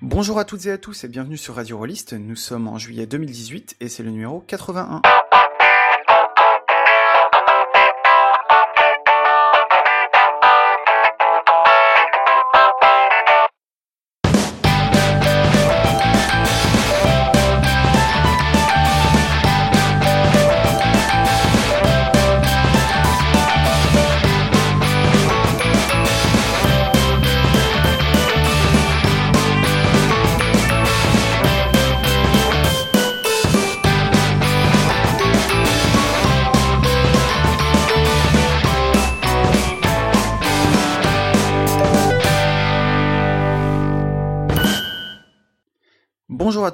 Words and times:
Bonjour 0.00 0.38
à 0.38 0.44
toutes 0.44 0.66
et 0.66 0.70
à 0.70 0.78
tous 0.78 1.02
et 1.02 1.08
bienvenue 1.08 1.36
sur 1.36 1.56
Radio 1.56 1.76
Rollist. 1.76 2.12
Nous 2.12 2.36
sommes 2.36 2.68
en 2.68 2.78
juillet 2.78 3.06
2018 3.06 3.78
et 3.80 3.88
c'est 3.88 4.04
le 4.04 4.12
numéro 4.12 4.38
81. 4.46 5.02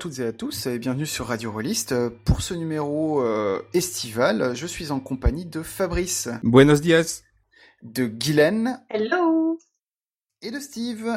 Toutes 0.05 0.19
et 0.19 0.27
à 0.27 0.33
tous 0.35 0.67
et 0.67 0.79
bienvenue 0.79 1.07
sur 1.07 1.29
Radio 1.29 1.51
Rollist. 1.51 1.95
Pour 2.27 2.43
ce 2.43 2.53
numéro 2.53 3.23
euh, 3.23 3.63
estival, 3.73 4.55
je 4.55 4.67
suis 4.67 4.91
en 4.91 5.01
compagnie 5.01 5.47
de 5.47 5.63
Fabrice, 5.63 6.29
Buenos 6.43 6.83
dias. 6.83 7.23
de 7.83 8.05
Guylaine 8.05 8.85
Hello 8.91 9.59
et 10.43 10.51
de 10.51 10.61
Steve. 10.61 11.11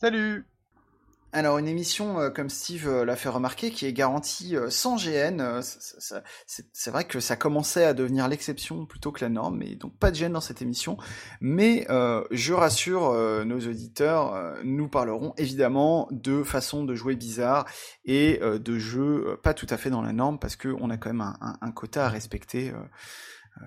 Salut 0.00 0.44
Alors 1.34 1.56
une 1.56 1.66
émission, 1.66 2.20
euh, 2.20 2.28
comme 2.28 2.50
Steve 2.50 2.86
euh, 2.86 3.06
l'a 3.06 3.16
fait 3.16 3.30
remarquer, 3.30 3.70
qui 3.70 3.86
est 3.86 3.94
garantie 3.94 4.54
euh, 4.54 4.68
sans 4.68 4.96
GN. 4.96 5.60
c'est 5.62 6.90
vrai 6.90 7.04
que 7.04 7.20
ça 7.20 7.36
commençait 7.36 7.84
à 7.86 7.94
devenir 7.94 8.28
l'exception 8.28 8.84
plutôt 8.84 9.12
que 9.12 9.24
la 9.24 9.30
norme, 9.30 9.62
et 9.62 9.74
donc 9.74 9.96
pas 9.98 10.10
de 10.10 10.16
gêne 10.16 10.32
dans 10.32 10.42
cette 10.42 10.60
émission. 10.60 10.98
Mais 11.40 11.86
je 12.30 12.52
rassure 12.52 13.12
nos 13.44 13.60
auditeurs, 13.60 14.56
nous 14.64 14.88
parlerons 14.88 15.32
évidemment 15.38 16.08
de 16.10 16.42
façons 16.42 16.84
de 16.84 16.94
jouer 16.94 17.16
bizarres 17.16 17.66
et 18.04 18.38
de 18.42 18.78
jeux 18.78 19.38
pas 19.42 19.54
tout 19.54 19.66
à 19.70 19.76
fait 19.76 19.90
dans 19.90 20.02
la 20.02 20.12
norme, 20.12 20.38
parce 20.38 20.56
qu'on 20.56 20.90
a 20.90 20.96
quand 20.96 21.12
même 21.12 21.34
un, 21.60 21.70
quota 21.72 22.06
à 22.06 22.08
respecter. 22.08 22.72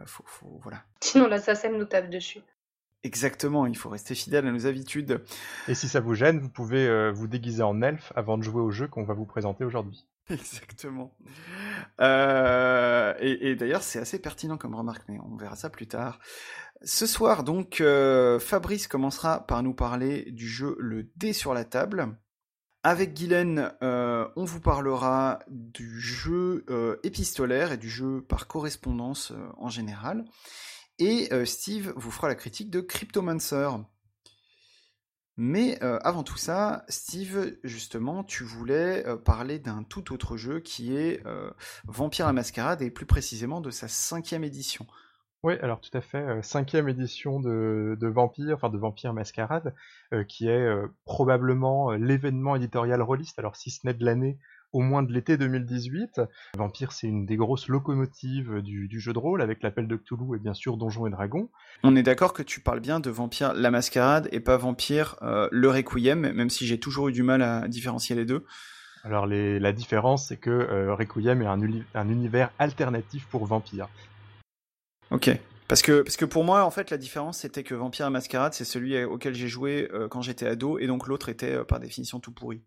faut, 0.05 0.23
faut- 0.27 0.59
voilà. 0.61 0.83
Sinon 1.01 1.27
l'assassin 1.27 1.69
nous 1.69 1.85
tape 1.85 2.09
dessus. 2.09 2.41
Exactement, 3.05 3.67
il 3.67 3.77
faut 3.77 3.89
rester 3.89 4.15
fidèle 4.15 4.47
à 4.47 4.51
nos 4.51 4.65
habitudes. 4.65 5.21
Et 5.67 5.75
si 5.75 5.87
ça 5.87 5.99
vous 5.99 6.15
gêne, 6.15 6.39
vous 6.39 6.49
pouvez 6.49 6.87
euh, 6.87 7.11
vous 7.11 7.27
déguiser 7.27 7.61
en 7.61 7.83
elfe 7.83 8.11
avant 8.15 8.35
de 8.35 8.41
jouer 8.41 8.61
au 8.61 8.71
jeu 8.71 8.87
qu'on 8.87 9.03
va 9.03 9.13
vous 9.13 9.27
présenter 9.27 9.63
aujourd'hui. 9.63 10.07
Exactement. 10.31 11.15
Euh, 12.01 13.13
et 13.19 13.51
et 13.51 13.55
d'ailleurs, 13.55 13.83
c'est 13.83 13.99
assez 13.99 14.17
pertinent 14.17 14.57
comme 14.57 14.73
remarque, 14.73 15.03
mais 15.07 15.19
on 15.19 15.35
verra 15.37 15.55
ça 15.55 15.69
plus 15.69 15.85
tard. 15.85 16.17
Ce 16.81 17.05
soir, 17.05 17.43
donc, 17.43 17.79
euh, 17.79 18.39
Fabrice 18.39 18.87
commencera 18.87 19.45
par 19.45 19.61
nous 19.61 19.75
parler 19.75 20.31
du 20.31 20.47
jeu 20.47 20.75
Le 20.79 21.07
dé 21.15 21.31
sur 21.31 21.53
la 21.53 21.63
table. 21.63 22.17
Avec 22.81 23.13
Guylaine, 23.13 23.71
euh, 23.83 24.27
on 24.35 24.45
vous 24.45 24.61
parlera 24.61 25.39
du 25.47 25.99
jeu 25.99 26.65
épistolaire 27.03 27.71
et 27.71 27.77
du 27.77 27.89
jeu 27.89 28.23
par 28.27 28.47
correspondance 28.47 29.31
en 29.57 29.69
général. 29.69 30.25
Et 30.99 31.27
euh, 31.33 31.45
Steve 31.45 31.93
vous 31.95 32.11
fera 32.11 32.27
la 32.27 32.35
critique 32.35 32.69
de 32.69 32.79
Cryptomancer. 32.79 33.69
Mais 35.37 35.83
euh, 35.83 35.99
avant 36.03 36.23
tout 36.23 36.37
ça, 36.37 36.85
Steve, 36.87 37.57
justement, 37.65 38.23
tu 38.23 38.45
voulais 38.45 39.05
euh, 39.05 39.17
parler 39.17 39.59
d'un 39.59 39.83
tout 39.83 40.13
autre 40.13 40.37
jeu 40.37 40.61
qui 40.61 40.95
est 40.95 41.21
Vampire 41.85 42.25
la 42.27 42.33
Mascarade 42.33 42.81
et 42.81 42.89
plus 42.89 43.05
précisément 43.05 43.59
de 43.59 43.71
sa 43.71 43.87
cinquième 43.87 44.43
édition. 44.43 44.87
Oui, 45.43 45.53
alors 45.61 45.79
tout 45.79 45.95
à 45.95 46.01
fait, 46.01 46.41
cinquième 46.41 46.89
édition 46.89 47.39
de, 47.39 47.97
Vampire, 48.01 48.55
enfin 48.55 48.69
de 48.69 48.79
Vampire 48.79 49.13
Mascarade, 49.13 49.75
qui 50.27 50.47
est 50.47 50.67
probablement 51.03 51.91
l'événement 51.91 52.55
éditorial 52.55 52.99
rôliste, 53.03 53.37
alors 53.37 53.55
si 53.55 53.69
ce 53.69 53.85
n'est 53.85 53.93
de 53.93 54.03
l'année, 54.03 54.39
au 54.75 54.81
moins 54.81 55.01
de 55.03 55.11
l'été 55.13 55.37
2018. 55.37 56.21
Vampire, 56.57 56.91
c'est 56.91 57.07
une 57.07 57.25
des 57.25 57.37
grosses 57.37 57.67
locomotives 57.67 58.61
du, 58.61 58.87
du 58.87 58.99
jeu 58.99 59.13
de 59.13 59.19
rôle, 59.19 59.41
avec 59.41 59.63
l'appel 59.63 59.87
de 59.87 59.95
Cthulhu 59.95 60.35
et 60.35 60.39
bien 60.39 60.53
sûr 60.53 60.77
Donjons 60.77 61.07
et 61.07 61.09
Dragons. 61.09 61.49
On 61.83 61.95
est 61.95 62.03
d'accord 62.03 62.33
que 62.33 62.43
tu 62.43 62.59
parles 62.59 62.81
bien 62.81 62.99
de 62.99 63.09
Vampire 63.09 63.53
la 63.53 63.71
Mascarade 63.71 64.27
et 64.31 64.39
pas 64.39 64.57
Vampire 64.57 65.15
euh, 65.21 65.47
le 65.51 65.69
Requiem, 65.69 66.31
même 66.33 66.49
si 66.49 66.67
j'ai 66.67 66.79
toujours 66.79 67.07
eu 67.07 67.11
du 67.13 67.23
mal 67.23 67.41
à 67.41 67.67
différencier 67.67 68.15
les 68.15 68.25
deux. 68.25 68.45
Alors 69.03 69.27
les- 69.27 69.59
la 69.59 69.71
différence, 69.71 70.27
c'est 70.27 70.37
que 70.37 70.49
euh, 70.49 70.93
Requiem 70.95 71.41
est 71.41 71.45
un, 71.47 71.61
uni- 71.61 71.83
un 71.93 72.09
univers 72.09 72.51
alternatif 72.59 73.25
pour 73.27 73.45
Vampire. 73.45 73.87
Ok. 75.11 75.29
Parce 75.67 75.81
que, 75.81 76.01
parce 76.01 76.15
que 76.17 76.25
pour 76.25 76.43
moi, 76.43 76.63
en 76.63 76.69
fait, 76.71 76.91
la 76.91 76.97
différence, 76.97 77.39
c'était 77.39 77.63
que 77.63 77.73
Vampire 77.73 78.05
la 78.05 78.09
Mascarade, 78.11 78.53
c'est 78.53 78.65
celui 78.65 79.03
auquel 79.03 79.33
j'ai 79.33 79.47
joué 79.47 79.89
euh, 79.93 80.07
quand 80.07 80.21
j'étais 80.21 80.45
ado, 80.45 80.77
et 80.77 80.85
donc 80.85 81.07
l'autre 81.07 81.29
était, 81.29 81.53
euh, 81.55 81.63
par 81.63 81.79
définition, 81.79 82.19
tout 82.19 82.31
pourri. 82.31 82.61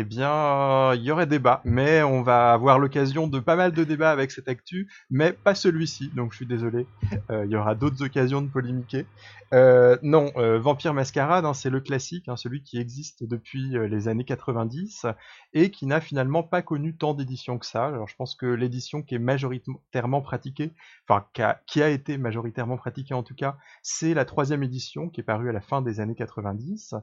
Eh 0.00 0.04
bien, 0.04 0.94
il 0.94 1.02
y 1.02 1.10
aurait 1.10 1.26
débat, 1.26 1.60
mais 1.64 2.04
on 2.04 2.22
va 2.22 2.52
avoir 2.52 2.78
l'occasion 2.78 3.26
de 3.26 3.40
pas 3.40 3.56
mal 3.56 3.72
de 3.72 3.82
débats 3.82 4.12
avec 4.12 4.30
cette 4.30 4.46
actu, 4.46 4.88
mais 5.10 5.32
pas 5.32 5.56
celui-ci, 5.56 6.12
donc 6.14 6.30
je 6.30 6.36
suis 6.36 6.46
désolé. 6.46 6.86
Euh, 7.30 7.44
Il 7.44 7.50
y 7.50 7.56
aura 7.56 7.74
d'autres 7.74 8.04
occasions 8.04 8.40
de 8.40 8.46
polémiquer. 8.46 9.06
Euh, 9.52 9.98
non, 10.02 10.30
euh, 10.36 10.60
Vampire 10.60 10.94
Mascarade, 10.94 11.44
hein, 11.44 11.52
c'est 11.52 11.68
le 11.68 11.80
classique, 11.80 12.28
hein, 12.28 12.36
celui 12.36 12.62
qui 12.62 12.78
existe 12.78 13.24
depuis 13.24 13.70
les 13.70 14.06
années 14.06 14.24
90 14.24 15.06
et 15.52 15.72
qui 15.72 15.86
n'a 15.86 16.00
finalement 16.00 16.44
pas 16.44 16.62
connu 16.62 16.96
tant 16.96 17.12
d'éditions 17.12 17.58
que 17.58 17.66
ça. 17.66 17.86
Alors 17.86 18.06
je 18.06 18.14
pense 18.14 18.36
que 18.36 18.46
l'édition 18.46 19.02
qui 19.02 19.16
est 19.16 19.18
majoritairement 19.18 20.20
pratiquée, 20.20 20.70
enfin 21.08 21.26
qui 21.66 21.82
a 21.82 21.88
été 21.88 22.18
majoritairement 22.18 22.76
pratiquée 22.76 23.14
en 23.14 23.24
tout 23.24 23.34
cas, 23.34 23.56
c'est 23.82 24.14
la 24.14 24.24
troisième 24.24 24.62
édition 24.62 25.08
qui 25.08 25.22
est 25.22 25.24
parue 25.24 25.48
à 25.48 25.52
la 25.52 25.60
fin 25.60 25.82
des 25.82 25.98
années 25.98 26.14
90. 26.14 26.94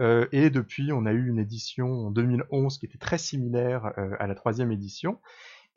Euh, 0.00 0.26
et 0.32 0.50
depuis, 0.50 0.92
on 0.92 1.06
a 1.06 1.12
eu 1.12 1.28
une 1.28 1.38
édition 1.38 2.06
en 2.06 2.10
2011 2.10 2.78
qui 2.78 2.86
était 2.86 2.98
très 2.98 3.18
similaire 3.18 3.92
euh, 3.98 4.14
à 4.18 4.26
la 4.26 4.34
troisième 4.34 4.70
édition. 4.70 5.20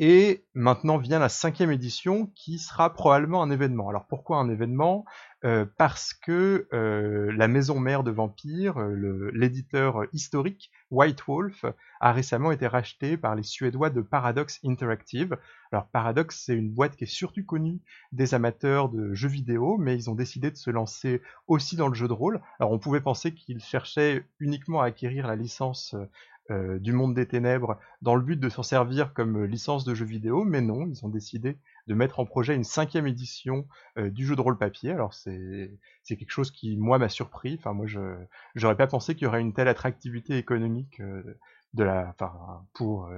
Et 0.02 0.46
maintenant 0.54 0.98
vient 0.98 1.20
la 1.20 1.28
cinquième 1.28 1.72
édition 1.72 2.32
qui 2.34 2.58
sera 2.58 2.94
probablement 2.94 3.44
un 3.44 3.52
événement. 3.52 3.90
Alors 3.90 4.08
pourquoi 4.08 4.38
un 4.38 4.50
événement? 4.50 5.04
Euh, 5.44 5.66
Parce 5.78 6.14
que 6.14 6.68
euh, 6.72 7.34
la 7.36 7.50
maison 7.50 7.82
mère 7.82 8.04
de 8.04 8.12
Vampire, 8.12 8.80
euh, 8.80 9.30
l'éditeur 9.34 10.06
historique 10.14 10.72
White 10.90 11.22
Wolf, 11.28 11.66
a 12.00 12.14
récemment 12.14 12.52
été 12.52 12.66
racheté 12.66 13.18
par 13.18 13.36
les 13.36 13.44
Suédois 13.44 13.90
de 13.90 14.02
Paradox 14.02 14.62
Interactive. 14.64 15.38
Alors 15.74 15.88
Paradox, 15.88 16.44
c'est 16.46 16.56
une 16.56 16.72
boîte 16.72 16.96
qui 16.96 17.04
est 17.04 17.08
surtout 17.08 17.44
connue 17.44 17.81
des 18.14 18.34
amateurs 18.34 18.88
de 18.88 19.14
jeux 19.14 19.28
vidéo, 19.28 19.78
mais 19.78 19.96
ils 19.96 20.10
ont 20.10 20.16
décidé 20.16 20.50
de 20.50 20.56
se 20.56 20.70
lancer 20.70 21.22
aussi 21.48 21.76
dans 21.76 21.90
le 21.90 21.94
jeu 21.94 22.08
de 22.08 22.14
rôle. 22.14 22.40
Alors 22.60 22.72
on 22.72 22.80
pouvait 22.80 23.02
penser 23.02 23.34
qu'ils 23.34 23.62
cherchaient 23.62 24.26
uniquement 24.40 24.81
à 24.81 24.86
acquérir 24.86 25.28
la 25.28 25.36
licence 25.36 25.94
euh, 26.52 26.80
du 26.80 26.94
monde 26.94 27.14
des 27.14 27.28
ténèbres 27.28 27.78
dans 28.02 28.16
le 28.16 28.24
but 28.24 28.40
de 28.40 28.50
s'en 28.50 28.64
servir 28.64 29.14
comme 29.14 29.44
licence 29.44 29.86
de 29.86 29.94
jeu 29.94 30.06
vidéo, 30.06 30.44
mais 30.44 30.62
non, 30.62 30.88
ils 30.88 31.06
ont 31.06 31.10
décidé 31.10 31.58
de 31.88 31.94
mettre 31.94 32.20
en 32.20 32.26
projet 32.26 32.56
une 32.56 32.64
cinquième 32.64 33.06
édition 33.08 33.68
euh, 33.98 34.10
du 34.10 34.26
jeu 34.26 34.36
de 34.36 34.42
rôle 34.42 34.58
papier. 34.58 34.92
Alors 34.92 35.14
c'est 35.14 35.78
quelque 36.08 36.32
chose 36.32 36.52
qui 36.52 36.76
moi 36.78 36.98
m'a 36.98 37.10
surpris. 37.10 37.56
Enfin 37.60 37.74
moi 37.74 37.86
je 37.86 38.00
j'aurais 38.56 38.78
pas 38.78 38.88
pensé 38.88 39.14
qu'il 39.16 39.26
y 39.26 39.28
aurait 39.28 39.42
une 39.42 39.54
telle 39.54 39.68
attractivité 39.68 40.38
économique 40.38 41.00
euh, 41.02 41.38
de 41.76 41.84
la 41.84 42.10
enfin 42.10 42.66
pour 42.74 43.12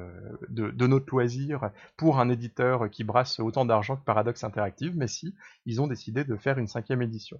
de, 0.49 0.71
de 0.71 0.87
notre 0.87 1.09
loisir 1.09 1.71
pour 1.95 2.19
un 2.19 2.27
éditeur 2.27 2.89
qui 2.89 3.05
brasse 3.05 3.39
autant 3.39 3.63
d'argent 3.63 3.95
que 3.95 4.03
Paradox 4.03 4.43
Interactive, 4.43 4.97
mais 4.97 5.07
si 5.07 5.33
ils 5.65 5.81
ont 5.81 5.87
décidé 5.87 6.25
de 6.25 6.35
faire 6.35 6.57
une 6.57 6.67
cinquième 6.67 7.01
édition. 7.01 7.39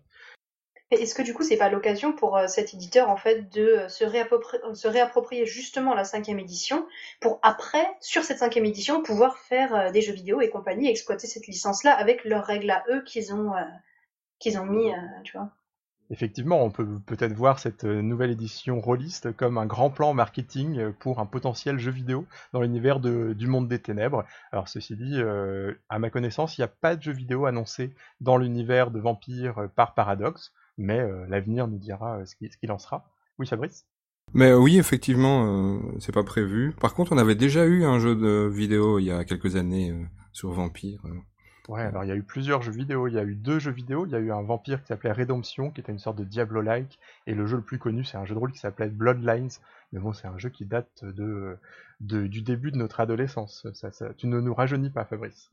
Est-ce 0.92 1.16
que 1.16 1.22
du 1.22 1.34
coup 1.34 1.44
c'est 1.44 1.58
pas 1.58 1.70
l'occasion 1.70 2.12
pour 2.12 2.36
euh, 2.36 2.48
cet 2.48 2.74
éditeur 2.74 3.10
en 3.10 3.16
fait 3.16 3.50
de 3.54 3.62
euh, 3.62 3.86
euh, 3.86 4.74
se 4.74 4.88
réapproprier 4.88 5.46
justement 5.46 5.94
la 5.94 6.04
cinquième 6.04 6.38
édition 6.38 6.86
pour 7.22 7.40
après 7.44 7.88
sur 8.02 8.24
cette 8.24 8.40
cinquième 8.40 8.66
édition 8.66 9.02
pouvoir 9.02 9.38
faire 9.38 9.94
des 9.94 10.02
jeux 10.02 10.14
vidéo 10.14 10.42
et 10.42 10.50
compagnie 10.50 10.90
exploiter 10.90 11.28
cette 11.28 11.48
licence 11.48 11.86
là 11.86 11.94
avec 11.94 12.26
leurs 12.26 12.44
règles 12.44 12.70
à 12.70 12.84
eux 12.90 13.04
qu'ils 13.06 13.34
ont 13.34 13.56
euh, 13.56 13.62
qu'ils 14.40 14.60
ont 14.60 14.66
mis 14.66 14.92
tu 15.24 15.38
vois? 15.38 15.50
Effectivement, 16.10 16.62
on 16.62 16.72
peut 16.72 17.00
peut-être 17.06 17.32
voir 17.32 17.58
cette 17.58 17.86
nouvelle 17.86 18.32
édition 18.32 18.82
rôliste 18.82 19.32
comme 19.32 19.58
un 19.58 19.66
grand 19.66 19.90
plan 19.90 20.14
marketing 20.14 20.92
pour 21.00 21.20
un 21.20 21.26
potentiel 21.26 21.80
jeu 21.80 21.92
vidéo 21.92 22.26
dans 22.52 22.60
l'univers 22.60 23.00
du 23.00 23.48
monde 23.48 23.70
des 23.70 23.80
ténèbres. 23.80 24.26
Alors 24.52 24.68
ceci 24.68 24.98
dit, 24.98 25.22
à 25.88 26.00
ma 26.00 26.10
connaissance, 26.10 26.58
il 26.58 26.62
n'y 26.62 26.66
a 26.66 26.68
pas 26.68 26.98
de 26.98 27.02
jeu 27.02 27.14
vidéo 27.14 27.46
annoncé 27.46 27.96
dans 28.20 28.36
l'univers 28.36 28.92
de 28.92 29.00
Vampire 29.00 29.70
par 29.78 29.94
Paradox, 29.94 30.52
mais 30.78 31.00
euh, 31.00 31.26
l'avenir 31.28 31.68
nous 31.68 31.78
dira 31.78 32.18
euh, 32.18 32.26
ce 32.26 32.36
qui- 32.36 32.50
ce 32.52 32.58
qu'il 32.58 32.72
en 32.72 32.80
sera. 32.80 33.10
Oui, 33.40 33.48
Fabrice? 33.48 33.86
Mais 34.34 34.52
euh, 34.52 34.58
oui, 34.58 34.78
effectivement, 34.78 35.82
c'est 36.00 36.14
pas 36.14 36.24
prévu. 36.24 36.74
Par 36.80 36.94
contre, 36.94 37.12
on 37.12 37.18
avait 37.18 37.36
déjà 37.36 37.66
eu 37.66 37.84
un 37.84 38.00
jeu 38.00 38.16
de 38.16 38.48
vidéo 38.48 39.00
il 39.00 39.06
y 39.06 39.12
a 39.12 39.26
quelques 39.26 39.56
années 39.56 39.94
sur 40.32 40.52
Vampire. 40.52 41.04
Ouais, 41.68 41.82
alors 41.82 42.04
il 42.04 42.08
y 42.08 42.12
a 42.12 42.16
eu 42.16 42.24
plusieurs 42.24 42.62
jeux 42.62 42.72
vidéo. 42.72 43.08
Il 43.08 43.14
y 43.14 43.20
a 43.20 43.24
eu 43.24 43.36
deux 43.36 43.60
jeux 43.60 43.72
vidéo. 43.72 44.06
Il 44.06 44.12
y 44.12 44.16
a 44.16 44.20
eu 44.20 44.32
un 44.32 44.42
vampire 44.42 44.82
qui 44.82 44.88
s'appelait 44.88 45.12
Redemption, 45.12 45.70
qui 45.72 45.82
était 45.82 45.92
une 45.92 46.00
sorte 46.00 46.18
de 46.18 46.24
Diablo-like. 46.24 46.98
Et 47.28 47.34
le 47.34 47.46
jeu 47.46 47.58
le 47.58 47.64
plus 47.64 47.78
connu, 47.78 48.04
c'est 48.04 48.18
un 48.18 48.26
jeu 48.26 48.34
de 48.34 48.40
rôle 48.40 48.52
qui 48.52 48.60
s'appelait 48.60 48.90
Bloodlines. 48.90 49.50
Mais 49.92 50.00
bon, 50.00 50.14
c'est 50.14 50.28
un 50.28 50.38
jeu 50.38 50.50
qui 50.50 50.66
date 50.66 51.04
de, 51.04 51.58
de, 52.00 52.28
du 52.28 52.42
début 52.42 52.72
de 52.72 52.78
notre 52.78 53.00
adolescence. 53.00 53.68
Ça, 53.74 53.92
ça, 53.92 54.14
tu 54.14 54.28
ne 54.28 54.40
nous 54.40 54.54
rajeunis 54.54 54.90
pas, 54.90 55.06
Fabrice? 55.06 55.50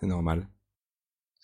C'est 0.00 0.06
normal. 0.06 0.46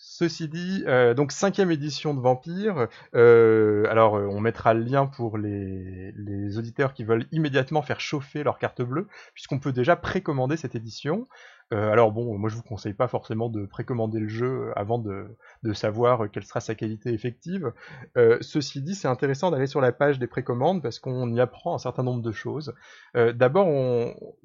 Ceci 0.05 0.49
dit, 0.49 0.83
euh, 0.85 1.13
donc 1.13 1.31
cinquième 1.31 1.71
édition 1.71 2.13
de 2.13 2.19
Vampire. 2.19 2.87
Euh, 3.15 3.85
alors, 3.89 4.17
euh, 4.17 4.27
on 4.27 4.41
mettra 4.41 4.73
le 4.73 4.81
lien 4.83 5.05
pour 5.05 5.37
les, 5.37 6.11
les, 6.17 6.57
auditeurs 6.57 6.93
qui 6.93 7.05
veulent 7.05 7.25
immédiatement 7.31 7.81
faire 7.81 8.01
chauffer 8.01 8.43
leur 8.43 8.59
carte 8.59 8.81
bleue, 8.81 9.07
puisqu'on 9.33 9.59
peut 9.59 9.71
déjà 9.71 9.95
précommander 9.95 10.57
cette 10.57 10.75
édition. 10.75 11.29
Euh, 11.71 11.91
alors 11.91 12.11
bon, 12.11 12.37
moi 12.37 12.49
je 12.49 12.55
vous 12.55 12.61
conseille 12.61 12.93
pas 12.93 13.07
forcément 13.07 13.49
de 13.49 13.65
précommander 13.65 14.19
le 14.19 14.27
jeu 14.27 14.71
avant 14.75 14.99
de, 14.99 15.27
savoir 15.73 16.29
quelle 16.31 16.43
sera 16.43 16.59
sa 16.59 16.75
qualité 16.75 17.13
effective. 17.13 17.71
Euh, 18.17 18.37
ceci 18.41 18.81
dit, 18.81 18.95
c'est 18.95 19.07
intéressant 19.07 19.51
d'aller 19.51 19.67
sur 19.67 19.81
la 19.81 19.91
page 19.91 20.19
des 20.19 20.27
précommandes 20.27 20.81
parce 20.81 20.99
qu'on 20.99 21.31
y 21.33 21.39
apprend 21.39 21.73
un 21.73 21.79
certain 21.79 22.03
nombre 22.03 22.21
de 22.21 22.31
choses. 22.31 22.73
Euh, 23.15 23.33
d'abord, 23.33 23.67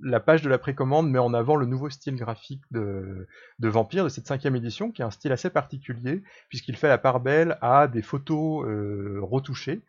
la 0.03 0.21
page 0.21 0.43
de 0.43 0.49
la 0.49 0.59
précommande 0.59 1.11
met 1.11 1.19
en 1.19 1.35
avant 1.35 1.57
le 1.57 1.67
nouveau 1.67 1.91
style 1.91 2.17
graphique 2.17 2.63
de, 2.71 3.27
de 3.59 3.69
Vampire 3.69 4.05
de 4.05 4.09
cette 4.09 4.27
cinquième 4.27 4.57
édition, 4.57 4.91
qui 4.91 5.03
est 5.03 5.05
un 5.05 5.11
style 5.11 5.33
assez 5.33 5.51
particulier 5.51 6.23
puisqu'il 6.49 6.77
fait 6.77 6.89
la 6.89 6.99
part 6.99 7.21
belle 7.21 7.59
à 7.61 7.89
des 7.89 8.03
photos 8.03 8.65
retouchées. 9.23 9.83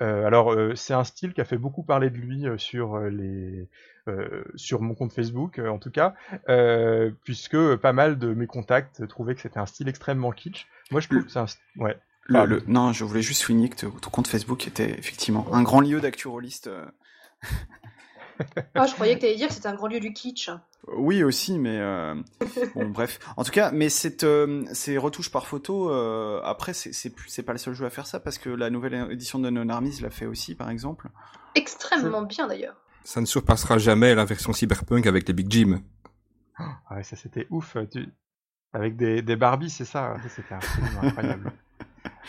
Alors 0.00 0.56
c'est 0.74 0.94
un 0.94 1.04
style 1.04 1.32
qui 1.32 1.40
a 1.40 1.44
fait 1.44 1.58
beaucoup 1.58 1.84
parler 1.84 2.10
de 2.10 2.16
lui 2.16 2.44
sur 2.58 2.98
les 2.98 3.68
euh, 4.08 4.42
sur 4.56 4.82
mon 4.82 4.96
compte 4.96 5.12
Facebook 5.12 5.60
euh, 5.60 5.68
en 5.68 5.78
tout 5.78 5.92
cas, 5.92 6.14
euh, 6.48 7.12
puisque 7.22 7.76
pas 7.76 7.92
mal 7.92 8.18
de 8.18 8.34
mes 8.34 8.48
contacts 8.48 9.06
trouvaient 9.06 9.36
que 9.36 9.40
c'était 9.40 9.60
un 9.60 9.66
style 9.66 9.88
extrêmement 9.88 10.32
kitsch. 10.32 10.66
Moi 10.90 11.00
je 11.00 11.06
trouve 11.06 11.24
que 11.24 11.30
c'est 11.30 11.38
un 11.38 11.46
ouais. 11.76 11.96
Le, 12.24 12.64
non, 12.66 12.92
je 12.92 13.04
voulais 13.04 13.22
juste 13.22 13.42
souligner 13.42 13.68
que 13.68 13.76
ton 13.76 14.10
compte 14.10 14.26
Facebook 14.26 14.66
était 14.66 14.90
effectivement 14.98 15.46
un 15.52 15.62
grand 15.62 15.80
lieu 15.80 16.00
d'acturoliste. 16.00 16.68
Ah, 18.74 18.86
je 18.86 18.94
croyais 18.94 19.14
que 19.14 19.20
tu 19.20 19.26
allais 19.26 19.36
dire 19.36 19.48
que 19.48 19.54
c'était 19.54 19.68
un 19.68 19.74
grand 19.74 19.88
lieu 19.88 20.00
du 20.00 20.12
kitsch. 20.12 20.50
Oui 20.96 21.22
aussi, 21.22 21.58
mais 21.58 21.78
bon 22.74 22.88
bref. 22.88 23.18
En 23.36 23.44
tout 23.44 23.52
cas, 23.52 23.70
mais 23.72 23.88
cette, 23.88 24.26
ces 24.72 24.98
retouches 24.98 25.30
par 25.30 25.46
photo, 25.46 25.90
après 25.90 26.72
c'est 26.72 27.42
pas 27.42 27.52
le 27.52 27.58
seul 27.58 27.74
jeu 27.74 27.86
à 27.86 27.90
faire 27.90 28.06
ça 28.06 28.20
parce 28.20 28.38
que 28.38 28.50
la 28.50 28.70
nouvelle 28.70 29.08
édition 29.10 29.38
de 29.38 29.50
Non 29.50 29.68
Armies 29.68 30.00
l'a 30.00 30.10
fait 30.10 30.26
aussi 30.26 30.54
par 30.54 30.70
exemple. 30.70 31.08
Extrêmement 31.54 32.22
bien 32.22 32.46
d'ailleurs 32.46 32.76
ça 33.04 33.20
ne 33.20 33.26
surpassera 33.26 33.78
jamais 33.78 34.14
la 34.14 34.24
version 34.24 34.52
cyberpunk 34.52 35.06
avec 35.06 35.26
les 35.26 35.34
Big 35.34 35.50
Jim. 35.50 35.80
Ah 36.56 36.96
ouais, 36.96 37.02
ça 37.02 37.16
c'était 37.16 37.46
ouf. 37.50 37.76
Avec 38.72 38.96
des, 38.96 39.22
des 39.22 39.36
Barbies, 39.36 39.70
c'est 39.70 39.84
ça. 39.84 40.14
C'était 40.28 40.54
absolument 40.54 41.02
incroyable. 41.02 41.52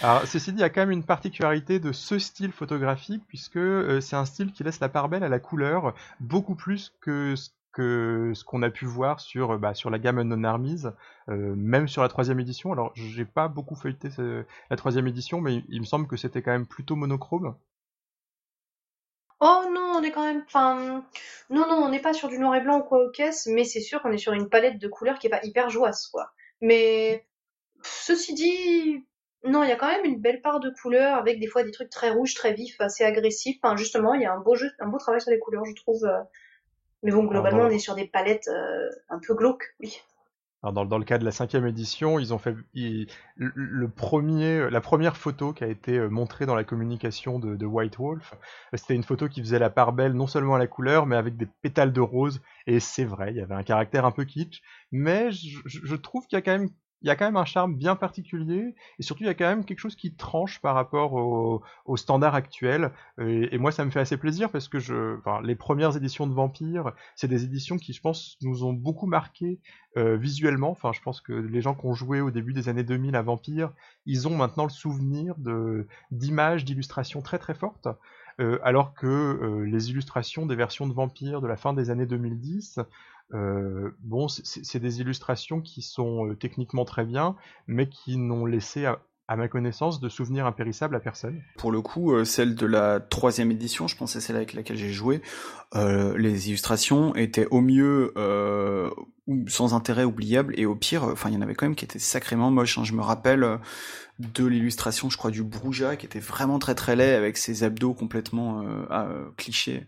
Alors, 0.01 0.25
ceci 0.25 0.51
dit, 0.51 0.60
il 0.60 0.62
y 0.62 0.66
a 0.66 0.69
quand 0.69 0.81
même 0.81 0.92
une 0.92 1.06
particularité 1.06 1.80
de 1.80 1.92
ce 1.92 2.19
style 2.19 2.51
photographique, 2.51 3.24
puisque 3.28 3.57
euh, 3.57 4.01
c'est 4.01 4.16
un 4.16 4.25
style 4.25 4.51
qui 4.51 4.63
laisse 4.63 4.80
la 4.80 4.90
part 4.90 5.07
belle 5.07 5.24
à 5.24 5.30
la 5.30 5.40
couleur, 5.40 5.94
beaucoup 6.19 6.56
plus 6.56 6.94
que 7.00 7.36
ce 7.36 8.44
qu'on 8.44 8.62
a 8.62 8.69
pu 8.69 8.86
voir 8.86 9.19
sur 9.19 9.57
bah, 9.57 9.74
sur 9.74 9.90
la 9.90 10.00
gamme 10.00 10.22
Non 10.22 10.44
Armies, 10.44 10.84
euh, 11.30 11.56
même 11.56 11.88
sur 11.88 12.01
la 12.01 12.10
troisième 12.10 12.40
édition. 12.40 12.72
Alors 12.72 12.92
j'ai 12.95 13.25
pas 13.25 13.48
beaucoup 13.48 13.75
feuilleté 13.75 14.10
la 14.69 14.75
troisième 14.75 15.07
édition, 15.07 15.42
mais 15.42 15.63
il 15.69 15.80
me 15.80 15.86
semble 15.86 16.07
que 16.07 16.18
c'était 16.18 16.42
quand 16.42 16.51
même 16.51 16.68
plutôt 16.68 16.95
monochrome. 16.95 17.56
Oh 19.40 19.63
non, 19.72 19.94
on 19.98 20.04
est 20.04 20.12
quand 20.12 20.24
même. 20.24 20.44
Enfin, 20.45 21.04
non, 21.50 21.68
non, 21.68 21.75
on 21.84 21.90
n'est 21.90 22.00
pas 22.00 22.13
sur 22.13 22.30
du 22.30 22.40
noir 22.40 22.56
et 22.56 22.62
blanc 22.62 22.80
ou 22.80 22.84
quoi 22.84 23.04
aux 23.04 23.12
caisses, 23.12 23.48
mais 23.48 23.66
c'est 23.66 23.81
sûr 23.81 24.01
qu'on 24.01 24.12
est 24.12 24.18
sur 24.18 24.34
une 24.34 24.50
palette 24.50 24.80
de 24.80 24.88
couleurs 24.88 25.19
qui 25.19 25.28
est 25.28 25.30
pas 25.30 25.44
hyper 25.44 25.69
joyeuse, 25.69 26.07
quoi. 26.07 26.31
Mais 26.62 27.25
ceci 27.84 28.34
dit, 28.34 29.06
non, 29.45 29.63
il 29.63 29.69
y 29.69 29.72
a 29.72 29.75
quand 29.75 29.88
même 29.88 30.06
une 30.06 30.19
belle 30.19 30.42
part 30.42 30.60
de 30.60 30.69
couleurs 30.69 31.16
avec 31.18 31.40
des 31.40 31.48
fois 31.48 31.63
des 31.63 31.72
trucs 31.72 31.90
très 31.90 32.10
rouges, 32.10 32.34
très 32.34 32.54
vifs, 32.54 32.80
assez 32.80 33.04
agressifs. 33.04 33.57
Enfin, 33.62 33.75
justement, 33.75 34.13
il 34.13 34.22
y 34.22 34.25
a 34.25 34.34
un 34.34 34.40
beau 34.40 34.56
jeu, 34.56 34.69
un 34.80 34.88
beau 34.88 34.98
travail 34.98 35.22
sur 35.22 35.31
les 35.31 35.40
couleurs, 35.40 35.66
je 35.66 35.75
trouve. 35.75 36.07
Mais 37.04 37.12
bon, 37.12 37.25
globalement, 37.25 37.63
on 37.63 37.69
est 37.69 37.80
sur 37.80 37.95
des 37.95 38.07
palettes 38.07 38.48
euh, 38.48 38.90
un 39.10 39.19
peu 39.19 39.36
glauques, 39.36 39.75
oui 39.81 40.01
dans, 40.72 40.86
dans, 40.86 40.98
le 40.98 41.04
cas 41.04 41.18
de 41.18 41.25
la 41.25 41.31
cinquième 41.31 41.68
édition, 41.68 42.19
ils 42.19 42.34
ont 42.34 42.38
fait 42.38 42.56
le, 42.74 43.88
premier, 43.88 44.69
la 44.69 44.80
première 44.80 45.18
photo 45.18 45.51
qui 45.51 45.63
a 45.66 45.68
été 45.68 45.98
euh, 45.98 46.07
montrée 46.07 46.45
dans 46.45 46.56
la 46.56 46.63
communication 46.63 47.38
de, 47.38 47.56
de 47.57 47.66
White 47.66 47.98
Wolf, 47.98 48.34
c'était 48.74 48.95
une 48.95 49.04
photo 49.04 49.28
qui 49.28 49.42
faisait 49.42 49.60
la 49.60 49.69
part 49.69 49.92
belle 49.92 50.13
non 50.13 50.28
seulement 50.28 50.56
à 50.56 50.60
la 50.60 50.68
couleur, 50.68 51.06
mais 51.06 51.18
avec 51.18 51.36
des 51.36 51.48
pétales 51.62 51.92
de 51.92 52.00
rose. 52.00 52.42
Et 52.66 52.80
c'est 52.80 53.04
vrai, 53.04 53.31
il 53.31 53.38
y 53.38 53.42
avait 53.42 53.56
un 53.56 53.63
caractère 53.63 54.06
un 54.06 54.12
peu 54.12 54.24
kitsch, 54.24 54.62
mais 54.92 55.31
je, 55.31 55.60
je 55.66 55.95
trouve 55.95 56.28
qu'il 56.28 56.38
y 56.38 56.40
a 56.40 56.42
quand 56.42 56.57
même 56.57 56.69
il 57.04 57.08
y 57.08 57.10
a 57.10 57.16
quand 57.16 57.26
même 57.26 57.38
un 57.38 57.46
charme 57.46 57.76
bien 57.76 57.96
particulier 57.96 58.76
et 58.98 59.04
surtout 59.04 59.24
il 59.24 59.28
y 59.28 59.30
a 59.30 59.34
quand 59.34 59.48
même 59.48 59.66
quelque 59.66 59.80
chose 59.80 59.96
qui 59.96 60.16
tranche 60.16 60.62
par 60.62 60.74
rapport 60.76 61.14
au, 61.14 61.62
standard 61.98 62.36
actuel 62.36 62.92
et, 63.20 63.58
moi 63.58 63.72
ça 63.72 63.86
me 63.86 63.92
fait 63.92 64.00
assez 64.00 64.18
plaisir 64.18 64.50
parce 64.50 64.68
que 64.68 64.80
je, 64.80 65.18
enfin, 65.20 65.42
les 65.44 65.56
premières 65.56 65.96
éditions 65.96 66.28
de 66.28 66.34
Vampire 66.34 66.94
c'est 67.16 67.28
des 67.28 67.44
éditions 67.44 67.78
qui 67.78 67.94
je 67.94 68.02
pense 68.02 68.38
nous 68.42 68.64
ont 68.64 68.74
beaucoup 68.74 69.06
marqué 69.06 69.60
euh, 69.98 70.18
visuellement. 70.18 70.72
Enfin 70.72 70.92
je 70.92 71.02
pense 71.02 71.22
que 71.22 71.34
les 71.34 71.62
gens 71.62 71.76
qui 71.76 71.86
ont 71.86 71.94
joué 71.94 72.22
au 72.22 72.32
début 72.32 72.54
des 72.54 72.70
années 72.70 72.84
2000 72.84 73.16
à 73.16 73.22
Vampire 73.22 73.72
ils 74.06 74.28
ont 74.28 74.36
maintenant 74.36 74.64
le 74.64 74.70
souvenir 74.70 75.36
d'images 76.12 76.66
d'illustrations 76.66 77.22
très 77.22 77.38
très 77.38 77.54
fortes 77.54 77.88
euh, 78.40 78.58
alors 78.64 78.96
que 78.96 79.06
euh, 79.06 79.64
les 79.66 79.92
illustrations 79.92 80.48
des 80.48 80.56
versions 80.56 80.88
de 80.88 80.94
Vampire 80.94 81.40
de 81.42 81.48
la 81.48 81.56
fin 81.56 81.74
des 81.74 81.92
années 81.92 82.08
2010 82.08 82.80
euh, 83.34 83.92
bon, 84.00 84.28
c'est 84.28 84.80
des 84.80 85.02
illustrations 85.02 85.62
qui 85.62 85.81
sont 85.81 86.28
euh, 86.28 86.36
techniquement 86.36 86.86
très 86.86 87.04
bien, 87.04 87.36
mais 87.68 87.90
qui 87.90 88.18
n'ont 88.18 88.46
laissé, 88.46 88.86
à, 88.86 89.00
ma 89.36 89.48
connaissance, 89.48 90.00
de 90.00 90.10
souvenirs 90.10 90.46
impérissables 90.46 90.96
à 90.96 91.00
personne. 91.00 91.42
Pour 91.58 91.72
le 91.72 91.81
coup, 91.81 92.14
euh, 92.14 92.25
celle 92.25 92.54
de 92.54 92.68
la 92.68 93.00
troisième 93.00 93.50
édition, 93.50 93.88
je 93.88 93.96
pense 93.96 94.14
c'est 94.14 94.22
celle 94.22 94.36
avec 94.36 94.54
laquelle 94.54 94.78
j'ai 94.78 94.92
joué, 94.92 95.22
les 95.75 96.50
illustrations 96.50 97.16
étaient 97.16 97.48
au 97.48 97.62
mieux 97.62 98.14
sans 99.48 99.74
intérêt 99.74 100.04
oubliable, 100.04 100.54
et 100.60 100.66
au 100.68 100.76
pire, 100.76 101.04
enfin, 101.04 101.30
il 101.30 101.36
y 101.36 101.38
en 101.38 101.42
avait 101.42 101.56
quand 101.56 101.66
même 101.66 101.76
qui 101.76 101.86
étaient 101.86 101.98
sacrément 101.98 102.52
moches. 102.52 102.78
Hein. 102.78 102.84
Je 102.84 102.94
me 102.94 103.02
rappelle 103.02 103.60
de 104.19 104.46
l'illustration, 104.46 105.10
je 105.10 105.18
crois, 105.18 105.31
du 105.31 105.42
Brouja, 105.42 105.96
qui 105.96 106.06
était 106.06 106.19
vraiment 106.19 106.60
très 106.60 106.76
très 106.76 106.96
laid, 106.96 107.16
avec 107.16 107.38
ses 107.38 107.64
abdos 107.64 107.96
complètement 107.96 108.64
clichés. 109.38 109.88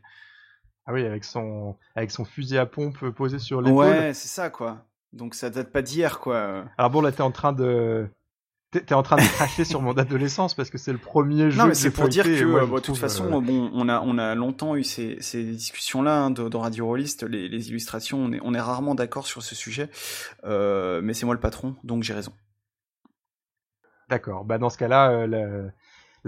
Ah 0.85 0.93
oui, 0.93 1.05
avec 1.05 1.23
son, 1.23 1.75
avec 1.95 2.11
son 2.11 2.25
fusil 2.25 2.57
à 2.57 2.65
pompe 2.65 3.09
posé 3.09 3.39
sur 3.39 3.61
l'épaule. 3.61 3.85
Ouais, 3.85 4.13
c'est 4.13 4.27
ça, 4.27 4.49
quoi. 4.49 4.85
Donc 5.13 5.33
ça 5.33 5.49
date 5.49 5.71
pas 5.71 5.81
d'hier, 5.81 6.19
quoi. 6.19 6.65
Alors 6.77 6.91
bon, 6.91 7.01
là, 7.01 7.11
t'es 7.11 7.21
en 7.21 7.31
train 7.31 7.53
de... 7.53 8.07
T'es 8.71 8.93
en 8.93 9.03
train 9.03 9.15
de 9.15 9.21
cracher 9.21 9.63
sur 9.63 9.81
mon 9.81 9.93
adolescence 9.93 10.53
parce 10.53 10.69
que 10.69 10.77
c'est 10.77 10.91
le 10.91 10.97
premier 10.97 11.49
jeu. 11.49 11.57
Non, 11.59 11.67
mais 11.67 11.75
c'est 11.75 11.91
pour 11.91 12.09
dire 12.09 12.25
que, 12.25 12.43
moi, 12.43 12.65
de 12.65 12.79
toute 12.81 12.97
façon, 12.97 13.37
euh, 13.37 13.39
bon, 13.39 13.71
on 13.73 13.87
a, 13.87 14.01
on 14.01 14.17
a 14.17 14.35
longtemps 14.35 14.75
eu 14.75 14.83
ces, 14.83 15.15
ces 15.21 15.43
discussions-là 15.45 16.23
hein, 16.23 16.31
dans 16.31 16.59
Radio 16.59 16.85
Rollist, 16.85 17.23
les, 17.23 17.47
les, 17.47 17.69
illustrations, 17.69 18.17
on 18.17 18.33
est, 18.33 18.39
on 18.43 18.53
est 18.53 18.59
rarement 18.59 18.93
d'accord 18.93 19.27
sur 19.27 19.43
ce 19.43 19.55
sujet, 19.55 19.89
euh, 20.43 20.99
mais 21.01 21.13
c'est 21.13 21.25
moi 21.25 21.35
le 21.35 21.39
patron, 21.39 21.75
donc 21.85 22.03
j'ai 22.03 22.13
raison. 22.13 22.33
D'accord. 24.09 24.43
Bah 24.43 24.57
dans 24.57 24.69
ce 24.69 24.77
cas-là, 24.77 25.09
euh, 25.09 25.27
la 25.27 25.71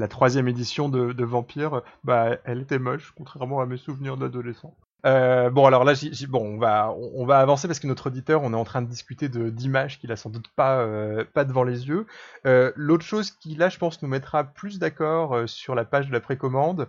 troisième 0.08 0.48
édition 0.48 0.90
de, 0.90 1.24
Vampire, 1.24 1.82
bah, 2.04 2.38
elle 2.44 2.62
était 2.62 2.78
moche, 2.78 3.14
contrairement 3.18 3.62
à 3.62 3.66
mes 3.66 3.78
souvenirs 3.78 4.18
d'adolescent. 4.18 4.76
Euh, 5.06 5.50
bon 5.50 5.66
alors 5.66 5.84
là, 5.84 5.94
bon, 6.28 6.56
on 6.56 6.58
va 6.58 6.92
on, 6.92 7.26
va 7.26 7.40
avancer 7.40 7.68
parce 7.68 7.80
que 7.80 7.88
notre 7.88 8.08
auditeur, 8.08 8.44
on 8.44 8.54
est 8.54 8.58
en 8.58 8.64
train 8.64 8.82
de 8.82 8.88
discuter 8.88 9.30
d'images 9.30 10.00
qu'il 10.00 10.12
a 10.12 10.16
sans 10.16 10.30
doute 10.30 10.48
pas 10.56 10.80
euh, 10.80 11.24
pas 11.34 11.46
devant 11.46 11.64
les 11.64 11.88
yeux. 11.88 12.08
Euh, 12.46 12.72
L'autre 12.76 13.06
chose 13.06 13.32
qui 13.32 13.56
là, 13.56 13.70
je 13.70 13.78
pense, 13.78 14.02
nous 14.02 14.10
mettra 14.10 14.44
plus 14.44 14.80
d'accord 14.80 15.48
sur 15.48 15.76
la 15.76 15.86
page 15.86 16.08
de 16.08 16.14
la 16.14 16.20
précommande, 16.20 16.88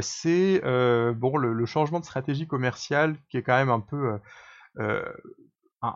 c'est 0.00 0.60
bon 0.62 1.36
le, 1.36 1.66
changement 1.66 2.00
de 2.00 2.04
stratégie 2.04 2.46
commerciale 2.46 3.16
qui 3.30 3.36
est 3.36 3.42
quand 3.42 3.56
même 3.56 3.70
un 3.70 3.80
peu 3.80 4.18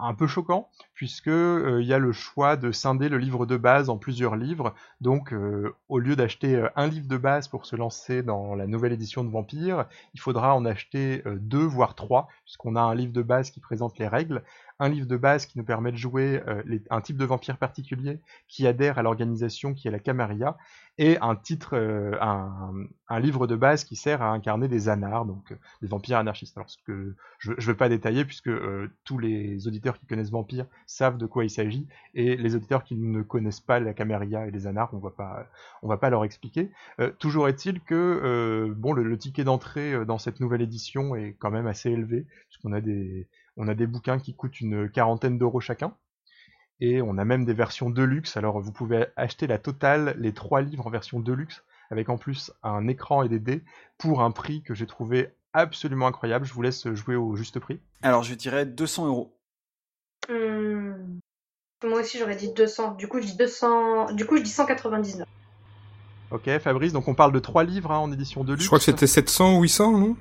un, 0.00 0.14
peu 0.14 0.26
choquant, 0.26 0.68
puisque 0.94 1.28
euh, 1.28 1.78
il 1.80 1.86
y 1.86 1.92
a 1.92 1.98
le 1.98 2.12
choix 2.12 2.56
de 2.56 2.72
scinder 2.72 3.08
le 3.08 3.18
livre 3.18 3.46
de 3.46 3.56
base 3.56 3.88
en 3.88 3.96
plusieurs 3.96 4.36
livres. 4.36 4.74
Donc, 5.00 5.32
euh, 5.32 5.74
au 5.88 5.98
lieu 5.98 6.16
d'acheter 6.16 6.56
euh, 6.56 6.68
un 6.76 6.86
livre 6.86 7.08
de 7.08 7.16
base 7.16 7.48
pour 7.48 7.66
se 7.66 7.76
lancer 7.76 8.22
dans 8.22 8.54
la 8.54 8.66
nouvelle 8.66 8.92
édition 8.92 9.24
de 9.24 9.30
Vampire, 9.30 9.86
il 10.14 10.20
faudra 10.20 10.54
en 10.54 10.64
acheter 10.64 11.22
deux, 11.26 11.64
voire 11.64 11.94
trois, 11.94 12.28
puisqu'on 12.44 12.76
a 12.76 12.80
un 12.80 12.94
livre 12.94 13.12
de 13.12 13.22
base 13.22 13.50
qui 13.50 13.60
présente 13.60 13.98
les 13.98 14.08
règles, 14.08 14.42
un 14.78 14.88
livre 14.88 15.06
de 15.06 15.16
base 15.16 15.46
qui 15.46 15.58
nous 15.58 15.64
permet 15.64 15.92
de 15.92 15.96
jouer 15.96 16.42
un 16.90 17.00
type 17.00 17.16
de 17.16 17.24
vampire 17.24 17.58
particulier 17.58 18.20
qui 18.46 18.66
adhère 18.66 18.98
à 18.98 19.02
l'organisation 19.02 19.74
qui 19.74 19.88
est 19.88 19.90
la 19.90 19.98
Camarilla, 19.98 20.56
et 20.98 21.16
un 21.20 21.36
titre, 21.36 21.74
euh, 21.74 22.18
un, 22.20 23.20
livre 23.20 23.46
de 23.46 23.56
base 23.56 23.84
qui 23.84 23.94
sert 23.94 24.20
à 24.20 24.30
incarner 24.30 24.68
des 24.68 24.88
anards, 24.88 25.24
donc 25.24 25.52
euh, 25.52 25.56
des 25.80 25.86
vampires 25.86 26.18
anarchistes. 26.18 26.56
Alors, 26.56 26.68
ce 26.68 26.76
que 26.84 27.14
je 27.38 27.52
ne 27.52 27.60
vais 27.60 27.74
pas 27.74 27.88
détailler 27.88 28.24
puisque 28.24 28.48
euh, 28.48 28.90
tous 29.04 29.18
les 29.18 29.66
auditeurs 29.68 29.98
qui 29.98 30.06
connaissent 30.06 30.30
Vampire 30.30 30.66
savent 30.86 31.16
de 31.16 31.26
quoi 31.26 31.44
il 31.44 31.50
s'agit, 31.50 31.86
et 32.14 32.36
les 32.36 32.56
auditeurs 32.56 32.82
qui 32.82 32.96
ne 32.96 33.22
connaissent 33.22 33.60
pas 33.60 33.78
la 33.78 33.94
Camarilla 33.94 34.46
et 34.46 34.50
les 34.50 34.66
anards, 34.66 34.90
on 34.92 35.00
on 35.82 35.88
va 35.88 35.96
pas 35.96 36.10
leur 36.10 36.24
expliquer. 36.24 36.70
toujours 37.18 37.48
est-il 37.48 37.80
que 37.80 38.74
bon, 38.76 38.92
le, 38.92 39.04
le 39.04 39.16
ticket 39.16 39.44
d'entrée 39.44 40.04
dans 40.04 40.18
cette 40.18 40.40
nouvelle 40.40 40.60
édition 40.60 41.14
est 41.14 41.36
quand 41.38 41.50
même 41.50 41.68
assez 41.68 41.90
élevé, 41.90 42.26
puisqu'on 42.48 42.72
a 42.72 42.80
des, 42.80 43.28
on 43.58 43.68
a 43.68 43.74
des 43.74 43.86
bouquins 43.86 44.18
qui 44.18 44.34
coûtent 44.34 44.60
une 44.60 44.88
quarantaine 44.88 45.36
d'euros 45.36 45.60
chacun. 45.60 45.92
Et 46.80 47.02
on 47.02 47.18
a 47.18 47.24
même 47.24 47.44
des 47.44 47.54
versions 47.54 47.90
deluxe. 47.90 48.36
Alors 48.36 48.60
vous 48.60 48.72
pouvez 48.72 49.06
acheter 49.16 49.46
la 49.46 49.58
totale, 49.58 50.14
les 50.18 50.32
trois 50.32 50.62
livres 50.62 50.86
en 50.86 50.90
version 50.90 51.18
deluxe, 51.18 51.64
avec 51.90 52.08
en 52.08 52.16
plus 52.16 52.52
un 52.62 52.86
écran 52.86 53.24
et 53.24 53.28
des 53.28 53.40
dés, 53.40 53.62
pour 53.98 54.22
un 54.22 54.30
prix 54.30 54.62
que 54.62 54.74
j'ai 54.74 54.86
trouvé 54.86 55.30
absolument 55.52 56.06
incroyable. 56.06 56.46
Je 56.46 56.54
vous 56.54 56.62
laisse 56.62 56.88
jouer 56.94 57.16
au 57.16 57.34
juste 57.34 57.58
prix. 57.58 57.80
Alors 58.02 58.22
je 58.22 58.34
dirais 58.34 58.64
200 58.64 59.06
euros. 59.08 59.34
Hmm. 60.28 61.18
Moi 61.84 62.00
aussi 62.00 62.18
j'aurais 62.18 62.36
dit 62.36 62.52
200. 62.52 62.94
Du 62.94 63.08
coup 63.08 63.20
je 63.20 63.26
dis 63.26 63.36
200. 63.36 64.12
Du 64.12 64.24
coup 64.24 64.36
je 64.36 64.42
dis 64.42 64.50
199. 64.50 65.26
Ok, 66.30 66.58
Fabrice, 66.58 66.92
donc 66.92 67.08
on 67.08 67.14
parle 67.14 67.32
de 67.32 67.38
trois 67.38 67.64
livres 67.64 67.90
hein, 67.90 67.98
en 67.98 68.12
édition 68.12 68.44
de 68.44 68.52
luxe. 68.52 68.62
Je 68.62 68.68
crois 68.68 68.78
que 68.78 68.84
c'était 68.84 69.06
700 69.06 69.56
ou 69.56 69.62
800, 69.62 69.98
non? 69.98 70.16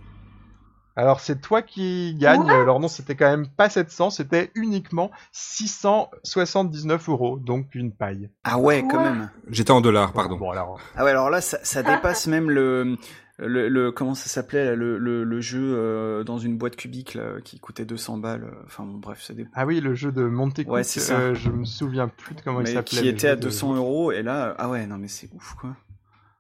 Alors 0.97 1.19
c'est 1.21 1.39
toi 1.39 1.61
qui 1.61 2.15
gagne. 2.15 2.49
Alors 2.49 2.79
non, 2.79 2.87
c'était 2.89 3.15
quand 3.15 3.29
même 3.29 3.47
pas 3.47 3.69
700, 3.69 4.09
c'était 4.09 4.51
uniquement 4.55 5.11
679 5.31 7.07
euros, 7.09 7.37
donc 7.37 7.73
une 7.75 7.91
paille. 7.91 8.29
Ah 8.43 8.57
ouais, 8.59 8.83
quand 8.89 9.01
même. 9.03 9.29
J'étais 9.49 9.71
en 9.71 9.81
dollars, 9.81 10.11
pardon. 10.13 10.37
Bon 10.37 10.51
alors. 10.51 10.79
Ah 10.95 11.03
ouais, 11.03 11.11
alors 11.11 11.29
là, 11.29 11.39
ça, 11.41 11.59
ça 11.63 11.83
dépasse 11.83 12.25
même 12.27 12.49
le, 12.49 12.97
le, 13.37 13.69
le- 13.69 13.91
comment 13.91 14.15
ça 14.15 14.27
s'appelait 14.27 14.75
le, 14.75 14.97
le, 14.97 15.23
le 15.23 15.39
jeu 15.41 15.61
euh, 15.77 16.23
dans 16.23 16.39
une 16.39 16.57
boîte 16.57 16.75
cubique 16.75 17.13
là, 17.13 17.41
qui 17.43 17.59
coûtait 17.59 17.85
200 17.85 18.17
balles. 18.17 18.45
euh, 18.45 18.63
Enfin 18.65 18.83
bon, 18.83 18.97
bref, 18.97 19.21
ça 19.21 19.33
dépend. 19.35 19.51
Ah 19.53 19.65
oui, 19.67 19.79
le 19.79 19.93
jeu 19.93 20.11
de 20.11 20.23
Monte 20.23 20.61
Ouais, 20.65 20.83
c'est 20.83 20.99
ça. 20.99 21.19
euh, 21.19 21.35
je 21.35 21.49
me 21.51 21.63
souviens 21.65 22.07
plus 22.07 22.33
de 22.35 22.41
comment 22.41 22.61
il 22.61 22.67
s'appelait. 22.67 23.01
qui 23.01 23.07
était 23.07 23.29
à 23.29 23.35
de- 23.35 23.41
200 23.41 23.75
euros 23.75 24.11
et 24.11 24.23
là, 24.23 24.55
ah 24.57 24.67
ouais, 24.69 24.87
non 24.87 24.97
mais 24.97 25.07
c'est 25.07 25.29
ouf 25.33 25.53
quoi. 25.61 25.69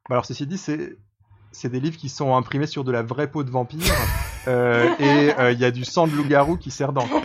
Bah 0.09 0.15
alors 0.15 0.25
ceci 0.25 0.47
dit, 0.47 0.57
c'est 0.57 0.97
c'est 1.51 1.69
des 1.69 1.79
livres 1.79 1.97
qui 1.97 2.09
sont 2.09 2.35
imprimés 2.35 2.67
sur 2.67 2.83
de 2.83 2.91
la 2.91 3.01
vraie 3.03 3.29
peau 3.31 3.43
de 3.43 3.49
vampire 3.49 3.93
euh, 4.47 4.89
et 4.99 5.33
euh, 5.39 5.51
il 5.51 5.59
y 5.59 5.65
a 5.65 5.71
du 5.71 5.85
sang 5.85 6.07
de 6.07 6.13
loup-garou 6.15 6.57
qui 6.57 6.71
sert 6.71 6.93
d'encre. 6.93 7.21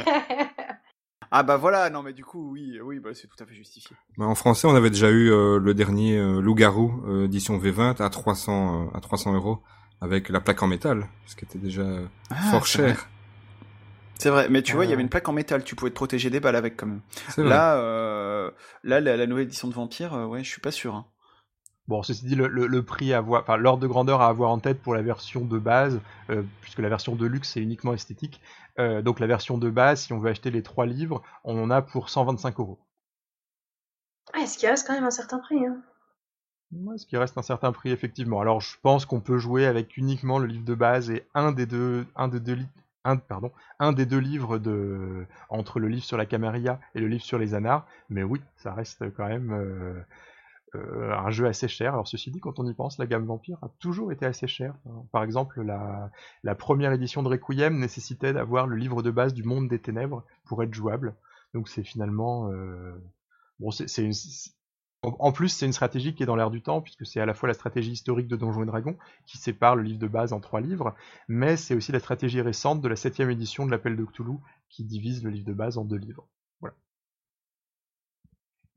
Ah 1.35 1.43
bah 1.43 1.57
voilà, 1.57 1.89
non 1.89 2.03
mais 2.03 2.13
du 2.13 2.25
coup 2.25 2.51
oui, 2.53 2.79
oui, 2.85 2.99
bah 3.01 3.11
c'est 3.15 3.27
tout 3.27 3.43
à 3.43 3.47
fait 3.47 3.55
justifié. 3.55 3.97
Bah, 4.19 4.27
en 4.27 4.35
français, 4.35 4.67
on 4.67 4.75
avait 4.75 4.91
déjà 4.91 5.09
eu 5.11 5.31
euh, 5.33 5.59
le 5.59 5.73
dernier 5.73 6.19
euh, 6.19 6.41
Loup-garou 6.41 7.03
euh, 7.07 7.25
édition 7.25 7.59
V20 7.59 8.03
à 8.03 8.11
300 8.11 8.89
euh, 8.93 8.97
à 8.97 9.01
300 9.01 9.33
euros 9.35 9.63
avec 10.03 10.29
la 10.29 10.41
plaque 10.41 10.63
en 10.63 10.67
métal, 10.67 11.09
ce 11.27 11.37
qui 11.37 11.45
était 11.47 11.59
déjà 11.59 11.83
euh, 11.83 12.05
Ah, 12.31 12.35
fort 12.51 12.67
cher. 12.67 13.09
C'est 14.19 14.29
vrai, 14.31 14.49
mais 14.51 14.63
tu 14.63 14.75
vois, 14.75 14.85
il 14.85 14.91
y 14.91 14.93
avait 14.93 15.03
une 15.03 15.09
plaque 15.09 15.29
en 15.29 15.33
métal, 15.33 15.65
tu 15.65 15.75
pouvais 15.75 15.91
te 15.91 15.97
protéger 15.97 16.29
des 16.31 16.39
balles 16.39 16.55
avec 16.55 16.77
quand 16.77 16.87
même. 16.87 17.01
Là, 17.39 17.77
euh, 17.77 18.51
là, 18.85 19.01
la, 19.01 19.17
la 19.17 19.27
nouvelle 19.27 19.45
édition 19.47 19.69
de 19.69 19.75
Vampire, 19.75 20.15
euh, 20.15 20.27
ouais, 20.27 20.45
je 20.45 20.49
suis 20.51 20.61
pas 20.61 20.71
sûr. 20.71 20.95
hein. 20.95 21.07
Bon, 21.87 22.03
ceci 22.03 22.25
dit, 22.27 22.35
le, 22.35 22.49
le- 22.49 22.67
le 22.67 22.83
prix 22.85 23.13
à 23.13 23.19
avoir, 23.19 23.43
enfin 23.43 23.57
l'ordre 23.57 23.83
de 23.83 23.87
grandeur 23.87 24.21
à 24.21 24.29
avoir 24.29 24.51
en 24.51 24.59
tête 24.59 24.81
pour 24.83 24.95
la 24.95 25.03
version 25.03 25.45
de 25.45 25.59
base, 25.61 26.01
euh, 26.31 26.43
puisque 26.61 26.79
la 26.81 26.89
version 26.89 27.15
de 27.17 27.25
luxe 27.27 27.51
c'est 27.53 27.61
uniquement 27.61 27.93
esthétique. 27.95 28.41
euh, 28.81 29.01
donc 29.03 29.21
la 29.21 29.27
version 29.29 29.59
de 29.59 29.71
base, 29.71 30.03
si 30.03 30.13
on 30.13 30.19
veut 30.19 30.31
acheter 30.31 30.51
les 30.51 30.63
trois 30.65 30.87
livres, 30.87 31.23
on 31.45 31.61
en 31.63 31.71
a 31.71 31.81
pour 31.83 32.11
125 32.11 32.59
euros. 32.61 32.79
Ah, 34.35 34.47
ce 34.47 34.59
qui 34.59 34.67
reste 34.67 34.87
quand 34.87 34.93
même 34.93 35.05
un 35.05 35.11
certain 35.11 35.39
prix. 35.39 35.65
Hein? 35.67 35.83
Ouais, 36.73 36.97
ce 36.99 37.07
qui 37.07 37.17
reste 37.19 37.37
un 37.39 37.43
certain 37.43 37.71
prix 37.73 37.91
effectivement? 37.91 38.41
Alors 38.41 38.61
je 38.63 38.77
pense 38.83 39.05
qu'on 39.07 39.21
peut 39.21 39.37
jouer 39.39 39.67
avec 39.67 39.97
uniquement 39.97 40.39
le 40.39 40.47
livre 40.47 40.65
de 40.65 40.75
base 40.75 41.11
et 41.11 41.27
un 41.35 41.53
des 41.53 41.67
deux, 41.67 42.07
un 42.17 42.29
des 42.29 42.41
deux, 42.41 42.55
li- 42.55 42.67
un, 43.05 43.17
pardon, 43.17 43.53
un 43.79 43.93
des 43.93 44.07
deux 44.07 44.19
livres 44.19 44.59
de 44.59 45.27
entre 45.51 45.79
le 45.81 45.89
livre 45.89 46.05
sur 46.05 46.17
la 46.17 46.25
Camarilla 46.27 46.81
et 46.95 47.01
le 47.01 47.09
livre 47.09 47.23
sur 47.25 47.39
les 47.39 47.53
Anars. 47.55 47.87
Mais 48.09 48.23
oui, 48.23 48.41
ça 48.57 48.73
reste 48.73 49.05
quand 49.15 49.29
même 49.29 49.53
euh, 49.53 50.01
euh, 50.75 51.13
un 51.13 51.31
jeu 51.31 51.47
assez 51.47 51.69
cher. 51.69 51.93
Alors 51.93 52.09
ceci 52.09 52.31
dit, 52.31 52.41
quand 52.41 52.59
on 52.59 52.67
y 52.67 52.75
pense, 52.75 52.99
la 52.99 53.07
gamme 53.07 53.27
Vampire 53.27 53.59
a 53.63 53.69
toujours 53.79 54.13
été 54.13 54.27
assez 54.27 54.47
chère. 54.47 54.75
Par 55.13 55.23
exemple, 55.23 55.63
la, 55.63 56.55
première 56.55 56.93
édition 56.93 57.23
de 57.23 57.29
Requiem 57.29 57.79
nécessitait 57.79 58.33
d'avoir 58.33 58.67
le 58.67 58.77
livre 58.77 59.03
de 59.03 59.11
base 59.11 59.35
du 59.35 59.43
Monde 59.43 59.69
des 59.69 59.79
Ténèbres 59.79 60.25
pour 60.45 60.63
être 60.63 60.75
jouable. 60.75 61.15
Donc 61.55 61.69
c'est 61.69 61.85
finalement 61.85 62.51
euh, 62.51 62.95
bon, 63.61 63.71
c'est 63.71 64.03
une- 64.03 64.15
en 65.05 65.33
plus, 65.33 65.49
c'est 65.49 65.67
une 65.67 65.73
stratégie 65.73 66.15
qui 66.15 66.23
est 66.23 66.27
dans 66.27 66.37
l'air 66.37 66.51
du 66.51 66.63
temps, 66.63 66.81
puisque 66.81 67.05
c'est 67.05 67.21
à 67.21 67.27
la 67.27 67.35
fois 67.35 67.49
la 67.49 67.55
stratégie 67.55 67.91
historique 67.91 68.29
de 68.29 68.37
Donjons 68.37 68.63
et 68.63 68.67
Dragons, 68.67 68.97
qui 69.27 69.37
sépare 69.37 69.75
le 69.75 69.83
livre 69.83 69.99
de 69.99 70.07
base 70.07 70.33
en 70.33 70.39
trois 70.39 70.61
livres, 70.61 70.95
mais 71.27 71.57
c'est 71.57 71.75
aussi 71.75 71.91
la 71.91 71.99
stratégie 71.99 72.41
récente 72.41 72.81
de 72.81 72.89
la 72.89 72.95
septième 72.95 73.31
édition 73.31 73.67
de 73.67 73.73
l'Appel 73.73 73.97
de 73.97 74.05
Cthulhu, 74.05 74.39
qui 74.69 74.85
divise 74.85 75.25
le 75.25 75.31
livre 75.31 75.47
de 75.47 75.53
base 75.55 75.77
en 75.77 75.85
deux 75.85 75.97
livres. 75.97 76.29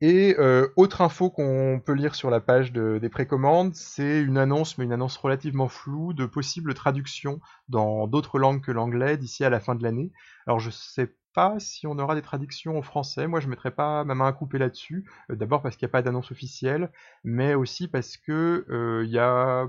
Et 0.02 0.36
euh, 0.38 0.68
autre 0.76 1.00
info 1.00 1.30
qu'on 1.30 1.80
peut 1.84 1.92
lire 1.94 2.14
sur 2.14 2.28
la 2.30 2.40
page 2.40 2.72
de- 2.72 2.98
des 3.00 3.08
précommandes, 3.08 3.74
c'est 3.74 4.20
une 4.20 4.36
annonce, 4.38 4.76
mais 4.76 4.84
une 4.84 4.92
annonce 4.92 5.16
relativement 5.16 5.68
floue, 5.68 6.12
de 6.12 6.26
possibles 6.26 6.74
traductions 6.74 7.40
dans 7.68 8.06
d'autres 8.06 8.38
langues 8.38 8.60
que 8.62 8.72
l'anglais 8.72 9.16
d'ici 9.16 9.42
à 9.44 9.50
la 9.50 9.60
fin 9.60 9.74
de 9.74 9.82
l'année. 9.82 10.12
Alors 10.46 10.60
je 10.60 10.70
sais 10.70 11.14
pas 11.34 11.58
si 11.60 11.86
on 11.86 11.98
aura 11.98 12.14
des 12.14 12.22
traductions 12.22 12.76
en 12.78 12.82
français, 12.82 13.26
moi 13.26 13.40
je 13.40 13.48
mettrai 13.48 13.70
pas 13.70 14.04
ma 14.04 14.14
main 14.14 14.26
à 14.28 14.32
couper 14.32 14.58
là-dessus, 14.58 15.04
Euh, 15.30 15.36
d'abord 15.36 15.62
parce 15.62 15.76
qu'il 15.76 15.86
n'y 15.86 15.90
a 15.90 15.92
pas 15.92 16.02
d'annonce 16.02 16.30
officielle, 16.30 16.90
mais 17.24 17.54
aussi 17.54 17.88
parce 17.88 18.16
que 18.18 18.66
euh, 18.70 19.02
il 19.04 19.10
y 19.10 19.18
a 19.18 19.66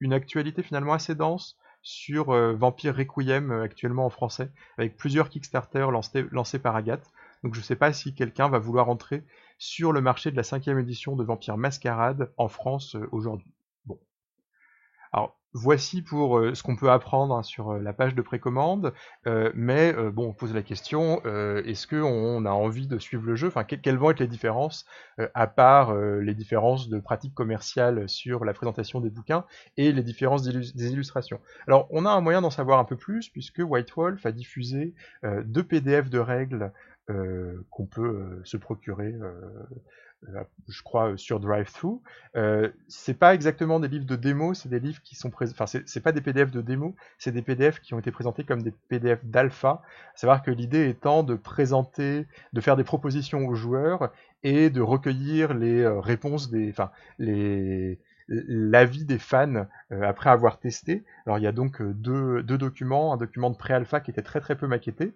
une 0.00 0.12
actualité 0.12 0.62
finalement 0.62 0.92
assez 0.94 1.14
dense 1.14 1.58
sur 1.82 2.32
Vampire 2.56 2.96
Requiem 2.96 3.52
actuellement 3.52 4.06
en 4.06 4.10
français, 4.10 4.50
avec 4.78 4.96
plusieurs 4.96 5.28
Kickstarter 5.28 5.86
lancés, 5.92 6.24
lancés 6.32 6.58
par 6.58 6.74
Agathe. 6.76 7.08
Donc 7.44 7.54
je 7.54 7.60
sais 7.60 7.76
pas 7.76 7.92
si 7.92 8.12
quelqu'un 8.14 8.48
va 8.48 8.58
vouloir 8.58 8.88
entrer 8.88 9.24
sur 9.58 9.92
le 9.92 10.00
marché 10.00 10.30
de 10.30 10.36
la 10.36 10.42
cinquième 10.42 10.78
édition 10.78 11.16
de 11.16 11.24
Vampire 11.24 11.56
Mascarade 11.56 12.32
en 12.36 12.48
France 12.48 12.96
euh, 12.96 13.08
aujourd'hui. 13.12 13.52
Bon. 13.84 13.98
Alors 15.12 15.38
voici 15.54 16.02
pour 16.02 16.38
euh, 16.38 16.54
ce 16.54 16.62
qu'on 16.62 16.76
peut 16.76 16.90
apprendre 16.90 17.34
hein, 17.34 17.42
sur 17.42 17.70
euh, 17.70 17.78
la 17.80 17.92
page 17.94 18.14
de 18.14 18.20
précommande, 18.20 18.92
mais 19.54 19.92
bon, 20.12 20.28
on 20.28 20.32
pose 20.32 20.54
la 20.54 20.62
question 20.62 21.22
est-ce 21.24 21.86
qu'on 21.86 22.44
a 22.44 22.50
envie 22.50 22.86
de 22.86 22.98
suivre 22.98 23.24
le 23.24 23.36
jeu? 23.36 23.48
Enfin, 23.48 23.64
que- 23.64 23.74
quelles 23.76 23.96
vont 23.96 24.10
être 24.10 24.20
les 24.20 24.26
différences 24.28 24.84
à 25.34 25.46
part 25.46 25.94
les 25.94 26.34
différences 26.34 26.88
de 26.88 26.98
pratiques 27.00 27.34
commerciales 27.34 28.08
sur 28.08 28.44
la 28.44 28.52
présentation 28.52 29.00
des 29.00 29.10
bouquins 29.10 29.44
et 29.76 29.92
les 29.92 30.02
différences 30.02 30.42
des 30.42 30.92
illustrations? 30.92 31.40
Alors, 31.66 31.86
on 31.90 32.06
a 32.06 32.10
un 32.10 32.20
moyen 32.20 32.40
d'en 32.42 32.50
savoir 32.50 32.78
un 32.78 32.84
peu 32.84 32.96
plus 32.96 33.28
puisque 33.28 33.60
White 33.64 33.92
Wolf 33.96 34.24
a 34.26 34.32
diffusé 34.32 34.94
deux 35.44 35.64
PDF 35.64 36.10
de 36.10 36.18
règles 36.18 36.72
euh, 37.10 37.64
qu'on 37.70 37.86
peut 37.86 38.02
euh, 38.02 38.40
se 38.44 38.56
procurer. 38.56 39.12
euh, 39.14 39.32
euh, 40.34 40.42
je 40.68 40.82
crois 40.82 41.16
sur 41.16 41.40
DriveThru. 41.40 41.98
C'est 42.88 43.18
pas 43.18 43.34
exactement 43.34 43.80
des 43.80 43.88
livres 43.88 44.06
de 44.06 44.16
démo, 44.16 44.54
c'est 44.54 44.68
des 44.68 44.80
livres 44.80 45.00
qui 45.02 45.14
sont. 45.14 45.30
Enfin, 45.40 45.66
c'est 45.66 46.00
pas 46.00 46.12
des 46.12 46.20
PDF 46.20 46.50
de 46.50 46.60
démo, 46.60 46.96
c'est 47.18 47.32
des 47.32 47.42
PDF 47.42 47.80
qui 47.80 47.94
ont 47.94 47.98
été 47.98 48.10
présentés 48.10 48.44
comme 48.44 48.62
des 48.62 48.72
PDF 48.88 49.24
d'alpha. 49.24 49.82
À 50.14 50.18
savoir 50.18 50.42
que 50.42 50.50
l'idée 50.50 50.88
étant 50.88 51.22
de 51.22 51.34
présenter, 51.34 52.26
de 52.52 52.60
faire 52.60 52.76
des 52.76 52.84
propositions 52.84 53.46
aux 53.46 53.54
joueurs 53.54 54.12
et 54.42 54.70
de 54.70 54.80
recueillir 54.80 55.54
les 55.54 55.86
réponses 55.86 56.50
des, 56.50 56.70
enfin, 56.70 56.90
les 57.18 57.98
l'avis 58.28 59.04
des 59.04 59.18
fans 59.20 59.66
après 59.90 60.30
avoir 60.30 60.58
testé. 60.58 61.04
Alors 61.26 61.38
il 61.38 61.42
y 61.42 61.46
a 61.46 61.52
donc 61.52 61.80
deux, 61.82 62.42
deux 62.42 62.58
documents, 62.58 63.12
un 63.12 63.16
document 63.16 63.50
de 63.50 63.56
pré-alpha 63.56 64.00
qui 64.00 64.10
était 64.10 64.22
très 64.22 64.40
très 64.40 64.56
peu 64.56 64.66
maquetté 64.66 65.14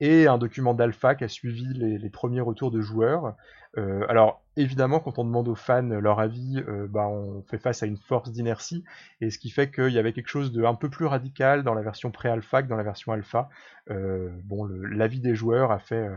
et 0.00 0.26
un 0.26 0.38
document 0.38 0.74
d'alpha 0.74 1.14
qui 1.14 1.24
a 1.24 1.28
suivi 1.28 1.66
les, 1.74 2.10
premiers 2.10 2.40
retours 2.40 2.70
de 2.70 2.80
joueurs. 2.80 3.36
Euh, 3.78 4.04
alors 4.08 4.42
évidemment 4.56 5.00
quand 5.00 5.18
on 5.18 5.24
demande 5.24 5.48
aux 5.48 5.54
fans 5.54 5.82
leur 5.82 6.20
avis, 6.20 6.62
euh, 6.68 6.86
bah, 6.88 7.06
on 7.08 7.42
fait 7.42 7.58
face 7.58 7.82
à 7.82 7.86
une 7.86 7.96
force 7.96 8.30
d'inertie 8.30 8.84
et 9.20 9.30
ce 9.30 9.38
qui 9.38 9.50
fait 9.50 9.70
qu'il 9.70 9.90
y 9.90 9.98
avait 9.98 10.12
quelque 10.12 10.28
chose 10.28 10.52
de 10.52 10.64
un 10.64 10.74
peu 10.74 10.90
plus 10.90 11.06
radical 11.06 11.62
dans 11.62 11.74
la 11.74 11.82
version 11.82 12.10
pré-alpha 12.10 12.62
que 12.62 12.68
dans 12.68 12.76
la 12.76 12.82
version 12.82 13.12
alpha. 13.12 13.48
Euh, 13.90 14.30
bon, 14.44 14.66
l'avis 14.66 15.20
des 15.20 15.34
joueurs 15.34 15.72
a 15.72 15.78
fait 15.78 16.06
euh, 16.06 16.16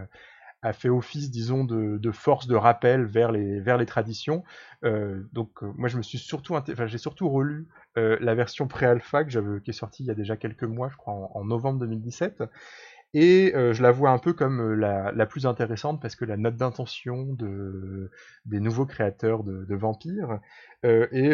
a 0.62 0.74
fait 0.74 0.90
office, 0.90 1.30
disons, 1.30 1.64
de, 1.64 2.12
force 2.12 2.48
de 2.48 2.56
rappel 2.56 3.06
vers 3.06 3.32
les, 3.32 3.60
vers 3.60 3.78
les 3.78 3.86
traditions. 3.86 4.44
Donc, 4.82 5.62
moi, 5.62 5.90
je 5.90 5.98
me 5.98 6.02
suis 6.02 6.18
surtout, 6.18 6.56
j'ai 6.88 6.98
surtout 6.98 7.30
relu 7.30 7.68
la 7.96 8.34
version 8.34 8.68
pré-alpha 8.68 9.26
qui 9.26 9.38
est 9.38 9.74
sortie 9.74 10.02
il 10.02 10.08
y 10.08 10.12
a 10.12 10.16
déjà 10.16 10.38
quelques 10.38 10.64
mois, 10.64 10.90
je 10.90 10.98
crois, 10.98 11.14
en 11.14 11.46
novembre 11.46 11.82
2017. 11.82 12.42
Et 13.18 13.54
euh, 13.56 13.72
je 13.72 13.82
la 13.82 13.94
vois 13.94 14.10
un 14.10 14.18
peu 14.18 14.34
comme 14.34 14.60
euh, 14.60 15.12
la, 15.16 15.26
plus 15.26 15.46
intéressante 15.46 16.02
parce 16.02 16.18
que 16.18 16.26
la 16.26 16.36
note 16.36 16.58
d'intention 16.58 17.24
de, 17.24 18.12
des 18.46 18.60
nouveaux 18.60 18.86
créateurs 18.86 19.46
de, 19.46 19.64
de 19.64 19.76
vampires. 19.76 20.40
Euh, 20.84 21.08
et 21.14 21.32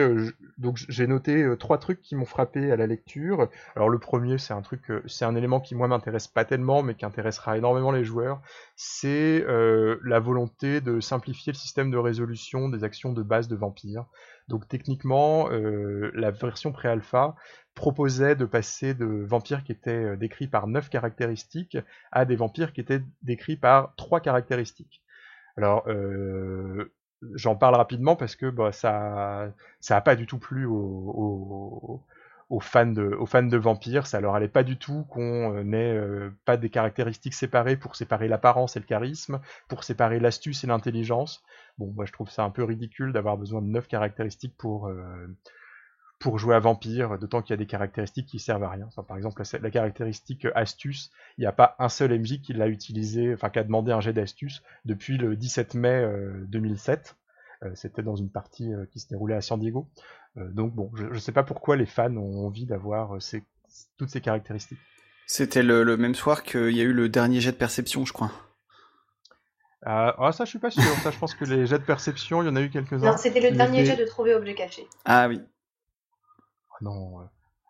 donc 0.59 0.77
j'ai 0.77 1.07
noté 1.07 1.43
trois 1.57 1.79
trucs 1.79 1.99
qui 1.99 2.15
m'ont 2.15 2.25
frappé 2.25 2.71
à 2.71 2.75
la 2.75 2.85
lecture. 2.85 3.49
Alors 3.75 3.89
le 3.89 3.97
premier, 3.97 4.37
c'est 4.37 4.53
un 4.53 4.61
truc, 4.61 4.83
c'est 5.07 5.25
un 5.25 5.35
élément 5.35 5.59
qui 5.59 5.73
moi 5.73 5.87
m'intéresse 5.87 6.27
pas 6.27 6.45
tellement, 6.45 6.83
mais 6.83 6.93
qui 6.93 7.03
intéressera 7.03 7.57
énormément 7.57 7.91
les 7.91 8.03
joueurs. 8.03 8.41
C'est 8.75 9.43
la 9.47 10.19
volonté 10.19 10.81
de 10.81 10.99
simplifier 10.99 11.51
le 11.51 11.57
système 11.57 11.89
de 11.89 11.97
résolution 11.97 12.69
des 12.69 12.83
actions 12.83 13.11
de 13.11 13.23
base 13.23 13.47
de 13.47 13.55
vampires. 13.55 14.05
Donc 14.47 14.67
techniquement, 14.69 15.49
la 15.49 16.31
version 16.31 16.71
pré-alpha 16.71 17.35
proposait 17.75 18.35
de 18.35 18.45
passer 18.45 18.93
de 18.93 19.05
vampires 19.05 19.63
qui 19.63 19.71
étaient 19.71 19.91
euh, 19.91 20.15
décrits 20.17 20.47
par 20.47 20.67
9 20.67 20.89
caractéristiques 20.89 21.77
à 22.11 22.25
des 22.25 22.35
vampires 22.35 22.73
qui 22.73 22.81
étaient 22.81 23.01
décrits 23.21 23.55
par 23.55 23.95
3 23.95 24.19
caractéristiques. 24.19 25.01
Alors, 25.57 25.83
euh, 25.87 26.93
j'en 27.33 27.55
parle 27.55 27.75
rapidement 27.75 28.15
parce 28.15 28.35
que 28.35 28.49
bah, 28.49 28.71
ça 28.71 29.53
ça 29.79 29.97
a 29.97 30.01
pas 30.01 30.15
du 30.15 30.25
tout 30.25 30.39
plu 30.39 30.65
aux, 30.65 32.01
fans 32.61 32.85
de, 32.85 33.03
aux 33.03 33.25
fans 33.25 33.43
de 33.43 33.57
vampires. 33.57 34.07
Ça 34.07 34.19
leur 34.21 34.35
allait 34.35 34.47
pas 34.47 34.63
du 34.63 34.77
tout 34.77 35.03
qu'on 35.09 35.55
euh, 35.55 35.63
n'ait 35.63 36.29
pas 36.45 36.57
des 36.57 36.69
caractéristiques 36.69 37.33
séparées 37.33 37.77
pour 37.77 37.95
séparer 37.95 38.27
l'apparence 38.27 38.75
et 38.75 38.79
le 38.79 38.85
charisme, 38.85 39.39
pour 39.67 39.83
séparer 39.83 40.19
l'astuce 40.19 40.63
et 40.63 40.67
l'intelligence. 40.67 41.43
Bon, 41.77 41.91
moi 41.95 42.05
je 42.05 42.11
trouve 42.11 42.29
ça 42.29 42.43
un 42.43 42.49
peu 42.49 42.63
ridicule 42.63 43.13
d'avoir 43.13 43.37
besoin 43.37 43.61
de 43.61 43.67
neuf 43.67 43.87
caractéristiques 43.87 44.57
pour 44.57 44.89
pour 46.21 46.37
jouer 46.37 46.55
à 46.55 46.59
vampire, 46.59 47.19
d'autant 47.19 47.41
qu'il 47.41 47.51
y 47.51 47.55
a 47.55 47.57
des 47.57 47.65
caractéristiques 47.65 48.27
qui 48.27 48.39
servent 48.39 48.63
à 48.63 48.69
rien. 48.69 48.87
par 49.07 49.17
exemple, 49.17 49.41
la, 49.41 49.59
la 49.59 49.71
caractéristique 49.71 50.47
astuce, 50.55 51.11
il 51.37 51.41
n'y 51.41 51.47
a 51.47 51.51
pas 51.51 51.75
un 51.79 51.89
seul 51.89 52.17
MJ 52.17 52.41
qui 52.41 52.53
l'a 52.53 52.67
utilisé, 52.67 53.33
enfin 53.33 53.49
qui 53.49 53.59
a 53.59 53.63
demandé 53.63 53.91
un 53.91 53.99
jet 53.99 54.13
d'astuce 54.13 54.61
depuis 54.85 55.17
le 55.17 55.35
17 55.35 55.73
mai 55.73 56.07
2007. 56.47 57.17
C'était 57.75 58.01
dans 58.01 58.15
une 58.15 58.31
partie 58.31 58.71
qui 58.91 58.99
se 58.99 59.07
déroulait 59.07 59.35
à 59.35 59.41
San 59.41 59.59
Diego. 59.59 59.87
Euh, 60.37 60.49
donc 60.51 60.73
bon, 60.73 60.91
je 60.95 61.05
ne 61.05 61.19
sais 61.19 61.31
pas 61.31 61.43
pourquoi 61.43 61.75
les 61.75 61.85
fans 61.85 62.15
ont 62.15 62.45
envie 62.45 62.65
d'avoir 62.65 63.15
euh, 63.15 63.19
toutes 63.97 64.09
ces 64.09 64.21
caractéristiques. 64.21 64.79
C'était 65.27 65.63
le, 65.63 65.97
même 65.97 66.15
soir 66.15 66.43
qu'il 66.43 66.71
y 66.71 66.81
a 66.81 66.83
eu 66.83 66.93
le 66.93 67.09
dernier 67.09 67.39
jet 67.39 67.51
de 67.51 67.57
perception, 67.57 68.05
je 68.05 68.13
crois. 68.13 68.31
Ah, 69.83 70.15
ah 70.19 70.31
ça, 70.31 70.45
je 70.45 70.49
suis 70.49 70.59
pas 70.59 70.71
sûr. 70.71 70.83
ça, 71.03 71.11
je 71.11 71.17
pense 71.17 71.33
que 71.33 71.45
les 71.45 71.65
jets 71.65 71.79
de 71.79 71.83
perception, 71.83 72.43
il 72.43 72.45
y 72.45 72.49
en 72.49 72.55
a 72.55 72.61
eu 72.61 72.69
quelques-uns. 72.69 73.11
Non, 73.11 73.17
c'était 73.17 73.39
le 73.39 73.55
dernier 73.55 73.85
jet 73.85 73.95
de 73.95 74.05
trouver 74.05 74.35
objet 74.35 74.53
caché. 74.53 74.87
Ah 75.05 75.27
oui. 75.27 75.41
Non. 76.81 77.19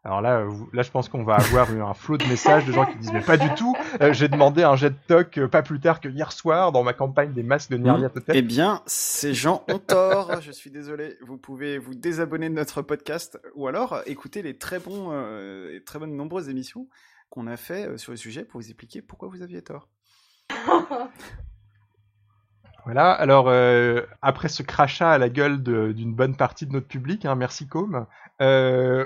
Alors 0.04 0.22
là, 0.22 0.48
là, 0.74 0.82
je 0.82 0.90
pense 0.90 1.10
qu'on 1.10 1.24
va 1.24 1.36
avoir 1.36 1.70
un 1.70 1.94
flot 1.94 2.18
de 2.18 2.26
messages 2.26 2.66
de 2.66 2.72
gens 2.72 2.88
qui 2.88 2.98
disent 2.98 3.14
mais 3.14 3.22
pas 3.22 3.38
du 3.38 3.54
tout. 3.54 3.76
Euh, 4.02 4.14
j'ai 4.14 4.28
demandé 4.28 4.64
un 4.64 4.76
jet 4.76 4.90
de 4.90 4.96
toc 5.08 5.38
euh, 5.38 5.48
pas 5.48 5.62
plus 5.62 5.80
tard 5.80 6.02
que 6.02 6.10
hier 6.10 6.32
soir 6.32 6.72
dans 6.72 6.82
ma 6.82 6.94
campagne 6.94 7.34
des 7.34 7.44
masques 7.44 7.70
de 7.70 7.78
Nyarlathotep. 7.78 8.36
Eh 8.36 8.42
bien, 8.42 8.82
ces 8.88 9.36
gens 9.36 9.64
ont 9.70 9.78
tort. 9.78 10.42
je 10.42 10.52
suis 10.52 10.72
désolé. 10.72 11.18
Vous 11.22 11.38
pouvez 11.38 11.78
vous 11.78 11.94
désabonner 11.94 12.50
de 12.50 12.56
notre 12.56 12.82
podcast 12.82 13.40
ou 13.54 13.68
alors 13.68 14.02
écouter 14.08 14.42
les 14.42 14.58
très 14.58 14.80
bons, 14.80 15.10
euh, 15.12 15.80
très 15.86 16.00
bonnes 16.00 16.16
nombreuses 16.16 16.50
émissions 16.50 16.88
qu'on 17.30 17.46
a 17.46 17.56
fait 17.56 17.96
sur 18.00 18.12
le 18.12 18.18
sujet 18.18 18.44
pour 18.44 18.60
vous 18.60 18.68
expliquer 18.68 19.04
pourquoi 19.04 19.30
vous 19.30 19.44
aviez 19.44 19.62
tort. 19.62 19.88
Voilà, 22.86 23.12
alors 23.12 23.52
après 24.22 24.50
ce 24.50 24.64
crachat 24.64 25.12
à 25.12 25.18
la 25.18 25.30
gueule 25.30 25.62
d'une 25.62 26.14
bonne 26.14 26.36
partie 26.36 26.66
de 26.66 26.74
notre 26.74 26.88
public, 26.88 27.26
hein, 27.26 27.36
merci 27.36 27.68
Com, 27.68 28.08
euh, 28.42 29.06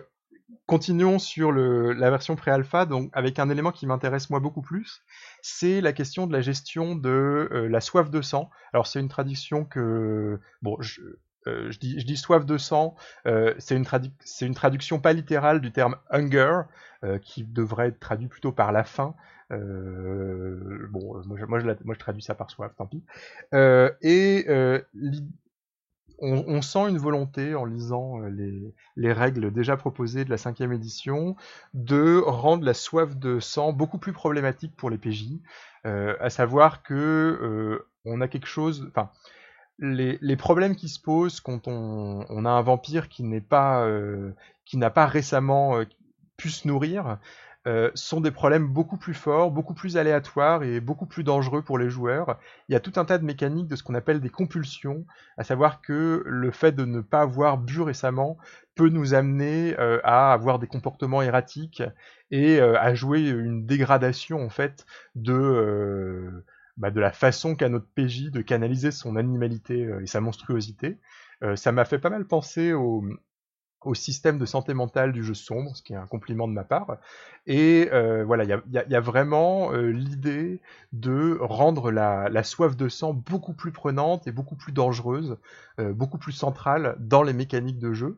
continuons 0.65 1.19
sur 1.19 1.51
la 1.51 2.09
version 2.09 2.35
pré-alpha, 2.35 2.85
donc 2.85 3.09
avec 3.13 3.37
un 3.37 3.49
élément 3.49 3.71
qui 3.71 3.85
m'intéresse 3.85 4.29
moi 4.29 4.39
beaucoup 4.39 4.61
plus, 4.61 5.03
c'est 5.41 5.81
la 5.81 5.93
question 5.93 6.25
de 6.25 6.33
la 6.33 6.41
gestion 6.41 6.95
de 6.95 7.49
euh, 7.51 7.67
la 7.67 7.81
soif 7.81 8.09
de 8.09 8.21
sang. 8.21 8.49
Alors 8.73 8.87
c'est 8.87 8.99
une 8.99 9.09
traduction 9.09 9.65
que 9.65 10.39
bon, 10.61 10.77
je, 10.79 11.01
euh, 11.47 11.71
je, 11.71 11.79
dis, 11.79 12.17
soif 12.17 12.45
de 12.45 12.57
sang, 12.57 12.95
euh, 13.27 13.53
c'est 13.59 13.75
une, 13.75 13.85
traduction 14.55 14.99
pas 14.99 15.13
littérale 15.13 15.61
du 15.61 15.71
terme 15.71 15.95
hunger, 16.09 16.61
qui 17.21 17.43
devrait 17.43 17.89
être 17.89 17.99
traduit 17.99 18.27
plutôt 18.27 18.51
par 18.51 18.71
la 18.71 18.83
faim. 18.83 19.13
bon, 19.51 21.21
moi 21.25 21.59
je, 21.59 21.93
traduis 21.99 22.23
ça 22.23 22.33
par 22.33 22.49
soif, 22.49 22.73
tant 22.75 22.87
pis. 22.87 23.03
et 24.01 24.47
on, 26.19 26.61
sent 26.61 26.89
une 26.89 26.97
volonté 26.97 27.55
en 27.55 27.65
lisant 27.65 28.21
euh, 28.21 28.73
les, 28.95 29.13
règles 29.13 29.51
déjà 29.51 29.77
proposées 29.77 30.25
de 30.25 30.29
la 30.29 30.37
cinquième 30.37 30.71
édition 30.71 31.35
de 31.73 32.21
rendre 32.25 32.63
la 32.63 32.73
soif 32.73 33.17
de 33.17 33.39
sang 33.39 33.73
beaucoup 33.73 33.97
plus 33.97 34.13
problématique 34.13 34.75
pour 34.75 34.89
les 34.89 34.97
PJ, 34.97 35.39
euh, 35.85 36.15
à 36.19 36.29
savoir 36.29 36.83
que 36.83 36.93
euh, 36.93 37.87
on 38.05 38.21
a 38.21 38.27
quelque 38.27 38.47
chose, 38.47 38.87
enfin 38.89 39.09
les, 39.79 40.35
problèmes 40.37 40.75
qui 40.75 40.89
se 40.89 40.99
posent 40.99 41.41
quand 41.41 41.67
on, 41.67 42.45
a 42.45 42.49
un 42.49 42.61
vampire 42.61 43.09
qui 43.09 43.23
n'est 43.23 43.41
pas 43.41 43.87
qui 44.65 44.77
n'a 44.77 44.89
pas 44.89 45.05
récemment 45.05 45.81
pu 46.37 46.49
se 46.49 46.67
nourrir, 46.67 47.17
euh, 47.67 47.89
sont 47.95 48.21
des 48.21 48.29
problèmes 48.29 48.67
beaucoup 48.67 48.97
plus 48.97 49.15
forts, 49.15 49.49
beaucoup 49.49 49.73
plus 49.73 49.97
aléatoires 49.97 50.61
et 50.61 50.79
beaucoup 50.79 51.07
plus 51.07 51.23
dangereux 51.23 51.63
pour 51.63 51.79
les 51.79 51.89
joueurs. 51.89 52.37
Il 52.69 52.73
y 52.73 52.75
a 52.75 52.79
tout 52.79 52.93
un 52.97 53.05
tas 53.05 53.17
de 53.17 53.25
mécaniques 53.25 53.67
de 53.67 53.75
ce 53.75 53.81
qu'on 53.81 53.95
appelle 53.95 54.21
des 54.21 54.29
compulsions, 54.29 55.03
à 55.37 55.43
savoir 55.43 55.81
que 55.81 56.21
le 56.27 56.51
fait 56.51 56.73
de 56.73 56.85
ne 56.85 57.01
pas 57.01 57.21
avoir 57.21 57.57
bu 57.57 57.81
récemment 57.81 58.37
peut 58.75 58.89
nous 58.89 59.15
amener 59.15 59.75
euh, 59.79 59.99
à 60.03 60.31
avoir 60.31 60.59
des 60.59 60.67
comportements 60.67 61.23
erratiques 61.23 61.81
et 62.29 62.59
euh, 62.61 62.79
à 62.79 62.93
jouer 62.93 63.27
une 63.29 63.65
dégradation 63.65 64.45
en 64.45 64.49
fait 64.49 64.85
de 65.15 66.43
bah, 66.77 66.91
de 66.91 66.99
la 66.99 67.11
façon 67.11 67.55
qu'a 67.55 67.69
notre 67.69 67.87
PJ 67.87 68.31
de 68.31 68.41
canaliser 68.41 68.91
son 68.91 69.15
animalité 69.15 69.89
et 70.01 70.07
sa 70.07 70.21
monstruosité. 70.21 70.99
ça 71.55 71.71
m'a 71.71 71.85
fait 71.85 71.99
pas 71.99 72.09
mal 72.09 72.25
penser 72.25 72.73
au, 72.73 73.03
système 73.93 74.39
de 74.39 74.45
santé 74.45 74.73
mentale 74.73 75.11
du 75.11 75.23
jeu 75.23 75.35
sombre, 75.35 75.75
ce 75.75 75.83
qui 75.83 75.93
est 75.93 75.97
un 75.97 76.07
compliment 76.07 76.47
de 76.47 76.53
ma 76.53 76.63
part. 76.63 76.97
Et 77.45 77.89
euh, 77.93 78.23
voilà, 78.25 78.43
il 78.43 78.61
y 78.71 78.95
a, 78.95 78.99
vraiment 78.99 79.71
euh, 79.71 79.91
l'idée 79.91 80.59
de 80.93 81.37
rendre 81.39 81.91
la, 81.91 82.43
soif 82.43 82.75
de 82.75 82.89
sang 82.89 83.13
beaucoup 83.13 83.53
plus 83.53 83.71
prenante 83.71 84.25
et 84.27 84.31
beaucoup 84.31 84.55
plus 84.55 84.71
dangereuse, 84.71 85.37
euh, 85.79 85.93
beaucoup 85.93 86.17
plus 86.17 86.31
centrale 86.31 86.95
dans 86.99 87.21
les 87.21 87.33
mécaniques 87.33 87.79
de 87.79 87.93
jeu. 87.93 88.17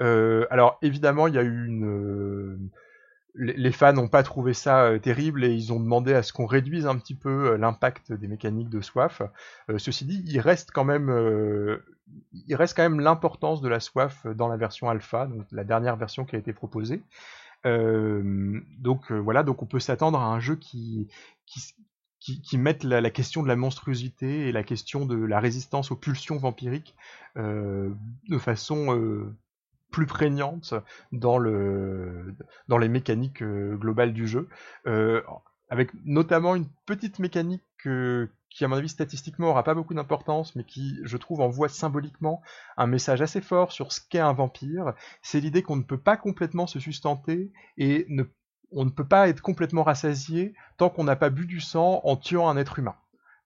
alors 0.00 0.78
évidemment, 0.82 1.26
il 1.26 1.34
y 1.34 1.38
a 1.38 1.42
eu 1.42 1.66
une 1.66 2.68
les 3.38 3.72
fans 3.72 3.92
n'ont 3.92 4.08
pas 4.08 4.22
trouvé 4.22 4.54
ça 4.54 4.90
terrible 5.02 5.44
et 5.44 5.52
ils 5.52 5.72
ont 5.72 5.80
demandé 5.80 6.14
à 6.14 6.22
ce 6.22 6.32
qu'on 6.32 6.46
réduise 6.46 6.86
un 6.86 6.96
petit 6.96 7.14
peu 7.14 7.56
l'impact 7.56 8.12
des 8.12 8.28
mécaniques 8.28 8.70
de 8.70 8.80
soif. 8.80 9.22
ceci 9.76 10.04
dit, 10.06 10.22
il 10.26 10.40
reste 10.40 10.70
quand 10.72 10.84
même 10.84 11.10
l'importance 13.00 13.60
de 13.60 13.68
la 13.68 13.80
soif 13.80 14.26
dans 14.26 14.48
la 14.48 14.56
version 14.56 14.88
alpha, 14.88 15.26
donc 15.26 15.44
la 15.52 15.64
dernière 15.64 15.96
version 15.96 16.24
qui 16.24 16.36
a 16.36 16.38
été 16.38 16.52
proposée. 16.52 17.02
Euh, 17.66 18.60
donc 18.78 19.10
euh, 19.10 19.18
voilà, 19.18 19.42
donc 19.42 19.62
on 19.62 19.66
peut 19.66 19.80
s'attendre 19.80 20.20
à 20.20 20.26
un 20.26 20.40
jeu 20.40 20.56
qui, 20.56 21.08
qui, 22.20 22.58
mette 22.58 22.84
la, 22.84 23.10
question 23.10 23.42
de 23.42 23.48
la 23.48 23.56
monstruosité 23.56 24.48
et 24.48 24.52
la 24.52 24.62
question 24.62 25.06
de 25.06 25.16
la 25.16 25.40
résistance 25.40 25.90
aux 25.90 25.96
pulsions 25.96 26.36
vampiriques 26.36 26.94
euh, 27.36 27.90
de 28.28 28.38
façon 28.38 29.32
plus 29.96 30.06
prégnante 30.06 30.74
dans, 31.10 31.38
le, 31.38 32.36
dans 32.68 32.76
les 32.76 32.88
mécaniques 32.88 33.42
globales 33.42 34.12
du 34.12 34.28
jeu. 34.28 34.46
avec 35.70 35.90
notamment 36.04 36.54
une 36.54 36.68
petite 36.84 37.18
mécanique 37.18 37.64
qui 38.50 38.64
à 38.64 38.68
mon 38.68 38.76
avis 38.76 38.90
statistiquement 38.90 39.48
aura 39.48 39.64
pas 39.64 39.74
beaucoup 39.74 39.94
d'importance, 39.94 40.54
mais 40.54 40.64
qui 40.64 40.98
je 41.04 41.16
trouve 41.16 41.40
envoie 41.40 41.70
symboliquement 41.70 42.42
un 42.76 42.86
message 42.86 43.22
assez 43.22 43.40
fort 43.40 43.72
sur 43.72 43.90
ce 43.90 44.02
qu'est 44.06 44.18
un 44.18 44.34
vampire, 44.34 44.92
c'est 45.22 45.40
l'idée 45.40 45.62
qu'on 45.62 45.76
ne 45.76 45.82
peut 45.82 46.00
pas 46.00 46.18
complètement 46.18 46.66
se 46.66 46.78
sustenter 46.78 47.50
et 47.78 48.06
on 48.70 48.84
ne 48.84 48.90
peut 48.90 49.06
pas 49.06 49.28
être 49.30 49.40
complètement 49.40 49.82
rassasié 49.82 50.54
tant 50.76 50.90
qu'on 50.90 51.04
n'a 51.04 51.16
pas 51.16 51.30
bu 51.30 51.46
du 51.46 51.60
sang 51.60 52.02
en 52.04 52.16
tuant 52.16 52.48
un 52.48 52.58
être 52.58 52.78
humain. 52.78 52.96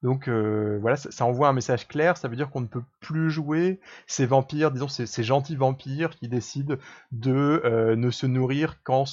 Donc 0.02 0.28
euh, 0.28 0.78
voilà, 0.80 0.96
ça, 0.96 1.24
envoie 1.26 1.48
un 1.48 1.52
message 1.52 1.86
clair, 1.86 2.16
ça 2.16 2.28
veut 2.28 2.36
dire 2.36 2.50
qu'on 2.50 2.62
ne 2.62 2.66
peut 2.66 2.82
plus 3.00 3.30
jouer 3.30 3.80
ces 4.06 4.24
vampires, 4.24 4.70
disons 4.70 4.88
ces, 4.88 5.22
gentils 5.22 5.56
vampires 5.56 6.16
qui 6.16 6.28
décident 6.28 6.76
de 7.12 7.60
euh, 7.64 7.96
ne 7.96 8.10
se 8.10 8.26
nourrir 8.26 8.82
qu'en 8.82 9.04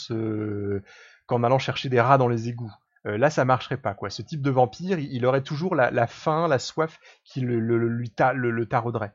allant 1.44 1.60
chercher 1.60 1.90
des 1.90 2.00
rats 2.00 2.18
dans 2.18 2.30
les 2.30 2.48
égouts. 2.48 2.74
Euh, 3.08 3.18
là 3.18 3.30
ça 3.30 3.46
marcherait 3.46 3.78
pas 3.78 3.94
quoi. 3.94 4.10
Ce 4.10 4.22
type 4.22 4.42
de 4.42 4.50
vampire, 4.50 5.00
il, 5.00 5.26
aurait 5.26 5.42
toujours 5.42 5.76
la, 5.76 6.08
faim, 6.08 6.48
la 6.48 6.60
soif 6.60 7.00
qui 7.24 7.40
le, 7.40 7.60
lui 7.60 8.12
le. 8.34 8.68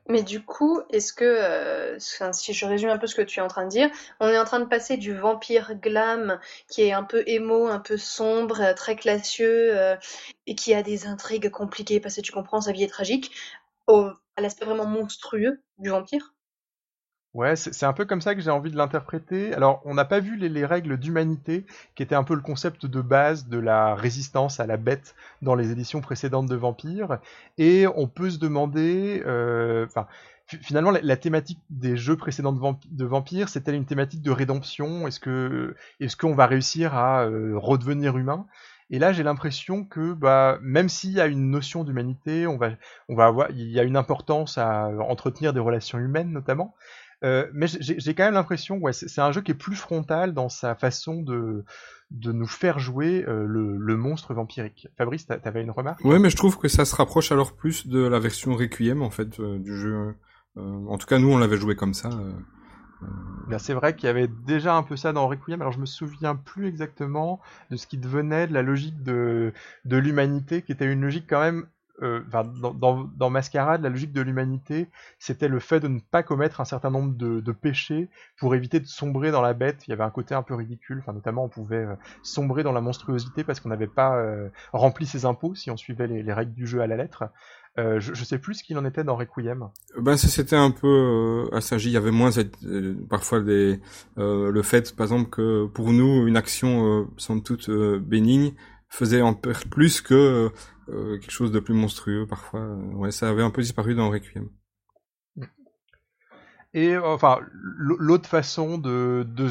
Mais 0.09 0.23
du 0.23 0.43
coup, 0.43 0.81
est-ce 0.89 1.13
que, 1.13 1.23
euh, 1.25 1.99
si 1.99 2.53
je 2.53 2.65
résume 2.65 2.89
un 2.89 2.97
peu 2.97 3.07
ce 3.07 3.15
que 3.15 3.21
tu 3.21 3.39
es 3.39 3.43
en 3.43 3.47
train 3.47 3.65
de 3.65 3.69
dire, 3.69 3.89
on 4.19 4.27
est 4.27 4.37
en 4.37 4.45
train 4.45 4.59
de 4.59 4.65
passer 4.65 4.97
du 4.97 5.13
vampire 5.13 5.75
glam 5.75 6.39
qui 6.67 6.81
est 6.81 6.93
un 6.93 7.03
peu 7.03 7.23
émo, 7.27 7.67
un 7.67 7.79
peu 7.79 7.97
sombre, 7.97 8.61
euh, 8.61 8.73
très 8.73 8.95
classieux 8.95 9.73
et 10.47 10.55
qui 10.55 10.73
a 10.73 10.81
des 10.81 11.05
intrigues 11.07 11.49
compliquées 11.49 11.99
parce 11.99 12.15
que 12.15 12.21
tu 12.21 12.31
comprends 12.31 12.61
sa 12.61 12.71
vie 12.71 12.83
est 12.83 12.87
tragique, 12.87 13.31
au, 13.87 14.09
à 14.35 14.41
l'aspect 14.41 14.65
vraiment 14.65 14.85
monstrueux 14.85 15.61
du 15.77 15.89
vampire 15.89 16.32
Ouais, 17.33 17.55
c'est 17.55 17.85
un 17.87 17.93
peu 17.93 18.05
comme 18.05 18.21
ça 18.21 18.35
que 18.35 18.41
j'ai 18.41 18.51
envie 18.51 18.69
de 18.69 18.77
l'interpréter. 18.77 19.55
Alors, 19.55 19.81
on 19.85 19.95
n'a 19.95 20.05
pas 20.05 20.19
vu 20.19 20.37
les, 20.37 20.65
règles 20.65 20.97
d'humanité, 20.97 21.65
qui 21.95 22.03
était 22.03 22.13
un 22.13 22.23
peu 22.23 22.35
le 22.35 22.41
concept 22.41 22.85
de 22.85 23.01
base 23.01 23.47
de 23.47 23.57
la 23.57 23.95
résistance 23.95 24.59
à 24.59 24.67
la 24.67 24.77
bête 24.77 25.15
dans 25.41 25.55
les 25.55 25.71
éditions 25.71 25.99
précédentes 25.99 26.47
de 26.47 26.55
Vampire, 26.55 27.17
et 27.57 27.87
on 27.95 28.07
peut 28.07 28.29
se 28.29 28.37
demander, 28.37 29.23
euh, 29.25 29.87
finalement, 30.45 30.91
la, 30.91 31.17
thématique 31.17 31.59
des 31.71 31.97
jeux 31.97 32.17
précédents 32.17 32.53
de, 32.53 33.05
Vampire, 33.05 33.49
c'était 33.49 33.75
une 33.75 33.85
thématique 33.85 34.21
de 34.21 34.31
rédemption? 34.31 35.07
Est-ce 35.07 35.19
que, 35.19 35.75
est-ce 35.99 36.15
qu'on 36.15 36.35
va 36.35 36.45
réussir 36.45 36.93
à 36.93 37.23
euh, 37.23 37.53
redevenir 37.57 38.15
humain? 38.15 38.45
Et 38.91 38.99
là, 38.99 39.11
j'ai 39.11 39.23
l'impression 39.23 39.85
que, 39.85 40.13
bah, 40.13 40.59
même 40.61 40.87
s'il 40.87 41.13
y 41.13 41.19
a 41.19 41.25
une 41.25 41.49
notion 41.49 41.83
d'humanité, 41.83 42.45
on 42.45 42.57
va, 42.57 42.69
on 43.09 43.15
va 43.15 43.25
avoir, 43.25 43.49
il 43.49 43.71
y 43.71 43.79
a 43.79 43.83
une 43.83 43.97
importance 43.97 44.59
à 44.59 44.89
entretenir 44.99 45.51
des 45.51 45.59
relations 45.59 45.97
humaines, 45.97 46.31
notamment. 46.31 46.75
Euh, 47.23 47.47
mais 47.53 47.67
j'ai 47.67 48.13
quand 48.13 48.25
même 48.25 48.33
l'impression, 48.33 48.77
ouais, 48.77 48.91
c'est 48.91 49.21
un 49.21 49.31
jeu 49.31 49.41
qui 49.41 49.51
est 49.51 49.55
plus 49.55 49.75
frontal 49.75 50.33
dans 50.33 50.49
sa 50.49 50.75
façon 50.75 51.21
de, 51.21 51.63
de 52.11 52.31
nous 52.33 52.47
faire 52.47 52.79
jouer 52.79 53.23
euh, 53.27 53.45
le, 53.47 53.77
le, 53.77 53.97
monstre 53.97 54.33
vampirique. 54.33 54.89
Fabrice, 54.97 55.25
t'avais 55.25 55.61
une 55.61 55.71
remarque? 55.71 56.03
Ouais, 56.03 56.19
mais 56.19 56.29
je 56.29 56.35
trouve 56.35 56.57
que 56.57 56.67
ça 56.67 56.83
se 56.83 56.95
rapproche 56.95 57.31
alors 57.31 57.53
plus 57.53 57.87
de 57.87 57.99
la 57.99 58.19
version 58.19 58.55
Requiem 58.55 59.01
en 59.01 59.09
fait 59.09 59.39
euh, 59.39 59.57
du 59.57 59.77
jeu. 59.77 60.15
en 60.57 60.97
tout 60.97 61.07
cas, 61.07 61.17
nous, 61.17 61.31
on 61.31 61.37
l'avait 61.37 61.57
joué 61.57 61.75
comme 61.75 61.93
ça. 61.93 62.09
Ben, 63.47 63.59
c'est 63.59 63.73
vrai 63.73 63.95
qu'il 63.95 64.07
y 64.07 64.09
avait 64.09 64.27
déjà 64.27 64.75
un 64.75 64.83
peu 64.83 64.95
ça 64.95 65.13
dans 65.13 65.27
Requiem, 65.27 65.61
alors 65.61 65.73
je 65.73 65.79
me 65.79 65.85
souviens 65.85 66.35
plus 66.35 66.67
exactement 66.67 67.41
de 67.69 67.77
ce 67.77 67.87
qui 67.87 67.97
devenait 67.97 68.47
de 68.47 68.53
la 68.53 68.61
logique 68.61 69.01
de, 69.03 69.53
de 69.85 69.97
l'humanité, 69.97 70.61
qui 70.61 70.71
était 70.71 70.91
une 70.91 71.01
logique 71.01 71.25
quand 71.27 71.41
même 71.41 71.67
euh, 72.01 72.21
dans, 72.29 73.29
Mascarade, 73.29 73.83
la 73.83 73.89
logique 73.89 74.13
de 74.13 74.21
l'humanité, 74.21 74.89
c'était 75.19 75.47
le 75.47 75.59
fait 75.59 75.79
de 75.79 75.87
ne 75.87 75.99
pas 75.99 76.23
commettre 76.23 76.59
un 76.59 76.65
certain 76.65 76.89
nombre 76.89 77.13
de, 77.15 77.51
péchés 77.51 78.09
pour 78.37 78.55
éviter 78.55 78.79
de 78.79 78.87
sombrer 78.87 79.31
dans 79.31 79.41
la 79.41 79.53
bête. 79.53 79.87
Il 79.87 79.91
y 79.91 79.93
avait 79.93 80.03
un 80.03 80.09
côté 80.09 80.33
un 80.33 80.41
peu 80.41 80.55
ridicule. 80.55 80.99
Enfin, 80.99 81.13
notamment, 81.13 81.45
on 81.45 81.49
pouvait 81.49 81.85
euh, 81.85 81.95
sombrer 82.23 82.63
dans 82.63 82.71
la 82.71 82.81
monstruosité 82.81 83.43
parce 83.43 83.59
qu'on 83.59 83.69
n'avait 83.69 83.87
pas 83.87 84.17
euh, 84.17 84.49
rempli 84.71 85.05
ses 85.05 85.25
impôts 85.25 85.53
si 85.53 85.69
on 85.69 85.77
suivait 85.77 86.07
les, 86.07 86.23
les, 86.23 86.33
règles 86.33 86.53
du 86.53 86.65
jeu 86.65 86.81
à 86.81 86.87
la 86.87 86.97
lettre. 86.97 87.25
Je, 87.75 87.99
je, 87.99 88.23
sais 88.23 88.37
plus 88.37 88.55
ce 88.55 88.63
qu'il 88.63 88.77
en 88.77 88.85
était 88.85 89.03
dans 89.03 89.15
Requiem. 89.15 89.69
Ben 89.97 90.15
c'était 90.15 90.55
un 90.55 90.69
peu 90.69 91.47
euh, 91.51 91.55
assagi. 91.55 91.89
Il 91.89 91.93
y 91.93 91.97
avait 91.97 92.11
moins 92.11 92.29
parfois 93.09 93.39
le 93.39 94.61
fait, 94.61 94.95
par 94.95 95.05
exemple, 95.05 95.31
que 95.31 95.65
pour 95.65 95.91
nous 95.91 96.27
une 96.27 96.37
action 96.37 97.07
sans 97.17 97.39
toute 97.39 97.71
bénigne 97.71 98.53
faisait 98.93 99.21
en 99.21 99.33
plus 99.33 100.01
que 100.01 100.51
euh, 100.89 101.17
quelque 101.17 101.31
chose 101.31 101.51
de 101.51 101.59
plus 101.59 101.73
monstrueux 101.73 102.27
parfois. 102.27 102.61
Ouais, 102.93 103.11
ça 103.11 103.27
avait 103.29 103.41
un 103.41 103.49
peu 103.49 103.61
disparu 103.61 103.95
dans 103.95 104.09
Requiem. 104.09 104.49
Et 106.75 106.97
enfin, 106.97 107.39
l'autre 107.51 108.27
façon 108.27 108.77
de, 108.77 109.25
de, 109.27 109.49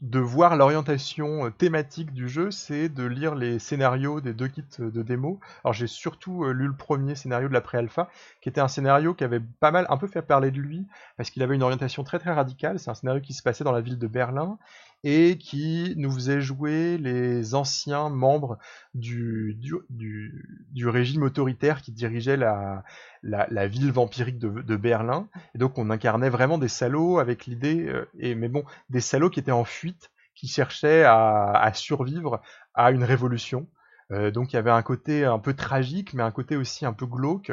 de 0.00 0.18
voir 0.18 0.56
l'orientation 0.56 1.46
euh, 1.46 1.50
thématique 1.50 2.12
du 2.12 2.28
jeu, 2.28 2.50
c'est 2.50 2.88
de 2.88 3.04
lire 3.04 3.34
les 3.34 3.58
scénarios 3.58 4.20
des 4.20 4.34
deux 4.34 4.48
kits 4.48 4.62
de 4.78 5.02
démo. 5.02 5.40
Alors 5.62 5.72
j'ai 5.72 5.86
surtout 5.86 6.44
euh, 6.44 6.52
lu 6.52 6.66
le 6.66 6.76
premier 6.76 7.14
scénario 7.14 7.48
de 7.48 7.54
la 7.54 7.60
pré-alpha, 7.62 8.10
qui 8.42 8.48
était 8.50 8.60
un 8.60 8.68
scénario 8.68 9.14
qui 9.14 9.24
avait 9.24 9.42
pas 9.60 9.70
mal, 9.70 9.86
un 9.88 9.96
peu 9.96 10.06
fait 10.06 10.22
parler 10.22 10.50
de 10.50 10.60
lui, 10.60 10.86
parce 11.16 11.30
qu'il 11.30 11.42
avait 11.42 11.54
une 11.54 11.62
orientation 11.62 12.04
très 12.04 12.18
très 12.18 12.32
radicale. 12.32 12.78
C'est 12.78 12.90
un 12.90 12.94
scénario 12.94 13.22
qui 13.22 13.32
se 13.32 13.42
passait 13.42 13.64
dans 13.64 13.72
la 13.72 13.80
ville 13.80 13.98
de 13.98 14.06
Berlin, 14.06 14.58
et 15.04 15.36
qui 15.36 15.94
nous 15.98 16.10
faisait 16.10 16.40
jouer 16.40 16.96
les 16.96 17.54
anciens 17.54 18.08
membres 18.08 18.58
du, 18.94 19.54
du, 19.90 20.42
du, 20.70 20.88
régime 20.88 21.22
autoritaire 21.22 21.82
qui 21.82 21.92
dirigeait 21.92 22.38
la, 22.38 22.82
la, 23.22 23.66
ville 23.66 23.92
vampirique 23.92 24.38
de, 24.38 24.62
de, 24.62 24.76
Berlin. 24.76 25.28
Et 25.54 25.58
donc 25.58 25.76
on 25.76 25.90
incarnait 25.90 26.30
vraiment 26.30 26.56
des 26.56 26.68
salauds 26.68 27.18
avec 27.18 27.44
l'idée, 27.44 27.86
euh, 27.86 28.08
et 28.18 28.34
mais 28.34 28.48
bon, 28.48 28.64
des 28.88 29.02
salauds 29.02 29.28
qui 29.28 29.40
étaient 29.40 29.52
en 29.52 29.64
fuite, 29.64 30.10
qui 30.34 30.48
cherchaient 30.48 31.04
à, 31.04 31.52
à 31.52 31.74
survivre 31.74 32.40
à 32.72 32.90
une 32.90 33.04
révolution. 33.04 33.68
Euh, 34.12 34.30
donc 34.30 34.52
il 34.52 34.56
y 34.56 34.58
avait 34.58 34.70
un 34.70 34.82
côté 34.82 35.24
un 35.24 35.38
peu 35.38 35.54
tragique, 35.54 36.14
mais 36.14 36.22
un 36.22 36.30
côté 36.30 36.56
aussi 36.56 36.86
un 36.86 36.92
peu 36.92 37.06
glauque. 37.06 37.52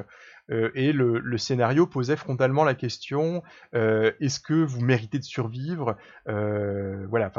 Euh, 0.50 0.72
et 0.76 0.92
le, 0.92 1.38
scénario 1.38 1.88
posait 1.88 2.16
frontalement 2.16 2.64
la 2.64 2.74
question 2.74 3.42
euh, 3.74 4.12
est-ce 4.20 4.40
que 4.40 4.54
vous 4.54 4.82
méritez 4.82 5.20
de 5.20 5.24
survivre? 5.24 5.98
Euh, 6.28 7.06
Voilà. 7.10 7.32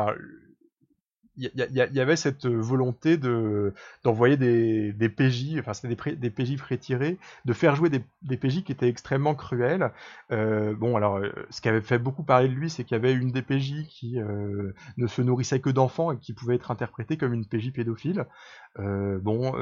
Il 1.37 1.51
y, 1.57 2.01
avait 2.01 2.17
cette 2.17 2.47
volonté 2.47 3.17
de 3.17 3.73
d'envoyer 4.05 4.37
des, 4.37 4.93
des 4.93 5.09
PJ, 5.09 5.59
enfin 5.59 5.73
c'était 5.73 5.95
des, 5.95 6.17
des, 6.17 6.31
PJ 6.31 6.59
prétirés, 6.59 7.19
de 7.47 7.53
faire 7.55 7.75
jouer 7.75 7.89
des, 7.89 8.37
PJ 8.37 8.63
qui 8.65 8.73
étaient 8.73 8.89
extrêmement 8.89 9.35
cruels. 9.35 9.93
bon, 10.31 10.95
alors, 10.97 11.21
ce 11.49 11.63
qui 11.63 11.69
avait 11.69 11.81
fait 11.81 11.99
beaucoup 11.99 12.23
parler 12.23 12.49
de 12.49 12.53
lui, 12.53 12.69
c'est 12.69 12.85
qu'il 12.85 12.97
y 12.97 13.01
avait 13.01 13.15
une 13.15 13.33
des 13.33 13.41
PJ 13.41 13.87
qui 13.89 14.19
ne 14.19 15.07
se 15.07 15.23
nourrissait 15.23 15.61
que 15.61 15.71
d'enfants 15.71 16.13
et 16.13 16.19
qui 16.19 16.35
pouvait 16.35 16.57
être 16.57 16.71
interprétée 16.71 17.17
comme 17.17 17.33
une 17.33 17.47
PJ 17.47 17.73
pédophile. 17.73 18.27
bon, 18.77 19.55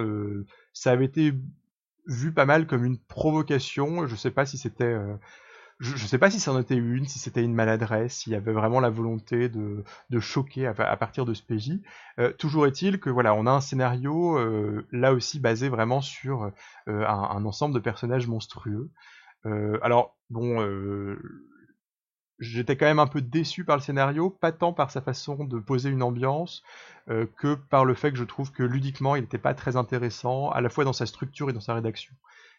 ça 0.72 0.90
avait 0.90 1.04
été 1.04 1.34
vu 2.06 2.32
pas 2.32 2.46
mal 2.46 2.66
comme 2.66 2.84
une 2.84 2.98
provocation. 2.98 4.08
Je 4.08 4.16
sais 4.16 4.32
pas 4.32 4.44
si 4.44 4.58
c'était, 4.58 4.96
euh, 5.80 5.96
je, 5.96 6.06
sais 6.06 6.18
pas 6.18 6.30
si 6.30 6.40
c'en 6.40 6.58
était 6.58 6.76
une, 6.76 7.06
si 7.06 7.18
c'était 7.18 7.42
une 7.42 7.54
maladresse, 7.54 8.18
s'il 8.18 8.32
y 8.32 8.36
avait 8.36 8.52
vraiment 8.52 8.80
la 8.80 8.90
volonté 8.90 9.48
de, 9.48 9.84
choquer 10.20 10.66
à, 10.66 10.96
partir 10.96 11.24
de 11.24 11.34
ce 11.34 11.42
PJ. 11.42 11.80
Euh, 12.18 12.32
toujours 12.32 12.66
est-il 12.66 13.00
que 13.00 13.10
voilà, 13.10 13.34
on 13.34 13.46
a 13.46 13.50
un 13.50 13.60
scénario 13.60 14.38
euh, 14.38 14.86
là 14.92 15.12
aussi 15.12 15.40
basé 15.40 15.68
vraiment 15.68 16.00
sur 16.00 16.44
un, 16.44 16.52
un, 16.86 17.44
ensemble 17.44 17.74
de 17.74 17.80
personnages 17.80 18.26
monstrueux. 18.26 18.90
alors 19.82 20.16
bon, 20.28 20.60
j'étais 22.40 22.76
quand 22.76 22.86
même 22.86 22.98
un 22.98 23.06
peu 23.06 23.20
déçu 23.20 23.64
par 23.64 23.76
le 23.76 23.82
scénario, 23.82 24.30
pas 24.30 24.50
tant 24.50 24.72
par 24.72 24.90
sa 24.90 25.00
façon 25.00 25.44
de 25.44 25.58
poser 25.58 25.90
une 25.90 26.02
ambiance 26.02 26.62
euh, 27.08 27.26
que 27.36 27.54
par 27.54 27.84
le 27.84 27.94
fait 27.94 28.10
que 28.10 28.18
je 28.18 28.24
trouve 28.24 28.50
que 28.50 28.62
ludiquement 28.62 29.14
il 29.14 29.22
n'était 29.22 29.38
pas 29.38 29.54
très 29.54 29.76
intéressant, 29.76 30.50
à 30.50 30.60
la 30.60 30.70
fois 30.70 30.84
dans 30.84 30.92
sa 30.92 31.06
structure 31.06 31.50
et 31.50 31.52
dans 31.52 31.60
sa 31.60 31.74
rédaction. 31.74 32.14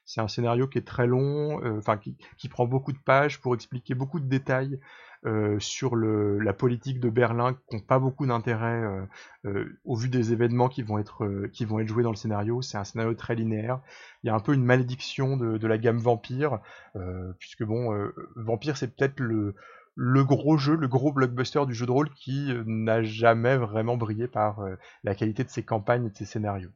C'est 0.06 0.22
un 0.22 0.28
scénario 0.28 0.68
qui 0.68 0.78
est 0.78 0.88
très 0.88 1.08
long, 1.08 1.64
euh, 1.64 1.78
enfin 1.78 1.98
qui, 1.98 2.50
prend 2.50 2.66
beaucoup 2.66 2.92
de 2.92 2.98
pages 2.98 3.40
pour 3.40 3.56
expliquer 3.56 3.96
beaucoup 3.96 4.20
de 4.20 4.28
détails 4.28 4.80
euh, 5.26 5.60
sur 5.60 5.96
la 5.96 6.54
politique 6.54 7.00
de 7.00 7.10
Berlin 7.10 7.54
qui 7.54 7.76
n'ont 7.76 7.82
pas 7.82 8.00
beaucoup 8.00 8.26
d'intérêt 8.26 9.08
euh, 9.46 9.66
au 9.86 9.96
vu 9.96 10.10
des 10.10 10.34
événements 10.34 10.68
qui 10.68 10.82
vont 10.82 10.98
être 10.98 11.50
joués 11.86 12.04
dans 12.04 12.10
le 12.10 12.16
scénario. 12.16 12.62
C'est 12.62 12.78
un 12.78 12.84
scénario 12.84 13.14
très 13.14 13.36
linéaire. 13.36 13.80
Il 14.24 14.28
y 14.28 14.30
a 14.30 14.36
un 14.36 14.40
peu 14.40 14.54
une 14.54 14.66
malédiction 14.66 15.38
de, 15.38 15.68
la 15.68 15.78
gamme 15.78 16.00
Vampire, 16.00 16.60
puisque 17.40 17.64
bon, 17.64 18.12
Vampire 18.36 18.78
c'est 18.78 18.94
peut-être 18.96 19.20
le 19.20 20.24
gros 20.26 20.58
jeu, 20.58 20.76
le 20.76 20.88
gros 20.88 21.14
blockbuster 21.14 21.66
du 21.68 21.74
jeu 21.74 21.86
de 21.86 21.92
rôle 21.92 22.10
qui 22.10 22.52
n'a 22.66 23.04
jamais 23.04 23.56
vraiment 23.56 23.98
brillé 23.98 24.28
par 24.28 24.66
la 25.04 25.16
qualité 25.16 25.44
de 25.44 25.50
ses 25.50 25.64
campagnes 25.64 26.08
et 26.08 26.10
de 26.10 26.18
ses 26.18 26.26
scénarios. 26.26 26.72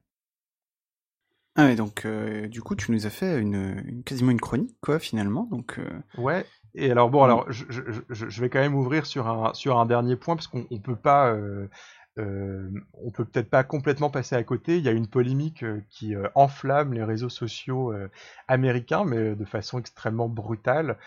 Ah 1.55 1.65
ouais, 1.65 1.75
donc 1.75 2.05
du 2.05 2.61
coup 2.61 2.75
tu 2.75 2.91
nous 2.91 3.05
as 3.05 3.09
fait 3.09 3.39
une, 3.39 3.81
une, 3.85 4.03
quasiment 4.03 4.31
une 4.31 4.41
chronique 4.41 4.75
quoi 4.81 4.99
finalement 4.99 5.47
donc. 5.49 5.79
Ouais, 6.17 6.45
et 6.75 6.91
alors 6.91 7.09
bon, 7.09 7.23
alors 7.23 7.49
je, 7.51 7.63
je, 7.69 7.81
je, 8.09 8.41
vais 8.41 8.49
quand 8.49 8.59
même 8.59 8.75
ouvrir 8.75 9.05
sur 9.05 9.27
un 9.27 9.53
sur 9.53 9.79
un 9.79 9.85
dernier 9.85 10.17
point 10.17 10.35
parce 10.35 10.47
qu'on 10.47 10.67
on 10.69 10.79
peut 10.79 10.95
pas 10.95 11.31
euh, 11.31 11.69
euh, 12.17 12.69
on 12.93 13.12
peut 13.12 13.25
peut-être 13.25 13.49
pas 13.49 13.63
complètement 13.63 14.10
passer 14.10 14.36
à 14.36 14.43
côté. 14.43 14.78
Il 14.78 14.84
y 14.84 14.88
a 14.88 14.91
une 14.91 15.08
polémique 15.08 15.63
euh, 15.63 15.82
qui 15.89 16.15
euh, 16.15 16.28
enflamme 16.34 16.93
les 16.93 17.04
réseaux 17.04 17.30
sociaux 17.30 17.91
euh, 17.91 18.10
américains, 18.47 19.04
mais 19.04 19.36
de 19.36 19.45
façon 19.45 19.80
extrêmement 19.80 20.30
brutale, 20.30 20.97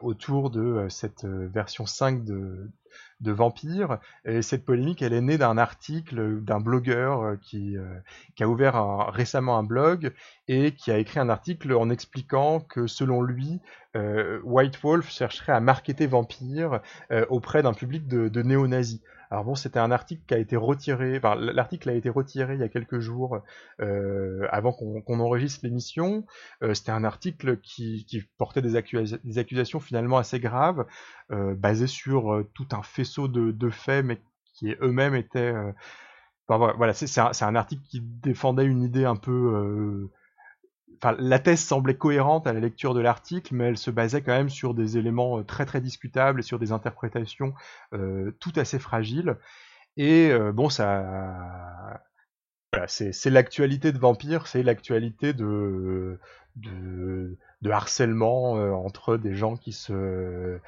autour 0.00 0.50
de 0.50 0.86
cette 0.88 1.24
version 1.24 1.86
5 1.86 2.24
de. 2.24 2.70
Et 4.24 4.42
cette 4.42 4.64
polémique, 4.64 5.00
elle 5.00 5.14
est 5.14 5.20
née 5.20 5.38
d'un 5.38 5.56
article 5.56 6.42
d'un 6.42 6.60
blogueur 6.60 7.38
qui, 7.40 7.76
a 8.38 8.46
ouvert 8.46 9.08
récemment 9.08 9.56
un 9.56 9.62
blog 9.62 10.12
et 10.46 10.72
qui 10.72 10.90
a 10.90 10.98
écrit 10.98 11.20
un 11.20 11.30
article 11.30 11.72
en 11.72 11.88
expliquant 11.90 12.60
que 12.60 12.86
selon 12.86 13.22
lui, 13.22 13.60
White 13.94 14.78
Wolf 14.82 15.10
chercherait 15.10 15.52
à 15.52 15.60
marketer 15.60 16.06
vampires 16.06 16.80
auprès 17.30 17.62
d'un 17.62 17.72
public 17.72 18.06
de 18.06 18.42
néo-nazis. 18.42 19.00
Alors 19.34 19.46
bon, 19.46 19.56
c'était 19.56 19.80
un 19.80 19.90
article 19.90 20.22
qui 20.28 20.34
a 20.34 20.38
été 20.38 20.54
retiré, 20.54 21.16
enfin 21.16 21.34
l'article 21.34 21.90
a 21.90 21.94
été 21.94 22.08
retiré 22.08 22.54
il 22.54 22.60
y 22.60 22.62
a 22.62 22.68
quelques 22.68 23.00
jours 23.00 23.40
euh, 23.80 24.46
avant 24.52 24.72
qu'on 24.72 25.18
enregistre 25.18 25.64
l'émission. 25.64 26.24
Euh, 26.62 26.72
c'était 26.72 26.92
un 26.92 27.02
article 27.02 27.58
qui, 27.58 28.06
portait 28.38 28.62
des, 28.62 28.80
des, 29.24 29.38
accusations 29.38 29.80
finalement 29.80 30.18
assez 30.18 30.38
graves, 30.38 30.86
euh, 31.32 31.56
basées 31.56 31.88
sur 31.88 32.44
tout 32.54 32.68
un 32.70 32.84
faisceau 32.84 33.26
de, 33.26 33.70
faits, 33.70 34.04
mais 34.04 34.22
qui 34.54 34.76
eux-mêmes 34.80 35.16
étaient... 35.16 35.52
Enfin, 36.46 36.72
voilà, 36.76 36.92
c'est 36.94 37.18
un, 37.18 37.56
article 37.56 37.82
qui 37.90 38.02
défendait 38.02 38.66
une 38.66 38.84
idée 38.84 39.04
un 39.04 39.16
peu 39.16 40.10
La 41.18 41.38
thèse 41.38 41.60
semblait 41.60 41.96
cohérente 41.96 42.46
à 42.46 42.52
la 42.52 42.60
lecture 42.60 42.94
de 42.94 43.00
l'article, 43.00 43.54
mais 43.54 43.64
elle 43.64 43.78
se 43.78 43.90
basait 43.90 44.22
quand 44.22 44.32
même 44.32 44.48
sur 44.48 44.74
des 44.74 44.98
éléments 44.98 45.38
euh, 45.38 45.44
très 45.44 45.66
très 45.66 45.80
discutables 45.80 46.40
et 46.40 46.42
sur 46.42 46.58
des 46.58 46.72
interprétations 46.72 47.54
euh, 47.92 48.32
tout 48.40 48.52
assez 48.56 48.78
fragiles. 48.78 49.36
Et 49.96 50.30
euh, 50.30 50.52
bon, 50.52 50.68
ça, 50.68 52.00
c'est 52.86 53.30
l'actualité 53.30 53.92
de 53.92 53.98
Vampire, 53.98 54.46
c'est 54.46 54.62
l'actualité 54.62 55.32
de, 55.32 56.18
harcèlement 57.70 58.52
entre 58.84 59.16
des 59.16 59.34
gens 59.34 59.56
qui 59.56 59.72
se 59.72 60.58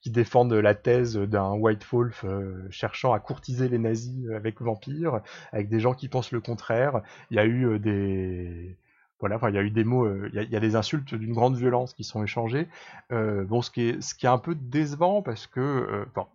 qui 0.00 0.10
défendent 0.10 0.52
la 0.52 0.74
thèse 0.74 1.16
d'un 1.16 1.52
White 1.52 1.84
Wolf 1.92 2.24
cherchant 2.70 3.12
à 3.12 3.20
courtiser 3.20 3.68
les 3.68 3.78
nazis 3.78 4.28
avec 4.30 4.60
Vampire, 4.60 5.20
avec 5.52 5.68
des 5.68 5.78
gens 5.78 5.94
qui 5.94 6.08
pensent 6.08 6.32
le 6.32 6.40
contraire. 6.40 7.02
Il 7.30 7.36
y 7.36 7.40
a 7.40 7.46
eu 7.46 7.78
des 7.78 8.76
voilà, 9.22 9.38
il 9.50 9.54
y 9.54 9.58
a 9.58 9.62
eu 9.62 9.70
des 9.70 9.84
mots, 9.84 10.04
euh, 10.04 10.28
il 10.32 10.50
y, 10.50 10.56
a, 10.56 10.60
des 10.60 10.74
insultes 10.74 11.14
d'une 11.14 11.32
grande 11.32 11.56
violence 11.56 11.94
qui 11.94 12.02
sont 12.02 12.24
échangées. 12.24 12.66
Euh, 13.12 13.44
bon, 13.44 13.62
ce 13.62 13.70
qui 13.70 13.82
est, 13.82 14.02
ce 14.02 14.16
qui 14.16 14.26
est 14.26 14.28
un 14.28 14.38
peu 14.38 14.56
décevant 14.56 15.22
parce 15.22 15.46
que, 15.46 15.60
euh, 15.60 16.04
bon, 16.12 16.26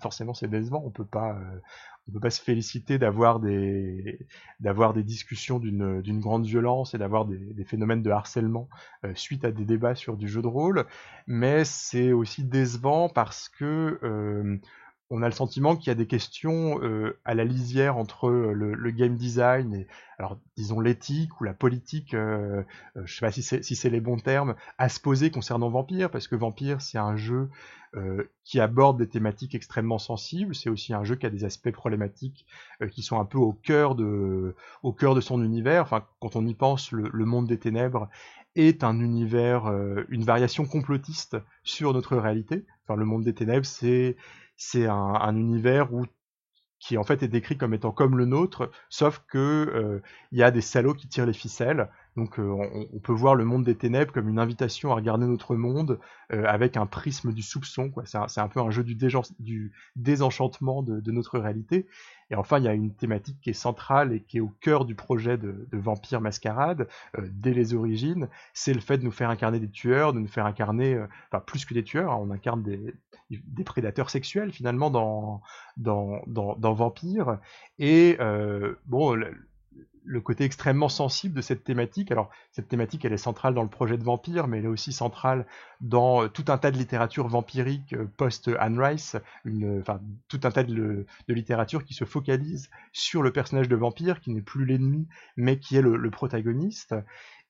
forcément, 0.00 0.32
c'est 0.32 0.48
décevant. 0.48 0.82
On 0.86 0.90
peut 0.90 1.04
pas, 1.04 1.38
peut 2.10 2.18
pas 2.18 2.30
se 2.30 2.40
féliciter 2.40 2.98
d'avoir 2.98 3.40
des, 3.40 4.18
des 4.58 5.02
discussions 5.02 5.58
d'une, 5.58 6.00
d'une 6.00 6.20
grande 6.20 6.46
violence 6.46 6.94
et 6.94 6.98
d'avoir 6.98 7.26
des, 7.26 7.64
phénomènes 7.64 8.02
de 8.02 8.10
harcèlement 8.10 8.70
suite 9.14 9.44
à 9.44 9.52
des 9.52 9.66
débats 9.66 9.94
sur 9.94 10.16
du 10.16 10.26
jeu 10.26 10.40
de 10.40 10.48
rôle. 10.48 10.86
Mais 11.26 11.66
c'est 11.66 12.12
aussi 12.12 12.42
décevant 12.42 13.10
parce 13.10 13.50
que 13.50 14.60
on 15.10 15.22
a 15.22 15.26
le 15.26 15.34
sentiment 15.34 15.76
qu'il 15.76 15.88
y 15.88 15.90
a 15.90 15.96
des 15.96 16.06
questions 16.06 16.80
euh, 16.82 17.18
à 17.24 17.34
la 17.34 17.44
lisière 17.44 17.96
entre 17.96 18.30
le, 18.30 18.90
game 18.90 19.16
design 19.16 19.74
et 19.74 19.86
alors 20.18 20.38
disons 20.56 20.80
l'éthique 20.80 21.40
ou 21.40 21.44
la 21.44 21.54
politique, 21.54 22.14
euh, 22.14 22.62
euh, 22.96 23.02
je 23.04 23.14
sais 23.14 23.20
pas 23.20 23.32
si 23.32 23.42
c'est 23.42 23.62
si 23.62 23.90
les 23.90 24.00
bons 24.00 24.18
termes, 24.18 24.54
à 24.78 24.88
se 24.88 25.00
poser 25.00 25.30
concernant 25.30 25.68
Vampire 25.68 26.10
parce 26.10 26.28
que 26.28 26.36
Vampire 26.36 26.80
c'est 26.80 26.98
un 26.98 27.16
jeu 27.16 27.48
qui 28.44 28.60
aborde 28.60 28.98
des 28.98 29.08
thématiques 29.08 29.56
extrêmement 29.56 29.98
sensibles, 29.98 30.54
c'est 30.54 30.70
aussi 30.70 30.94
un 30.94 31.02
jeu 31.02 31.16
qui 31.16 31.26
a 31.26 31.30
des 31.30 31.44
aspects 31.44 31.72
problématiques 31.72 32.46
qui 32.92 33.02
sont 33.02 33.18
un 33.18 33.24
peu 33.24 33.38
au 33.38 33.52
cœur 33.52 33.96
de 33.96 34.54
au 34.84 34.92
cœur 34.92 35.16
de 35.16 35.20
son 35.20 35.42
univers. 35.42 35.82
Enfin 35.82 36.06
quand 36.20 36.36
on 36.36 36.46
y 36.46 36.54
pense, 36.54 36.92
le, 36.92 37.10
le 37.12 37.24
monde 37.24 37.48
des 37.48 37.58
ténèbres 37.58 38.08
est 38.54 38.84
un 38.84 39.00
univers, 39.00 39.72
une 40.08 40.22
variation 40.22 40.66
complotiste 40.66 41.36
sur 41.64 41.92
notre 41.92 42.16
réalité. 42.16 42.64
Enfin, 42.86 42.96
le 42.96 43.04
monde 43.04 43.24
des 43.24 43.34
ténèbres, 43.34 43.66
c'est 43.66 44.16
c'est 44.60 44.86
un, 44.86 45.36
univers 45.36 45.88
qui 46.80 46.98
en 46.98 47.02
fait 47.02 47.22
est 47.22 47.28
décrit 47.28 47.56
comme 47.56 47.72
étant 47.72 47.92
comme 47.92 48.18
le 48.18 48.26
nôtre, 48.26 48.70
sauf 48.90 49.24
que 49.26 49.38
euh, 49.38 50.02
il 50.32 50.38
y 50.38 50.42
a 50.42 50.50
des 50.50 50.60
salauds 50.60 50.92
qui 50.92 51.08
tirent 51.08 51.24
les 51.24 51.32
ficelles. 51.32 51.88
Donc 52.14 52.38
euh, 52.38 52.86
on, 52.92 52.98
peut 52.98 53.14
voir 53.14 53.34
le 53.34 53.46
monde 53.46 53.64
des 53.64 53.74
ténèbres 53.74 54.12
comme 54.12 54.28
une 54.28 54.38
invitation 54.38 54.92
à 54.92 54.96
regarder 54.96 55.26
notre 55.26 55.56
monde 55.56 55.98
euh, 56.32 56.44
avec 56.44 56.76
un 56.76 56.84
prisme 56.84 57.32
du 57.32 57.40
soupçon. 57.40 57.90
C'est 58.04 58.40
un, 58.40 58.48
peu 58.48 58.60
un 58.60 58.70
jeu 58.70 58.84
du, 58.84 59.72
désenchantement 59.96 60.82
de, 60.82 61.10
notre 61.10 61.38
réalité. 61.38 61.86
Et 62.30 62.36
enfin, 62.36 62.58
il 62.58 62.64
y 62.64 62.68
a 62.68 62.74
une 62.74 62.92
thématique 62.92 63.40
qui 63.40 63.50
est 63.50 63.54
centrale 63.54 64.12
et 64.12 64.20
qui 64.20 64.38
est 64.38 64.40
au 64.40 64.52
cœur 64.60 64.84
du 64.84 64.94
projet 64.94 65.36
de, 65.36 65.66
Vampire 65.72 66.20
Mascarade, 66.20 66.88
euh, 67.18 67.26
dès 67.32 67.52
les 67.52 67.74
origines, 67.74 68.28
c'est 68.54 68.74
le 68.74 68.80
fait 68.80 68.98
de 68.98 69.04
nous 69.04 69.10
faire 69.10 69.30
incarner 69.30 69.58
des 69.58 69.70
tueurs, 69.70 70.12
de 70.12 70.20
nous 70.20 70.28
faire 70.28 70.46
incarner, 70.46 70.94
euh, 70.94 71.06
enfin 71.30 71.40
plus 71.40 71.64
que 71.64 71.74
des 71.74 71.82
tueurs, 71.82 72.12
hein, 72.12 72.18
on 72.20 72.30
incarne 72.30 72.62
des, 72.62 72.94
prédateurs 73.64 74.10
sexuels 74.10 74.52
finalement 74.52 74.90
dans, 74.90 75.42
dans, 75.76 76.72
Vampire. 76.72 77.38
Et 77.78 78.16
euh, 78.20 78.74
bon, 78.86 79.16
côté 80.18 80.44
extrêmement 80.44 80.88
sensible 80.88 81.34
de 81.34 81.40
cette 81.40 81.62
thématique. 81.62 82.10
Alors, 82.10 82.30
cette 82.50 82.68
thématique, 82.68 83.04
elle 83.04 83.12
est 83.12 83.16
centrale 83.16 83.54
dans 83.54 83.62
le 83.62 83.68
projet 83.68 83.96
de 83.96 84.02
Vampire, 84.02 84.48
mais 84.48 84.58
elle 84.58 84.64
est 84.64 84.68
aussi 84.68 84.92
centrale 84.92 85.46
dans 85.80 86.24
euh, 86.24 86.28
tout 86.28 86.44
un 86.48 86.58
tas 86.58 86.70
de 86.70 86.78
littérature 86.78 87.28
vampirique 87.28 87.92
euh, 87.92 88.06
post-Anne 88.16 88.80
Rice, 88.80 89.16
une, 89.44 89.80
enfin, 89.80 90.00
tout 90.28 90.40
un 90.42 90.50
tas 90.50 90.64
de, 90.64 91.06
littérature 91.28 91.84
qui 91.84 91.94
se 91.94 92.04
focalise 92.04 92.70
sur 92.92 93.22
le 93.22 93.32
personnage 93.32 93.68
de 93.68 93.76
Vampire, 93.76 94.20
qui 94.20 94.30
n'est 94.30 94.42
plus 94.42 94.64
l'ennemi, 94.64 95.06
mais 95.36 95.58
qui 95.58 95.76
est 95.76 95.82
le, 95.82 96.10
protagoniste. 96.10 96.94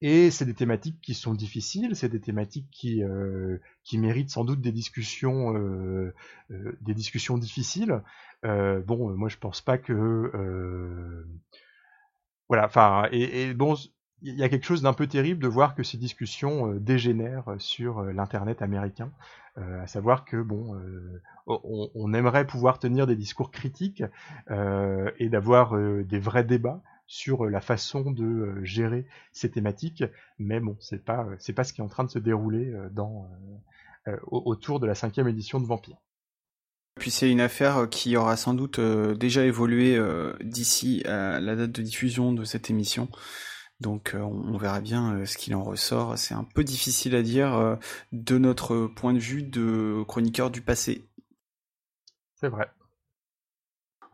Et 0.02 0.30
c'est 0.30 0.44
des 0.44 0.54
thématiques 0.54 1.00
qui 1.00 1.14
sont 1.14 1.34
difficiles, 1.34 1.96
c'est 1.96 2.08
des 2.08 2.20
thématiques 2.20 2.68
qui, 2.70 3.02
euh, 3.02 3.58
qui 3.84 3.98
méritent 3.98 4.30
sans 4.30 4.44
doute 4.44 4.60
des 4.60 4.72
discussions, 4.72 5.54
des 6.50 6.94
discussions 6.94 7.38
difficiles. 7.38 8.02
bon, 8.42 9.14
moi 9.16 9.28
je 9.28 9.36
pense 9.36 9.60
pas 9.60 9.78
que 9.78 11.24
voilà, 12.50 12.66
enfin, 12.66 13.06
et, 13.12 13.54
bon, 13.54 13.76
il 14.22 14.34
y 14.34 14.42
a 14.42 14.48
quelque 14.48 14.66
chose 14.66 14.82
d'un 14.82 14.92
peu 14.92 15.06
terrible 15.06 15.40
de 15.40 15.46
voir 15.46 15.76
que 15.76 15.84
ces 15.84 15.96
discussions 15.96 16.72
euh, 16.72 16.80
dégénèrent 16.80 17.54
sur 17.58 18.00
euh, 18.00 18.12
l'internet 18.12 18.60
américain, 18.60 19.12
euh, 19.56 19.80
à 19.80 19.86
savoir 19.86 20.24
que 20.24 20.42
bon, 20.42 20.76
on, 21.46 22.12
aimerait 22.12 22.44
pouvoir 22.48 22.80
tenir 22.80 23.06
des 23.06 23.14
discours 23.14 23.52
critiques 23.52 24.02
et 24.48 25.28
d'avoir 25.28 25.76
des 25.76 26.18
vrais 26.18 26.44
débats 26.44 26.82
sur 27.06 27.46
la 27.46 27.60
façon 27.60 28.10
de 28.10 28.64
gérer 28.64 29.06
ces 29.32 29.50
thématiques, 29.50 30.04
mais 30.38 30.58
bon, 30.58 30.76
c'est 30.80 31.04
pas 31.04 31.26
pas 31.56 31.64
ce 31.64 31.72
qui 31.72 31.80
est 31.80 31.84
en 31.84 31.88
train 31.88 32.04
de 32.04 32.10
se 32.10 32.18
dérouler 32.18 32.72
dans 32.92 33.28
autour 34.26 34.80
de 34.80 34.86
la 34.86 34.94
cinquième 34.94 35.28
édition 35.28 35.60
de 35.60 35.66
Vampire. 35.66 35.98
Puis 36.98 37.10
c'est 37.10 37.30
une 37.30 37.40
affaire 37.40 37.78
euh, 37.78 37.86
qui 37.86 38.16
aura 38.16 38.36
sans 38.36 38.54
doute 38.54 38.78
euh, 38.78 39.14
déjà 39.14 39.44
évolué 39.44 39.96
euh, 39.96 40.34
d'ici 40.42 41.02
à 41.06 41.40
la 41.40 41.56
date 41.56 41.72
de 41.72 41.82
diffusion 41.82 42.32
de 42.32 42.44
cette 42.44 42.70
émission. 42.70 43.08
Donc 43.80 44.14
on 44.14 44.58
verra 44.58 44.82
bien 44.82 45.24
ce 45.24 45.38
qu'il 45.38 45.54
en 45.54 45.64
ressort. 45.64 46.18
C'est 46.18 46.34
un 46.34 46.44
peu 46.44 46.64
difficile 46.64 47.14
à 47.14 47.22
dire 47.22 47.78
de 48.12 48.36
notre 48.36 48.86
point 48.88 49.14
de 49.14 49.18
vue 49.18 49.42
de 49.42 50.04
chroniqueur 50.06 50.50
du 50.50 50.60
passé. 50.60 51.08
C'est 52.34 52.48
vrai. 52.48 52.68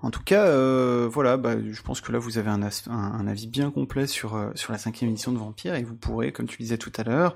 En 0.02 0.11
tout 0.11 0.22
cas, 0.22 0.44
euh, 0.44 1.09
voilà, 1.11 1.38
bah, 1.38 1.54
je 1.59 1.82
pense 1.82 2.02
que 2.02 2.12
là 2.12 2.18
vous 2.18 2.37
avez 2.37 2.50
un, 2.50 3.26
avis 3.26 3.46
bien 3.46 3.70
complet 3.70 4.06
sur, 4.06 4.37
euh, 4.37 4.50
sur 4.54 4.72
la 4.72 4.78
cinquième 4.78 5.11
édition 5.11 5.32
de 5.32 5.38
Vampire 5.38 5.74
et 5.74 5.85
vous 5.85 5.96
pourrez, 5.96 6.32
comme 6.32 6.46
tu 6.46 6.59
disais 6.59 6.76
tout 6.76 6.92
à 6.98 7.02
l'heure, 7.02 7.35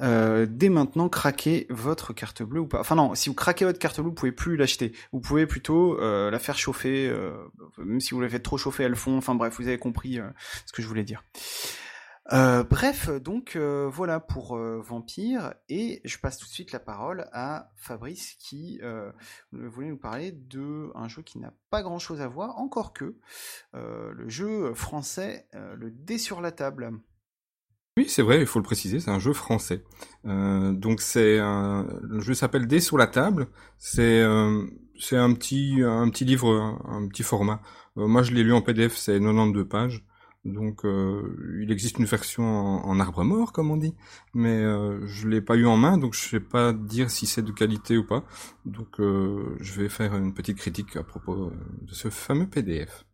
euh, 0.00 0.46
dès 0.48 0.68
maintenant 0.68 1.08
craquer 1.08 1.66
votre 1.70 2.12
carte 2.12 2.44
bleue 2.44 2.60
ou 2.60 2.68
pas. 2.68 2.78
Enfin 2.78 2.94
non, 2.94 3.16
si 3.16 3.28
vous 3.28 3.34
craquez 3.34 3.64
votre 3.64 3.80
carte 3.80 3.96
bleue, 3.96 4.10
vous 4.10 4.14
pouvez 4.14 4.30
plus 4.30 4.56
l'acheter. 4.56 4.92
Vous 5.12 5.20
pouvez 5.20 5.46
plutôt 5.46 5.98
la 5.98 6.38
faire 6.38 6.56
chauffer, 6.56 7.12
même 7.78 8.00
si 8.00 8.14
vous 8.14 8.20
la 8.20 8.28
faites 8.28 8.44
trop 8.44 8.58
chauffer, 8.58 8.84
elle 8.84 8.94
fond. 8.94 9.16
Enfin 9.18 9.34
bref, 9.34 9.56
vous 9.58 9.66
avez 9.66 9.78
compris 9.78 10.20
ce 10.66 10.72
que 10.72 10.82
je 10.82 10.86
voulais 10.86 11.04
dire. 11.04 11.24
Euh, 12.30 12.62
bref, 12.62 13.08
donc 13.08 13.56
euh, 13.56 13.88
voilà 13.90 14.20
pour 14.20 14.56
euh, 14.56 14.82
Vampire, 14.82 15.54
et 15.70 16.02
je 16.04 16.18
passe 16.18 16.36
tout 16.36 16.44
de 16.44 16.50
suite 16.50 16.72
la 16.72 16.78
parole 16.78 17.26
à 17.32 17.72
Fabrice 17.76 18.34
qui 18.38 18.80
voulait 19.52 19.88
nous 19.88 19.96
parler 19.96 20.32
de 20.32 20.90
un 20.94 21.08
jeu 21.08 21.22
qui 21.22 21.38
n'a 21.38 21.54
pas 21.70 21.82
grand 21.82 21.98
chose 21.98 22.20
à 22.20 22.28
voir, 22.28 22.58
encore 22.58 22.92
que 22.92 23.16
le 23.72 24.28
jeu 24.28 24.74
français, 24.74 25.46
le 25.52 25.90
dé 25.90 26.18
sur 26.18 26.40
la 26.40 26.52
table. 26.52 26.90
Oui, 27.96 28.08
c'est 28.08 28.22
vrai, 28.22 28.40
il 28.40 28.46
faut 28.46 28.60
le 28.60 28.64
préciser, 28.64 29.00
c'est 29.00 29.10
un 29.10 29.18
jeu 29.18 29.32
français. 29.32 29.82
donc 30.24 31.00
c'est 31.00 31.38
un, 31.38 31.86
le 32.02 32.20
jeu 32.20 32.34
s'appelle 32.34 32.66
Dé 32.66 32.80
sur 32.80 32.98
la 32.98 33.06
table. 33.06 33.48
C'est 33.78 34.20
un 34.22 35.32
petit 35.32 35.82
un 35.82 36.08
petit 36.10 36.24
livre, 36.24 36.78
un 36.84 37.08
petit 37.08 37.22
format. 37.22 37.62
moi, 37.96 38.22
je 38.22 38.32
l'ai 38.32 38.44
lu 38.44 38.52
en 38.52 38.60
PDF, 38.60 38.96
c'est 38.96 39.18
92 39.18 39.66
pages. 39.68 40.04
Donc 40.48 40.84
euh, 40.84 41.58
il 41.62 41.70
existe 41.70 41.98
une 41.98 42.06
version 42.06 42.44
en, 42.44 43.00
arbre 43.00 43.22
mort, 43.24 43.52
comme 43.52 43.70
on 43.70 43.76
dit, 43.76 43.94
mais 44.34 44.56
euh, 44.56 45.06
je 45.06 45.28
l'ai 45.28 45.40
pas 45.40 45.56
eu 45.56 45.66
en 45.66 45.76
main, 45.76 45.98
donc 45.98 46.14
je 46.14 46.20
sais 46.20 46.40
pas 46.40 46.72
dire 46.72 47.10
si 47.10 47.26
c'est 47.26 47.42
de 47.42 47.52
qualité 47.52 47.96
ou 47.96 48.04
pas. 48.04 48.24
Donc 48.64 49.00
euh, 49.00 49.56
je 49.60 49.80
vais 49.80 49.88
faire 49.88 50.16
une 50.16 50.32
petite 50.34 50.56
critique 50.56 50.96
à 50.96 51.02
propos 51.02 51.52
de 51.82 51.94
ce 51.94 52.08
fameux 52.08 52.46
PDF. 52.48 53.04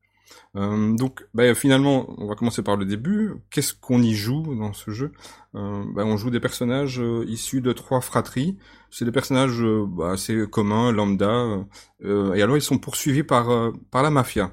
donc 0.55 1.27
bah, 1.35 1.55
finalement, 1.55 2.07
on 2.18 2.29
va 2.29 2.37
commencer 2.37 2.62
par 2.62 2.77
le 2.77 2.85
début. 2.85 3.35
Qu'est-ce 3.51 3.75
qu'on 3.75 4.01
y 4.01 4.14
joue 4.14 4.55
dans 4.55 4.73
ce 4.73 4.90
jeu? 4.90 5.12
Bah, 5.53 6.05
On 6.05 6.16
joue 6.16 6.31
des 6.31 6.40
personnages 6.40 7.03
issus 7.27 7.61
de 7.61 7.73
trois 7.73 8.01
fratries. 8.01 8.57
C'est 8.90 9.05
des 9.05 9.12
personnages 9.12 9.62
bah, 9.88 10.12
assez 10.12 10.47
communs, 10.49 10.92
lambda, 10.92 11.66
et 12.05 12.42
alors 12.42 12.57
ils 12.57 12.62
sont 12.62 12.79
poursuivis 12.79 13.25
par, 13.25 13.73
par 13.90 14.03
la 14.03 14.11
mafia. 14.11 14.53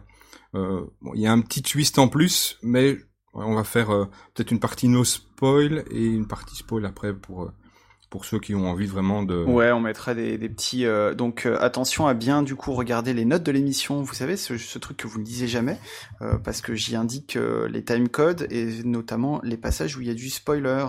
Euh, 0.56 0.86
il 1.16 1.22
y 1.22 1.28
a 1.28 1.32
un 1.32 1.42
petit 1.42 1.62
twist 1.62 1.98
en 2.00 2.08
plus, 2.08 2.58
mais 2.62 2.98
on 3.34 3.56
va 3.56 3.64
faire 3.64 3.92
euh, 3.92 4.06
peut-être 4.34 4.52
une 4.52 4.60
partie 4.60 4.88
no 4.88 5.04
spoil 5.04 5.86
et 5.90 6.06
une 6.06 6.28
partie 6.28 6.58
spoil 6.58 6.86
après 6.86 7.14
pour 7.14 7.44
euh, 7.44 7.52
pour 8.10 8.26
ceux 8.26 8.40
qui 8.40 8.54
ont 8.54 8.70
envie 8.70 8.88
vraiment 8.88 9.24
de. 9.24 9.46
Ouais, 9.46 9.72
on 9.72 9.80
mettra 9.80 10.14
des, 10.14 10.38
petits. 10.38 10.84
donc 11.16 11.46
attention 11.46 12.08
à 12.08 12.14
bien 12.14 12.44
du 12.44 12.56
coup 12.56 12.74
regarder 12.74 13.14
les 13.14 13.24
notes 13.24 13.44
de 13.44 13.54
l'émission. 13.54 14.02
Vous 14.02 14.14
savez 14.14 14.36
ce, 14.36 14.78
truc 14.80 14.98
que 14.98 15.08
vous 15.08 15.18
ne 15.18 15.24
disiez 15.24 15.48
jamais, 15.48 15.78
parce 16.44 16.60
que 16.60 16.76
j'y 16.76 16.98
indique 16.98 17.38
les 17.70 17.86
time 17.86 18.10
codes 18.10 18.48
et 18.50 18.84
notamment 18.84 19.40
les 19.46 19.56
passages 19.56 19.96
où 19.96 20.02
il 20.02 20.08
y 20.08 20.12
a 20.12 20.14
du 20.14 20.30
spoiler. 20.30 20.88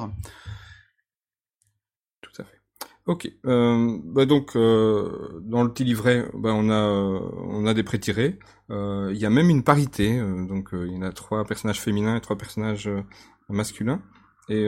Ok. 3.13 3.31
Euh, 3.45 3.99
bah 4.05 4.25
donc 4.25 4.57
euh, 4.57 5.39
dans 5.43 5.63
le 5.63 5.71
petit 5.71 5.85
livret, 5.85 6.31
bah 6.33 6.55
on 6.55 6.71
a 6.71 6.83
on 6.83 7.67
a 7.67 7.75
des 7.75 7.83
pré-tirés. 7.83 8.39
Euh, 8.71 9.11
il 9.13 9.19
y 9.19 9.27
a 9.27 9.31
même 9.31 9.51
une 9.51 9.63
parité. 9.63 10.19
Euh, 10.19 10.47
donc 10.47 10.71
il 10.73 10.91
y 10.93 10.97
en 10.97 11.03
a 11.03 11.13
trois 11.13 11.45
personnages 11.45 11.79
féminins 11.79 12.17
et 12.17 12.23
trois 12.23 12.39
personnages 12.39 12.89
masculins. 13.51 14.01
Et 14.49 14.67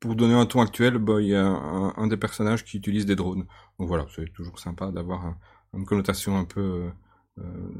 pour 0.00 0.16
donner 0.16 0.34
un 0.34 0.44
ton 0.44 0.60
actuel, 0.60 0.98
bah, 0.98 1.22
il 1.22 1.28
y 1.28 1.34
a 1.34 1.46
un, 1.46 2.06
des 2.08 2.18
personnages 2.18 2.62
qui 2.62 2.76
utilise 2.76 3.06
des 3.06 3.16
drones. 3.16 3.46
Donc 3.78 3.88
voilà, 3.88 4.06
c'est 4.14 4.30
toujours 4.34 4.58
sympa 4.58 4.90
d'avoir 4.90 5.34
une 5.72 5.86
connotation 5.86 6.36
un 6.36 6.44
peu 6.44 6.90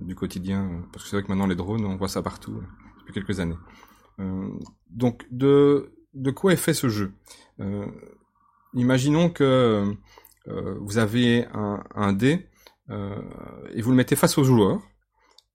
du 0.01 0.15
quotidien, 0.15 0.85
parce 0.91 1.05
que 1.05 1.11
c'est 1.11 1.17
vrai 1.17 1.23
que 1.23 1.29
maintenant 1.29 1.47
les 1.47 1.55
drones, 1.55 1.85
on 1.85 1.97
voit 1.97 2.09
ça 2.09 2.23
partout 2.23 2.63
depuis 3.01 3.13
quelques 3.13 3.41
années. 3.41 3.59
donc 4.89 5.27
de 5.31 5.93
de 6.15 6.31
quoi 6.31 6.55
est 6.55 6.57
fait 6.57 6.75
ce 6.75 6.89
jeu? 6.89 7.13
Imaginons 8.79 9.29
que 9.29 9.93
euh, 10.49 10.75
vous 10.81 10.99
avez 10.99 11.47
un, 11.53 12.13
dé 12.13 12.49
euh, 12.91 13.21
et 13.75 13.83
vous 13.83 13.91
le 13.91 13.97
mettez 13.97 14.15
face 14.15 14.39
au 14.39 14.45
joueur 14.45 14.81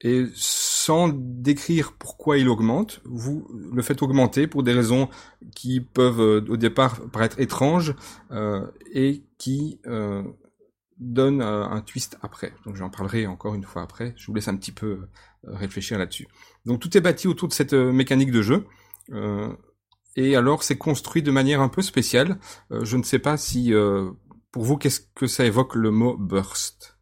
et 0.02 0.26
sans 0.36 1.08
décrire 1.08 1.94
pourquoi 1.94 2.38
il 2.38 2.50
augmente, 2.50 3.02
vous 3.06 3.48
le 3.74 3.82
faites 3.82 4.02
augmenter 4.02 4.46
pour 4.46 4.62
des 4.62 4.74
raisons 4.74 5.08
qui 5.56 5.80
peuvent 5.80 6.20
euh, 6.20 6.46
au 6.50 6.58
départ 6.58 7.00
paraître 7.12 7.40
étranges 7.40 7.96
et 8.94 9.24
qui 9.38 9.80
donnent 11.00 11.42
un 11.42 11.82
twist 11.82 12.18
après. 12.22 12.54
Donc 12.66 12.76
j'en 12.76 12.90
parlerai 12.90 13.26
encore 13.26 13.56
une 13.56 13.64
fois 13.64 13.84
après. 13.84 14.14
Je 14.18 14.28
vous 14.28 14.34
laisse 14.34 14.50
un 14.50 14.58
petit 14.58 14.74
peu 14.74 15.08
réfléchir 15.44 15.98
là-dessus. 15.98 16.28
Donc 16.66 16.82
tout 16.82 16.98
est 16.98 17.02
bâti 17.02 17.28
autour 17.30 17.48
de 17.48 17.54
cette 17.54 17.74
mécanique 17.74 18.32
de 18.32 18.42
jeu. 18.42 18.66
Et 20.15 20.36
alors, 20.36 20.63
c'est 20.63 20.78
construit 20.78 21.23
de 21.23 21.32
manière 21.32 21.62
un 21.62 21.69
peu 21.69 21.82
spéciale. 21.82 22.39
Euh, 22.71 22.86
je 22.86 22.97
ne 22.97 23.04
sais 23.04 23.19
pas 23.19 23.38
si, 23.38 23.73
euh, 23.73 24.12
pour 24.52 24.63
vous, 24.63 24.78
qu'est-ce 24.78 25.02
que 25.15 25.28
ça 25.28 25.45
évoque 25.45 25.76
le 25.76 25.91
mot 25.91 26.17
burst? 26.17 26.93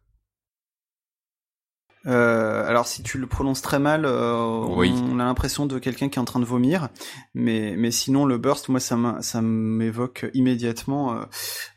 Euh, 2.06 2.66
alors 2.66 2.86
si 2.86 3.02
tu 3.02 3.18
le 3.18 3.26
prononces 3.26 3.62
très 3.62 3.78
mal, 3.78 4.04
euh, 4.04 4.34
on 4.34 5.18
a 5.18 5.24
l'impression 5.24 5.66
de 5.66 5.78
quelqu'un 5.78 6.08
qui 6.08 6.18
est 6.18 6.22
en 6.22 6.24
train 6.24 6.40
de 6.40 6.44
vomir. 6.44 6.88
Mais, 7.34 7.74
mais 7.76 7.90
sinon 7.90 8.24
le 8.24 8.38
burst, 8.38 8.68
moi 8.68 8.80
ça 8.80 9.42
m'évoque 9.42 10.26
immédiatement 10.34 11.14
euh, 11.14 11.24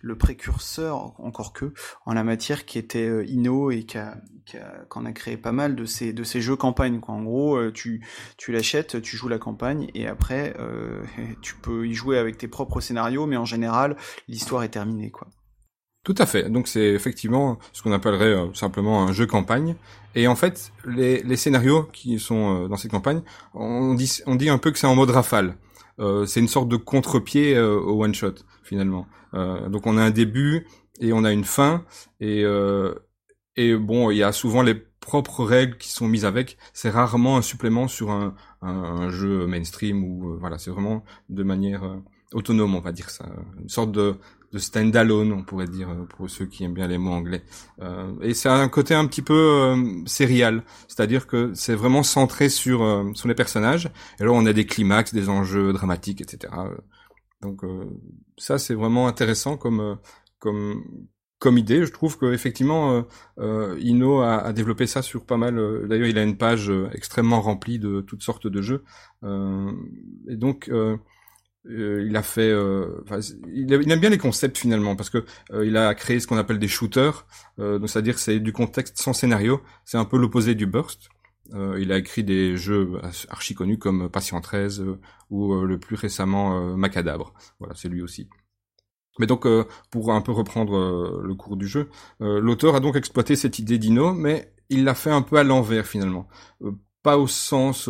le 0.02 0.18
précurseur, 0.18 1.14
encore 1.20 1.54
que 1.54 1.74
en 2.06 2.14
la 2.14 2.24
matière, 2.24 2.66
qui 2.66 2.78
était 2.78 3.26
Inno 3.28 3.72
et 3.72 3.84
qui 3.84 3.98
a, 3.98 4.18
qui 4.46 4.58
a, 4.58 4.86
a, 4.94 5.12
créé 5.12 5.38
pas 5.38 5.52
mal 5.52 5.76
de 5.76 5.86
ces 5.86 6.14
de 6.14 6.24
ces 6.24 6.42
jeux 6.42 6.56
campagne. 6.56 7.00
Quoi. 7.00 7.16
En 7.16 7.24
gros, 7.24 7.72
tu 7.72 8.06
tu 8.38 8.52
l'achètes, 8.52 9.02
tu 9.02 9.18
joues 9.18 9.30
la 9.30 9.40
campagne 9.40 9.90
et 9.94 10.08
après 10.08 10.56
tu 11.42 11.56
peux 11.56 11.88
y 11.88 11.94
jouer 11.94 12.18
avec 12.18 12.38
tes 12.38 12.48
propres 12.48 12.82
scénarios, 12.82 13.26
mais 13.26 13.38
en 13.38 13.46
général 13.46 13.96
l'histoire 14.28 14.64
est 14.64 14.70
terminée 14.70 15.12
quoi. 15.12 15.28
Tout 16.06 16.16
à 16.20 16.28
fait. 16.28 16.50
Donc 16.52 16.68
c'est 16.68 16.86
effectivement 16.94 17.58
ce 17.74 17.82
qu'on 17.82 17.92
appellerait 17.92 18.26
euh, 18.26 18.54
simplement 18.54 19.04
un 19.04 19.12
jeu 19.12 19.26
campagne. 19.26 19.76
Et 20.14 20.28
en 20.28 20.36
fait, 20.36 20.72
les, 20.86 21.36
scénarios 21.36 21.90
qui 21.92 22.20
sont 22.20 22.66
euh, 22.66 22.68
dans 22.68 22.78
cette 22.78 22.92
campagne, 22.92 23.22
on 23.56 23.96
dit, 23.96 24.22
un 24.48 24.58
peu 24.60 24.72
que 24.72 24.78
c'est 24.78 24.86
en 24.86 24.96
mode 24.96 25.10
rafale. 25.10 25.58
Euh, 26.00 26.28
c'est 26.28 26.40
une 26.40 26.48
sorte 26.48 26.70
de 26.70 26.76
contre-pied 26.76 27.60
au 27.60 28.04
one 28.04 28.14
shot 28.14 28.36
finalement. 28.64 29.08
donc 29.34 29.88
on 29.88 29.98
a 29.98 30.02
un 30.02 30.12
début 30.12 30.68
et 31.00 31.12
on 31.12 31.24
a 31.24 31.32
une 31.32 31.44
fin 31.44 31.84
et 32.20 32.44
et 33.58 33.76
bon, 33.76 34.12
il 34.12 34.18
y 34.18 34.24
a 34.24 34.32
souvent 34.32 34.62
les 34.62 34.76
propres 34.76 35.44
règles 35.44 35.78
qui 35.78 35.90
sont 35.90 36.08
mises 36.08 36.26
avec. 36.26 36.58
C'est 36.74 36.90
rarement 36.90 37.38
un 37.38 37.42
supplément 37.42 37.88
sur 37.88 38.12
un, 38.12 38.36
un, 38.62 39.10
jeu 39.10 39.48
mainstream 39.48 40.04
ou 40.04 40.38
voilà, 40.40 40.58
c'est 40.58 40.72
vraiment 40.72 41.04
de 41.30 41.44
manière 41.44 41.84
autonome, 42.34 42.76
on 42.76 42.82
va 42.82 42.92
dire 42.92 43.10
ça, 43.10 43.26
une 43.62 43.70
sorte 43.70 43.92
de 43.92 44.16
de 44.56 44.60
stand-alone, 44.60 45.34
on 45.34 45.44
pourrait 45.44 45.68
dire, 45.68 45.90
euh, 45.90 46.06
pour 46.06 46.30
ceux 46.30 46.46
qui 46.46 46.64
aiment 46.64 46.74
bien 46.74 46.88
les 46.88 46.98
mots 46.98 47.12
anglais. 47.12 47.44
Euh, 47.82 48.14
et 48.22 48.34
c'est 48.34 48.48
un 48.48 48.70
côté 48.70 48.94
un 48.96 49.06
petit 49.06 49.22
peu 49.22 49.34
euh, 49.34 50.02
sérial, 50.06 50.64
c'est-à-dire 50.88 51.28
que 51.28 51.52
c'est 51.54 51.76
vraiment 51.76 52.04
centré 52.04 52.48
sur, 52.48 52.82
euh, 52.82 53.12
sur 53.16 53.28
les 53.28 53.36
personnages. 53.36 53.92
Et 54.20 54.24
là, 54.24 54.32
on 54.32 54.46
a 54.46 54.54
des 54.54 54.66
climax, 54.66 55.14
des 55.14 55.28
enjeux 55.28 55.74
dramatiques, 55.74 56.22
etc. 56.22 56.54
Donc 57.42 57.62
ça, 58.38 58.58
c'est 58.58 58.74
vraiment 58.74 59.08
intéressant 59.08 59.58
comme 59.58 60.00
comme 60.40 60.84
comme 61.38 61.58
idée. 61.58 61.86
Je 61.86 61.92
trouve 61.92 62.18
que 62.18 62.34
effectivement, 62.34 63.06
euh, 63.40 63.78
Ino 63.80 64.22
a, 64.22 64.38
a, 64.38 64.54
développé 64.54 64.88
ça 64.88 65.02
sur 65.04 65.26
pas 65.26 65.38
mal. 65.38 65.56
D'ailleurs, 65.88 66.08
il 66.08 66.18
a 66.18 66.24
une 66.24 66.38
page 66.38 66.72
extrêmement 66.94 67.42
remplie 67.42 67.78
de 67.78 68.02
toutes 68.02 68.24
sortes 68.24 68.48
de 68.48 68.62
jeux. 68.62 68.84
et 69.24 70.38
donc, 70.38 70.72
euh, 71.70 72.06
il 72.08 72.16
a 72.16 72.22
fait, 72.22 72.50
euh, 72.50 73.04
il, 73.48 73.72
aime 73.74 74.00
bien 74.00 74.10
les 74.10 74.18
concepts 74.18 74.58
finalement 74.58 74.96
parce 74.96 75.10
que 75.10 75.26
euh, 75.52 75.66
il 75.66 75.78
a 75.78 75.96
créé 75.96 76.20
ce 76.20 76.28
qu'on 76.28 76.38
appelle 76.38 76.60
des 76.60 76.68
shooters, 76.68 77.26
donc 77.58 77.90
c'est-à-dire 77.90 78.20
c'est 78.20 78.40
du 78.40 78.54
contexte 78.54 78.98
sans 79.00 79.14
scénario. 79.14 79.62
C'est 79.84 79.98
un 79.98 80.06
peu 80.06 80.18
l'opposé 80.18 80.56
du 80.56 80.66
burst. 80.66 81.10
il 81.54 81.92
a 81.92 81.98
écrit 81.98 82.24
des 82.24 82.58
jeux 82.58 83.00
archi 83.30 83.56
connus 83.56 83.78
comme 83.78 84.10
Patient 84.10 84.42
13 84.42 84.84
ou 85.30 85.56
le 85.56 85.80
plus 85.80 85.96
récemment 85.96 86.76
Macadabre. 86.76 87.34
Voilà, 87.60 87.76
c'est 87.76 87.90
lui 87.90 88.02
aussi. 88.02 88.30
Mais 89.20 89.28
donc, 89.28 89.48
pour 89.90 90.12
un 90.12 90.22
peu 90.22 90.34
reprendre 90.34 91.22
le 91.24 91.36
cours 91.36 91.58
du 91.58 91.68
jeu, 91.68 91.90
l'auteur 92.20 92.76
a 92.76 92.80
donc 92.80 92.96
exploité 92.96 93.36
cette 93.36 93.60
idée 93.60 93.78
d'Ino, 93.78 94.14
mais 94.14 94.54
il 94.70 94.84
l'a 94.84 94.96
fait 94.96 95.12
un 95.12 95.22
peu 95.22 95.38
à 95.38 95.44
l'envers 95.44 95.86
finalement. 95.88 96.28
pas 97.04 97.18
au 97.18 97.28
sens 97.28 97.90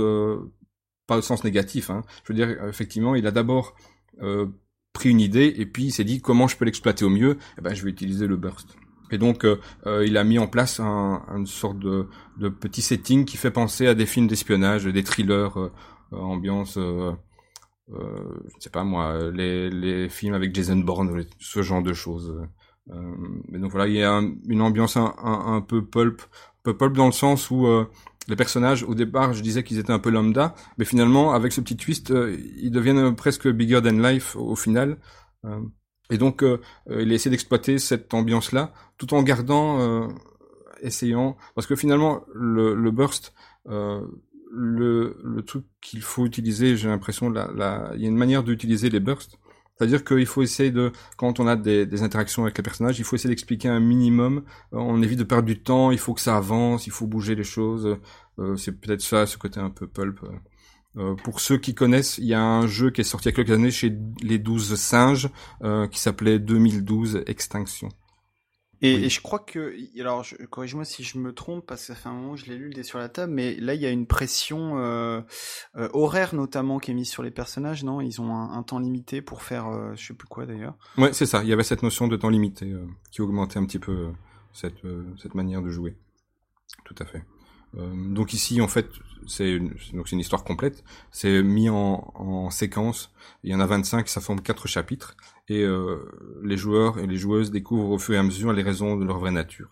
pas 1.08 1.18
au 1.18 1.22
sens 1.22 1.44
négatif. 1.44 1.90
Hein. 1.90 2.04
Je 2.24 2.34
veux 2.34 2.38
dire, 2.38 2.64
effectivement, 2.66 3.16
il 3.16 3.28
a 3.28 3.32
d'abord 3.32 3.76
euh, 4.22 4.48
pris 4.94 5.10
une 5.10 5.20
idée 5.20 5.54
et 5.58 5.66
puis 5.66 5.86
il 5.86 5.92
s'est 5.92 6.04
dit 6.04 6.22
comment 6.22 6.48
je 6.48 6.58
peux 6.58 6.66
l'exploiter 6.66 7.06
au 7.06 7.10
mieux? 7.10 7.38
Eh 7.58 7.62
ben, 7.62 7.74
je 7.74 7.84
vais 7.84 7.92
utiliser 7.92 8.28
le 8.28 8.38
burst. 8.38 8.76
Et 9.12 9.18
donc, 9.18 9.46
euh, 9.46 9.60
euh, 9.86 10.06
il 10.06 10.18
a 10.18 10.24
mis 10.24 10.40
en 10.40 10.48
place 10.48 10.80
un, 10.80 11.24
une 11.36 11.46
sorte 11.46 11.78
de, 11.80 12.08
de, 12.38 12.50
petit 12.50 12.82
setting 12.82 13.26
qui 13.26 13.38
fait 13.38 13.52
penser 13.52 13.88
à 13.88 13.94
des 13.94 14.06
films 14.06 14.28
d'espionnage, 14.28 14.86
des 14.86 15.04
thrillers, 15.04 15.60
euh, 15.60 15.72
ambiance, 16.12 16.78
euh, 16.78 17.12
je 17.88 17.94
ne 17.94 18.60
sais 18.60 18.72
pas 18.72 18.84
moi, 18.84 19.30
les, 19.32 19.70
les 19.70 20.10
films 20.10 20.34
avec 20.34 20.56
Jason 20.56 20.78
Bourne, 20.78 21.24
ce 21.40 21.62
genre 21.62 21.84
de 21.84 21.94
choses. 21.94 22.34
mais 22.88 23.60
donc 23.60 23.72
voilà, 23.72 23.88
il 23.88 23.94
y 23.94 24.04
a 24.04 24.22
une 24.48 24.62
ambiance 24.62 24.98
un, 24.98 25.14
un, 25.24 25.56
un, 25.56 25.62
peu 25.62 25.86
pulp, 25.86 26.22
un 26.22 26.62
peu 26.64 26.76
pulp 26.76 26.96
dans 26.96 27.06
le 27.06 27.12
sens 27.12 27.52
où 27.52 27.68
les 28.28 28.36
personnages, 28.36 28.84
au 28.84 28.96
départ, 28.96 29.34
je 29.34 29.42
disais 29.42 29.64
qu'ils 29.64 29.80
étaient 29.80 29.92
un 29.92 30.00
peu 30.00 30.10
lambda, 30.10 30.56
mais 30.78 30.86
finalement, 30.86 31.34
avec 31.34 31.52
ce 31.52 31.62
petit 31.62 31.78
twist, 31.78 32.12
euh, 32.12 32.38
ils 32.58 32.72
deviennent 32.72 33.16
presque 33.16 33.48
bigger 33.48 33.82
than 33.82 34.00
life 34.00 34.36
au, 34.36 34.56
final. 34.56 34.98
Euh, 35.46 35.60
et 36.10 36.18
donc, 36.18 36.44
euh, 36.44 36.60
il 36.90 37.12
a 37.12 37.16
essayé 37.16 37.32
d'exploiter 37.32 37.78
cette 37.78 38.14
ambiance-là, 38.14 38.74
tout 38.98 39.14
en 39.14 39.24
gardant, 39.24 40.10
essayant, 40.82 41.36
parce 41.56 41.68
que 41.68 41.76
finalement, 41.76 42.24
le, 42.34 42.76
le 42.76 42.92
burst, 42.92 43.34
le, 43.68 45.18
le 45.24 45.42
truc 45.42 45.66
qu'il 45.82 46.02
faut 46.02 46.26
utiliser, 46.26 46.78
j'ai 46.78 46.88
l'impression, 46.88 47.30
là, 47.30 47.92
il 47.96 48.02
y 48.02 48.06
a 48.06 48.08
une 48.08 48.18
manière 48.18 48.44
d'utiliser 48.44 48.90
les 48.90 49.00
bursts, 49.00 49.38
c'est-à-dire 49.78 50.04
qu'il 50.06 50.26
faut 50.26 50.42
essayer 50.42 50.72
de, 50.72 50.92
quand 51.18 51.40
on 51.40 51.48
a 51.48 51.56
des, 51.56 52.04
interactions 52.04 52.44
avec 52.44 52.58
les 52.58 52.64
personnages, 52.64 52.98
il 53.00 53.04
faut 53.04 53.16
essayer 53.16 53.30
d'expliquer 53.30 53.68
un 53.68 53.82
minimum. 53.82 54.44
Euh, 54.74 54.78
on 54.78 55.02
évite 55.02 55.20
de 55.20 55.24
perdre 55.24 55.46
du 55.46 55.60
temps, 55.60 55.92
il 55.92 55.98
faut 55.98 56.14
que 56.14 56.22
ça 56.22 56.38
avance, 56.38 56.88
il 56.88 56.92
faut 56.92 57.08
bouger 57.08 57.36
les 57.36 57.44
choses. 57.44 57.98
Euh, 58.40 58.56
c'est 58.56 58.72
peut-être 58.72 59.02
ça, 59.02 59.26
ce 59.26 59.38
côté 59.38 59.60
un 59.60 59.70
peu 59.70 59.88
pulp. 59.88 60.22
Euh, 60.98 61.16
pour 61.16 61.42
ceux 61.42 61.58
qui 61.58 61.76
connaissent, 61.76 62.18
il 62.20 62.26
y 62.26 62.34
a 62.34 62.42
un 62.42 62.68
jeu 62.68 62.90
qui 62.90 63.02
est 63.02 63.04
sorti 63.04 63.28
il 63.28 63.32
y 63.32 63.34
a 63.34 63.36
quelques 63.36 63.52
années 63.52 63.72
chez 63.72 63.94
les 64.22 64.40
12 64.40 64.76
singes, 64.76 65.30
qui 65.92 66.00
s'appelait 66.00 66.40
2012 66.40 67.24
Extinction. 67.28 67.90
Et, 68.82 69.10
je 69.10 69.22
crois 69.22 69.40
que, 69.40 69.76
alors 70.00 70.26
corrige-moi 70.50 70.86
si 70.86 71.04
je 71.04 71.18
me 71.18 71.34
trompe, 71.34 71.66
parce 71.66 71.82
que 71.82 71.88
ça 71.88 71.96
fait 71.96 72.10
un 72.10 72.14
moment 72.14 72.36
que 72.36 72.42
je 72.42 72.46
l'ai 72.48 72.58
lu 72.58 72.68
le 72.68 72.74
dé 72.74 72.84
sur 72.84 73.00
la 73.00 73.10
table, 73.10 73.34
mais 73.34 73.56
là 73.56 73.74
il 73.74 73.82
y 73.82 73.86
a 73.86 73.90
une 73.90 74.06
pression 74.06 74.78
euh, 74.78 75.22
euh, 75.76 75.90
horaire 75.94 76.36
notamment 76.36 76.80
qui 76.80 76.92
est 76.92 76.94
mise 76.94 77.10
sur 77.10 77.24
les 77.24 77.32
personnages, 77.32 77.84
non? 77.84 78.02
Ils 78.02 78.22
ont 78.22 78.34
un, 78.34 78.64
temps 78.64 78.80
limité 78.80 79.22
pour 79.22 79.44
faire, 79.44 79.68
euh, 79.68 79.94
je 79.96 80.08
sais 80.08 80.14
plus 80.14 80.28
quoi 80.28 80.46
d'ailleurs. 80.46 80.76
Ouais, 80.98 81.14
c'est 81.14 81.26
ça. 81.26 81.44
Il 81.44 81.50
y 81.50 81.54
avait 81.54 81.64
cette 81.64 81.84
notion 81.84 82.08
de 82.08 82.16
temps 82.16 82.30
limité 82.30 82.74
qui 83.12 83.22
augmentait 83.22 83.60
un 83.60 83.66
petit 83.66 83.80
peu 83.80 84.12
cette 84.54 84.82
cette 85.22 85.36
manière 85.36 85.62
de 85.62 85.70
jouer. 85.70 85.96
Tout 86.84 86.96
à 87.00 87.06
fait. 87.06 87.24
Donc 87.76 88.34
ici, 88.34 88.62
en 88.62 88.68
fait, 88.68 88.88
c'est 89.28 89.52
une, 89.52 89.74
histoire 90.20 90.44
complète. 90.44 90.84
C'est 91.12 91.44
mis 91.44 91.70
en, 91.70 92.12
en 92.16 92.50
séquence. 92.50 93.12
Il 93.44 93.52
y 93.52 93.56
en 93.56 93.60
a 93.60 93.66
25, 93.66 94.08
ça 94.08 94.22
forme 94.22 94.42
quatre 94.42 94.68
chapitres 94.68 95.16
et 95.48 95.62
euh, 95.62 95.98
les 96.44 96.58
joueurs 96.58 97.00
et 97.00 97.08
les 97.08 97.18
joueuses 97.18 97.52
découvrent 97.52 97.92
au 97.92 98.00
fur 98.00 98.16
et 98.16 98.18
à 98.18 98.24
mesure 98.24 98.54
les 98.54 98.64
raisons 98.64 98.98
de 98.98 99.06
leur 99.06 99.20
vraie 99.20 99.32
nature. 99.32 99.70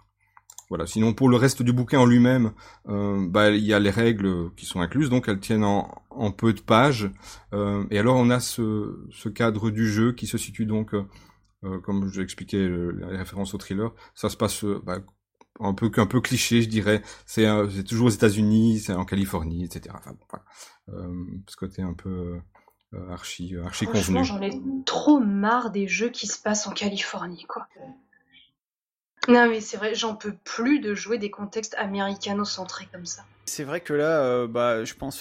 Voilà. 0.69 0.87
Sinon, 0.87 1.13
pour 1.13 1.29
le 1.29 1.37
reste 1.37 1.61
du 1.61 1.73
bouquin 1.73 1.99
en 1.99 2.05
lui-même, 2.05 2.51
euh, 2.89 3.27
bah, 3.29 3.51
il 3.51 3.63
y 3.63 3.73
a 3.73 3.79
les 3.79 3.89
règles 3.89 4.51
qui 4.55 4.65
sont 4.65 4.81
incluses, 4.81 5.09
donc 5.09 5.27
elles 5.27 5.39
tiennent 5.39 5.63
en, 5.63 6.31
peu 6.31 6.53
de 6.53 6.61
pages. 6.61 7.11
Euh, 7.53 7.85
et 7.91 7.99
alors, 7.99 8.15
on 8.15 8.29
a 8.29 8.39
ce, 8.39 9.29
cadre 9.29 9.69
du 9.69 9.87
jeu 9.87 10.13
qui 10.13 10.25
se 10.25 10.37
situe 10.37 10.65
donc, 10.65 10.95
euh, 10.95 11.79
comme 11.81 12.09
je 12.11 12.21
l'expliquais, 12.21 12.67
les 12.67 13.17
références 13.17 13.53
au 13.53 13.57
thriller, 13.57 13.91
ça 14.15 14.29
se 14.29 14.37
passe 14.37 14.65
bah, 14.83 14.99
un 15.59 15.73
peu 15.73 15.91
un 15.97 16.05
peu 16.05 16.21
cliché, 16.21 16.61
je 16.61 16.69
dirais. 16.69 17.01
C'est 17.25 17.45
toujours 17.87 18.07
aux 18.07 18.11
États-Unis, 18.11 18.79
c'est 18.79 18.93
en 18.93 19.05
Californie, 19.05 19.65
etc. 19.65 19.95
Enfin, 19.97 20.15
voilà. 20.29 21.07
ce 21.47 21.55
côté 21.55 21.81
un 21.81 21.93
peu 21.93 22.39
euh, 22.93 23.11
archi, 23.11 23.55
euh, 23.55 23.65
archi 23.65 23.85
Franchement, 23.85 24.23
j'en 24.23 24.41
ai 24.41 24.51
trop 24.85 25.19
marre 25.19 25.71
des 25.71 25.87
jeux 25.87 26.09
qui 26.09 26.27
se 26.27 26.39
passent 26.39 26.67
en 26.67 26.71
Californie, 26.71 27.45
quoi. 27.47 27.67
Non, 29.29 29.47
mais 29.49 29.61
c'est 29.61 29.77
vrai, 29.77 29.95
j'en 29.95 30.15
peux 30.15 30.33
plus 30.43 30.79
de 30.79 30.93
jouer 30.93 31.17
des 31.17 31.31
contextes 31.31 31.75
américano-centrés 31.77 32.87
comme 32.91 33.05
ça. 33.05 33.23
C'est 33.45 33.63
vrai 33.63 33.81
que 33.81 33.93
là, 33.93 34.21
euh, 34.21 34.47
bah, 34.47 34.83
je 34.85 34.93
pense 34.93 35.19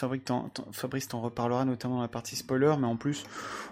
Fabrice 0.72 1.08
t'en 1.08 1.20
reparlera 1.20 1.64
notamment 1.64 1.96
dans 1.96 2.02
la 2.02 2.08
partie 2.08 2.36
spoiler, 2.36 2.74
mais 2.78 2.86
en 2.86 2.96
plus, 2.96 3.24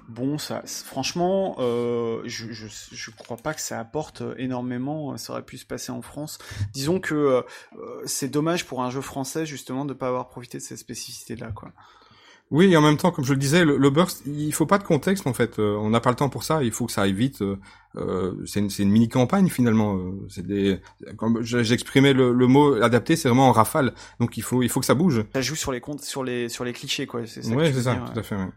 bon, 0.08 0.38
ça, 0.38 0.62
franchement, 0.66 1.56
euh, 1.58 2.22
je, 2.24 2.52
je, 2.52 3.10
crois 3.10 3.36
pas 3.36 3.54
que 3.54 3.60
ça 3.60 3.78
apporte 3.78 4.22
énormément. 4.38 5.16
Ça 5.16 5.32
aurait 5.32 5.44
pu 5.44 5.56
se 5.56 5.66
passer 5.66 5.92
en 5.92 6.02
France. 6.02 6.38
Disons 6.72 7.00
que 7.00 7.44
c'est 8.06 8.28
dommage 8.28 8.66
pour 8.66 8.82
un 8.82 8.90
jeu 8.90 9.00
français 9.00 9.46
justement 9.46 9.84
de 9.84 9.94
pas 9.94 10.08
avoir 10.08 10.28
profité 10.28 10.58
de 10.58 10.62
cette 10.62 10.78
spécificité-là, 10.78 11.52
quoi. 11.52 11.72
Oui, 12.50 12.72
et 12.72 12.76
en 12.76 12.82
même 12.82 12.96
temps, 12.96 13.12
comme 13.12 13.24
je 13.24 13.32
le 13.32 13.38
disais, 13.38 13.64
le, 13.64 13.90
burst, 13.90 14.22
il 14.26 14.52
faut 14.52 14.66
pas 14.66 14.78
de 14.78 14.82
contexte 14.82 15.26
en 15.28 15.32
fait. 15.32 15.60
Euh, 15.60 15.76
on 15.76 15.90
n'a 15.90 16.00
pas 16.00 16.10
le 16.10 16.16
temps 16.16 16.28
pour 16.28 16.42
ça. 16.42 16.64
Il 16.64 16.72
faut 16.72 16.86
que 16.86 16.92
ça 16.92 17.02
aille 17.02 17.12
vite. 17.12 17.42
Euh, 17.42 17.56
euh 17.96 18.32
c'est 18.44 18.58
une, 18.58 18.70
une 18.76 18.90
mini 18.90 19.08
campagne 19.08 19.48
finalement. 19.48 19.96
Euh, 19.96 20.26
c'est 20.28 20.44
des, 20.44 20.80
comme 21.16 21.42
j'exprimais 21.42 22.12
le, 22.12 22.32
le, 22.32 22.46
mot 22.48 22.74
adapté, 22.82 23.14
c'est 23.14 23.28
vraiment 23.28 23.48
en 23.48 23.52
rafale. 23.52 23.94
Donc 24.18 24.36
il 24.36 24.42
faut, 24.42 24.64
il 24.64 24.68
faut 24.68 24.80
que 24.80 24.86
ça 24.86 24.94
bouge. 24.94 25.24
Ça 25.32 25.42
joue 25.42 25.54
sur 25.54 25.70
les 25.70 25.80
comptes, 25.80 26.02
sur 26.02 26.24
les, 26.24 26.48
sur 26.48 26.64
les 26.64 26.72
clichés 26.72 27.06
quoi. 27.06 27.24
C'est 27.24 27.42
ça. 27.42 27.54
Ouais, 27.54 27.72
c'est 27.72 27.82
ça, 27.82 27.94
tout 28.12 28.18
à 28.18 28.22
fait. 28.24 28.34
Ouais. 28.34 28.48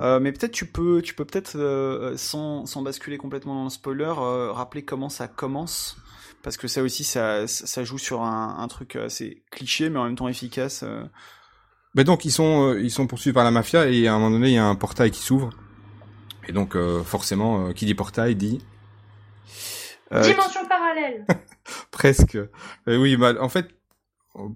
Euh, 0.00 0.20
mais 0.20 0.32
peut-être 0.32 0.52
tu 0.52 0.66
peux, 0.66 1.00
tu 1.00 1.14
peux 1.14 1.24
peut-être 1.24 2.14
sans, 2.16 2.66
sans 2.66 2.82
basculer 2.82 3.16
complètement 3.16 3.54
dans 3.54 3.64
le 3.64 3.70
spoiler, 3.70 4.12
rappeler 4.52 4.84
comment 4.84 5.08
ça 5.08 5.28
commence 5.28 5.96
parce 6.42 6.56
que 6.56 6.66
ça 6.66 6.82
aussi 6.82 7.04
ça, 7.04 7.46
ça 7.46 7.84
joue 7.84 7.98
sur 7.98 8.22
un, 8.22 8.56
un 8.58 8.66
truc 8.66 8.96
assez 8.96 9.44
cliché 9.52 9.88
mais 9.88 9.98
en 9.98 10.04
même 10.04 10.16
temps 10.16 10.28
efficace. 10.28 10.84
Mais 11.94 12.04
donc 12.04 12.24
ils 12.24 12.30
sont 12.30 12.70
euh, 12.70 12.80
ils 12.80 12.90
sont 12.90 13.06
poursuivis 13.06 13.34
par 13.34 13.44
la 13.44 13.50
mafia 13.50 13.86
et 13.86 14.08
à 14.08 14.14
un 14.14 14.18
moment 14.18 14.30
donné 14.30 14.48
il 14.48 14.54
y 14.54 14.58
a 14.58 14.64
un 14.64 14.74
portail 14.74 15.10
qui 15.10 15.20
s'ouvre 15.20 15.50
et 16.48 16.52
donc 16.52 16.74
euh, 16.74 17.02
forcément 17.02 17.68
euh, 17.68 17.72
qui 17.72 17.84
dit 17.86 17.94
portail 17.94 18.34
dit 18.34 18.60
dimension 20.10 20.66
parallèle. 20.68 21.24
Presque. 21.90 22.38
oui, 22.86 23.16
bah, 23.16 23.34
en 23.40 23.48
fait 23.48 23.68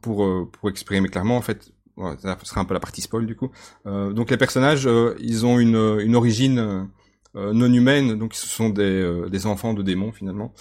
pour 0.02 0.50
pour 0.50 0.68
exprimer 0.68 1.08
clairement 1.08 1.36
en 1.36 1.42
fait 1.42 1.72
ça 2.18 2.38
sera 2.42 2.60
un 2.60 2.64
peu 2.64 2.74
la 2.74 2.80
partie 2.80 3.00
spoil 3.00 3.26
du 3.26 3.36
coup. 3.36 3.50
Euh, 3.86 4.12
donc 4.12 4.30
les 4.30 4.36
personnages, 4.36 4.86
euh, 4.86 5.14
ils 5.18 5.46
ont 5.46 5.58
une, 5.58 5.98
une 6.00 6.14
origine 6.14 6.88
euh, 7.36 7.52
non 7.52 7.72
humaine, 7.72 8.18
donc 8.18 8.34
ce 8.34 8.46
sont 8.46 8.68
des, 8.68 9.24
des 9.30 9.46
enfants 9.46 9.74
de 9.74 9.82
démons 9.82 10.12
finalement. 10.12 10.52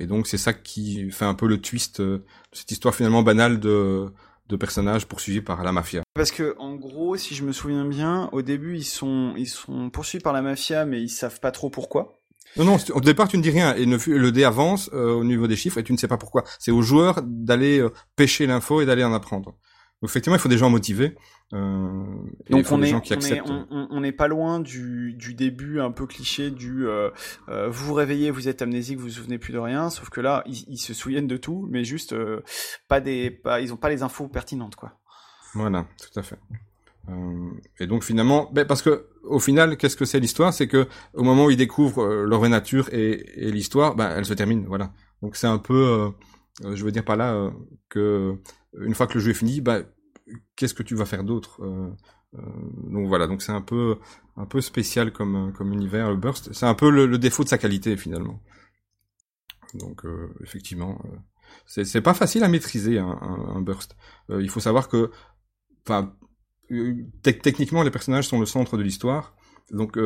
et 0.00 0.06
donc 0.06 0.26
c'est 0.26 0.38
ça 0.38 0.52
qui 0.52 1.10
fait 1.12 1.24
un 1.24 1.34
peu 1.34 1.46
le 1.46 1.60
twist 1.60 2.00
de 2.00 2.24
cette 2.52 2.72
histoire 2.72 2.94
finalement 2.94 3.22
banale 3.22 3.60
de, 3.60 4.12
de 4.48 4.56
personnages 4.56 5.06
poursuivis 5.06 5.40
par 5.40 5.62
la 5.64 5.72
mafia. 5.72 6.02
Parce 6.14 6.30
que 6.30 6.54
en 6.58 6.74
gros, 6.74 7.16
si 7.16 7.34
je 7.34 7.44
me 7.44 7.52
souviens 7.52 7.84
bien, 7.84 8.28
au 8.32 8.42
début 8.42 8.76
ils 8.76 8.84
sont 8.84 9.34
ils 9.36 9.48
sont 9.48 9.90
poursuivis 9.90 10.22
par 10.22 10.32
la 10.32 10.42
mafia, 10.42 10.84
mais 10.84 11.02
ils 11.02 11.08
savent 11.08 11.40
pas 11.40 11.50
trop 11.50 11.70
pourquoi. 11.70 12.20
Non, 12.56 12.64
non, 12.64 12.76
au 12.94 13.00
départ, 13.00 13.28
tu 13.28 13.36
ne 13.36 13.42
dis 13.42 13.50
rien 13.50 13.74
et 13.74 13.84
le 13.84 14.30
dé 14.30 14.44
avance 14.44 14.88
au 14.92 15.24
niveau 15.24 15.46
des 15.46 15.56
chiffres 15.56 15.76
et 15.78 15.84
tu 15.84 15.92
ne 15.92 15.98
sais 15.98 16.08
pas 16.08 16.16
pourquoi. 16.16 16.44
C'est 16.58 16.70
aux 16.70 16.80
joueurs 16.80 17.20
d'aller 17.22 17.86
pêcher 18.14 18.46
l'info 18.46 18.80
et 18.80 18.86
d'aller 18.86 19.04
en 19.04 19.12
apprendre. 19.12 19.56
Donc 20.02 20.10
effectivement, 20.10 20.36
il 20.36 20.40
faut 20.40 20.48
des 20.48 20.58
gens 20.58 20.68
motivés. 20.68 21.16
Euh, 21.52 22.04
Donc 22.50 22.66
on 22.70 22.82
est, 22.82 22.92
on 22.92 24.00
n'est 24.00 24.12
pas 24.12 24.28
loin 24.28 24.60
du, 24.60 25.14
du, 25.14 25.34
début 25.34 25.80
un 25.80 25.90
peu 25.90 26.06
cliché 26.06 26.50
du 26.50 26.86
euh, 26.86 27.10
euh, 27.48 27.68
vous 27.68 27.86
vous 27.86 27.94
réveillez, 27.94 28.30
vous 28.30 28.48
êtes 28.48 28.62
amnésique, 28.62 28.98
vous 28.98 29.04
vous 29.04 29.10
souvenez 29.10 29.38
plus 29.38 29.52
de 29.52 29.58
rien. 29.58 29.88
Sauf 29.88 30.10
que 30.10 30.20
là, 30.20 30.42
ils, 30.46 30.64
ils 30.68 30.78
se 30.78 30.92
souviennent 30.92 31.28
de 31.28 31.36
tout, 31.36 31.66
mais 31.70 31.84
juste 31.84 32.14
pas 32.88 33.00
des, 33.00 33.30
pas, 33.30 33.60
ils 33.60 33.72
ont 33.72 33.76
pas 33.76 33.88
les 33.88 34.02
infos 34.02 34.28
pertinentes 34.28 34.76
quoi. 34.76 34.92
Voilà, 35.54 35.86
tout 35.98 36.18
à 36.18 36.22
fait. 36.22 36.38
Euh, 37.08 37.50
et 37.78 37.86
donc 37.86 38.02
finalement, 38.02 38.50
ben 38.52 38.66
parce 38.66 38.82
que 38.82 39.06
au 39.22 39.38
final, 39.38 39.76
qu'est-ce 39.76 39.96
que 39.96 40.04
c'est 40.04 40.20
l'histoire? 40.20 40.52
C'est 40.52 40.68
que 40.68 40.86
au 41.14 41.22
moment 41.22 41.46
où 41.46 41.50
ils 41.50 41.56
découvrent 41.56 42.02
euh, 42.02 42.26
leur 42.26 42.40
vraie 42.40 42.48
nature 42.48 42.88
et, 42.92 43.46
et 43.46 43.50
l'histoire, 43.52 43.94
ben, 43.94 44.12
elle 44.16 44.24
se 44.24 44.34
termine. 44.34 44.66
Voilà. 44.66 44.92
Donc 45.22 45.36
c'est 45.36 45.46
un 45.46 45.58
peu, 45.58 46.12
je 46.62 46.84
veux 46.84 46.92
dire 46.92 47.04
par 47.04 47.16
là 47.16 47.50
que 47.88 48.38
une 48.80 48.94
fois 48.94 49.06
que 49.06 49.14
le 49.14 49.20
jeu 49.20 49.30
est 49.30 49.34
fini, 49.34 49.60
bah, 49.60 49.82
qu'est-ce 50.56 50.74
que 50.74 50.82
tu 50.82 50.94
vas 50.94 51.04
faire 51.04 51.24
d'autre 51.24 51.62
euh, 51.62 51.90
euh, 52.34 52.40
Donc 52.90 53.08
voilà, 53.08 53.26
donc 53.26 53.42
c'est 53.42 53.52
un 53.52 53.60
peu 53.60 53.98
un 54.36 54.46
peu 54.46 54.60
spécial 54.60 55.12
comme 55.12 55.52
comme 55.52 55.72
univers 55.72 56.10
le 56.10 56.16
burst. 56.16 56.52
C'est 56.52 56.66
un 56.66 56.74
peu 56.74 56.90
le, 56.90 57.18
défaut 57.18 57.44
de 57.44 57.48
sa 57.48 57.58
qualité 57.58 57.96
finalement. 57.96 58.42
Donc 59.74 60.04
euh, 60.04 60.34
effectivement, 60.42 61.00
c'est 61.66 62.00
pas 62.00 62.14
facile 62.14 62.44
à 62.44 62.48
maîtriser 62.48 62.98
un, 62.98 63.60
burst. 63.60 63.96
il 64.28 64.50
faut 64.50 64.60
savoir 64.60 64.88
que, 64.88 65.10
enfin, 65.86 66.14
techniquement 67.22 67.82
les 67.82 67.90
personnages 67.90 68.28
sont 68.28 68.40
le 68.40 68.46
centre 68.46 68.76
de 68.76 68.82
l'histoire. 68.82 69.34
Donc 69.70 69.98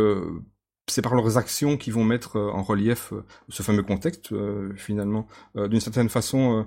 c'est 0.91 1.03
par 1.03 1.14
leurs 1.14 1.38
actions 1.38 1.76
qu'ils 1.76 1.93
vont 1.93 2.05
mettre 2.05 2.36
euh, 2.36 2.51
en 2.51 2.62
relief 2.62 3.12
euh, 3.12 3.24
ce 3.49 3.62
fameux 3.62 3.82
contexte 3.82 4.32
euh, 4.32 4.72
finalement. 4.76 5.26
D'une 5.55 5.80
certaine 5.80 6.09
façon, 6.09 6.66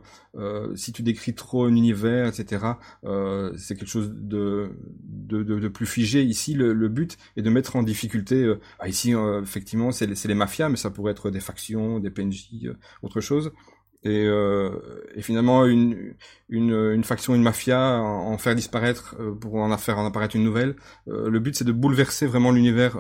si 0.76 0.91
tu 0.91 1.03
décris 1.03 1.34
trop 1.34 1.65
un 1.65 1.76
univers, 1.76 2.28
etc., 2.28 2.65
c'est 3.55 3.76
quelque 3.76 3.88
chose 3.88 4.11
de, 4.13 4.71
de, 5.03 5.67
plus 5.67 5.86
figé. 5.86 6.21
Ici, 6.24 6.53
le, 6.53 6.88
but 6.89 7.17
est 7.38 7.41
de 7.41 7.49
mettre 7.49 7.76
en 7.76 7.84
difficulté. 7.84 8.53
Ah, 8.80 8.88
ici, 8.88 9.13
effectivement, 9.41 9.91
c'est 9.91 10.05
les, 10.05 10.15
les, 10.26 10.34
mafias, 10.34 10.69
mais 10.69 10.76
ça 10.76 10.89
pourrait 10.89 11.11
être 11.11 11.30
des 11.30 11.39
factions, 11.39 11.99
des 11.99 12.09
PNJ, 12.09 12.49
autre 13.01 13.21
chose. 13.21 13.51
Et, 14.03 14.28
finalement 15.21 15.65
une, 15.65 16.15
une, 16.49 17.03
faction, 17.03 17.36
une 17.36 17.43
mafia, 17.43 17.99
en, 18.01 18.38
faire 18.38 18.55
disparaître 18.55 19.15
pour 19.39 19.55
en 19.55 19.78
faire 19.78 19.97
en 19.97 20.05
apparaître 20.05 20.36
une 20.36 20.43
nouvelle. 20.43 20.76
le 21.07 21.39
but 21.39 21.55
c'est 21.55 21.65
de 21.65 21.71
bouleverser 21.71 22.28
vraiment 22.28 22.51
l'univers 22.51 22.97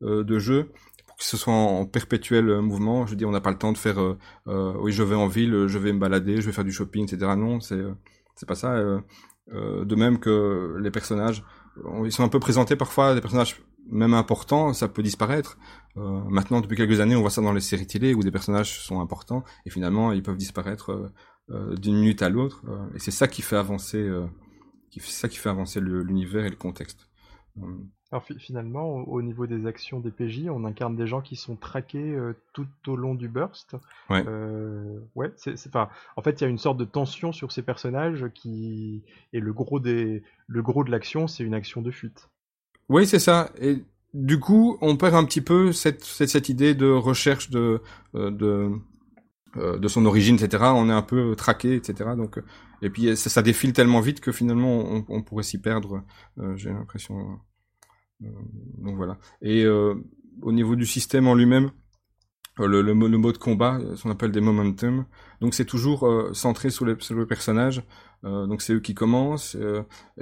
de 0.00 0.38
jeu 0.38 0.70
pour 1.06 1.16
que 1.16 1.24
ce 1.24 1.36
soit 1.36 1.52
en, 1.52 1.86
perpétuel 1.86 2.48
euh, 2.48 2.62
mouvement. 2.62 3.06
Je 3.06 3.14
dis, 3.14 3.24
on 3.24 3.30
n'a 3.30 3.40
pas 3.40 3.50
le 3.50 3.58
temps 3.58 3.72
de 3.72 3.78
faire, 3.78 3.98
euh, 3.98 4.74
oui, 4.80 4.92
je 4.92 5.02
vais 5.02 5.16
en 5.16 5.26
ville, 5.26 5.66
je 5.66 5.78
vais 5.78 5.92
me 5.92 5.98
balader, 5.98 6.40
je 6.40 6.46
vais 6.46 6.52
faire 6.52 6.64
du 6.64 6.72
shopping, 6.72 7.04
etc. 7.04 7.32
Non, 7.36 7.60
c'est 7.60 7.82
c'est 8.36 8.46
pas 8.46 8.54
ça. 8.54 8.74
de 9.48 9.94
même 9.94 10.18
que 10.18 10.76
les 10.80 10.90
personnages, 10.90 11.44
ils 12.04 12.12
sont 12.12 12.24
un 12.24 12.28
peu 12.28 12.40
présentés 12.40 12.76
parfois, 12.76 13.14
des 13.14 13.20
personnages 13.20 13.60
même 13.90 14.14
importants, 14.14 14.72
ça 14.72 14.88
peut 14.88 15.02
disparaître. 15.02 15.58
Euh, 15.96 16.22
maintenant, 16.28 16.60
depuis 16.60 16.76
quelques 16.76 17.00
années, 17.00 17.16
on 17.16 17.20
voit 17.20 17.30
ça 17.30 17.42
dans 17.42 17.52
les 17.52 17.60
séries 17.60 17.86
télé 17.86 18.14
où 18.14 18.22
des 18.22 18.30
personnages 18.30 18.80
sont 18.80 19.00
importants 19.00 19.44
et 19.66 19.70
finalement 19.70 20.12
ils 20.12 20.22
peuvent 20.22 20.36
disparaître 20.36 21.12
euh, 21.50 21.76
d'une 21.76 21.96
minute 21.96 22.22
à 22.22 22.28
l'autre. 22.28 22.64
et 22.94 22.98
c'est 22.98 23.10
ça 23.10 23.26
qui 23.28 23.42
fait 23.42 23.56
avancer, 23.56 24.08
ça 25.00 25.28
qui 25.28 25.36
fait 25.36 25.48
avancer 25.48 25.80
l'univers 25.80 26.44
et 26.44 26.50
le 26.50 26.56
contexte. 26.56 27.08
Alors 28.12 28.24
finalement, 28.38 28.96
au 29.06 29.22
niveau 29.22 29.46
des 29.46 29.66
actions 29.66 30.00
des 30.00 30.10
PJ, 30.10 30.48
on 30.50 30.64
incarne 30.64 30.96
des 30.96 31.06
gens 31.06 31.20
qui 31.20 31.36
sont 31.36 31.54
traqués 31.54 32.12
euh, 32.12 32.34
tout 32.52 32.66
au 32.88 32.96
long 32.96 33.14
du 33.14 33.28
burst. 33.28 33.76
Ouais. 34.08 34.24
Euh, 34.26 34.98
ouais, 35.14 35.32
c'est, 35.36 35.54
enfin, 35.68 35.88
en 36.16 36.22
fait, 36.22 36.40
il 36.40 36.44
y 36.44 36.46
a 36.46 36.50
une 36.50 36.58
sorte 36.58 36.76
de 36.76 36.84
tension 36.84 37.30
sur 37.30 37.52
ces 37.52 37.62
personnages 37.62 38.26
qui 38.34 39.04
et 39.32 39.38
le 39.38 39.52
gros 39.52 39.78
des, 39.78 40.24
le 40.48 40.62
gros 40.62 40.82
de 40.82 40.90
l'action, 40.90 41.28
c'est 41.28 41.44
une 41.44 41.54
action 41.54 41.82
de 41.82 41.92
fuite. 41.92 42.28
Oui, 42.88 43.06
c'est 43.06 43.20
ça. 43.20 43.52
Et 43.60 43.84
du 44.12 44.40
coup, 44.40 44.76
on 44.80 44.96
perd 44.96 45.14
un 45.14 45.24
petit 45.24 45.40
peu 45.40 45.70
cette 45.70 46.02
cette, 46.02 46.30
cette 46.30 46.48
idée 46.48 46.74
de 46.74 46.90
recherche 46.90 47.48
de 47.50 47.80
euh, 48.16 48.32
de 48.32 48.72
euh, 49.56 49.78
de 49.78 49.86
son 49.86 50.04
origine, 50.04 50.34
etc. 50.34 50.64
On 50.74 50.88
est 50.88 50.92
un 50.92 51.02
peu 51.02 51.36
traqué, 51.36 51.76
etc. 51.76 52.10
Donc, 52.16 52.40
et 52.82 52.90
puis 52.90 53.16
ça, 53.16 53.30
ça 53.30 53.42
défile 53.42 53.72
tellement 53.72 54.00
vite 54.00 54.18
que 54.18 54.32
finalement, 54.32 54.80
on, 54.80 55.04
on 55.08 55.22
pourrait 55.22 55.44
s'y 55.44 55.60
perdre. 55.60 56.02
J'ai 56.56 56.70
l'impression. 56.70 57.38
Euh, 58.22 58.28
donc 58.78 58.96
voilà. 58.96 59.18
Et 59.42 59.64
euh, 59.64 59.94
au 60.42 60.52
niveau 60.52 60.76
du 60.76 60.86
système 60.86 61.26
en 61.26 61.34
lui-même, 61.34 61.70
euh, 62.58 62.66
le, 62.66 62.82
le, 62.82 62.94
mode 62.94 63.38
combat, 63.38 63.78
ce 63.96 64.02
qu'on 64.02 64.10
appelle 64.10 64.32
des 64.32 64.40
momentum. 64.40 65.06
Donc 65.40 65.54
c'est 65.54 65.64
toujours 65.64 66.08
centré 66.32 66.70
sur, 66.70 66.84
les, 66.84 66.96
sur 67.00 67.14
le 67.14 67.26
personnage. 67.26 67.82
donc 68.22 68.62
c'est 68.62 68.74
eux 68.74 68.80
qui 68.80 68.94
commencent. 68.94 69.56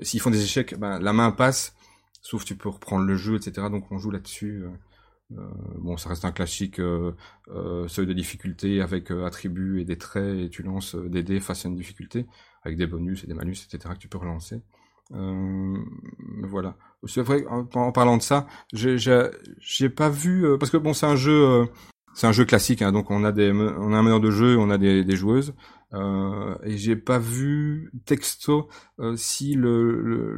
S'ils 0.03 0.21
font 0.21 0.31
des 0.31 0.43
échecs, 0.43 0.79
ben, 0.79 0.99
la 0.99 1.13
main 1.13 1.31
passe. 1.31 1.75
Sauf 2.21 2.45
tu 2.45 2.57
peux 2.57 2.69
reprendre 2.69 3.05
le 3.05 3.17
jeu, 3.17 3.37
etc. 3.37 3.69
Donc 3.71 3.91
on 3.91 3.99
joue 3.99 4.11
là-dessus. 4.11 4.65
bon, 5.31 5.97
ça 5.97 6.11
reste 6.11 6.25
un 6.25 6.33
classique 6.33 6.77
seuil 6.77 8.07
de 8.07 8.13
difficulté 8.13 8.81
avec 8.83 9.11
attributs 9.11 9.81
et 9.81 9.85
des 9.85 9.99
traits 9.99 10.39
et 10.39 10.51
tu 10.51 10.63
lances 10.63 10.95
des 10.95 11.23
dés 11.23 11.41
face 11.41 11.65
à 11.65 11.69
une 11.69 11.77
difficulté 11.77 12.27
avec 12.63 12.79
des 12.79 12.87
bonus 12.87 13.25
et 13.25 13.27
des 13.27 13.35
malus, 13.35 13.57
etc. 13.67 13.95
que 13.95 13.99
tu 13.99 14.09
peux 14.09 14.19
relancer. 14.19 14.61
Euh, 15.15 15.77
voilà. 16.45 16.77
C'est 17.07 17.23
vrai 17.23 17.45
en, 17.49 17.93
parlant 17.93 18.17
de 18.17 18.23
ça, 18.23 18.47
j'ai 18.73 19.89
pas 19.89 20.09
vu 20.11 20.45
euh, 20.45 20.59
parce 20.59 20.71
que 20.71 20.77
bon 20.77 20.93
c'est 20.93 21.07
un 21.07 21.17
jeu 21.17 21.47
euh, 21.47 21.67
c'est 22.15 22.27
un 22.27 22.33
jeu 22.33 22.45
classique 22.45 22.83
hein, 22.83 22.91
donc 22.91 23.11
on 23.11 23.23
a 23.25 23.31
des 23.31 23.53
on 23.53 23.93
a 23.93 23.97
un 23.97 24.03
meneur 24.03 24.21
de 24.21 24.31
jeu, 24.31 24.59
on 24.59 24.71
a 24.71 24.79
des, 24.79 25.05
des 25.05 25.17
joueuses 25.17 25.55
euh, 25.95 26.57
et 26.65 26.77
j'ai 26.77 26.97
pas 26.97 27.19
vu 27.19 27.93
texto 28.05 28.69
euh, 29.01 29.17
si 29.17 29.55
le, 29.55 30.03
le, 30.03 30.35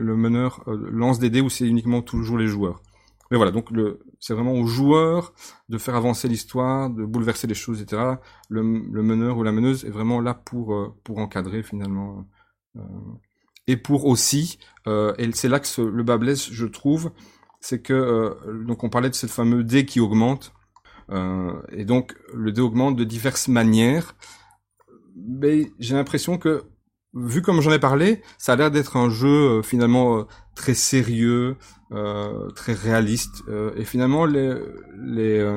le, 0.00 0.16
meneur 0.16 0.62
lance 0.66 1.18
des 1.18 1.28
dés 1.28 1.40
ou 1.40 1.50
c'est 1.50 1.66
uniquement 1.66 2.02
toujours 2.02 2.38
les 2.38 2.46
joueurs. 2.46 2.80
Mais 3.30 3.36
voilà, 3.36 3.50
donc 3.50 3.68
c'est 4.20 4.34
vraiment 4.34 4.52
aux 4.52 4.66
joueurs 4.66 5.34
de 5.68 5.78
faire 5.78 5.96
avancer 5.96 6.28
l'histoire, 6.28 6.88
de 6.90 7.04
bouleverser 7.04 7.48
les 7.48 7.54
choses, 7.54 7.82
etc. 7.82 8.14
Le, 8.48 8.62
le 8.62 9.02
meneur 9.02 9.36
ou 9.36 9.42
la 9.42 9.52
meneuse 9.52 9.84
est 9.84 9.90
vraiment 9.90 10.20
là 10.20 10.32
pour 10.34 10.94
pour 11.02 11.18
encadrer 11.18 11.62
finalement 11.64 12.24
et 13.66 13.76
pour 13.76 14.06
aussi, 14.06 14.58
euh, 14.86 15.14
et 15.18 15.30
c'est 15.32 15.48
là 15.48 15.60
que 15.60 15.80
le 15.80 16.02
bas 16.02 16.18
blesse, 16.18 16.50
je 16.50 16.66
trouve, 16.66 17.10
c'est 17.60 17.80
que 17.80 17.92
euh, 17.92 18.64
donc 18.64 18.84
on 18.84 18.90
parlait 18.90 19.10
de 19.10 19.14
ce 19.14 19.26
fameux 19.26 19.64
dé 19.64 19.84
qui 19.84 20.00
augmente, 20.00 20.52
euh, 21.10 21.52
et 21.70 21.84
donc 21.84 22.14
le 22.34 22.52
dé 22.52 22.60
augmente 22.60 22.96
de 22.96 23.04
diverses 23.04 23.48
manières. 23.48 24.14
Mais 25.16 25.70
j'ai 25.78 25.94
l'impression 25.94 26.38
que, 26.38 26.64
vu 27.14 27.42
comme 27.42 27.60
j'en 27.60 27.72
ai 27.72 27.78
parlé, 27.78 28.22
ça 28.38 28.52
a 28.52 28.56
l'air 28.56 28.70
d'être 28.70 28.96
un 28.96 29.08
jeu 29.08 29.28
euh, 29.58 29.62
finalement 29.62 30.18
euh, 30.18 30.22
très 30.54 30.74
sérieux, 30.74 31.56
très 32.56 32.72
réaliste, 32.72 33.44
et 33.76 33.84
finalement 33.84 34.24
les 34.26 34.54
les 34.96 35.56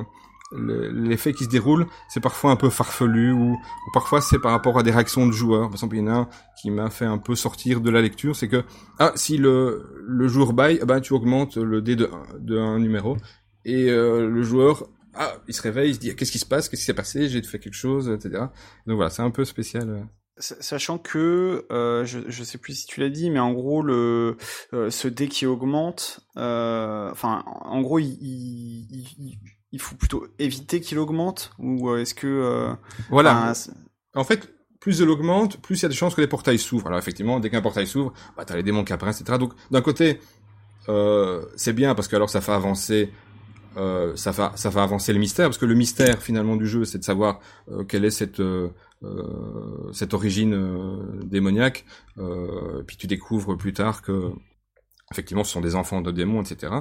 l'effet 0.52 1.34
qui 1.34 1.43
se 1.43 1.50
déroule, 1.50 1.86
c'est 2.08 2.20
parfois 2.20 2.52
un 2.52 2.56
peu 2.56 2.70
farfelu 2.70 3.32
ou, 3.32 3.58
parfois 3.93 4.22
c'est 4.22 4.39
par 4.39 4.52
rapport 4.52 4.78
à 4.80 4.84
des 4.84 4.91
réactions 4.91 5.28
de 5.28 5.32
joueurs. 5.32 5.68
Par 5.68 5.74
exemple, 5.74 5.95
il 5.95 6.00
y 6.00 6.04
en 6.04 6.08
a 6.08 6.16
un 6.16 6.30
qui 6.62 6.72
m'a 6.72 6.89
fait 6.89 7.06
un 7.06 7.18
peu 7.18 7.36
sortir 7.36 7.82
de 7.82 7.89
la 7.89 8.02
lecture, 8.02 8.36
c'est 8.36 8.47
que 8.47 8.64
ah 8.97 9.12
si 9.16 9.38
le 9.38 10.04
le 10.08 10.28
joueur 10.28 10.54
baille, 10.54 10.80
bah 10.86 11.02
tu 11.02 11.14
augmentes 11.14 11.58
le 11.58 11.82
dé 11.82 11.95
de, 11.95 12.10
de 12.39 12.58
un 12.58 12.80
numéro 12.80 13.18
et 13.66 13.89
euh, 13.89 14.28
le 14.28 14.41
joueur 14.41 14.88
ah 15.14 15.34
il 15.47 15.54
se 15.54 15.62
réveille, 15.62 15.91
il 15.91 15.95
se 15.95 16.00
dit 16.00 16.16
qu'est-ce 16.16 16.32
qui 16.32 16.39
se 16.39 16.45
passe, 16.45 16.70
qu'est-ce 16.70 16.82
qui 16.82 16.86
s'est 16.86 16.93
passé, 16.93 17.28
j'ai 17.30 17.41
fait 17.41 17.60
quelque 17.60 17.74
chose, 17.74 18.10
etc. 18.10 18.45
Donc 18.88 18.95
voilà, 18.95 19.10
c'est 19.10 19.22
un 19.22 19.32
peu 19.32 19.45
spécial. 19.45 20.08
Sachant 20.38 20.97
que 20.97 21.66
euh, 21.70 22.06
je 22.06 22.20
je 22.28 22.43
sais 22.45 22.58
plus 22.58 22.74
si 22.74 22.88
tu 22.88 23.02
l'as 23.02 23.10
dit, 23.10 23.30
mais 23.30 23.39
en 23.39 23.52
gros 23.52 23.82
le 23.82 24.38
euh, 24.74 24.89
ce 24.89 25.10
dé 25.10 25.28
qui 25.28 25.45
augmente, 25.45 26.22
euh, 26.38 27.12
enfin 27.12 27.43
en 27.45 27.82
gros 27.82 28.00
il, 28.00 28.18
il 28.22 28.88
il 29.20 29.39
faut 29.78 29.95
plutôt 29.95 30.26
éviter 30.39 30.82
qu'il 30.82 30.97
augmente 30.97 31.51
ou 31.59 31.89
euh, 31.89 31.99
est-ce 31.99 32.15
que 32.15 32.28
euh, 32.28 32.74
voilà. 33.11 33.53
en 34.15 34.24
fait 34.24 34.51
plus 34.80 34.99
il 34.99 35.09
augmente 35.09 35.61
plus 35.61 35.80
il 35.80 35.84
y 35.84 35.86
a 35.86 35.89
des 35.89 35.95
chances 35.95 36.15
que 36.15 36.22
les 36.22 36.28
portails 36.28 36.57
s'ouvrent. 36.57 36.88
Alors 36.88 36.97
effectivement 36.97 37.39
dès 37.39 37.51
qu'un 37.51 37.61
portail 37.61 37.86
s'ouvre 37.86 38.13
bah 38.36 38.45
t'as 38.45 38.55
les 38.55 38.63
démons 38.63 38.84
qui 38.84 38.93
apparaissent 38.93 39.22
etc 39.22 39.38
donc 39.38 39.53
d'un 39.70 39.82
côté 39.82 40.20
euh, 40.88 41.45
c'est 41.55 41.74
bien 41.74 41.93
parce 41.93 42.07
que 42.07 42.15
alors 42.15 42.32
ça 42.32 42.41
fait 42.41 42.51
avancer 42.51 43.11
euh, 43.78 44.15
ça 44.15 44.32
va 44.32 44.53
ça 44.55 44.72
va 44.72 44.82
avancer 44.82 45.13
le 45.13 45.20
mystère 45.20 45.47
parce 45.47 45.59
que 45.59 45.67
le 45.67 45.76
mystère 45.76 46.20
finalement 46.20 46.55
du 46.55 46.65
jeu 46.65 46.86
c'est 46.86 46.97
de 46.97 47.03
savoir 47.03 47.39
quelle 47.88 48.05
est 48.05 48.09
cette 48.09 48.41
cette 49.93 50.13
origine 50.13 51.22
démoniaque. 51.24 51.86
puis 52.88 52.97
tu 52.97 53.05
découvres 53.05 53.55
plus 53.55 53.74
tard 53.74 54.01
que 54.01 54.32
effectivement 55.12 55.43
ce 55.43 55.51
sont 55.51 55.62
des 55.62 55.76
enfants 55.76 56.01
de 56.01 56.12
démons, 56.12 56.41
etc. 56.41 56.74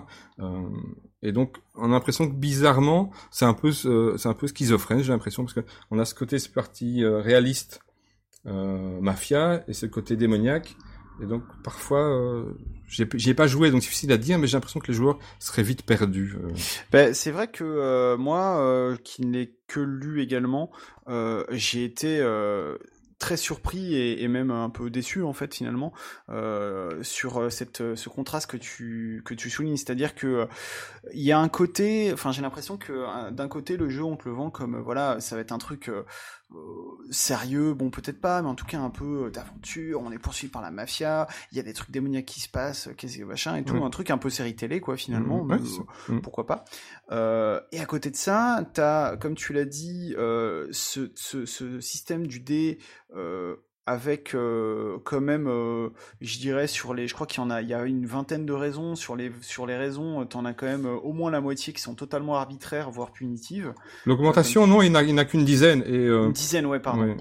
et 1.23 1.33
donc 1.33 1.57
on 1.75 1.87
a 1.87 1.89
l'impression 1.89 2.29
que 2.29 2.35
bizarrement 2.35 3.11
c'est 3.31 3.45
un 3.45 3.55
peu 3.55 3.73
c'est 3.73 4.29
un 4.29 4.35
peu 4.35 4.47
schizophrène, 4.47 5.03
j'ai 5.03 5.13
l'impression 5.13 5.45
parce 5.45 5.55
que 5.55 5.65
on 5.91 5.99
a 5.99 6.05
ce 6.05 6.15
côté 6.15 6.37
parti 6.55 7.05
réaliste 7.05 7.81
mafia 8.45 9.65
et 9.69 9.73
ce 9.73 9.87
côté 9.87 10.17
démoniaque 10.17 10.77
et 11.21 11.27
donc 11.27 11.43
parfois, 11.65 12.01
euh, 12.01 12.45
j'ai 12.87 13.35
pas 13.35 13.47
joué, 13.47 13.71
donc 13.71 13.83
c'est 13.83 13.89
difficile 13.89 14.13
à 14.13 14.17
dire, 14.17 14.39
mais 14.39 14.47
j'ai 14.47 14.57
l'impression 14.57 14.79
que 14.79 14.87
les 14.87 14.95
joueurs 14.95 15.19
seraient 15.41 15.65
vite 15.65 15.83
perdus. 15.83 16.37
Euh. 16.37 16.49
Ben, 16.93 17.13
c'est 17.13 17.33
vrai 17.33 17.49
que 17.49 17.65
euh, 17.65 18.17
moi, 18.17 18.61
euh, 18.61 18.97
qui 19.03 19.27
n'ai 19.27 19.53
que 19.67 19.81
lu 19.81 20.23
également, 20.23 20.71
j'ai 21.51 21.85
été 21.85 22.19
très 23.19 23.37
surpris 23.37 23.95
et, 23.95 24.23
et, 24.23 24.29
même 24.29 24.51
un 24.51 24.71
peu 24.71 24.91
déçu 24.91 25.23
en 25.23 25.33
fait 25.33 25.55
finalement 25.55 25.93
euh, 26.29 27.03
sur 27.03 27.51
cette 27.51 27.97
ce 27.97 28.09
contraste 28.09 28.51
que 28.51 28.57
tu 28.57 29.23
que 29.25 29.35
tu 29.35 29.51
soulignes 29.51 29.77
c'est-à-dire 29.77 30.15
que 30.15 30.47
il 31.13 31.23
y 31.23 31.33
a 31.33 31.39
un 31.39 31.49
côté 31.49 32.11
enfin 32.13 32.33
j'ai 32.33 32.43
l'impression 32.43 32.77
que 32.77 33.31
d'un 33.31 33.49
côté 33.49 33.77
le 33.77 33.89
jeu 33.89 34.05
on 34.05 34.17
te 34.17 34.29
le 34.29 34.35
vend 34.35 34.51
comme 34.51 34.79
voilà 34.79 35.21
ça 35.21 35.35
va 35.35 35.43
être 35.43 35.53
un 35.53 35.59
truc 35.59 35.91
euh, 36.55 36.97
sérieux, 37.11 37.75
bon 37.75 37.91
peut-être 37.91 38.21
pas, 38.21 38.41
mais 38.41 38.49
en 38.49 38.55
tout 38.55 38.65
cas 38.65 38.79
un 38.79 38.89
peu 38.89 39.27
euh, 39.27 39.31
d'aventure, 39.31 40.01
on 40.01 40.11
est 40.11 40.19
poursuivi 40.19 40.51
par 40.51 40.63
la 40.63 40.71
mafia, 40.71 41.27
il 41.53 41.59
y 41.59 41.61
a 41.61 41.63
des 41.63 41.75
trucs 41.75 41.91
démoniaques 41.91 42.25
qui 42.25 42.41
se 42.41 42.49
passent, 42.49 42.89
qu'est-ce 42.97 43.19
que 43.19 43.25
machin 43.25 43.57
et 43.57 43.65
tout, 43.65 43.77
un 43.85 43.91
truc 43.91 44.11
un 44.11 44.17
peu 44.17 44.31
série 44.31 44.57
télé 44.57 44.81
quoi 44.81 44.97
finalement, 44.97 45.45
mmh, 45.45 45.59
mmh. 46.09 46.21
pourquoi 46.21 46.47
pas. 46.47 46.65
Euh, 47.11 47.61
et 47.73 47.81
à 47.81 47.87
côté 47.87 48.11
de 48.11 48.17
ça, 48.17 48.67
t'as, 48.73 49.17
comme 49.17 49.35
tu 49.35 49.53
l'as 49.53 49.67
dit, 49.67 50.15
euh, 50.17 50.69
ce, 50.73 51.11
ce, 51.15 51.45
ce, 51.45 51.81
système 51.81 52.27
du 52.27 52.41
dé 52.41 52.79
euh, 53.08 53.08
avec 53.89 54.35
euh, 54.35 54.99
quand 55.05 55.21
même, 55.21 55.49
euh, 55.49 55.89
je 56.21 56.39
dirais 56.39 56.67
sur 56.67 56.93
les, 56.93 57.09
je 57.09 57.15
crois 57.15 57.27
qu'il 57.27 57.43
y 57.43 57.45
en 57.45 57.49
a, 57.49 57.63
il 57.63 57.69
y 57.69 57.75
a 57.75 57.85
une 57.85 58.05
vingtaine 58.05 58.45
de 58.45 58.53
raisons 58.53 58.97
sur 58.97 59.17
les 59.17 59.33
sur 59.41 59.67
les 59.67 59.77
raisons, 59.77 60.27
tu 60.27 60.37
en 60.37 60.45
as 60.45 60.53
quand 60.53 60.67
même 60.67 60.85
euh, 60.85 60.97
au 60.97 61.13
moins 61.13 61.31
la 61.31 61.41
moitié 61.41 61.73
qui 61.73 61.81
sont 61.81 61.95
totalement 61.95 62.37
arbitraires, 62.37 62.91
voire 62.91 63.13
punitives. 63.13 63.73
L'augmentation, 64.05 64.67
non, 64.67 64.83
il 64.83 64.93
n'a 64.93 65.25
qu'une 65.25 65.45
dizaine 65.45 65.83
et 65.87 66.07
une 66.07 66.33
dizaine, 66.33 66.67
ouais, 66.67 66.81
pardon. 66.81 67.17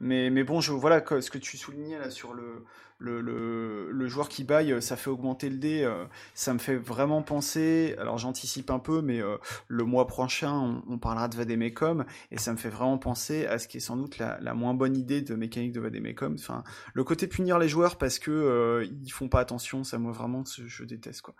Mais 0.00 0.30
mais 0.30 0.42
bon, 0.42 0.60
je 0.60 0.72
voilà 0.72 1.04
ce 1.20 1.30
que 1.30 1.38
tu 1.38 1.56
soulignais 1.56 1.98
là 1.98 2.10
sur 2.10 2.32
le 2.32 2.64
le, 2.98 3.20
le, 3.20 3.90
le, 3.90 4.08
joueur 4.08 4.28
qui 4.28 4.44
baille, 4.44 4.72
euh, 4.72 4.80
ça 4.80 4.96
fait 4.96 5.10
augmenter 5.10 5.50
le 5.50 5.58
dé. 5.58 5.82
Euh, 5.82 6.04
ça 6.34 6.54
me 6.54 6.58
fait 6.58 6.76
vraiment 6.76 7.22
penser. 7.22 7.94
Alors 7.98 8.18
j'anticipe 8.18 8.70
un 8.70 8.78
peu, 8.78 9.02
mais 9.02 9.20
euh, 9.20 9.36
le 9.68 9.84
mois 9.84 10.06
prochain, 10.06 10.82
on, 10.88 10.98
parlera 10.98 11.28
de 11.28 11.36
Vademecum 11.36 12.04
et 12.30 12.38
ça 12.38 12.52
me 12.52 12.56
fait 12.56 12.70
vraiment 12.70 12.98
penser 12.98 13.46
à 13.46 13.58
ce 13.58 13.68
qui 13.68 13.76
est 13.76 13.80
sans 13.80 13.96
doute 13.96 14.18
la, 14.18 14.38
la 14.40 14.54
moins 14.54 14.74
bonne 14.74 14.96
idée 14.96 15.20
de 15.20 15.34
mécanique 15.34 15.72
de 15.72 15.80
Vademecum. 15.80 16.34
Enfin, 16.38 16.64
le 16.94 17.04
côté 17.04 17.26
punir 17.26 17.58
les 17.58 17.68
joueurs 17.68 17.96
parce 17.96 18.18
que 18.18 18.86
ils 19.02 19.10
font 19.10 19.28
pas 19.28 19.40
attention, 19.40 19.84
ça 19.84 19.98
moi 19.98 20.12
vraiment 20.12 20.44
je 20.46 20.84
déteste 20.84 21.22
quoi. 21.22 21.34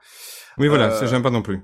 Oui 0.58 0.68
voilà, 0.68 0.90
ça 0.90 1.06
j'aime 1.06 1.22
pas 1.22 1.30
non 1.30 1.42
plus. 1.42 1.62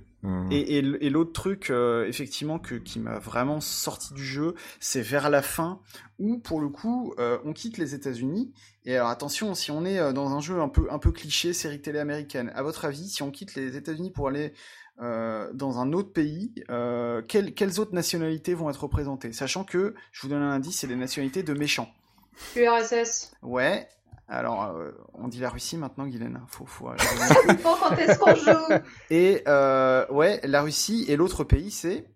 Et, 0.51 0.77
et, 0.77 0.79
et 0.79 1.11
l'autre 1.11 1.33
truc, 1.33 1.73
effectivement, 2.07 2.59
que, 2.59 2.77
qui 2.77 3.01
m'a 3.01 3.19
vraiment 3.19 3.61
sorti 3.61 4.15
du 4.15 4.25
jeu, 4.25 4.55
c'est 4.79 5.03
vers 5.03 5.31
la 5.31 5.43
fin, 5.43 5.81
où 6.19 6.39
pour 6.39 6.61
le 6.61 6.69
coup, 6.69 7.15
on 7.19 7.53
quitte 7.53 7.79
les 7.79 7.95
États-Unis 7.95 8.53
et 8.85 8.97
alors 8.97 9.09
attention, 9.09 9.55
si 9.55 9.71
on 9.71 9.85
est 9.85 9.99
euh, 9.99 10.13
dans 10.13 10.35
un 10.35 10.41
jeu 10.41 10.61
un 10.61 10.69
peu 10.69 10.89
un 10.91 10.99
peu 10.99 11.13
cliché, 11.13 11.53
série 11.53 11.81
télé 11.81 11.99
américaine, 11.99 12.51
à 12.55 12.63
votre 12.63 12.85
avis, 12.85 13.09
si 13.09 13.23
on 13.23 13.31
quitte 13.31 13.55
les 13.55 13.77
États-Unis 13.77 14.11
pour 14.11 14.29
aller 14.29 14.55
euh, 15.01 15.53
dans 15.53 15.79
un 15.79 15.93
autre 15.93 16.13
pays, 16.13 16.53
euh, 16.71 17.23
quelles, 17.23 17.55
quelles 17.55 17.79
autres 17.81 17.95
nationalités 17.95 18.55
vont 18.55 18.71
être 18.71 18.83
représentées? 18.83 19.33
Sachant 19.33 19.65
que, 19.65 19.95
je 20.11 20.23
vous 20.23 20.29
donne 20.29 20.43
un 20.43 20.51
indice, 20.51 20.81
c'est 20.81 20.87
les 20.87 20.97
nationalités 20.97 21.43
de 21.43 21.55
méchants. 21.55 21.89
URSS. 22.57 23.33
Ouais. 23.43 23.89
Alors, 24.33 24.65
euh, 24.65 24.93
on 25.13 25.29
dit 25.29 25.41
la 25.41 25.51
Russie 25.51 25.77
maintenant, 25.77 26.07
Guylaine. 26.07 26.41
Faut, 26.49 26.65
faut. 26.65 26.87
quand 27.63 27.97
est-ce 27.99 28.19
qu'on 28.19 28.35
joue? 28.35 28.81
Et 29.11 29.43
euh, 29.47 30.07
ouais, 30.09 30.41
la 30.45 30.63
Russie 30.63 31.05
et 31.09 31.17
l'autre 31.17 31.45
pays, 31.45 31.71
c'est 31.71 32.07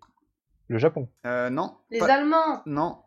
le 0.67 0.79
Japon. 0.79 1.09
Euh, 1.27 1.49
non. 1.51 1.77
Les 1.91 2.01
Allemands. 2.01 2.63
Non. 2.65 2.97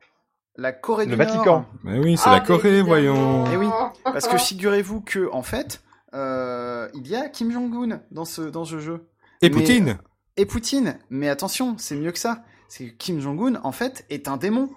La 0.56 0.72
Corée 0.72 1.06
le 1.06 1.10
du 1.12 1.16
Vatican. 1.16 1.44
Nord. 1.44 1.64
Mais 1.82 1.98
oui, 1.98 2.16
c'est 2.16 2.30
la 2.30 2.36
Ah, 2.36 2.40
Corée, 2.40 2.68
évidemment. 2.78 2.86
voyons. 2.88 3.44
Eh 3.52 3.56
oui, 3.56 3.68
parce 4.04 4.28
que 4.28 4.38
figurez-vous 4.38 5.00
que 5.00 5.28
en 5.32 5.42
fait, 5.42 5.82
euh, 6.14 6.88
il 6.94 7.08
y 7.08 7.16
a 7.16 7.28
Kim 7.28 7.50
Jong-un 7.50 8.00
dans 8.12 8.24
ce 8.24 8.42
dans 8.42 8.64
ce 8.64 8.78
jeu 8.78 9.08
Et 9.42 9.48
Mais- 9.50 9.56
Poutine. 9.56 9.98
et 10.36 10.46
Poutine. 10.46 10.98
Mais 11.10 11.28
attention, 11.28 11.74
c'est 11.78 11.96
mieux 11.96 12.12
que 12.12 12.18
ça. 12.18 12.42
C'est 12.68 12.90
que 12.90 12.96
Kim 12.96 13.18
Jong-un 13.20 13.60
en 13.64 13.72
fait 13.72 14.06
est 14.08 14.28
un 14.28 14.36
démon. 14.36 14.70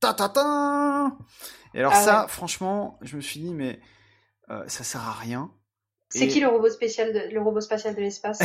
Ta 0.00 0.12
ta 0.12 0.28
ta. 0.28 1.12
Et 1.76 1.80
alors 1.80 1.92
Ah 1.92 2.02
ça, 2.02 2.22
ouais. 2.22 2.28
franchement, 2.28 2.98
je 3.02 3.16
me 3.16 3.20
suis 3.20 3.40
dit 3.40 3.54
mais 3.54 3.80
euh, 4.50 4.64
ça 4.68 4.84
sert 4.84 5.02
à 5.02 5.12
rien. 5.12 5.52
C'est 6.08 6.26
Et 6.26 6.28
qui 6.28 6.40
le 6.40 6.48
robot 6.48 6.70
spécial 6.70 7.12
de, 7.12 7.34
le 7.34 7.40
robot 7.40 7.60
spatial 7.60 7.94
de 7.94 8.00
l'espace? 8.00 8.40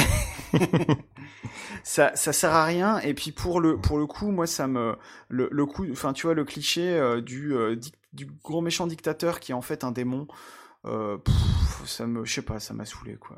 Ça 1.84 2.16
ça 2.16 2.34
sert 2.34 2.52
à 2.54 2.66
rien 2.66 3.00
et 3.00 3.14
puis 3.14 3.32
pour 3.32 3.60
le 3.60 3.80
pour 3.80 3.98
le 3.98 4.06
coup 4.06 4.32
moi 4.32 4.48
ça 4.48 4.68
me 4.68 4.98
le, 5.30 5.50
le 5.52 5.66
coup 5.66 5.86
enfin 5.92 6.14
tu 6.14 6.28
vois 6.28 6.36
le 6.36 6.46
cliché 6.46 6.94
euh, 6.94 7.22
du 7.22 7.54
euh, 7.54 7.76
du 8.14 8.26
gros 8.44 8.62
méchant 8.62 8.88
dictateur 8.88 9.40
qui 9.40 9.52
est 9.52 9.56
en 9.56 9.62
fait 9.62 9.84
un 9.84 9.92
démon 9.92 10.28
pff, 10.84 11.86
ça 11.86 12.08
me 12.08 12.26
je 12.26 12.34
sais 12.34 12.42
pas 12.42 12.60
ça 12.60 12.74
m'a 12.74 12.86
saoulé 12.86 13.16
quoi 13.18 13.38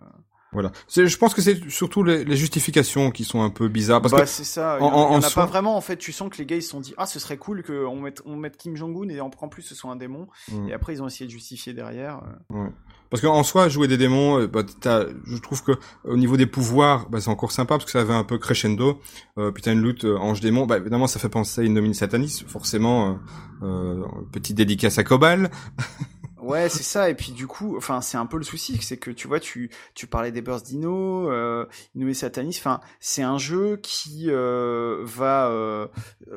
Voilà. 0.53 0.71
C'est- 0.87 1.07
Je 1.07 1.17
pense 1.17 1.33
que 1.33 1.41
c'est 1.41 1.69
surtout 1.69 2.03
les, 2.03 2.23
les 2.23 2.35
justifications 2.35 3.11
qui 3.11 3.23
sont 3.25 3.41
un 3.41 3.49
peu 3.49 3.67
bizarres 3.67 4.01
parce 4.01 4.13
bah 4.13 4.21
que 4.21 4.27
c'est 4.27 4.43
ça 4.43 4.77
il 4.79 4.83
y 4.83 4.87
en- 4.87 4.91
en, 4.93 5.09
il 5.09 5.13
en 5.13 5.15
en 5.15 5.17
a 5.19 5.21
soi- 5.29 5.43
pas 5.43 5.49
vraiment 5.49 5.75
en 5.77 5.81
fait 5.81 5.97
tu 5.97 6.11
sens 6.11 6.29
que 6.29 6.37
les 6.37 6.45
gars 6.45 6.55
ils 6.55 6.61
se 6.63 6.69
sont 6.69 6.79
dit 6.79 6.93
ah 6.97 7.05
ce 7.05 7.19
serait 7.19 7.37
cool 7.37 7.63
que 7.63 7.85
on 7.85 7.99
mette 8.01 8.21
on 8.25 8.35
mette 8.35 8.57
Kim 8.57 8.75
Jong 8.75 8.95
Un 9.05 9.09
et 9.09 9.19
en 9.21 9.29
en 9.39 9.47
plus 9.49 9.61
ce 9.63 9.75
soit 9.75 9.91
un 9.91 9.95
démon 9.95 10.27
Mm. 10.51 10.69
et 10.69 10.73
après 10.73 10.93
ils 10.93 11.01
ont 11.03 11.07
essayé 11.07 11.25
de 11.25 11.31
justifier 11.31 11.73
derrière 11.73 12.21
euh. 12.51 12.63
Ouais. 12.63 12.69
Parce 13.09 13.21
qu'en 13.21 13.43
soi, 13.43 13.69
jouer 13.69 13.87
des 13.87 13.97
démons, 13.97 14.39
euh, 14.39 14.47
bah, 14.47 14.63
je 14.83 15.37
trouve 15.37 15.61
que 15.63 15.73
au 16.03 16.17
niveau 16.17 16.35
des 16.35 16.47
pouvoirs, 16.47 17.07
bah, 17.11 17.21
c'est 17.21 17.29
encore 17.29 17.51
sympa 17.51 17.75
parce 17.75 17.85
que 17.85 17.91
ça 17.91 17.99
avait 18.01 18.11
un 18.15 18.23
peu 18.23 18.39
crescendo. 18.39 18.99
Euh, 19.37 19.51
puis 19.51 19.61
t'as 19.61 19.71
une 19.71 19.83
lutte 19.83 20.03
euh, 20.05 20.17
ange 20.17 20.39
démon. 20.41 20.65
Bah, 20.65 20.77
évidemment, 20.77 21.05
ça 21.05 21.19
fait 21.19 21.29
penser 21.29 21.61
à 21.61 21.63
une 21.63 21.75
nomine 21.75 21.93
satanis, 21.93 22.43
forcément. 22.47 23.19
Euh, 23.61 23.65
euh, 24.01 24.03
petit 24.31 24.55
dédicace 24.55 24.97
à 24.97 25.03
Cobal. 25.03 25.51
Ouais, 26.43 26.67
c'est 26.67 26.83
ça. 26.83 27.09
Et 27.09 27.15
puis 27.15 27.31
du 27.31 27.47
coup, 27.47 27.77
enfin, 27.77 28.01
c'est 28.01 28.17
un 28.17 28.25
peu 28.25 28.37
le 28.37 28.43
souci, 28.43 28.77
c'est 28.81 28.97
que 28.97 29.11
tu 29.11 29.27
vois, 29.27 29.39
tu 29.39 29.69
tu 29.93 30.07
parlais 30.07 30.31
des 30.31 30.41
Burst 30.41 30.65
Dino, 30.65 31.29
euh, 31.31 31.65
Inoué 31.95 32.13
Satanis. 32.13 32.57
Enfin, 32.59 32.81
c'est 32.99 33.23
un 33.23 33.37
jeu 33.37 33.77
qui 33.81 34.25
euh, 34.27 35.01
va, 35.03 35.47
euh, 35.47 35.87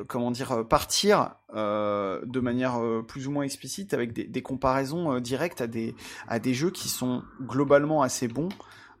comment 0.07 0.31
dire, 0.31 0.65
partir 0.67 1.35
euh, 1.53 2.21
de 2.25 2.39
manière 2.39 2.81
euh, 2.81 3.03
plus 3.05 3.27
ou 3.27 3.31
moins 3.31 3.43
explicite 3.43 3.93
avec 3.93 4.13
des, 4.13 4.23
des 4.23 4.41
comparaisons 4.41 5.13
euh, 5.13 5.19
directes 5.19 5.59
à 5.61 5.67
des 5.67 5.93
à 6.27 6.39
des 6.39 6.53
jeux 6.53 6.71
qui 6.71 6.87
sont 6.87 7.23
globalement 7.41 8.01
assez 8.01 8.27
bons. 8.29 8.49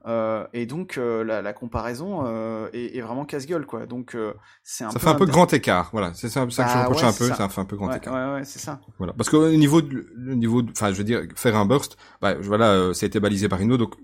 Euh, 0.07 0.47
et 0.53 0.65
donc 0.65 0.97
euh, 0.97 1.23
la, 1.23 1.41
la 1.41 1.53
comparaison 1.53 2.25
euh, 2.25 2.69
est, 2.73 2.95
est 2.97 3.01
vraiment 3.01 3.25
casse-gueule, 3.25 3.65
quoi. 3.65 3.85
Donc 3.85 4.15
c'est 4.63 4.83
un 4.85 4.89
Ça 4.89 4.99
peu 4.99 4.99
fait 4.99 5.09
un 5.09 5.15
peu 5.15 5.25
grand 5.25 5.51
écart. 5.53 5.89
Voilà, 5.91 6.13
c'est 6.13 6.29
ça, 6.29 6.49
ça 6.49 6.63
que 6.63 6.69
je 6.69 6.75
Bah, 6.75 6.85
reproche 6.85 7.01
ouais, 7.03 7.09
un 7.09 7.13
peu. 7.13 7.27
ça. 7.27 7.35
Ça 7.35 7.49
fait 7.49 7.61
un 7.61 7.65
peu 7.65 7.75
grand 7.75 7.89
Ouais, 7.89 7.97
écart. 7.97 8.13
ouais, 8.13 8.39
ouais, 8.39 8.45
c'est 8.45 8.59
ça. 8.59 8.79
Voilà. 8.97 9.13
Parce 9.13 9.29
qu'au 9.29 9.49
niveau 9.51 9.81
de, 9.81 10.05
niveau, 10.33 10.63
enfin, 10.71 10.91
je 10.91 10.97
veux 10.97 11.03
dire, 11.03 11.23
faire 11.35 11.55
un 11.55 11.65
burst, 11.65 11.97
bah, 12.21 12.35
voilà, 12.35 12.93
ça 12.93 13.05
a 13.05 13.07
été 13.07 13.19
balisé 13.19 13.49
par 13.49 13.61
Inno, 13.61 13.77
donc 13.77 13.95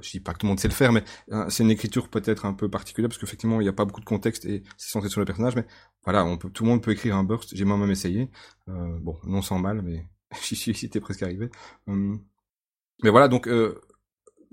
je 0.00 0.10
dis 0.10 0.20
pas 0.20 0.32
que 0.32 0.38
tout 0.38 0.46
le 0.46 0.48
monde 0.48 0.60
sait 0.60 0.68
le 0.68 0.74
faire, 0.74 0.92
mais 0.92 1.04
euh, 1.32 1.44
c'est 1.48 1.62
une 1.62 1.70
écriture 1.70 2.08
peut-être 2.08 2.46
un 2.46 2.54
peu 2.54 2.68
particulière 2.68 3.08
parce 3.08 3.18
qu'effectivement, 3.18 3.60
il 3.60 3.64
n'y 3.64 3.68
a 3.68 3.72
pas 3.72 3.84
beaucoup 3.84 4.00
de 4.00 4.06
contexte 4.06 4.44
et 4.46 4.62
c'est 4.76 4.90
centré 4.90 5.08
sur 5.08 5.20
le 5.20 5.26
personnage, 5.26 5.56
mais 5.56 5.66
voilà, 6.04 6.24
on 6.24 6.36
peut, 6.38 6.50
tout 6.50 6.64
le 6.64 6.70
monde 6.70 6.82
peut 6.82 6.90
écrire 6.92 7.16
un 7.16 7.24
burst. 7.24 7.54
J'ai 7.54 7.64
moi-même 7.64 7.90
essayé. 7.90 8.30
Bon, 8.66 9.18
non 9.24 9.42
sans 9.42 9.58
mal, 9.58 9.82
mais 9.82 10.06
j'y 10.42 10.56
suis 10.56 10.88
presque 11.00 11.22
arrivé. 11.22 11.50
Hum. 11.86 12.20
mais 13.02 13.10
voilà, 13.10 13.28
donc 13.28 13.48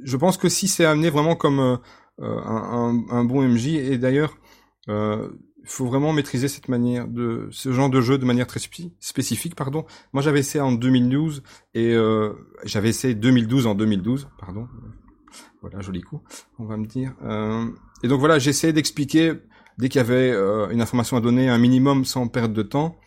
je 0.03 0.17
pense 0.17 0.37
que 0.37 0.49
si 0.49 0.67
c'est 0.67 0.85
amené 0.85 1.09
vraiment 1.09 1.35
comme 1.35 1.59
euh, 1.59 1.77
euh, 2.21 2.39
un, 3.09 3.23
bon 3.23 3.41
MJ, 3.41 3.67
et 3.67 3.97
d'ailleurs, 3.97 4.37
euh, 4.89 5.29
il 5.63 5.69
faut 5.69 5.85
vraiment 5.85 6.11
maîtriser 6.13 6.47
cette 6.47 6.69
manière 6.69 7.07
de 7.07 7.47
ce 7.51 7.71
genre 7.71 7.89
de 7.89 8.01
jeu 8.01 8.17
de 8.17 8.25
manière 8.25 8.47
très 8.47 8.59
spé- 8.59 8.91
spécifique, 8.99 9.55
pardon. 9.55 9.85
Moi, 10.13 10.23
j'avais 10.23 10.39
essayé 10.39 10.61
en 10.61 10.71
2012 10.71 11.43
et 11.73 11.93
euh, 11.93 12.33
j'avais 12.63 12.89
essayé 12.89 13.13
2012 13.13 13.67
en 13.67 13.75
2012, 13.75 14.29
pardon. 14.39 14.67
Voilà, 15.61 15.79
joli 15.81 16.01
coup, 16.01 16.21
on 16.57 16.65
va 16.65 16.77
me 16.77 16.85
dire. 16.87 17.13
Euh, 17.23 17.65
et 18.03 18.07
donc 18.07 18.19
voilà, 18.19 18.39
j'essayais 18.39 18.73
d'expliquer 18.73 19.33
dès 19.77 19.89
qu'il 19.89 19.99
y 19.99 20.03
avait 20.03 20.31
euh, 20.31 20.69
une 20.69 20.81
information 20.81 21.17
à 21.17 21.21
donner, 21.21 21.49
un 21.49 21.59
minimum 21.59 22.05
sans 22.05 22.27
perdre 22.27 22.55
de 22.55 22.63
temps. 22.63 22.97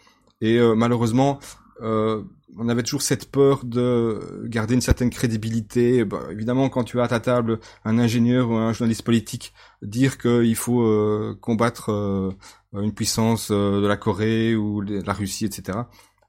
Et 0.40 0.58
euh, 0.58 0.74
malheureusement, 0.76 1.40
euh, 1.82 2.22
on 2.56 2.68
avait 2.68 2.82
toujours 2.82 3.02
cette 3.02 3.30
peur 3.30 3.64
de 3.64 4.44
garder 4.44 4.74
une 4.74 4.80
certaine 4.80 5.10
crédibilité. 5.10 6.04
Bah, 6.04 6.22
évidemment, 6.30 6.68
quand 6.68 6.84
tu 6.84 7.00
as 7.00 7.04
à 7.04 7.08
ta 7.08 7.20
table 7.20 7.58
un 7.84 7.98
ingénieur 7.98 8.50
ou 8.50 8.54
un 8.54 8.72
journaliste 8.72 9.02
politique 9.02 9.52
dire 9.82 10.18
qu'il 10.18 10.54
faut 10.56 10.82
euh, 10.82 11.36
combattre 11.40 11.90
euh, 11.90 12.30
une 12.74 12.94
puissance 12.94 13.48
euh, 13.50 13.80
de 13.80 13.86
la 13.86 13.96
Corée 13.96 14.54
ou 14.54 14.84
de 14.84 15.02
la 15.04 15.12
Russie, 15.12 15.44
etc. 15.44 15.78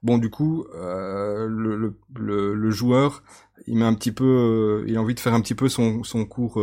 Bon, 0.02 0.18
du 0.18 0.30
coup, 0.30 0.66
le, 0.72 1.48
le, 1.48 1.98
le, 2.14 2.54
le 2.54 2.70
joueur, 2.70 3.22
il 3.66 3.76
met 3.78 3.84
un 3.84 3.94
petit 3.94 4.12
peu, 4.12 4.84
il 4.86 4.96
a 4.96 5.00
envie 5.00 5.14
de 5.14 5.20
faire 5.20 5.34
un 5.34 5.40
petit 5.40 5.54
peu 5.54 5.68
son, 5.68 6.04
son 6.04 6.24
cours, 6.26 6.62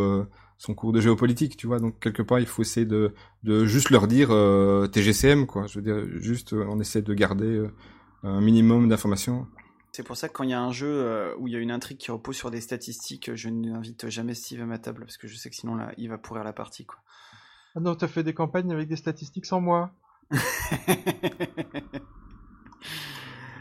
son 0.58 0.74
cours 0.74 0.94
de 0.94 1.02
géopolitique, 1.02 1.58
tu 1.58 1.68
vois. 1.68 1.80
Donc 1.80 2.00
quelque 2.00 2.22
part, 2.22 2.40
il 2.40 2.46
faut 2.46 2.62
essayer 2.62 2.86
de, 2.86 3.14
de 3.44 3.66
juste 3.66 3.90
leur 3.90 4.08
dire 4.08 4.30
TGCM, 4.94 5.46
quoi. 5.46 5.66
Je 5.68 5.80
veux 5.80 5.82
dire, 5.82 6.06
juste, 6.22 6.54
on 6.54 6.80
essaie 6.80 7.02
de 7.02 7.14
garder, 7.14 7.68
un 8.24 8.42
minimum 8.42 8.90
d'informations. 8.90 9.48
C'est 9.92 10.04
pour 10.04 10.18
ça 10.18 10.28
que 10.28 10.34
quand 10.34 10.44
il 10.44 10.50
y 10.50 10.54
a 10.54 10.62
un 10.62 10.72
jeu 10.72 10.88
euh, 10.88 11.36
où 11.38 11.48
il 11.48 11.54
y 11.54 11.56
a 11.56 11.60
une 11.60 11.72
intrigue 11.72 11.98
qui 11.98 12.10
repose 12.10 12.36
sur 12.36 12.50
des 12.50 12.62
statistiques, 12.62 13.36
je 13.36 13.50
n'invite 13.50 14.10
jamais 14.10 14.34
Steve 14.34 14.62
à 14.62 14.66
ma 14.66 14.80
table 14.80 15.02
parce 15.02 15.18
que 15.18 15.28
je 15.28 15.36
sais 15.36 15.50
que 15.50 15.56
sinon 15.56 15.76
là, 15.76 15.92
il 15.98 16.10
va 16.10 16.18
pourrir 16.18 16.44
la 16.44 16.54
partie. 16.54 16.86
Quoi. 16.86 16.98
Ah 17.76 17.80
non, 17.80 17.94
t'as 17.96 18.08
fait 18.08 18.24
des 18.24 18.34
campagnes 18.34 18.72
avec 18.72 18.88
des 18.88 18.96
statistiques 18.96 19.46
sans 19.46 19.62
moi. 19.62 19.94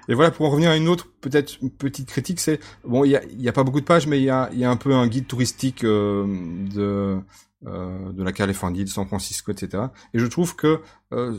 Et 0.09 0.15
voilà, 0.15 0.31
pour 0.31 0.47
en 0.47 0.51
revenir 0.51 0.71
à 0.71 0.77
une 0.77 0.89
autre, 0.89 1.09
peut-être 1.21 1.59
une 1.63 1.71
petite 1.71 2.09
critique, 2.09 2.41
c'est 2.41 2.59
bon, 2.85 3.05
il 3.05 3.11
y 3.11 3.17
a, 3.17 3.25
y 3.25 3.49
a, 3.49 3.53
pas 3.53 3.63
beaucoup 3.63 3.81
de 3.81 3.85
pages, 3.85 4.09
mais 4.09 4.19
il 4.19 4.25
y 4.25 4.31
a, 4.31 4.51
y 4.53 4.65
a, 4.65 4.71
un 4.71 4.77
peu 4.77 4.95
un 4.95 5.07
guide 5.07 5.29
touristique 5.29 5.85
euh, 5.85 6.27
de 6.75 7.21
euh, 7.65 8.11
de 8.13 8.25
la 8.25 8.33
Californie, 8.33 8.83
de 8.83 8.89
San 8.89 9.07
Francisco, 9.07 9.53
etc. 9.53 9.85
Et 10.15 10.19
je 10.19 10.27
trouve 10.27 10.57
que 10.57 10.81
euh, 11.13 11.39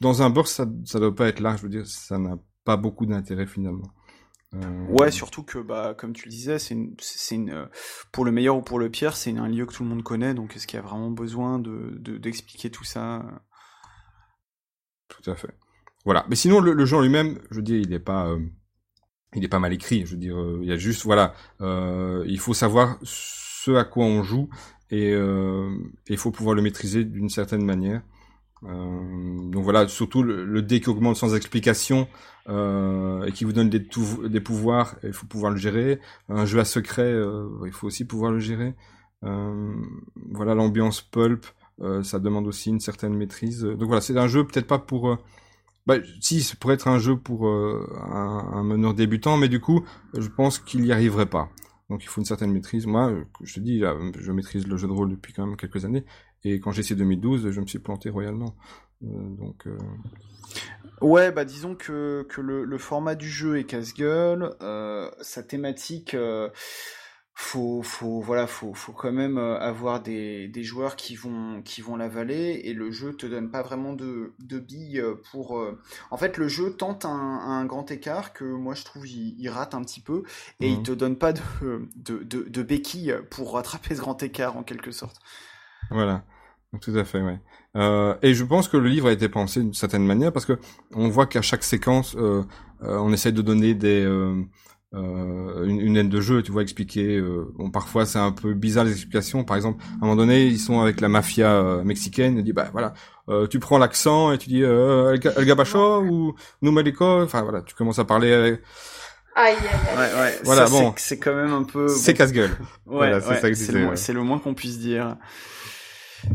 dans 0.00 0.22
un 0.22 0.30
burst, 0.30 0.54
ça, 0.54 0.66
ça 0.84 0.98
doit 1.00 1.14
pas 1.14 1.28
être 1.28 1.40
là. 1.40 1.56
Je 1.56 1.62
veux 1.62 1.68
dire, 1.68 1.86
ça 1.86 2.18
n'a 2.18 2.36
pas 2.64 2.76
beaucoup 2.76 3.06
d'intérêt 3.06 3.46
finalement. 3.46 3.90
Euh... 4.54 4.86
Ouais, 4.88 5.10
surtout 5.10 5.42
que, 5.42 5.58
bah, 5.58 5.94
comme 5.96 6.14
tu 6.14 6.24
le 6.24 6.30
disais, 6.30 6.58
c'est 6.58 6.74
une, 6.74 6.94
c'est 6.98 7.34
une, 7.34 7.50
euh, 7.50 7.66
pour 8.12 8.24
le 8.24 8.32
meilleur 8.32 8.56
ou 8.56 8.62
pour 8.62 8.78
le 8.78 8.88
pire, 8.90 9.14
c'est 9.16 9.36
un 9.36 9.48
lieu 9.48 9.66
que 9.66 9.74
tout 9.74 9.82
le 9.82 9.88
monde 9.90 10.02
connaît. 10.02 10.32
Donc, 10.32 10.56
est-ce 10.56 10.66
qu'il 10.66 10.78
y 10.78 10.80
a 10.80 10.86
vraiment 10.86 11.10
besoin 11.10 11.58
de, 11.58 11.98
d'expliquer 12.18 12.70
tout 12.70 12.84
ça? 12.84 13.24
Tout 15.08 15.30
à 15.30 15.34
fait. 15.34 15.54
Voilà. 16.04 16.24
Mais 16.30 16.36
sinon, 16.36 16.60
le, 16.60 16.72
le 16.72 16.84
jeu 16.86 17.00
lui-même, 17.02 17.40
je 17.50 17.56
veux 17.56 17.62
dire, 17.62 17.78
il 17.78 17.90
n'est 17.90 17.98
pas, 17.98 18.28
euh, 18.28 18.40
il 19.34 19.44
est 19.44 19.48
pas 19.48 19.58
mal 19.58 19.72
écrit. 19.74 20.06
Je 20.06 20.12
veux 20.12 20.16
dire, 20.16 20.38
euh, 20.38 20.60
il 20.62 20.68
y 20.68 20.72
a 20.72 20.76
juste, 20.76 21.04
voilà, 21.04 21.34
il 21.60 22.38
faut 22.38 22.54
savoir 22.54 22.98
ce 23.02 23.72
à 23.72 23.84
quoi 23.84 24.06
on 24.06 24.22
joue 24.22 24.48
et 24.90 25.12
il 25.12 26.16
faut 26.16 26.30
pouvoir 26.30 26.54
le 26.54 26.62
maîtriser 26.62 27.04
d'une 27.04 27.28
certaine 27.28 27.64
manière. 27.64 28.02
Donc 28.62 29.62
voilà, 29.62 29.86
surtout 29.88 30.22
le, 30.22 30.62
dé 30.62 30.80
qui 30.80 30.88
augmente 30.88 31.16
sans 31.16 31.34
explication 31.34 32.08
et 32.48 33.32
qui 33.32 33.44
vous 33.44 33.52
donne 33.52 33.68
des, 33.70 34.40
pouvoirs, 34.40 34.96
il 35.02 35.12
faut 35.12 35.26
pouvoir 35.26 35.52
le 35.52 35.58
gérer. 35.58 36.00
Un 36.28 36.44
jeu 36.44 36.58
à 36.58 36.64
secret, 36.64 37.14
il 37.64 37.72
faut 37.72 37.86
aussi 37.86 38.04
pouvoir 38.04 38.32
le 38.32 38.40
gérer. 38.40 38.74
voilà, 39.22 40.54
l'ambiance 40.54 41.02
pulp, 41.02 41.46
ça 42.02 42.18
demande 42.18 42.46
aussi 42.46 42.70
une 42.70 42.80
certaine 42.80 43.14
maîtrise. 43.14 43.62
Donc 43.62 43.84
voilà, 43.84 44.00
c'est 44.00 44.16
un 44.16 44.28
jeu 44.28 44.44
peut-être 44.44 44.66
pas 44.66 44.78
pour 44.78 45.18
bah, 45.88 45.96
si, 46.20 46.42
ça 46.42 46.54
pourrait 46.60 46.74
être 46.74 46.86
un 46.86 46.98
jeu 46.98 47.16
pour 47.16 47.48
euh, 47.48 47.90
un, 48.10 48.50
un, 48.52 48.62
meneur 48.62 48.92
débutant, 48.92 49.38
mais 49.38 49.48
du 49.48 49.58
coup, 49.58 49.86
je 50.12 50.28
pense 50.28 50.58
qu'il 50.58 50.82
n'y 50.82 50.92
arriverait 50.92 51.24
pas. 51.24 51.48
Donc 51.88 52.04
il 52.04 52.08
faut 52.08 52.20
une 52.20 52.26
certaine 52.26 52.52
maîtrise. 52.52 52.86
Moi, 52.86 53.14
je 53.42 53.54
te 53.54 53.60
dis, 53.60 53.82
je 54.18 54.32
maîtrise 54.32 54.66
le 54.66 54.76
jeu 54.76 54.86
de 54.86 54.92
rôle 54.92 55.08
depuis 55.08 55.32
quand 55.32 55.46
même 55.46 55.56
quelques 55.56 55.86
années, 55.86 56.04
et 56.44 56.60
quand 56.60 56.72
j'ai 56.72 56.80
essayé 56.80 56.96
2012, 56.96 57.50
je 57.50 57.60
me 57.60 57.66
suis 57.66 57.78
planté 57.78 58.10
royalement. 58.10 58.54
Euh, 59.02 59.06
donc. 59.36 59.66
Euh... 59.66 59.78
Ouais, 61.00 61.30
bah 61.30 61.44
disons 61.44 61.74
que, 61.74 62.26
que 62.28 62.40
le, 62.40 62.64
le 62.64 62.78
format 62.78 63.14
du 63.14 63.28
jeu 63.28 63.58
est 63.58 63.64
casse-gueule, 63.64 64.54
euh, 64.62 65.10
sa 65.20 65.42
thématique 65.42 66.16
faut 67.40 67.82
faut 67.84 68.20
voilà 68.20 68.48
faut 68.48 68.74
faut 68.74 68.90
quand 68.90 69.12
même 69.12 69.38
euh, 69.38 69.60
avoir 69.60 70.02
des, 70.02 70.48
des 70.48 70.64
joueurs 70.64 70.96
qui 70.96 71.14
vont 71.14 71.62
qui 71.62 71.82
vont 71.82 71.94
l'avaler 71.94 72.62
et 72.64 72.74
le 72.74 72.90
jeu 72.90 73.14
te 73.14 73.26
donne 73.26 73.48
pas 73.48 73.62
vraiment 73.62 73.92
de, 73.92 74.32
de 74.40 74.58
billes 74.58 75.04
pour 75.30 75.56
euh, 75.56 75.78
en 76.10 76.16
fait 76.16 76.36
le 76.36 76.48
jeu 76.48 76.72
tente 76.72 77.04
un, 77.04 77.10
un 77.10 77.64
grand 77.64 77.92
écart 77.92 78.32
que 78.32 78.42
moi 78.42 78.74
je 78.74 78.82
trouve 78.82 79.06
il, 79.06 79.36
il 79.38 79.48
rate 79.50 79.76
un 79.76 79.82
petit 79.82 80.00
peu 80.00 80.24
et 80.58 80.68
mmh. 80.68 80.72
il 80.72 80.82
te 80.82 80.90
donne 80.90 81.16
pas 81.16 81.32
de, 81.32 81.40
de, 81.94 82.24
de, 82.24 82.42
de 82.42 82.62
béquilles 82.64 83.14
pour 83.30 83.52
rattraper 83.52 83.94
ce 83.94 84.00
grand 84.00 84.20
écart 84.20 84.56
en 84.56 84.64
quelque 84.64 84.90
sorte 84.90 85.20
voilà 85.90 86.24
tout 86.82 86.92
à 86.94 87.04
fait, 87.04 87.22
ouais. 87.22 87.40
Euh, 87.76 88.14
et 88.20 88.34
je 88.34 88.44
pense 88.44 88.68
que 88.68 88.76
le 88.76 88.88
livre 88.88 89.08
a 89.08 89.12
été 89.12 89.30
pensé 89.30 89.60
d'une 89.60 89.72
certaine 89.72 90.04
manière 90.04 90.32
parce 90.32 90.44
que 90.44 90.58
on 90.94 91.08
voit 91.08 91.26
qu'à 91.26 91.40
chaque 91.40 91.64
séquence, 91.64 92.14
euh, 92.18 92.42
euh, 92.82 92.98
on 92.98 93.10
essaie 93.10 93.32
de 93.32 93.40
donner 93.40 93.72
des 93.72 94.04
euh, 94.04 94.42
euh, 94.94 95.64
une, 95.64 95.80
une 95.80 95.96
aide 95.96 96.10
de 96.10 96.20
jeu, 96.20 96.42
tu 96.42 96.52
vois, 96.52 96.60
expliquer. 96.60 97.16
Euh, 97.16 97.50
bon, 97.56 97.70
parfois 97.70 98.04
c'est 98.04 98.18
un 98.18 98.32
peu 98.32 98.52
bizarre 98.52 98.84
les 98.84 98.92
explications. 98.92 99.44
Par 99.44 99.56
exemple, 99.56 99.82
à 99.82 99.94
un 99.94 99.98
moment 100.00 100.16
donné, 100.16 100.46
ils 100.46 100.58
sont 100.58 100.80
avec 100.80 101.00
la 101.00 101.08
mafia 101.08 101.52
euh, 101.52 101.82
mexicaine. 101.84 102.36
Ils 102.36 102.44
disent 102.44 102.52
bah 102.54 102.68
voilà, 102.72 102.92
euh, 103.30 103.46
tu 103.46 103.58
prends 103.60 103.78
l'accent 103.78 104.32
et 104.32 104.36
tu 104.36 104.50
dis 104.50 104.62
euh, 104.62 105.14
El, 105.14 105.32
El 105.38 105.44
Gabacho 105.46 106.02
ou 106.02 106.34
Numelico. 106.60 107.22
Enfin 107.22 107.42
voilà, 107.42 107.62
tu 107.62 107.74
commences 107.74 107.98
à 107.98 108.04
parler. 108.04 108.30
Avec... 108.30 108.60
Aïe, 109.36 109.54
aïe, 109.54 109.58
aïe. 109.62 109.96
Ouais, 109.96 110.20
ouais. 110.20 110.38
Voilà, 110.44 110.66
ça, 110.66 110.70
bon. 110.70 110.92
C'est 110.96 111.18
quand 111.18 111.34
même 111.34 111.52
un 111.52 111.62
peu. 111.62 111.88
C'est 111.88 112.12
bon. 112.12 112.18
casse-gueule. 112.18 112.50
Ouais, 112.84 113.10
voilà, 113.10 113.18
ouais, 113.18 113.54
c'est 113.54 113.72
le, 113.72 113.86
ouais. 113.88 113.96
c'est 113.96 114.12
le 114.12 114.22
moins 114.22 114.38
qu'on 114.38 114.52
puisse 114.52 114.78
dire. 114.78 115.16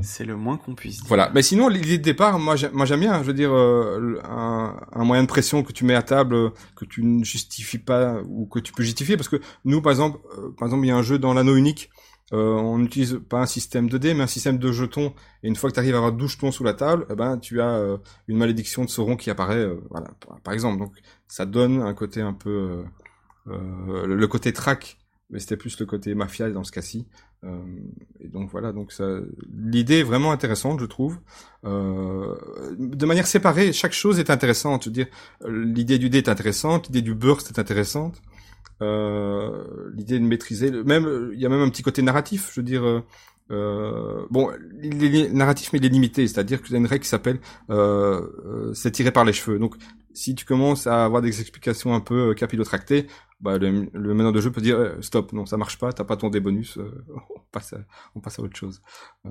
C'est 0.02 0.26
le 0.26 0.36
moins 0.36 0.58
qu'on 0.58 0.76
puisse 0.76 0.98
dire. 0.98 1.06
Voilà. 1.08 1.32
Mais 1.34 1.42
sinon, 1.42 1.68
l'idée 1.68 1.98
de 1.98 2.04
départ, 2.04 2.40
moi, 2.40 2.56
j'ai- 2.56 2.70
moi 2.70 2.86
j'aime 2.86 3.02
bien. 3.02 3.22
Je 3.22 3.28
veux 3.28 3.34
dire, 3.34 3.52
euh, 3.54 4.20
un, 4.24 5.04
moyen 5.04 5.24
de 5.24 5.28
pression 5.28 5.64
que 5.64 5.72
tu 5.72 5.86
mets 5.86 5.96
à 5.96 6.02
table, 6.04 6.36
euh, 6.36 6.50
que 6.76 6.86
tu 6.86 7.04
ne 7.04 7.24
justifies 7.24 7.80
pas 7.80 8.22
ou 8.28 8.46
que 8.46 8.60
tu 8.60 8.74
peux 8.74 8.84
justifier, 8.84 9.18
parce 9.18 9.30
que 9.30 9.42
nous, 9.66 9.82
par 9.82 9.92
exemple, 9.92 10.20
euh, 10.38 10.52
par 10.58 10.68
exemple, 10.68 10.86
il 10.86 10.90
y 10.90 10.92
a 10.92 10.96
un 10.98 11.02
jeu 11.02 11.20
dans 11.20 11.34
l'anneau 11.34 11.56
unique. 11.56 11.90
on 12.36 12.80
n'utilise 12.80 13.20
pas 13.30 13.42
un 13.42 13.46
système 13.46 13.88
de 13.88 14.00
dés, 14.00 14.16
mais 14.16 14.24
un 14.24 14.28
système 14.28 14.58
de 14.58 14.72
jetons. 14.72 15.14
Et 15.44 15.48
une 15.48 15.56
fois 15.56 15.70
que 15.70 15.76
tu 15.76 15.80
arrives 15.80 15.94
à 15.94 15.98
avoir 15.98 16.14
12 16.14 16.32
jetons 16.32 16.52
sous 16.52 16.64
la 16.64 16.74
table, 16.74 17.06
eh 17.12 17.16
ben, 17.16 17.38
tu 17.38 17.62
as 17.62 17.80
une 18.28 18.38
malédiction 18.38 18.84
de 18.84 18.90
Sauron 18.90 19.18
qui 19.18 19.30
apparaît, 19.30 19.68
voilà, 19.92 20.08
par, 20.44 20.54
exemple. 20.54 20.80
Donc, 20.80 20.94
ça 21.28 21.46
donne 21.46 21.84
un 21.84 21.94
côté 21.94 22.22
un 22.22 22.34
peu, 22.34 22.84
le, 23.46 24.16
le 24.16 24.28
côté 24.28 24.52
track, 24.52 24.98
mais 25.30 25.38
c'était 25.38 25.58
plus 25.58 25.80
le 25.80 25.86
côté 25.86 26.16
mafia 26.16 26.50
dans 26.50 26.64
ce 26.64 26.72
cas-ci. 26.72 27.08
Euh, 27.44 27.58
et 28.22 28.28
donc 28.28 28.50
voilà, 28.52 28.72
donc 28.72 28.92
ça, 28.92 29.06
l'idée 29.54 30.00
est 30.00 30.04
vraiment 30.04 30.32
intéressante, 30.32 30.80
je 30.80 30.86
trouve. 30.86 31.20
Euh, 31.66 32.36
de 32.78 33.06
manière 33.06 33.28
séparée, 33.28 33.74
chaque 33.74 33.94
chose 33.94 34.20
est 34.20 34.30
intéressante. 34.30 34.84
Je 34.84 34.90
veux 34.90 34.94
dire, 34.94 35.08
l'idée 35.48 35.98
du 35.98 36.10
dé 36.10 36.20
est 36.20 36.30
intéressante, 36.30 36.88
l'idée 36.88 37.02
du 37.02 37.16
burst 37.16 37.50
est 37.50 37.60
intéressante. 37.60 38.22
Euh, 38.82 39.92
l'idée 39.94 40.20
de 40.20 40.26
maîtriser, 40.26 40.72
même 40.72 41.32
il 41.34 41.40
y 41.40 41.46
a 41.46 41.50
même 41.50 41.62
un 41.62 41.70
petit 41.70 41.84
côté 41.84 42.02
narratif. 42.02 42.52
Je 42.54 42.62
veux 42.62 42.66
dire, 42.66 42.84
euh, 42.84 43.02
euh, 43.52 44.26
bon, 44.30 44.52
il 44.82 45.04
est 45.16 45.30
narratif 45.30 45.72
mais 45.74 45.80
il 45.80 45.86
est 45.86 45.90
limité, 45.90 46.28
c'est-à-dire 46.28 46.62
que 46.62 46.70
y 46.70 46.76
a 46.76 46.78
une 46.78 46.88
règle 46.88 47.04
qui 47.04 47.10
s'appelle 47.10 47.40
euh, 47.70 48.74
c'est 48.74 48.92
tiré 48.92 49.12
par 49.12 49.26
les 49.26 49.34
cheveux. 49.34 49.60
Donc 49.60 49.76
si 50.14 50.36
tu 50.36 50.46
commences 50.46 50.88
à 50.88 51.06
avoir 51.06 51.22
des 51.22 51.42
explications 51.42 51.94
un 51.94 52.00
peu 52.00 52.34
capillotractées, 52.34 53.08
bah, 53.44 53.58
le, 53.60 53.90
le 53.94 54.14
meneur 54.14 54.32
de 54.32 54.42
jeu 54.42 54.52
peut 54.52 54.62
dire 54.62 54.78
euh, 54.80 55.02
stop, 55.02 55.34
non 55.34 55.46
ça 55.46 55.58
marche 55.58 55.78
pas, 55.78 55.94
t'as 55.94 56.04
pas 56.06 56.18
ton 56.18 56.30
dé 56.30 56.40
bonus, 56.40 56.78
euh, 56.78 57.06
on 57.36 57.40
passe 57.52 57.74
à, 57.74 57.80
on 58.16 58.20
passe 58.22 58.40
à 58.40 58.42
autre 58.42 58.56
chose. 58.58 58.82
Euh, 59.26 59.30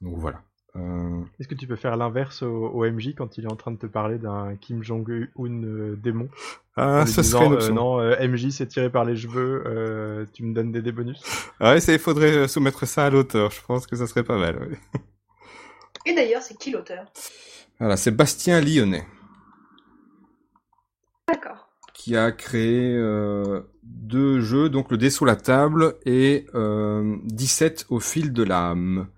donc 0.00 0.18
voilà. 0.18 0.42
Euh, 0.76 1.22
Est-ce 1.40 1.48
que 1.48 1.56
tu 1.56 1.66
peux 1.66 1.76
faire 1.76 1.96
l'inverse 1.96 2.42
au, 2.42 2.68
au 2.68 2.88
MJ 2.88 3.14
quand 3.16 3.36
il 3.38 3.44
est 3.44 3.52
en 3.52 3.56
train 3.56 3.72
de 3.72 3.76
te 3.78 3.86
parler 3.86 4.18
d'un 4.18 4.54
Kim 4.56 4.82
Jong-un 4.84 5.28
euh, 5.64 5.96
démon? 5.96 6.28
Ah, 6.76 7.06
ça 7.06 7.22
disant, 7.22 7.22
serait 7.22 7.46
une 7.46 7.52
euh, 7.52 7.54
option. 7.54 7.74
non, 7.74 8.00
euh, 8.00 8.16
MJ 8.28 8.50
c'est 8.50 8.68
tiré 8.68 8.88
par 8.90 9.04
les 9.04 9.16
cheveux, 9.16 9.64
euh, 9.66 10.26
tu 10.32 10.44
me 10.44 10.54
donnes 10.54 10.70
des 10.72 10.80
dés 10.82 10.92
bonus? 10.92 11.20
Ah 11.60 11.72
ouais, 11.72 11.80
ça, 11.80 11.92
il 11.92 11.98
faudrait 11.98 12.48
soumettre 12.48 12.86
ça 12.86 13.06
à 13.06 13.10
l'auteur. 13.10 13.50
Je 13.50 13.60
pense 13.66 13.86
que 13.86 13.96
ça 13.96 14.06
serait 14.06 14.24
pas 14.24 14.38
mal. 14.38 14.56
ouais. 14.58 14.78
Et 16.06 16.14
d'ailleurs, 16.14 16.42
c'est 16.42 16.56
qui 16.58 16.70
l'auteur? 16.70 17.04
Voilà, 17.78 17.96
c'est 17.96 18.10
Bastien 18.12 18.60
Lyonnais 18.60 19.06
D'accord. 21.28 21.59
Qui 22.00 22.16
a 22.16 22.32
créé 22.32 22.94
euh, 22.96 23.60
deux 23.82 24.40
jeux, 24.40 24.70
donc 24.70 24.90
le 24.90 24.96
dé 24.96 25.10
sous 25.10 25.26
la 25.26 25.36
table 25.36 25.96
et 26.06 26.46
euh, 26.54 27.18
17 27.24 27.88
au 27.90 28.00
fil 28.00 28.32
de 28.32 28.42
l'âme, 28.42 29.08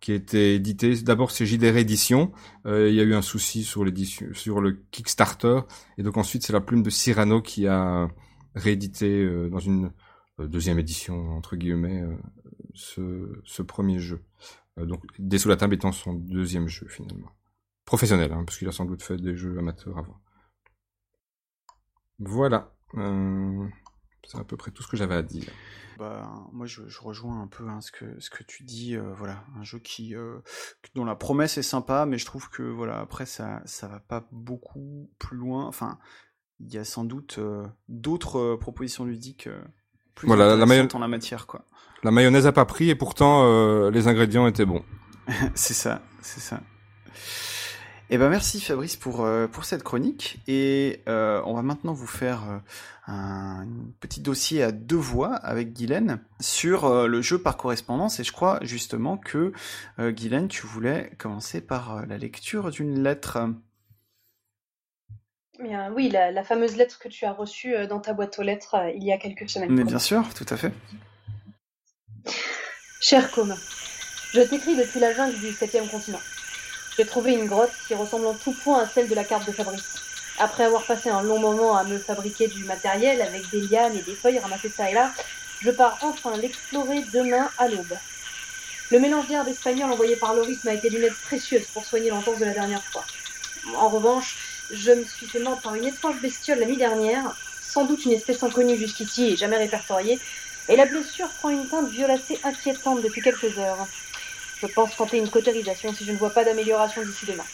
qui 0.00 0.12
était 0.12 0.56
édité. 0.56 0.92
D'abord 1.02 1.30
c'est 1.30 1.46
JDR 1.46 1.76
Édition. 1.76 2.32
Euh, 2.66 2.88
il 2.88 2.96
y 2.96 3.00
a 3.00 3.04
eu 3.04 3.14
un 3.14 3.22
souci 3.22 3.62
sur 3.62 3.84
le 3.84 4.72
Kickstarter, 4.90 5.60
et 5.98 6.02
donc 6.02 6.16
ensuite 6.16 6.44
c'est 6.44 6.52
la 6.52 6.60
plume 6.60 6.82
de 6.82 6.90
Cyrano 6.90 7.40
qui 7.42 7.68
a 7.68 8.08
réédité 8.56 9.22
euh, 9.22 9.48
dans 9.48 9.60
une 9.60 9.92
euh, 10.40 10.48
deuxième 10.48 10.80
édition 10.80 11.36
entre 11.36 11.54
guillemets 11.54 12.02
euh, 12.98 13.40
ce, 13.44 13.62
premier 13.62 14.00
jeu. 14.00 14.24
Euh, 14.80 14.84
donc 14.84 15.04
dé 15.16 15.38
sous 15.38 15.48
la 15.48 15.56
table 15.56 15.74
étant 15.74 15.92
son 15.92 16.14
deuxième 16.14 16.66
jeu 16.66 16.88
finalement 16.88 17.30
professionnel, 17.84 18.32
hein, 18.32 18.42
parce 18.44 18.58
qu'il 18.58 18.66
a 18.66 18.72
sans 18.72 18.84
doute 18.84 19.02
fait 19.02 19.16
des 19.16 19.36
jeux 19.36 19.56
amateurs 19.58 19.96
avant. 19.96 20.20
Voilà. 22.24 22.70
Euh, 22.96 23.66
c'est 24.26 24.38
à 24.38 24.44
peu 24.44 24.56
près 24.56 24.70
tout 24.70 24.82
ce 24.82 24.88
que 24.88 24.96
j'avais 24.96 25.14
à 25.14 25.22
dire. 25.22 25.44
Bah, 25.98 26.30
moi, 26.52 26.66
je, 26.66 26.88
je 26.88 27.00
rejoins 27.00 27.42
un 27.42 27.46
peu 27.46 27.68
hein, 27.68 27.80
ce 27.80 27.92
que 27.92 28.18
ce 28.18 28.30
que 28.30 28.42
tu 28.44 28.64
dis. 28.64 28.96
euh, 28.96 29.12
voilà, 29.14 29.44
un 29.58 29.62
jeu 29.62 29.78
qui 29.78 30.14
euh, 30.16 30.38
dont 30.94 31.04
la 31.04 31.14
promesse 31.14 31.58
est 31.58 31.62
sympa, 31.62 32.06
mais 32.06 32.18
je 32.18 32.24
trouve 32.26 32.48
que 32.50 32.62
voilà 32.62 32.98
après 33.00 33.26
ça 33.26 33.60
ça 33.66 33.88
va 33.88 34.00
pas 34.00 34.26
beaucoup 34.32 35.10
plus 35.18 35.36
loin. 35.36 35.66
Enfin, 35.66 35.98
il 36.60 36.72
y 36.72 36.78
a 36.78 36.84
sans 36.84 37.04
doute 37.04 37.38
d'autres 37.88 38.56
propositions 38.56 39.04
ludiques 39.04 39.48
plus 40.14 40.26
Voilà, 40.28 40.46
la 40.46 40.52
intéressantes 40.54 40.68
maillon- 40.68 40.96
en 40.96 40.98
la 41.00 41.08
matière, 41.08 41.46
quoi. 41.46 41.64
La 42.02 42.10
mayonnaise 42.10 42.46
a 42.46 42.52
pas 42.52 42.64
pris 42.64 42.88
et 42.90 42.94
pourtant 42.94 43.88
les 43.90 44.08
ingrédients 44.08 44.46
étaient 44.46 44.66
bons. 44.66 44.84
c'est 45.54 45.74
ça, 45.74 46.02
c'est 46.20 46.40
ça. 46.40 46.60
Eh 48.14 48.18
ben 48.18 48.28
merci 48.28 48.60
Fabrice 48.60 48.96
pour 48.96 49.24
euh, 49.24 49.46
pour 49.46 49.64
cette 49.64 49.82
chronique 49.82 50.36
et 50.46 51.00
euh, 51.08 51.40
on 51.46 51.54
va 51.54 51.62
maintenant 51.62 51.94
vous 51.94 52.06
faire 52.06 52.42
euh, 52.42 52.58
un 53.06 53.66
petit 54.00 54.20
dossier 54.20 54.62
à 54.62 54.70
deux 54.70 54.96
voix 54.96 55.34
avec 55.36 55.72
Guylaine 55.72 56.20
sur 56.38 56.84
euh, 56.84 57.06
le 57.06 57.22
jeu 57.22 57.40
par 57.40 57.56
correspondance 57.56 58.20
et 58.20 58.24
je 58.24 58.30
crois 58.30 58.58
justement 58.60 59.16
que 59.16 59.54
euh, 59.98 60.10
Guylaine 60.10 60.48
tu 60.48 60.66
voulais 60.66 61.12
commencer 61.16 61.62
par 61.62 62.04
la 62.04 62.18
lecture 62.18 62.70
d'une 62.70 63.02
lettre. 63.02 63.38
Mais 65.58 65.74
euh, 65.74 65.88
oui, 65.96 66.10
la, 66.10 66.44
fameuse 66.44 66.76
lettre 66.76 66.98
que 66.98 67.08
tu 67.08 67.24
as 67.24 67.32
reçue 67.32 67.74
dans 67.88 68.00
ta 68.00 68.12
boîte 68.12 68.38
aux 68.38 68.42
lettres 68.42 68.76
il 68.94 69.04
y 69.04 69.12
a 69.12 69.16
quelques 69.16 69.48
semaines. 69.48 69.72
Mais 69.72 69.84
bien 69.84 69.98
sûr, 69.98 70.22
tout 70.34 70.46
à 70.50 70.58
fait. 70.58 70.74
Cher 73.00 73.30
Com, 73.30 73.54
je 74.34 74.42
t'écris 74.42 74.76
depuis 74.76 75.00
la 75.00 75.14
jungle 75.14 75.38
du 75.38 75.50
septième 75.52 75.88
continent. 75.88 76.20
J'ai 76.96 77.06
trouvé 77.06 77.32
une 77.32 77.46
grotte 77.46 77.72
qui 77.86 77.94
ressemble 77.94 78.26
en 78.26 78.34
tout 78.34 78.52
point 78.52 78.80
à 78.80 78.86
celle 78.86 79.08
de 79.08 79.14
la 79.14 79.24
carte 79.24 79.46
de 79.46 79.52
Fabrice. 79.52 79.94
Après 80.38 80.64
avoir 80.64 80.84
passé 80.84 81.08
un 81.08 81.22
long 81.22 81.38
moment 81.38 81.76
à 81.76 81.84
me 81.84 81.98
fabriquer 81.98 82.48
du 82.48 82.64
matériel 82.64 83.22
avec 83.22 83.48
des 83.50 83.60
lianes 83.60 83.96
et 83.96 84.02
des 84.02 84.14
feuilles 84.14 84.38
ramassées 84.38 84.68
ça 84.68 84.90
et 84.90 84.94
là, 84.94 85.12
je 85.60 85.70
pars 85.70 85.98
enfin 86.02 86.36
l'explorer 86.36 87.02
demain 87.12 87.48
à 87.58 87.68
l'aube. 87.68 87.96
Le 88.90 88.98
mélange 88.98 89.26
d'herbe 89.28 89.48
espagnol 89.48 89.90
envoyé 89.90 90.16
par 90.16 90.34
Loris 90.34 90.64
m'a 90.64 90.74
été 90.74 90.90
d'une 90.90 91.04
aide 91.04 91.14
précieuse 91.14 91.64
pour 91.72 91.84
soigner 91.84 92.10
l'entorse 92.10 92.40
de 92.40 92.44
la 92.44 92.52
dernière 92.52 92.82
fois. 92.84 93.04
En 93.76 93.88
revanche, 93.88 94.36
je 94.70 94.92
me 94.92 95.04
suis 95.04 95.26
fait 95.26 95.38
mordre 95.38 95.62
par 95.62 95.74
une 95.74 95.86
étrange 95.86 96.20
bestiole 96.20 96.58
la 96.58 96.66
nuit 96.66 96.76
dernière, 96.76 97.34
sans 97.62 97.86
doute 97.86 98.04
une 98.04 98.12
espèce 98.12 98.42
inconnue 98.42 98.76
jusqu'ici 98.76 99.30
et 99.30 99.36
jamais 99.36 99.56
répertoriée, 99.56 100.20
et 100.68 100.76
la 100.76 100.84
blessure 100.84 101.28
prend 101.28 101.48
une 101.48 101.66
teinte 101.66 101.88
violacée 101.88 102.38
inquiétante 102.44 103.02
depuis 103.02 103.22
quelques 103.22 103.58
heures. 103.58 103.86
Je 104.62 104.68
pense 104.68 104.94
tenter 104.94 105.18
une 105.18 105.28
cautérisation 105.28 105.92
si 105.92 106.04
je 106.04 106.12
ne 106.12 106.16
vois 106.16 106.30
pas 106.30 106.44
d'amélioration 106.44 107.02
d'ici 107.02 107.26
demain. 107.26 107.44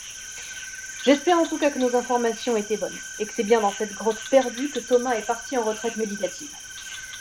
J'espère 1.07 1.39
en 1.39 1.47
tout 1.47 1.57
cas 1.57 1.71
que 1.71 1.79
nos 1.79 1.97
informations 1.97 2.55
étaient 2.55 2.77
bonnes, 2.77 2.99
et 3.19 3.25
que 3.25 3.33
c'est 3.35 3.45
bien 3.45 3.63
dans 3.63 3.73
cette 3.73 3.95
grotte 3.95 4.21
perdue 4.29 4.69
que 4.69 4.79
Thomas 4.79 5.15
est 5.15 5.23
parti 5.23 5.57
en 5.57 5.63
retraite 5.63 5.97
méditative. 5.97 6.51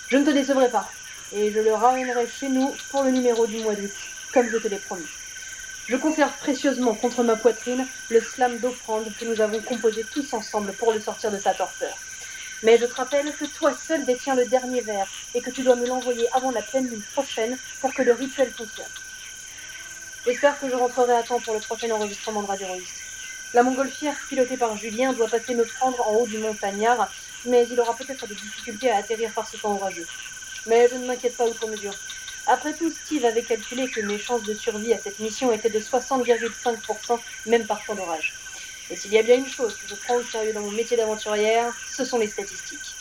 Je 0.09 0.17
ne 0.17 0.25
te 0.25 0.31
décevrai 0.31 0.69
pas, 0.69 0.91
et 1.31 1.53
je 1.53 1.59
le 1.59 1.73
ramènerai 1.73 2.27
chez 2.27 2.49
nous 2.49 2.75
pour 2.91 3.03
le 3.03 3.11
numéro 3.11 3.47
du 3.47 3.59
mois 3.59 3.75
d'août, 3.75 3.93
comme 4.33 4.49
je 4.49 4.57
te 4.57 4.67
l'ai 4.67 4.75
promis. 4.75 5.07
Je 5.87 5.95
conserve 5.95 6.33
précieusement 6.39 6.93
contre 6.93 7.23
ma 7.23 7.37
poitrine 7.37 7.87
le 8.09 8.19
slam 8.19 8.57
d'offrande 8.57 9.09
que 9.17 9.23
nous 9.23 9.39
avons 9.39 9.61
composé 9.61 10.03
tous 10.11 10.33
ensemble 10.33 10.73
pour 10.73 10.91
le 10.91 10.99
sortir 10.99 11.31
de 11.31 11.39
sa 11.39 11.53
torpeur. 11.53 11.95
Mais 12.63 12.77
je 12.77 12.87
te 12.87 12.95
rappelle 12.95 13.31
que 13.31 13.45
toi 13.45 13.71
seul 13.87 14.03
détiens 14.03 14.35
le 14.35 14.47
dernier 14.47 14.81
verre 14.81 15.07
et 15.33 15.39
que 15.39 15.49
tu 15.49 15.61
dois 15.61 15.77
me 15.77 15.87
l'envoyer 15.87 16.27
avant 16.33 16.51
la 16.51 16.61
pleine 16.61 16.89
lune 16.89 17.03
prochaine 17.13 17.57
pour 17.79 17.93
que 17.93 18.01
le 18.01 18.11
rituel 18.11 18.51
fonctionne. 18.51 18.85
J'espère 20.27 20.59
que 20.59 20.69
je 20.69 20.75
rentrerai 20.75 21.13
à 21.13 21.23
temps 21.23 21.39
pour 21.39 21.53
le 21.53 21.61
prochain 21.61 21.89
enregistrement 21.89 22.41
de 22.41 22.47
Radio 22.47 22.67
La 23.53 23.63
montgolfière, 23.63 24.13
pilotée 24.27 24.57
par 24.57 24.75
Julien, 24.75 25.13
doit 25.13 25.29
passer 25.29 25.55
me 25.55 25.63
prendre 25.63 26.05
en 26.05 26.15
haut 26.15 26.27
du 26.27 26.37
montagnard, 26.39 27.09
mais 27.45 27.65
il 27.71 27.79
aura 27.79 27.95
peut-être 27.95 28.27
des 28.27 28.35
difficultés 28.35 28.91
à 28.91 28.97
atterrir 28.97 29.31
par 29.31 29.47
ce 29.47 29.55
temps 29.55 29.73
orageux. 29.75 30.05
Mais 30.65 30.89
je 30.89 30.95
ne 30.95 31.07
m'inquiète 31.07 31.37
pas 31.37 31.45
outre 31.45 31.65
mesure. 31.69 31.93
Après 32.45 32.73
tout, 32.73 32.91
Steve 32.91 33.23
avait 33.23 33.41
calculé 33.41 33.89
que 33.89 34.01
mes 34.01 34.19
chances 34.19 34.43
de 34.43 34.53
survie 34.53 34.93
à 34.93 34.97
cette 34.97 35.17
mission 35.19 35.53
étaient 35.53 35.69
de 35.69 35.79
60,5%, 35.79 37.19
même 37.45 37.65
par 37.65 37.81
temps 37.85 37.95
d'orage. 37.95 38.33
Et 38.89 38.97
s'il 38.97 39.13
y 39.13 39.19
a 39.19 39.23
bien 39.23 39.37
une 39.37 39.47
chose 39.47 39.77
que 39.77 39.87
je 39.87 39.95
prends 39.95 40.15
au 40.15 40.23
sérieux 40.23 40.51
dans 40.51 40.59
mon 40.59 40.71
métier 40.71 40.97
d'aventurière, 40.97 41.73
ce 41.89 42.03
sont 42.03 42.17
les 42.17 42.27
statistiques. 42.27 42.95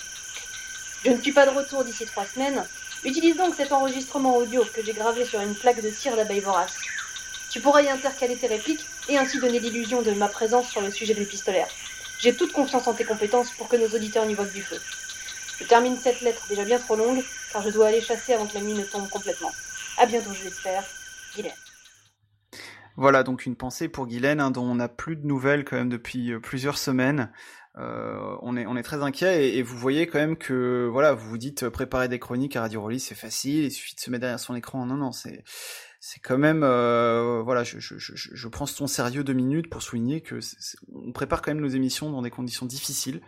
Je 1.05 1.11
ne 1.11 1.21
suis 1.21 1.33
pas 1.33 1.47
de 1.47 1.51
retour 1.51 1.83
d'ici 1.83 2.07
trois 2.07 2.25
semaines. 2.25 2.65
Utilise 3.03 3.37
donc 3.37 3.57
cet 3.57 3.73
enregistrement 3.73 4.37
audio 4.37 4.65
que 4.73 4.85
j'ai 4.85 4.93
gravé 4.93 5.25
sur 5.25 5.41
une 5.41 5.57
plaque 5.57 5.83
de 5.83 5.91
cire 5.91 6.15
d'abeille 6.15 6.39
vorace. 6.39 6.77
Tu 7.57 7.63
pourras 7.63 7.81
y 7.81 7.89
intercaler 7.89 8.37
tes 8.37 8.49
répliques 8.49 8.85
et 9.09 9.17
ainsi 9.17 9.41
donner 9.41 9.59
l'illusion 9.59 10.03
de 10.03 10.11
ma 10.11 10.29
présence 10.29 10.69
sur 10.69 10.83
le 10.83 10.91
sujet 10.91 11.15
du 11.15 11.25
pistolaire. 11.25 11.67
J'ai 12.21 12.37
toute 12.37 12.53
confiance 12.53 12.87
en 12.87 12.93
tes 12.93 13.05
compétences 13.05 13.51
pour 13.53 13.67
que 13.67 13.77
nos 13.77 13.89
auditeurs 13.97 14.27
n'y 14.27 14.35
voient 14.35 14.45
du 14.45 14.61
feu. 14.61 14.77
Je 15.59 15.65
termine 15.65 15.97
cette 15.97 16.21
lettre 16.21 16.45
déjà 16.51 16.67
bien 16.67 16.79
trop 16.79 16.97
longue, 16.97 17.25
car 17.51 17.63
je 17.63 17.71
dois 17.71 17.87
aller 17.87 18.03
chasser 18.03 18.35
avant 18.35 18.45
que 18.45 18.53
la 18.53 18.61
nuit 18.61 18.75
ne 18.75 18.85
tombe 18.85 19.09
complètement. 19.09 19.51
À 19.97 20.05
bientôt, 20.05 20.35
je 20.35 20.45
l'espère. 20.45 20.85
Guylaine. 21.35 21.55
Voilà 22.99 23.23
donc 23.23 23.47
une 23.47 23.57
pensée 23.57 23.89
pour 23.89 24.07
Guylaine, 24.07 24.43
hein, 24.43 24.51
dont 24.51 24.65
on 24.65 24.75
n'a 24.75 24.91
plus 24.91 25.17
de 25.17 25.27
nouvelles 25.27 25.65
quand 25.65 25.77
même 25.77 25.89
depuis 25.89 26.33
euh, 26.33 26.41
plusieurs 26.41 26.77
semaines. 26.77 27.33
Euh, 27.79 28.37
on, 28.43 28.59
est, 28.59 28.67
on 28.67 28.77
est 28.77 28.83
très 28.83 29.03
inquiet 29.03 29.57
et, 29.57 29.63
vous 29.63 29.77
voyez 29.77 30.07
quand 30.07 30.19
même 30.19 30.37
que 30.37 30.89
voilà, 30.91 31.13
vous 31.13 31.29
vous 31.29 31.39
dites 31.39 31.63
euh, 31.65 31.71
préparer 31.71 32.09
des 32.09 32.19
chroniques 32.19 32.57
à 32.57 32.63
Radio 32.63 32.81
Rollis, 32.81 33.01
c'est 33.01 33.15
facile, 33.15 33.65
il 33.65 33.71
suffit 33.71 33.95
de 33.95 34.01
se 34.01 34.11
mettre 34.11 34.23
derrière 34.23 34.41
son 34.41 34.55
écran. 34.55 34.87
Non, 34.87 34.97
non, 34.97 35.13
c'est 35.13 35.45
c'est 36.09 36.21
quand 36.21 36.39
même 36.39 36.61
voilà, 36.61 37.65
je, 37.65 37.81
je, 37.81 37.99
je, 37.99 38.13
je, 38.15 38.49
prends 38.49 38.67
ton 38.67 38.87
sérieux 38.87 39.25
deux 39.25 39.33
minutes 39.33 39.69
pour 39.69 39.83
souligner 39.83 40.21
que 40.21 40.39
on 40.93 41.13
prépare 41.13 41.43
quand 41.43 41.51
même 41.51 41.61
nos 41.61 41.69
émissions 41.69 42.11
dans 42.11 42.23
des 42.23 42.31
conditions 42.31 42.65
difficiles 42.65 43.21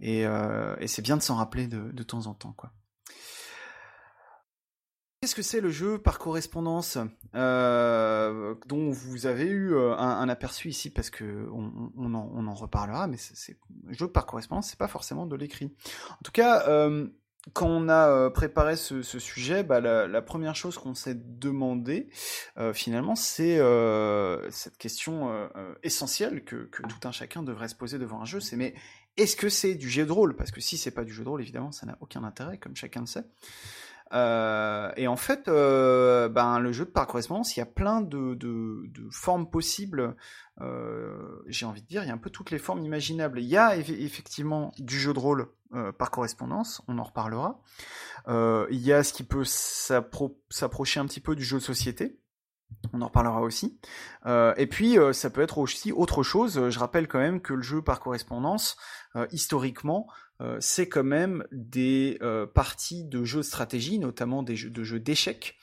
et, 0.00 0.26
euh, 0.26 0.74
c'est 0.86 1.02
bien 1.02 1.16
de 1.16 1.22
s'en 1.22 1.36
rappeler 1.36 1.66
de, 1.66 2.02
temps 2.02 2.26
en 2.26 2.34
temps, 2.34 2.52
quoi. 2.52 2.72
Qu'est-ce 5.20 5.34
que 5.34 5.42
c'est 5.42 5.62
le 5.62 5.70
jeu 5.70 5.98
par 5.98 6.18
correspondance 6.18 6.98
euh, 7.34 8.54
dont 8.66 8.90
vous 8.90 9.26
avez 9.26 9.46
eu 9.46 9.74
euh, 9.74 9.96
un, 9.96 10.28
aperçu 10.28 10.68
ici 10.68 10.90
parce 10.90 11.10
que 11.10 11.48
on, 11.50 12.14
en, 12.14 12.54
reparlera, 12.54 13.06
mais 13.06 13.16
c'est 13.16 13.58
jeu 13.88 14.08
par 14.08 14.26
correspondance, 14.26 14.68
c'est 14.68 14.78
pas 14.78 14.88
forcément 14.88 15.26
de 15.26 15.34
l'écrit. 15.34 15.74
En 16.10 16.22
tout 16.22 16.32
cas, 16.32 16.68
euh, 16.68 17.08
quand 17.52 17.68
on 17.68 17.88
a 17.88 18.08
euh, 18.08 18.30
préparé 18.30 18.76
ce, 18.76 19.02
sujet, 19.02 19.62
bah, 19.62 19.80
la, 19.80 20.22
première 20.22 20.56
chose 20.56 20.78
qu'on 20.78 20.94
s'est 20.94 21.14
demandé 21.14 22.08
euh, 22.58 22.72
finalement, 22.72 23.14
c'est 23.14 23.58
euh, 23.58 24.50
cette 24.50 24.76
question 24.78 25.30
essentielle 25.82 26.44
que, 26.44 26.56
que, 26.66 26.82
tout 26.82 27.08
un 27.08 27.12
chacun 27.12 27.42
devrait 27.42 27.68
se 27.68 27.74
poser 27.74 27.98
devant 27.98 28.20
un 28.20 28.24
jeu, 28.24 28.40
c'est 28.40 28.56
mais 28.56 28.74
est-ce 29.16 29.36
que 29.36 29.48
c'est 29.48 29.74
du 29.74 29.88
jeu 29.88 30.04
de 30.04 30.12
rôle? 30.12 30.36
Parce 30.36 30.50
que 30.50 30.60
si 30.60 30.76
c'est 30.76 30.90
pas 30.90 31.04
du 31.04 31.12
jeu 31.12 31.24
de 31.24 31.28
rôle, 31.28 31.40
évidemment, 31.40 31.72
ça 31.72 31.86
n'a 31.86 31.96
aucun 32.00 32.24
intérêt, 32.24 32.58
comme 32.58 32.76
chacun 32.76 33.00
le 33.00 33.06
sait. 33.06 33.24
Euh, 34.12 34.90
et 34.96 35.08
en 35.08 35.16
fait, 35.16 35.48
euh, 35.48 36.28
ben, 36.28 36.58
le 36.60 36.72
jeu 36.72 36.84
de 36.84 36.90
par 36.90 37.06
correspondance, 37.06 37.56
il 37.56 37.60
y 37.60 37.62
a 37.62 37.66
plein 37.66 38.00
de, 38.00 38.34
de, 38.34 39.08
formes 39.10 39.50
possibles. 39.50 40.16
Euh, 40.60 41.42
J'ai 41.46 41.66
envie 41.66 41.82
de 41.82 41.86
dire, 41.86 42.02
il 42.04 42.08
y 42.08 42.10
a 42.10 42.14
un 42.14 42.18
peu 42.18 42.30
toutes 42.30 42.50
les 42.50 42.58
formes 42.58 42.82
imaginables. 42.82 43.40
Il 43.40 43.46
y 43.46 43.56
a 43.56 43.76
effectivement 43.76 44.72
du 44.78 44.98
jeu 44.98 45.12
de 45.12 45.18
rôle 45.18 45.48
par 45.98 46.10
correspondance, 46.10 46.80
on 46.86 46.98
en 46.98 47.02
reparlera. 47.02 47.60
Il 48.28 48.80
y 48.80 48.92
a 48.92 49.02
ce 49.02 49.12
qui 49.12 49.24
peut 49.24 49.44
s'approcher 49.44 51.00
un 51.00 51.06
petit 51.06 51.20
peu 51.20 51.34
du 51.34 51.44
jeu 51.44 51.58
de 51.58 51.62
société. 51.62 52.20
On 52.92 53.00
en 53.02 53.06
reparlera 53.06 53.42
aussi. 53.42 53.78
Et 54.56 54.66
puis, 54.68 54.96
ça 55.12 55.30
peut 55.30 55.42
être 55.42 55.58
aussi 55.58 55.92
autre 55.92 56.22
chose. 56.22 56.70
Je 56.70 56.78
rappelle 56.78 57.08
quand 57.08 57.18
même 57.18 57.40
que 57.40 57.52
le 57.52 57.62
jeu 57.62 57.82
par 57.82 58.00
correspondance, 58.00 58.76
historiquement, 59.32 60.06
euh, 60.40 60.56
c'est 60.60 60.88
quand 60.88 61.04
même 61.04 61.44
des 61.52 62.18
parties 62.54 63.04
de 63.04 63.24
jeux 63.24 63.40
de 63.40 63.42
stratégie, 63.42 63.98
notamment 63.98 64.42
des 64.42 64.56
jeux 64.56 64.70
de 64.70 64.82
jeux 64.82 65.00
d'échecs, 65.00 65.56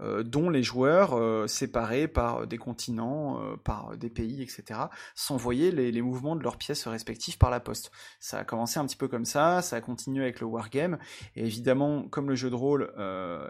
euh, 0.00 0.22
dont 0.22 0.48
les 0.48 0.62
joueurs, 0.62 1.14
euh, 1.14 1.48
séparés 1.48 2.06
par 2.06 2.46
des 2.46 2.58
continents, 2.58 3.42
euh, 3.42 3.56
par 3.56 3.96
des 3.96 4.10
pays, 4.10 4.42
etc., 4.42 4.80
s'envoyaient 5.16 5.72
les, 5.72 5.90
les, 5.90 6.02
mouvements 6.02 6.36
de 6.36 6.42
leurs 6.42 6.56
pièces 6.56 6.86
respectives 6.86 7.36
par 7.36 7.50
la 7.50 7.58
poste. 7.58 7.90
Ça 8.20 8.38
a 8.38 8.44
commencé 8.44 8.78
un 8.78 8.86
petit 8.86 8.96
peu 8.96 9.08
comme 9.08 9.24
ça, 9.24 9.60
ça 9.60 9.76
a 9.76 9.80
continué 9.80 10.22
avec 10.22 10.38
le 10.38 10.46
wargame, 10.46 10.98
et 11.34 11.44
évidemment, 11.44 12.04
comme 12.04 12.28
le 12.28 12.36
jeu 12.36 12.48
de 12.48 12.54
rôle 12.54 12.92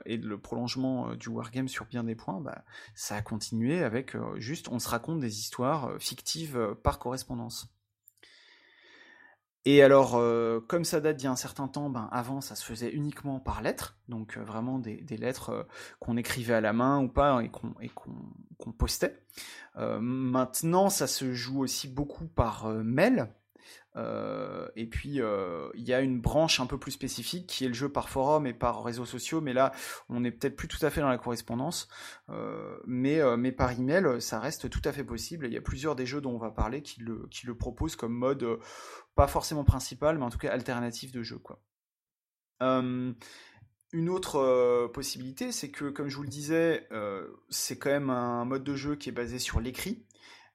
est 0.06 0.16
le 0.16 0.38
prolongement 0.38 1.14
du 1.14 1.28
wargame 1.28 1.68
sur 1.68 1.84
bien 1.84 2.04
des 2.04 2.14
points, 2.14 2.40
bah, 2.40 2.64
ça 2.94 3.16
a 3.16 3.22
continué 3.22 3.82
avec 3.82 4.16
juste 4.36 4.68
on 4.68 4.78
se 4.78 4.88
raconte 4.88 5.20
des 5.20 5.38
histoires 5.38 5.92
fictives 5.98 6.76
par 6.82 6.98
correspondance. 6.98 7.68
Et 9.70 9.82
alors, 9.82 10.16
euh, 10.16 10.60
comme 10.66 10.86
ça 10.86 10.98
date 10.98 11.18
d'il 11.18 11.24
y 11.24 11.28
a 11.28 11.30
un 11.30 11.36
certain 11.36 11.68
temps, 11.68 11.90
ben, 11.90 12.08
avant 12.10 12.40
ça 12.40 12.54
se 12.54 12.64
faisait 12.64 12.90
uniquement 12.90 13.38
par 13.38 13.60
lettres, 13.60 13.98
donc 14.08 14.38
euh, 14.38 14.42
vraiment 14.42 14.78
des, 14.78 14.96
des 14.96 15.18
lettres 15.18 15.50
euh, 15.50 15.62
qu'on 16.00 16.16
écrivait 16.16 16.54
à 16.54 16.62
la 16.62 16.72
main 16.72 17.02
ou 17.02 17.08
pas 17.08 17.42
et 17.42 17.50
qu'on 17.50 18.72
postait. 18.72 19.20
maintenant, 19.76 20.88
ça 20.88 21.06
se 21.06 21.34
joue 21.34 21.60
aussi 21.60 21.86
beaucoup 21.86 22.24
par 22.24 22.70
mail, 22.82 23.28
et 24.76 24.86
puis 24.86 25.20
il 25.74 25.82
y 25.88 25.92
a 25.92 26.00
une 26.00 26.20
branche 26.20 26.60
un 26.60 26.66
peu 26.66 26.78
plus 26.78 26.92
spécifique 26.92 27.46
qui 27.46 27.64
est 27.64 27.68
le 27.68 27.74
jeu 27.74 27.88
par 27.88 28.08
forum 28.08 28.46
et 28.46 28.54
par 28.54 28.84
réseaux 28.84 29.04
sociaux, 29.04 29.40
mais 29.40 29.52
là 29.52 29.72
on 30.08 30.20
n'est 30.20 30.30
peut-être 30.30 30.56
plus 30.56 30.68
tout 30.68 30.84
à 30.86 30.90
fait 30.90 31.00
dans 31.00 31.08
la 31.08 31.18
correspondance, 31.18 31.88
mais, 32.86 33.20
mais 33.36 33.52
par 33.52 33.72
email 33.72 34.20
ça 34.20 34.38
reste 34.38 34.70
tout 34.70 34.82
à 34.84 34.92
fait 34.92 35.04
possible. 35.04 35.46
Il 35.46 35.52
y 35.52 35.56
a 35.56 35.60
plusieurs 35.60 35.96
des 35.96 36.06
jeux 36.06 36.20
dont 36.20 36.32
on 36.32 36.38
va 36.38 36.50
parler 36.50 36.82
qui 36.82 37.00
le, 37.00 37.26
qui 37.30 37.46
le 37.46 37.56
proposent 37.56 37.96
comme 37.96 38.14
mode 38.14 38.58
pas 39.18 39.26
forcément 39.26 39.64
principal, 39.64 40.16
mais 40.16 40.24
en 40.24 40.30
tout 40.30 40.38
cas 40.38 40.52
alternatif 40.52 41.10
de 41.10 41.24
jeu 41.24 41.38
quoi. 41.40 41.60
Une 42.60 44.08
autre 44.08 44.86
possibilité, 44.94 45.50
c'est 45.50 45.70
que, 45.72 45.90
comme 45.90 46.08
je 46.08 46.14
vous 46.16 46.22
le 46.22 46.28
disais, 46.28 46.88
c'est 47.48 47.78
quand 47.78 47.90
même 47.90 48.10
un 48.10 48.44
mode 48.44 48.62
de 48.62 48.76
jeu 48.76 48.94
qui 48.94 49.08
est 49.08 49.12
basé 49.12 49.40
sur 49.40 49.58
l'écrit 49.58 50.06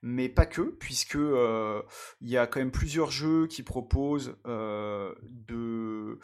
mais 0.06 0.28
pas 0.28 0.46
que, 0.46 0.62
puisque 0.62 1.18
il 1.18 2.28
y 2.28 2.38
a 2.38 2.46
quand 2.46 2.60
même 2.60 2.70
plusieurs 2.70 3.10
jeux 3.10 3.46
qui 3.46 3.62
proposent 3.62 4.34
de 4.44 6.18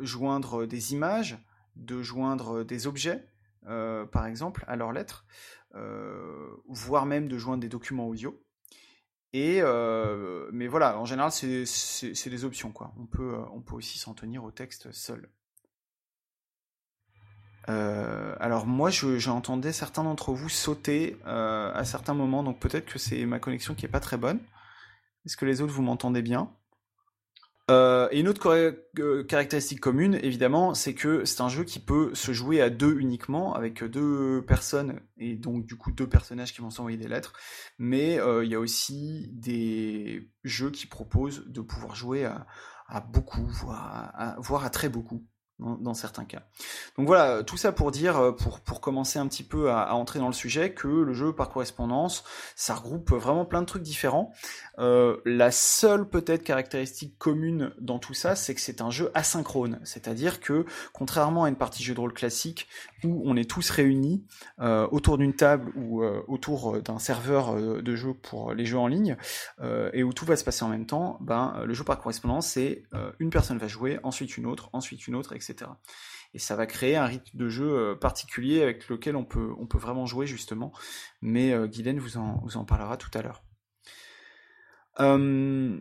joindre 0.00 0.66
des 0.66 0.92
images, 0.92 1.38
de 1.76 2.02
joindre 2.02 2.62
des 2.62 2.86
objets, 2.86 3.26
par 3.64 4.26
exemple, 4.26 4.64
à 4.68 4.76
leurs 4.76 4.92
lettres, 4.92 5.24
voire 6.68 7.06
même 7.06 7.28
de 7.28 7.38
joindre 7.38 7.62
des 7.62 7.70
documents 7.70 8.06
audio. 8.08 8.38
Et 9.34 9.60
mais 10.52 10.66
voilà, 10.68 10.98
en 10.98 11.04
général, 11.04 11.30
c'est 11.30 12.30
des 12.30 12.44
options 12.44 12.70
quoi. 12.70 12.94
On 12.98 13.06
peut 13.06 13.36
on 13.52 13.60
peut 13.60 13.74
aussi 13.74 13.98
s'en 13.98 14.14
tenir 14.14 14.44
au 14.44 14.50
texte 14.50 14.92
seul. 14.92 15.28
Euh, 17.68 18.34
alors 18.40 18.66
moi, 18.66 18.90
j'entendais 18.90 19.72
certains 19.72 20.04
d'entre 20.04 20.32
vous 20.32 20.48
sauter 20.48 21.16
euh, 21.26 21.72
à 21.74 21.84
certains 21.84 22.14
moments, 22.14 22.42
donc 22.42 22.58
peut-être 22.60 22.86
que 22.86 22.98
c'est 22.98 23.24
ma 23.24 23.38
connexion 23.38 23.74
qui 23.74 23.86
est 23.86 23.88
pas 23.88 24.00
très 24.00 24.16
bonne. 24.16 24.40
Est-ce 25.24 25.36
que 25.36 25.46
les 25.46 25.60
autres 25.60 25.72
vous 25.72 25.82
m'entendez 25.82 26.22
bien? 26.22 26.50
Euh, 27.70 28.08
et 28.10 28.20
une 28.20 28.28
autre 28.28 28.76
euh, 28.98 29.24
caractéristique 29.24 29.80
commune, 29.80 30.18
évidemment, 30.22 30.74
c'est 30.74 30.94
que 30.94 31.24
c'est 31.24 31.40
un 31.40 31.48
jeu 31.48 31.64
qui 31.64 31.78
peut 31.78 32.14
se 32.14 32.32
jouer 32.32 32.60
à 32.60 32.68
deux 32.68 32.98
uniquement, 32.98 33.54
avec 33.54 33.82
deux 33.82 34.44
personnes, 34.46 35.00
et 35.16 35.36
donc 35.36 35.64
du 35.64 35.76
coup 35.76 35.90
deux 35.90 36.08
personnages 36.08 36.52
qui 36.52 36.60
vont 36.60 36.70
s'envoyer 36.70 36.98
des 36.98 37.08
lettres. 37.08 37.32
Mais 37.78 38.20
euh, 38.20 38.44
il 38.44 38.50
y 38.50 38.54
a 38.54 38.60
aussi 38.60 39.30
des 39.32 40.30
jeux 40.42 40.70
qui 40.70 40.86
proposent 40.86 41.46
de 41.46 41.62
pouvoir 41.62 41.94
jouer 41.94 42.26
à, 42.26 42.46
beaucoup, 43.00 43.46
voire 43.46 44.64
à 44.64 44.70
très 44.70 44.90
beaucoup 44.90 45.26
dans, 45.60 45.94
certains 45.94 46.24
cas. 46.24 46.42
Donc 46.98 47.06
voilà, 47.06 47.44
tout 47.44 47.56
ça 47.56 47.70
pour 47.70 47.92
dire, 47.92 48.16
euh, 48.16 48.32
pour, 48.32 48.60
pour 48.60 48.80
commencer 48.80 49.18
un 49.18 49.28
petit 49.28 49.44
peu 49.44 49.70
à, 49.70 49.94
entrer 49.94 50.18
dans 50.18 50.26
le 50.26 50.32
sujet, 50.32 50.72
que 50.72 50.88
le 50.88 51.14
jeu 51.14 51.32
par 51.32 51.48
correspondance, 51.48 52.24
ça 52.56 52.74
regroupe 52.74 53.12
vraiment 53.12 53.44
plein 53.44 53.60
de 53.60 53.66
trucs 53.66 53.82
différents. 53.82 54.32
Euh, 54.78 55.18
la 55.24 55.52
seule 55.52 56.08
peut-être 56.08 56.42
caractéristique 56.42 57.16
commune 57.18 57.72
dans 57.80 57.98
tout 57.98 58.14
ça, 58.14 58.34
c'est 58.34 58.54
que 58.54 58.60
c'est 58.60 58.80
un 58.80 58.90
jeu 58.90 59.10
asynchrone, 59.14 59.78
c'est-à-dire 59.84 60.40
que 60.40 60.66
contrairement 60.92 61.44
à 61.44 61.48
une 61.48 61.56
partie 61.56 61.84
jeu 61.84 61.94
de 61.94 62.00
rôle 62.00 62.14
classique 62.14 62.68
où 63.04 63.22
on 63.24 63.36
est 63.36 63.48
tous 63.48 63.70
réunis 63.70 64.26
euh, 64.60 64.86
autour 64.90 65.18
d'une 65.18 65.34
table 65.34 65.72
ou 65.76 66.04
autour 66.28 66.80
d'un 66.82 66.98
serveur 66.98 67.54
de 67.82 67.96
jeu 67.96 68.14
pour 68.14 68.54
les 68.54 68.66
jeux 68.66 68.78
en 68.78 68.86
ligne 68.86 69.16
et 69.92 70.02
où 70.02 70.12
tout 70.12 70.24
va 70.24 70.36
se 70.36 70.44
passer 70.44 70.64
en 70.64 70.68
même 70.68 70.86
temps, 70.86 71.18
ben 71.20 71.62
le 71.64 71.74
jeu 71.74 71.84
par 71.84 71.98
correspondance, 71.98 72.48
c'est 72.48 72.84
une 73.18 73.30
personne 73.30 73.58
va 73.58 73.68
jouer, 73.68 73.98
ensuite 74.02 74.36
une 74.36 74.46
autre, 74.46 74.70
ensuite 74.72 75.06
une 75.06 75.14
autre, 75.14 75.34
etc. 75.34 75.70
Et 76.34 76.38
ça 76.40 76.56
va 76.56 76.66
créer 76.66 76.96
un 76.96 77.06
rythme 77.06 77.38
de 77.38 77.48
jeu 77.48 77.64
euh, 77.64 77.94
particulier 77.94 78.60
avec 78.60 78.88
lequel 78.88 79.14
on 79.14 79.24
peut, 79.24 79.54
vraiment 79.74 80.04
jouer 80.04 80.26
justement. 80.26 80.72
Mais 81.22 81.52
euh, 81.52 81.68
Guylaine 81.68 82.00
vous 82.00 82.16
en, 82.18 82.64
parlera 82.64 82.96
tout 82.96 83.10
à 83.14 83.22
l'heure. 83.22 83.44
Euh, 85.00 85.80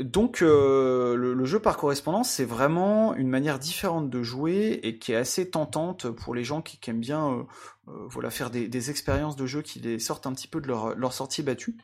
donc 0.00 0.40
le, 0.40 1.44
jeu 1.44 1.58
par 1.58 1.76
correspondance, 1.76 2.30
c'est 2.30 2.44
vraiment 2.44 3.14
une 3.14 3.28
manière 3.28 3.58
différente 3.58 4.10
de 4.10 4.22
jouer 4.22 4.80
et 4.82 4.98
qui 4.98 5.12
est 5.12 5.16
assez 5.16 5.48
tentante 5.48 6.10
pour 6.10 6.34
les 6.34 6.44
gens 6.44 6.60
qui, 6.60 6.78
aiment 6.90 7.00
bien 7.00 7.46
voilà, 7.86 8.30
faire 8.30 8.50
des, 8.50 8.90
expériences 8.90 9.36
de 9.36 9.46
jeu 9.46 9.62
qui 9.62 9.80
les 9.80 9.98
sortent 9.98 10.26
un 10.26 10.32
petit 10.32 10.48
peu 10.48 10.60
de 10.60 10.68
leur, 10.68 10.94
leur 10.96 11.12
sortie 11.12 11.42
battue. 11.42 11.76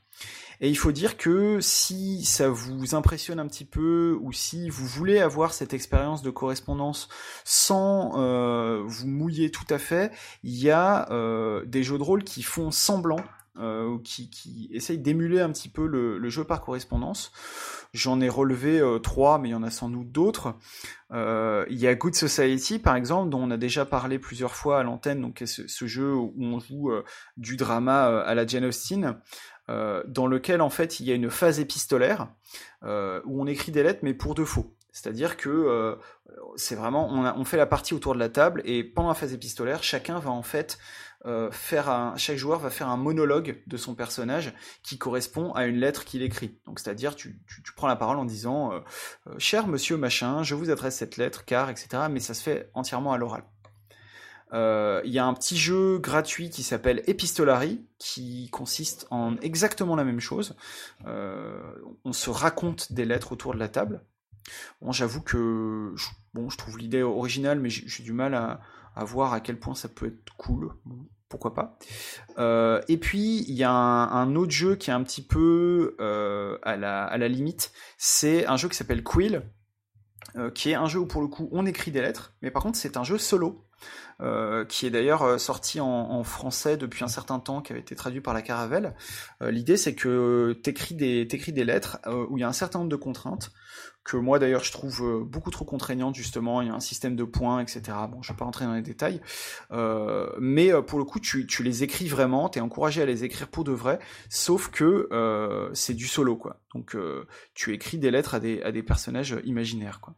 Et 0.62 0.68
il 0.68 0.76
faut 0.76 0.92
dire 0.92 1.16
que 1.16 1.58
si 1.60 2.24
ça 2.24 2.48
vous 2.48 2.94
impressionne 2.94 3.40
un 3.40 3.48
petit 3.48 3.64
peu 3.64 4.16
ou 4.20 4.32
si 4.32 4.70
vous 4.70 4.86
voulez 4.86 5.18
avoir 5.18 5.54
cette 5.54 5.74
expérience 5.74 6.22
de 6.22 6.30
correspondance 6.30 7.08
sans 7.44 8.12
euh, 8.14 8.80
vous 8.86 9.08
mouiller 9.08 9.50
tout 9.50 9.66
à 9.70 9.78
fait, 9.78 10.12
il 10.44 10.54
y 10.54 10.70
a 10.70 11.10
euh, 11.10 11.64
des 11.66 11.82
jeux 11.82 11.98
de 11.98 12.04
rôle 12.04 12.22
qui 12.22 12.44
font 12.44 12.70
semblant 12.70 13.20
euh, 13.58 13.98
qui, 14.02 14.30
qui 14.30 14.70
essayent 14.72 14.98
d'émuler 14.98 15.40
un 15.40 15.50
petit 15.50 15.68
peu 15.68 15.86
le, 15.86 16.28
jeu 16.28 16.44
par 16.44 16.60
correspondance. 16.60 17.32
J'en 17.92 18.20
ai 18.20 18.28
relevé 18.28 18.82
trois, 19.02 19.38
mais 19.38 19.50
il 19.50 19.52
y 19.52 19.54
en 19.54 19.62
a 19.62 19.70
sans 19.70 19.90
doute 19.90 20.10
d'autres. 20.10 20.54
il 21.12 21.78
y 21.78 21.86
a 21.86 21.94
Good 21.94 22.14
Society, 22.14 22.78
par 22.78 22.96
exemple, 22.96 23.28
dont 23.28 23.42
on 23.42 23.50
a 23.50 23.58
déjà 23.58 23.84
parlé 23.84 24.18
plusieurs 24.18 24.54
fois 24.54 24.80
à 24.80 24.82
l'antenne, 24.82 25.20
donc 25.20 25.42
ce, 25.44 25.86
jeu 25.86 26.14
où 26.14 26.32
on 26.38 26.58
joue 26.58 26.90
du 27.36 27.56
drama 27.56 28.20
à 28.22 28.34
la 28.34 28.46
Jane 28.46 28.64
Austen. 28.64 29.18
Euh, 29.70 30.02
dans 30.08 30.26
lequel 30.26 30.60
en 30.60 30.70
fait 30.70 30.98
il 30.98 31.06
y 31.06 31.12
a 31.12 31.14
une 31.14 31.30
phase 31.30 31.60
épistolaire 31.60 32.26
euh, 32.82 33.20
où 33.24 33.40
on 33.40 33.46
écrit 33.46 33.70
des 33.70 33.84
lettres 33.84 34.00
mais 34.02 34.12
pour 34.12 34.34
de 34.34 34.44
faux. 34.44 34.74
C'est-à-dire 34.90 35.36
que 35.36 35.48
euh, 35.48 35.94
c'est 36.56 36.74
vraiment 36.74 37.08
on, 37.10 37.44
fait 37.44 37.56
la 37.56 37.66
partie 37.66 37.94
autour 37.94 38.14
de 38.14 38.18
la 38.18 38.28
table 38.28 38.62
et 38.64 38.82
pendant 38.82 39.08
la 39.08 39.14
phase 39.14 39.32
épistolaire, 39.32 39.84
chacun 39.84 40.18
va 40.18 40.30
en 40.30 40.42
fait 40.42 40.78
faire 41.50 41.88
un, 41.88 42.16
chaque 42.16 42.36
joueur 42.36 42.58
va 42.58 42.70
faire 42.70 42.88
un 42.88 42.96
monologue 42.96 43.62
de 43.66 43.76
son 43.76 43.94
personnage 43.94 44.52
qui 44.82 44.98
correspond 44.98 45.52
à 45.52 45.66
une 45.66 45.76
lettre 45.76 46.04
qu'il 46.04 46.22
écrit. 46.22 46.58
Donc 46.66 46.80
c'est-à-dire 46.80 47.14
tu, 47.14 47.40
tu, 47.46 47.72
prends 47.74 47.86
la 47.86 47.96
parole 47.96 48.18
en 48.18 48.24
disant 48.24 48.72
cher 49.38 49.68
monsieur 49.68 49.96
machin, 49.96 50.42
je 50.42 50.54
vous 50.54 50.70
adresse 50.70 50.96
cette 50.96 51.16
lettre 51.16 51.44
car 51.44 51.70
etc. 51.70 52.04
Mais 52.10 52.20
ça 52.20 52.34
se 52.34 52.42
fait 52.42 52.70
entièrement 52.74 53.12
à 53.12 53.18
l'oral. 53.18 53.44
Euh, 54.52 55.00
il 55.04 55.12
y 55.12 55.18
a 55.18 55.24
un 55.24 55.34
petit 55.34 55.56
jeu 55.56 55.98
gratuit 55.98 56.50
qui 56.50 56.62
s'appelle 56.62 57.02
Epistolary, 57.06 57.86
qui 57.98 58.50
consiste 58.50 59.06
en 59.10 59.36
exactement 59.38 59.96
la 59.96 60.04
même 60.04 60.20
chose. 60.20 60.56
Euh, 61.06 61.60
on 62.04 62.12
se 62.12 62.28
raconte 62.28 62.92
des 62.92 63.04
lettres 63.04 63.32
autour 63.32 63.54
de 63.54 63.58
la 63.58 63.68
table. 63.68 64.02
J'avoue 64.90 65.22
que 65.22 65.94
bon, 66.34 66.50
je 66.50 66.58
trouve 66.58 66.76
l'idée 66.76 67.02
originale, 67.02 67.60
mais 67.60 67.70
j'ai 67.70 68.02
du 68.02 68.12
mal 68.12 68.34
à, 68.34 68.60
voir 68.96 69.32
à 69.32 69.40
quel 69.40 69.58
point 69.58 69.74
ça 69.74 69.88
peut 69.88 70.06
être 70.06 70.36
cool. 70.36 70.70
pourquoi 71.28 71.54
pas. 71.54 71.78
Euh, 72.38 72.80
et 72.88 72.98
puis 72.98 73.44
il 73.48 73.54
y 73.54 73.64
a 73.64 73.70
un, 73.70 74.34
autre 74.36 74.52
jeu 74.52 74.76
qui 74.76 74.90
est 74.90 74.92
un 74.92 75.02
petit 75.02 75.24
peu 75.24 75.96
à 76.62 76.76
la, 76.76 77.04
à, 77.04 77.18
la, 77.18 77.28
limite. 77.28 77.72
C'est 77.98 78.46
un 78.46 78.56
jeu 78.56 78.68
qui 78.68 78.76
s'appelle 78.76 79.02
Quill, 79.02 79.42
qui 80.54 80.70
est 80.70 80.74
un 80.74 80.86
jeu 80.86 81.00
où 81.00 81.06
pour 81.06 81.22
le 81.22 81.28
coup 81.28 81.48
on 81.52 81.66
écrit 81.66 81.90
des 81.90 82.02
lettres, 82.02 82.34
mais 82.42 82.50
par 82.50 82.62
contre 82.62 82.78
c'est 82.78 82.96
un 82.96 83.04
jeu 83.04 83.18
solo. 83.18 83.66
Euh, 84.20 84.64
qui 84.64 84.86
est 84.86 84.90
d'ailleurs 84.90 85.22
euh, 85.22 85.38
sorti 85.38 85.80
en, 85.80 86.22
français 86.22 86.76
depuis 86.76 87.02
un 87.02 87.08
certain 87.08 87.40
temps, 87.40 87.60
qui 87.60 87.72
avait 87.72 87.80
été 87.80 87.96
traduit 87.96 88.20
par 88.20 88.34
la 88.34 88.42
Caravelle. 88.42 88.94
Euh, 89.42 89.50
l'idée, 89.50 89.76
c'est 89.76 89.96
que 89.96 90.56
t'écris 90.62 90.94
des, 90.94 91.22
écris 91.22 91.52
des 91.52 91.64
lettres 91.64 91.98
où 92.30 92.38
il 92.38 92.42
y 92.42 92.44
a 92.44 92.48
un 92.48 92.52
certain 92.52 92.78
nombre 92.78 92.90
de 92.90 92.96
contraintes, 92.96 93.50
que 94.04 94.16
moi 94.16 94.38
d'ailleurs 94.38 94.64
je 94.64 94.72
trouve 94.72 95.24
beaucoup 95.24 95.50
trop 95.50 95.64
contraignantes 95.64 96.14
justement, 96.14 96.60
il 96.60 96.68
y 96.68 96.70
a 96.70 96.74
un 96.74 96.80
système 96.80 97.16
de 97.16 97.24
points, 97.24 97.60
etc. 97.60 97.82
Bon, 98.10 98.22
je 98.22 98.32
vais 98.32 98.36
pas 98.36 98.44
rentrer 98.44 98.64
dans 98.64 98.74
les 98.74 98.82
détails, 98.82 99.20
mais 100.40 100.70
pour 100.82 100.98
le 100.98 101.04
coup, 101.04 101.20
tu, 101.20 101.46
les 101.62 101.82
écris 101.82 102.08
vraiment, 102.08 102.48
tu 102.48 102.58
es 102.58 102.62
encouragé 102.62 103.02
à 103.02 103.06
les 103.06 103.24
écrire 103.24 103.48
pour 103.48 103.64
de 103.64 103.72
vrai, 103.72 103.98
sauf 104.28 104.70
que 104.70 105.70
c'est 105.74 105.94
du 105.94 106.06
solo, 106.06 106.36
quoi. 106.36 106.60
Donc 106.74 106.96
tu 107.54 107.72
écris 107.72 107.98
des 107.98 108.10
lettres 108.10 108.34
à 108.34 108.40
des, 108.40 108.82
personnages 108.82 109.36
imaginaires, 109.44 110.00
quoi. 110.00 110.14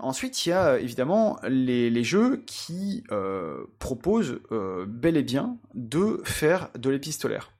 Ensuite, 0.00 0.46
il 0.46 0.50
y 0.50 0.52
a 0.52 0.72
euh, 0.72 0.78
évidemment 0.78 1.38
les, 1.46 2.04
jeux 2.04 2.42
qui 2.46 3.04
euh, 3.12 3.66
proposent 3.78 4.40
euh, 4.50 4.86
bel 4.88 5.16
et 5.16 5.22
bien 5.22 5.58
de 5.74 6.20
faire 6.24 6.70
de 6.76 6.90
l'épistolaire. 6.90 7.52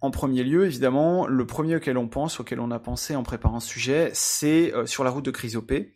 En 0.00 0.10
premier 0.10 0.44
lieu, 0.44 0.66
évidemment, 0.66 1.26
le 1.26 1.46
premier 1.46 1.76
auquel 1.76 1.98
on 1.98 2.08
pense, 2.08 2.40
auquel 2.40 2.60
on 2.60 2.70
a 2.70 2.78
pensé 2.78 3.16
en 3.16 3.22
préparant 3.22 3.60
ce 3.60 3.68
sujet, 3.68 4.10
c'est 4.14 4.72
sur 4.86 5.04
la 5.04 5.10
route 5.10 5.24
de 5.24 5.30
Chrysopée. 5.30 5.94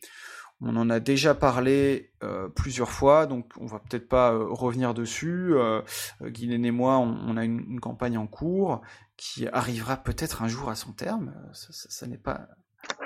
On 0.63 0.77
en 0.77 0.91
a 0.91 1.01
déjà 1.01 1.35
parlé 1.35 2.13
plusieurs 2.55 2.91
fois, 2.91 3.27
donc 3.27 3.53
on 3.59 3.67
va 3.67 3.79
peut-être 3.79 4.09
pas 4.09 4.33
revenir 4.33 4.95
dessus. 4.95 5.55
Guylaine 6.23 6.65
et 6.65 6.71
moi, 6.71 6.99
on, 6.99 7.37
a 7.37 7.45
une, 7.45 7.81
campagne 7.81 8.19
en 8.19 8.27
cours 8.27 8.83
qui 9.17 9.47
arrivera 9.49 9.97
peut-être 9.97 10.43
un 10.43 10.49
jour 10.49 10.69
à 10.69 10.75
son 10.75 10.93
terme. 10.93 11.35
ça 11.53 12.07
n'est 12.07 12.19
pas 12.19 12.49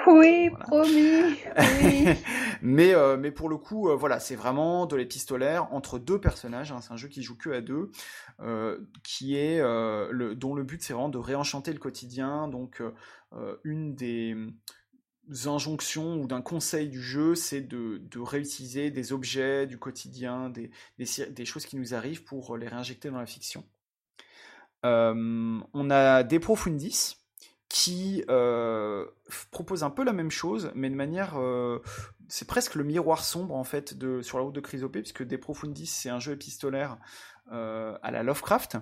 oui, 0.06 0.50
promis. 0.50 1.36
mais, 2.62 2.94
euh, 2.94 3.16
mais 3.16 3.30
pour 3.30 3.48
le 3.48 3.56
coup, 3.56 3.88
euh, 3.88 3.96
voilà, 3.96 4.20
c'est 4.20 4.36
vraiment 4.36 4.86
de 4.86 4.96
l'épistolaire 4.96 5.72
entre 5.72 5.98
deux 5.98 6.20
personnages. 6.20 6.72
Hein, 6.72 6.80
c'est 6.80 6.92
un 6.92 6.96
jeu 6.96 7.08
qui 7.08 7.22
joue 7.22 7.36
que 7.36 7.50
à 7.50 7.60
deux, 7.60 7.90
euh, 8.40 8.78
qui 9.02 9.36
est 9.36 9.60
le, 9.60 10.34
dont 10.34 10.54
le 10.54 10.62
but 10.62 10.82
c'est 10.82 10.92
vraiment 10.92 11.08
de 11.08 11.18
réenchanter 11.18 11.72
le 11.72 11.78
quotidien. 11.78 12.48
Donc, 12.48 12.82
une 13.64 13.94
des 13.94 14.36
injonctions 15.46 16.16
ou 16.16 16.26
d'un 16.26 16.42
conseil 16.42 16.88
du 16.88 17.02
jeu, 17.02 17.34
c'est 17.34 17.62
de, 17.62 17.98
de, 17.98 18.20
réutiliser 18.20 18.90
des 18.90 19.12
objets 19.12 19.66
du 19.66 19.78
quotidien, 19.78 20.50
des, 20.50 20.70
des, 20.98 21.06
des, 21.30 21.44
choses 21.44 21.64
qui 21.64 21.76
nous 21.76 21.94
arrivent 21.94 22.24
pour 22.24 22.56
les 22.56 22.68
réinjecter 22.68 23.10
dans 23.10 23.18
la 23.18 23.26
fiction. 23.26 23.64
on 24.82 25.90
a 25.90 26.22
des 26.22 26.38
profundis 26.38 27.23
qui 27.74 28.22
euh, 28.30 29.04
propose 29.50 29.82
un 29.82 29.90
peu 29.90 30.04
la 30.04 30.12
même 30.12 30.30
chose, 30.30 30.70
mais 30.76 30.88
de 30.88 30.94
manière, 30.94 31.34
euh, 31.40 31.80
c'est 32.28 32.46
presque 32.46 32.76
le 32.76 32.84
miroir 32.84 33.24
sombre 33.24 33.56
en 33.56 33.64
fait 33.64 33.98
de 33.98 34.22
sur 34.22 34.38
la 34.38 34.44
route 34.44 34.54
de 34.54 34.60
Chrysopée, 34.60 35.00
puisque 35.00 35.24
De 35.24 35.36
Profundis 35.36 35.86
c'est 35.86 36.08
un 36.08 36.20
jeu 36.20 36.34
épistolaire 36.34 36.98
euh, 37.50 37.98
à 38.00 38.12
la 38.12 38.22
Lovecraft, 38.22 38.76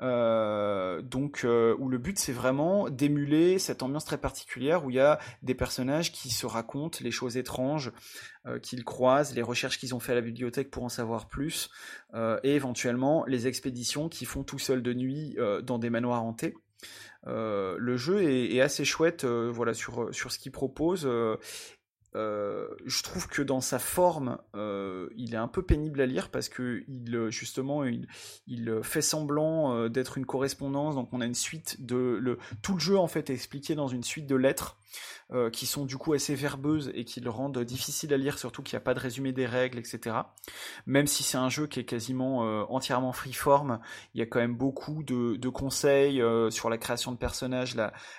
donc 0.00 1.40
où 1.44 1.88
le 1.88 1.98
but 1.98 2.16
c'est 2.16 2.30
vraiment 2.30 2.88
d'émuler 2.88 3.58
cette 3.58 3.82
ambiance 3.82 4.04
très 4.04 4.18
particulière 4.18 4.84
où 4.84 4.90
il 4.90 4.96
y 4.96 5.00
a 5.00 5.18
des 5.42 5.56
personnages 5.56 6.12
qui 6.12 6.30
se 6.30 6.46
racontent 6.46 7.00
les 7.02 7.10
choses 7.10 7.36
étranges 7.36 7.90
qu'ils 8.62 8.84
croisent, 8.84 9.34
les 9.34 9.42
recherches 9.42 9.76
qu'ils 9.76 9.92
ont 9.92 10.00
fait 10.00 10.12
à 10.12 10.16
la 10.16 10.20
bibliothèque 10.20 10.70
pour 10.70 10.84
en 10.84 10.88
savoir 10.88 11.26
plus, 11.26 11.68
et 12.14 12.54
éventuellement 12.54 13.24
les 13.26 13.48
expéditions 13.48 14.08
qu'ils 14.08 14.28
font 14.28 14.44
tout 14.44 14.60
seuls 14.60 14.82
de 14.84 14.94
nuit 14.94 15.36
dans 15.64 15.80
des 15.80 15.90
manoirs 15.90 16.22
hantés. 16.22 16.54
Euh, 17.26 17.76
le 17.78 17.96
jeu 17.96 18.22
est, 18.22 18.60
assez 18.60 18.84
chouette 18.84 19.24
euh, 19.24 19.50
voilà, 19.52 19.74
sur, 19.74 20.14
sur 20.14 20.32
ce 20.32 20.38
qu'il 20.38 20.52
propose. 20.52 21.06
Euh, 21.06 22.68
je 22.84 23.02
trouve 23.02 23.26
que 23.26 23.42
dans 23.42 23.60
sa 23.60 23.78
forme, 23.78 24.38
il 24.54 25.34
est 25.34 25.38
un 25.38 25.48
peu 25.48 25.62
pénible 25.62 26.00
à 26.00 26.06
lire 26.06 26.30
parce 26.30 26.48
que 26.48 26.84
il, 26.86 27.30
justement, 27.30 27.84
il 27.84 28.80
fait 28.82 29.02
semblant 29.02 29.88
d'être 29.88 30.16
une 30.18 30.26
correspondance. 30.26 30.94
Donc, 30.94 31.08
on 31.12 31.20
a 31.20 31.26
une 31.26 31.34
suite 31.34 31.84
de 31.84 32.18
le, 32.20 32.38
tout 32.62 32.74
le 32.74 32.80
jeu 32.80 32.98
en 32.98 33.08
fait 33.08 33.30
est 33.30 33.34
expliqué 33.34 33.74
dans 33.74 33.88
une 33.88 34.04
suite 34.04 34.26
de 34.26 34.36
lettres 34.36 34.78
euh, 35.34 35.50
qui 35.50 35.66
sont 35.66 35.84
du 35.84 35.96
coup 35.96 36.12
assez 36.12 36.36
verbeuses 36.36 36.92
et 36.94 37.04
qui 37.04 37.20
le 37.20 37.28
rendent 37.28 37.58
difficile 37.58 38.14
à 38.14 38.16
lire, 38.16 38.38
surtout 38.38 38.62
qu'il 38.62 38.76
n'y 38.76 38.82
a 38.82 38.84
pas 38.84 38.94
de 38.94 39.00
résumé 39.00 39.32
des 39.32 39.46
règles, 39.46 39.78
etc. 39.78 40.16
Même 40.86 41.08
si 41.08 41.24
c'est 41.24 41.38
un 41.38 41.48
jeu 41.48 41.66
qui 41.66 41.80
est 41.80 41.84
quasiment 41.84 42.44
euh, 42.44 42.62
entièrement 42.68 43.12
freeform, 43.12 43.80
il 44.14 44.20
y 44.20 44.22
a 44.22 44.26
quand 44.26 44.38
même 44.38 44.54
beaucoup 44.54 45.02
de, 45.02 45.48
conseils 45.48 46.22
euh, 46.22 46.50
sur 46.50 46.70
la 46.70 46.78
création 46.78 47.10
de 47.10 47.16
personnages, 47.16 47.74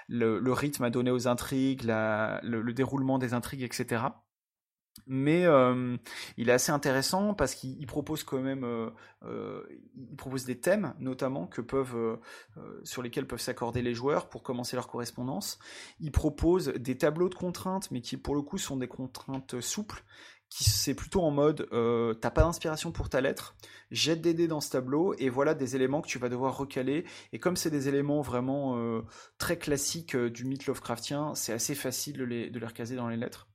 le, 0.09 0.51
rythme 0.51 0.84
à 0.84 0.89
donner 0.89 1.11
aux 1.11 1.28
intrigues, 1.30 1.84
le 1.86 2.72
déroulement 2.74 3.18
des 3.18 3.34
intrigues, 3.34 3.63
etc 3.63 4.07
mais 5.08 5.46
euh, 5.46 5.98
il 6.38 6.50
est 6.50 6.54
assez 6.54 6.72
intéressant 6.72 7.34
parce 7.34 7.56
qu'il 7.56 7.86
propose 7.86 8.24
quand 8.24 8.39
même 8.39 8.64
euh, 8.64 8.89
euh, 9.26 9.64
des 10.46 10.60
thèmes 10.60 10.93
notamment 11.00 11.48
que 11.48 11.62
peuvent 11.62 12.20
sur 12.84 13.02
lesquels 13.02 13.28
peuvent 13.28 13.39
s'accorder 13.39 13.82
les 13.82 13.93
joueurs 13.93 14.30
pour 14.30 14.43
commencer 14.43 14.76
leur 14.76 14.88
correspondance 14.88 15.60
il 16.00 16.12
propose 16.12 16.70
des 16.70 16.98
tableaux 16.98 17.30
de 17.30 17.36
contraintes 17.36 17.91
mais 17.91 18.02
qui 18.02 18.18
pour 18.18 18.36
le 18.36 18.41
coup 18.41 18.58
sont 18.58 18.78
des 18.78 18.88
contraintes 18.88 19.60
souples 19.62 20.04
qui 20.50 20.64
c'est 20.64 20.93
plutôt 20.93 21.22
en 21.22 21.32
mode 21.32 21.68
t'as 22.22 22.32
pas 22.32 22.43
d'inspiration 22.43 22.91
pour 22.91 23.10
ta 23.10 23.20
lettre, 23.22 23.56
jette 23.91 24.22
des 24.22 24.34
dés 24.34 24.48
dans 24.48 24.62
ce 24.62 24.70
tableau 24.70 25.14
et 25.18 25.30
voilà 25.30 25.54
des 25.54 25.76
éléments 25.76 26.02
que 26.02 26.08
tu 26.08 26.20
vas 26.20 26.30
devoir 26.30 26.56
recaler. 26.56 27.04
Et 27.34 27.39
comme 27.39 27.56
c'est 27.56 27.72
des 27.72 27.88
éléments 27.88 28.22
vraiment 28.22 29.02
très 29.39 29.58
classiques 29.58 30.16
du 30.16 30.46
mythe 30.46 30.68
Lovecraftien, 30.68 31.34
c'est 31.34 31.52
assez 31.52 31.74
facile 31.74 32.18
de 32.18 32.24
les, 32.24 32.50
de 32.52 32.60
les 32.60 32.66
recaser 32.68 32.96
dans 32.96 33.10
les 33.10 33.18
lettres. 33.18 33.48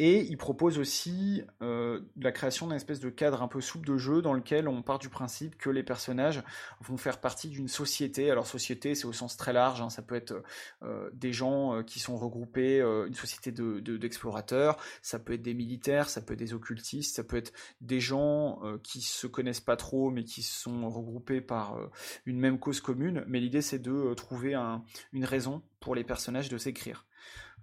Et 0.00 0.20
il 0.20 0.36
propose 0.36 0.78
aussi 0.78 1.42
euh, 1.60 2.00
la 2.16 2.30
création 2.30 2.68
d'un 2.68 2.76
espèce 2.76 3.00
de 3.00 3.10
cadre 3.10 3.42
un 3.42 3.48
peu 3.48 3.60
souple 3.60 3.88
de 3.88 3.96
jeu 3.96 4.22
dans 4.22 4.32
lequel 4.32 4.68
on 4.68 4.80
part 4.80 5.00
du 5.00 5.08
principe 5.08 5.58
que 5.58 5.70
les 5.70 5.82
personnages 5.82 6.44
vont 6.80 6.96
faire 6.96 7.20
partie 7.20 7.48
d'une 7.48 7.66
société. 7.66 8.30
Alors 8.30 8.46
société, 8.46 8.94
c'est 8.94 9.06
au 9.06 9.12
sens 9.12 9.36
très 9.36 9.52
large, 9.52 9.80
hein, 9.80 9.90
ça 9.90 10.02
peut 10.02 10.14
être 10.14 10.40
euh, 10.84 11.10
des 11.14 11.32
gens 11.32 11.74
euh, 11.74 11.82
qui 11.82 11.98
sont 11.98 12.16
regroupés, 12.16 12.78
une 12.78 13.14
société 13.14 13.50
d'explorateurs, 13.50 14.76
de, 14.76 14.80
de, 14.80 14.86
ça 15.02 15.18
peut 15.18 15.32
être 15.32 15.42
des 15.42 15.54
militaires, 15.54 16.08
ça 16.08 16.20
peut 16.20 16.34
être 16.34 16.38
des 16.38 16.54
occultistes, 16.54 17.16
ça 17.16 17.24
peut 17.24 17.36
être 17.36 17.52
des 17.80 17.98
gens 17.98 18.60
qui 18.84 19.00
se 19.00 19.26
connaissent 19.26 19.60
pas 19.60 19.76
trop 19.76 20.10
mais 20.10 20.22
qui 20.22 20.42
sont 20.42 20.88
regroupés 20.88 21.40
par 21.40 21.76
une 22.24 22.38
même 22.38 22.60
cause 22.60 22.80
commune. 22.80 23.24
Mais 23.26 23.40
l'idée 23.40 23.62
c'est 23.62 23.80
de 23.80 24.14
trouver 24.14 24.54
un, 24.54 24.84
une 25.12 25.24
raison 25.24 25.62
pour 25.80 25.96
les 25.96 26.04
personnages 26.04 26.48
de 26.48 26.58
s'écrire. 26.58 27.07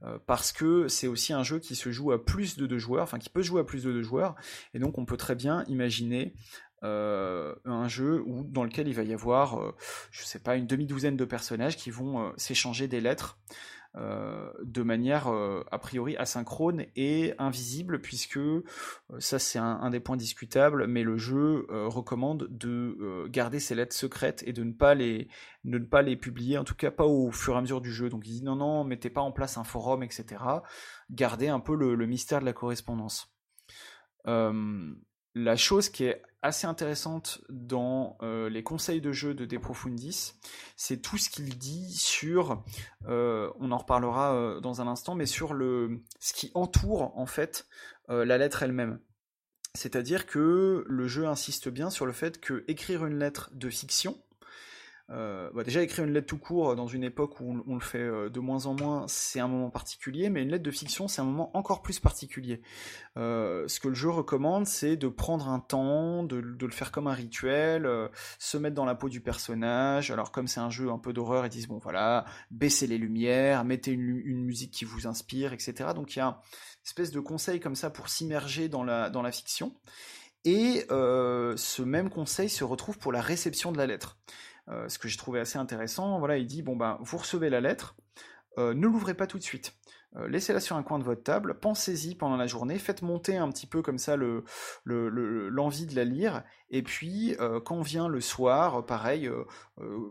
Euh, 0.03 0.19
parce 0.25 0.51
que 0.51 0.87
c'est 0.87 1.07
aussi 1.07 1.33
un 1.33 1.43
jeu 1.43 1.59
qui 1.59 1.75
se 1.75 1.91
joue 1.91 2.11
à 2.11 2.23
plus 2.23 2.57
de 2.57 2.67
deux 2.67 2.77
joueurs, 2.77 3.03
enfin 3.03 3.17
qui 3.17 3.29
peut 3.29 3.41
se 3.41 3.47
jouer 3.47 3.61
à 3.61 3.63
plus 3.63 3.83
de 3.83 3.91
deux 3.91 4.03
joueurs, 4.03 4.35
et 4.73 4.79
donc 4.79 4.97
on 4.97 5.05
peut 5.05 5.17
très 5.17 5.35
bien 5.35 5.63
imaginer 5.67 6.35
euh, 6.85 7.55
un 7.65 7.87
jeu 7.87 8.23
dans 8.49 8.63
lequel 8.63 8.87
il 8.87 8.93
va 8.93 9.03
y 9.03 9.13
avoir, 9.13 9.59
euh, 9.59 9.73
je 10.11 10.23
sais 10.23 10.39
pas, 10.39 10.55
une 10.55 10.67
demi-douzaine 10.67 11.17
de 11.17 11.25
personnages 11.25 11.77
qui 11.77 11.89
vont 11.89 12.19
euh, 12.19 12.31
s'échanger 12.37 12.87
des 12.87 13.01
lettres 13.01 13.39
euh, 13.97 14.51
de 14.63 14.81
manière 14.81 15.27
euh, 15.27 15.63
a 15.71 15.79
priori 15.79 16.17
asynchrone 16.17 16.85
et 16.95 17.33
invisible, 17.37 18.01
puisque 18.01 18.39
ça 19.19 19.39
c'est 19.39 19.59
un, 19.59 19.89
des 19.89 19.99
points 19.99 20.17
discutables, 20.17 20.87
mais 20.87 21.03
le 21.03 21.17
jeu 21.17 21.65
recommande 21.69 22.47
de 22.49 23.27
garder 23.29 23.59
ces 23.59 23.75
lettres 23.75 23.95
secrètes 23.95 24.43
et 24.45 24.53
de 24.53 24.63
ne 24.63 24.73
pas 24.73 24.95
les 24.95 25.27
ne 25.63 25.79
pas 25.79 26.01
les 26.01 26.15
publier, 26.15 26.57
en 26.57 26.63
tout 26.63 26.75
cas 26.75 26.91
pas 26.91 27.05
au 27.05 27.31
fur 27.31 27.55
et 27.55 27.57
à 27.57 27.61
mesure 27.61 27.81
du 27.81 27.91
jeu. 27.91 28.09
Donc 28.09 28.27
il 28.27 28.31
dit 28.31 28.43
non 28.43 28.55
non, 28.55 28.83
mettez 28.83 29.09
pas 29.09 29.21
en 29.21 29.31
place 29.31 29.57
un 29.57 29.63
forum, 29.63 30.03
etc. 30.03 30.43
Gardez 31.11 31.47
un 31.47 31.59
peu 31.59 31.75
le, 31.75 32.05
mystère 32.05 32.39
de 32.39 32.45
la 32.45 32.53
correspondance. 32.53 33.35
Euh, 34.27 34.93
la 35.35 35.57
chose 35.57 35.89
qui 35.89 36.05
est 36.05 36.21
assez 36.41 36.65
intéressante 36.65 37.41
dans 37.49 38.17
euh, 38.21 38.49
les 38.49 38.63
conseils 38.63 39.01
de 39.01 39.11
jeu 39.11 39.33
de 39.33 39.45
De 39.45 39.57
Profundis, 39.57 40.33
c'est 40.77 41.01
tout 41.01 41.17
ce 41.17 41.29
qu'il 41.29 41.57
dit 41.57 41.93
sur, 41.93 42.63
euh, 43.07 43.51
on 43.59 43.71
en 43.71 43.77
reparlera 43.77 44.33
euh, 44.33 44.59
dans 44.61 44.81
un 44.81 44.87
instant, 44.87 45.15
mais 45.15 45.25
sur 45.25 45.53
le 45.53 46.03
ce 46.19 46.33
qui 46.33 46.51
entoure 46.53 47.17
en 47.17 47.25
fait 47.25 47.67
la 48.07 48.37
lettre 48.37 48.61
elle-même. 48.61 48.99
C'est-à-dire 49.73 50.27
que 50.27 50.85
le 50.87 51.07
jeu 51.07 51.25
insiste 51.25 51.69
bien 51.69 51.89
sur 51.89 52.05
le 52.05 52.11
fait 52.11 52.39
que 52.39 52.63
écrire 52.67 53.03
une 53.03 53.17
lettre 53.17 53.49
de 53.53 53.67
fiction, 53.71 54.15
euh, 55.11 55.51
bah 55.53 55.63
déjà 55.63 55.83
écrire 55.83 56.05
une 56.05 56.13
lettre 56.13 56.27
tout 56.27 56.37
court 56.37 56.75
dans 56.75 56.87
une 56.87 57.03
époque 57.03 57.39
où 57.39 57.63
on, 57.67 57.75
le 57.75 57.81
fait 57.81 57.99
euh, 57.99 58.29
de 58.29 58.39
moins 58.39 58.65
en 58.65 58.73
moins, 58.73 59.05
c'est 59.07 59.39
un 59.39 59.47
moment 59.47 59.69
particulier, 59.69 60.29
mais 60.29 60.41
une 60.41 60.49
lettre 60.49 60.63
de 60.63 60.71
fiction, 60.71 61.07
c'est 61.07 61.21
un 61.21 61.25
moment 61.25 61.55
encore 61.55 61.81
plus 61.81 61.99
particulier. 61.99 62.61
Euh, 63.17 63.67
ce 63.67 63.79
que 63.79 63.87
le 63.87 63.93
jeu 63.93 64.09
recommande, 64.09 64.65
c'est 64.65 64.97
de 64.97 65.07
prendre 65.07 65.47
un 65.47 65.59
temps, 65.59 66.23
de, 66.23 66.37
le 66.37 66.71
faire 66.71 66.91
comme 66.91 67.07
un 67.07 67.13
rituel, 67.13 67.85
euh, 67.85 68.07
se 68.39 68.57
mettre 68.57 68.75
dans 68.75 68.85
la 68.85 68.95
peau 68.95 69.07
du 69.07 69.21
personnage. 69.21 70.11
Alors 70.11 70.31
comme 70.31 70.47
c'est 70.47 70.59
un 70.59 70.69
jeu 70.69 70.89
un 70.89 70.97
peu 70.97 71.13
d'horreur, 71.13 71.45
ils 71.45 71.49
disent 71.49 71.67
bon 71.67 71.77
voilà, 71.77 72.25
baissez 72.51 72.87
les 72.87 72.97
lumières, 72.97 73.63
mettez 73.63 73.91
une, 73.91 74.45
musique 74.45 74.71
qui 74.71 74.85
vous 74.85 75.07
inspire, 75.07 75.53
etc. 75.53 75.89
Donc 75.95 76.15
il 76.15 76.19
y 76.19 76.21
a 76.21 76.27
une 76.27 76.85
espèce 76.85 77.11
de 77.11 77.19
conseil 77.19 77.59
comme 77.59 77.75
ça 77.75 77.89
pour 77.89 78.09
s'immerger 78.09 78.69
dans 78.69 78.83
la, 78.83 79.31
fiction. 79.31 79.73
Et 80.43 80.85
euh, 80.91 81.55
ce 81.57 81.81
même 81.81 82.09
conseil 82.09 82.49
se 82.49 82.63
retrouve 82.63 82.99
pour 82.99 83.11
la 83.11 83.21
réception 83.21 83.71
de 83.71 83.77
la 83.77 83.87
lettre. 83.87 84.17
Euh, 84.69 84.89
ce 84.89 84.97
que 84.97 85.07
j'ai 85.07 85.17
trouvé 85.17 85.39
assez 85.39 85.59
intéressant. 85.59 86.17
Voilà, 86.17 86.37
il 86.37 86.47
dit 86.47 86.63
bon 86.63 86.75
ben 86.75 86.97
vous 87.01 87.17
recevez 87.17 87.51
la 87.51 87.61
lettre, 87.61 87.95
euh, 88.57 88.73
ne 88.73 88.87
l'ouvrez 88.87 89.13
pas 89.13 89.27
tout 89.27 89.37
de 89.37 89.43
suite. 89.43 89.75
Euh, 90.15 90.27
laissez-la 90.27 90.59
sur 90.59 90.75
un 90.75 90.81
coin 90.81 90.97
de 90.97 91.03
votre 91.03 91.21
table, 91.21 91.59
pensez-y 91.59 92.15
pendant 92.15 92.35
la 92.35 92.47
journée, 92.47 92.79
faites 92.79 93.03
monter 93.03 93.37
un 93.37 93.49
petit 93.49 93.67
peu 93.67 93.83
comme 93.83 93.99
ça 93.99 94.15
le, 94.15 94.43
le, 94.85 95.49
l'envie 95.49 95.85
de 95.85 95.95
la 95.95 96.03
lire, 96.03 96.41
et 96.71 96.81
puis 96.81 97.35
euh, 97.39 97.59
quand 97.59 97.81
vient 97.81 98.07
le 98.07 98.21
soir, 98.21 98.85
pareil, 98.85 99.29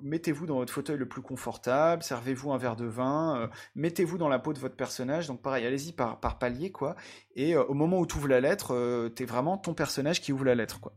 mettez-vous 0.03 0.47
dans 0.47 0.57
votre 0.57 0.73
fauteuil 0.73 0.99
le 0.99 1.09
plus 1.09 1.23
confortable, 1.23 2.03
servez-vous 2.03 2.53
un 2.53 2.59
verre 2.59 2.77
de 2.77 2.85
vin, 2.85 3.49
mettez-vous 3.75 4.19
dans 4.19 4.29
la 4.29 4.39
peau 4.39 4.53
de 4.53 4.59
votre 4.59 4.77
personnage, 4.77 5.27
donc 5.27 5.41
pareil, 5.41 5.67
allez-y 5.67 5.93
par, 5.93 6.21
par 6.21 6.39
palier, 6.39 6.71
quoi, 6.71 6.97
et 7.35 7.57
au 7.57 7.75
moment 7.75 7.99
où 7.99 8.07
tu 8.07 8.19
ouvres 8.19 8.29
la 8.29 8.41
lettre, 8.41 9.09
t'es 9.17 9.25
vraiment 9.25 9.57
ton 9.57 9.73
personnage 9.73 10.21
qui 10.21 10.33
ouvre 10.33 10.45
la 10.45 10.55
lettre, 10.55 10.81
quoi. 10.81 10.93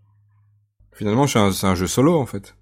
Finalement, 0.92 1.28
c'est 1.28 1.40
un 1.40 1.76
jeu 1.76 1.88
solo, 1.88 2.20
en 2.20 2.26
fait. 2.26 2.56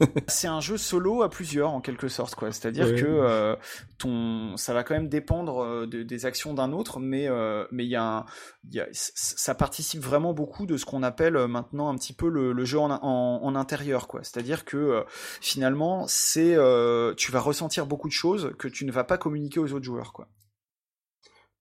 c'est 0.28 0.48
un 0.48 0.60
jeu 0.60 0.76
solo 0.76 1.22
à 1.22 1.30
plusieurs 1.30 1.70
en 1.70 1.80
quelque 1.80 2.08
sorte 2.08 2.34
quoi. 2.34 2.52
C'est-à-dire 2.52 2.94
que 2.94 3.04
euh, 3.06 3.56
ton 3.98 4.56
ça 4.56 4.74
va 4.74 4.82
quand 4.84 4.94
même 4.94 5.08
dépendre 5.08 5.62
euh, 5.62 5.86
de, 5.86 6.02
des 6.02 6.26
actions 6.26 6.54
d'un 6.54 6.72
autre 6.72 7.00
mais 7.00 7.28
euh, 7.28 7.66
mais 7.70 7.84
il 7.84 7.90
y 7.90 7.96
a, 7.96 8.02
un, 8.02 8.24
y 8.70 8.80
a 8.80 8.86
ça 8.92 9.54
participe 9.54 10.00
vraiment 10.02 10.32
beaucoup 10.32 10.66
de 10.66 10.76
ce 10.76 10.86
qu'on 10.86 11.02
appelle 11.02 11.36
euh, 11.36 11.46
maintenant 11.48 11.88
un 11.88 11.96
petit 11.96 12.12
peu 12.12 12.28
le, 12.28 12.52
le 12.52 12.64
jeu 12.64 12.78
en, 12.78 12.90
en, 12.90 13.40
en, 13.42 13.54
intérieur 13.54 14.08
quoi. 14.08 14.20
C'est-à-dire 14.22 14.64
que 14.64 14.76
euh, 14.76 15.02
finalement 15.40 16.06
c'est 16.08 16.54
euh, 16.54 17.14
tu 17.16 17.30
vas 17.32 17.40
ressentir 17.40 17.86
beaucoup 17.86 18.08
de 18.08 18.12
choses 18.12 18.52
que 18.58 18.68
tu 18.68 18.84
ne 18.84 18.92
vas 18.92 19.04
pas 19.04 19.18
communiquer 19.18 19.60
aux 19.60 19.72
autres 19.72 19.84
joueurs 19.84 20.12
quoi. 20.12 20.28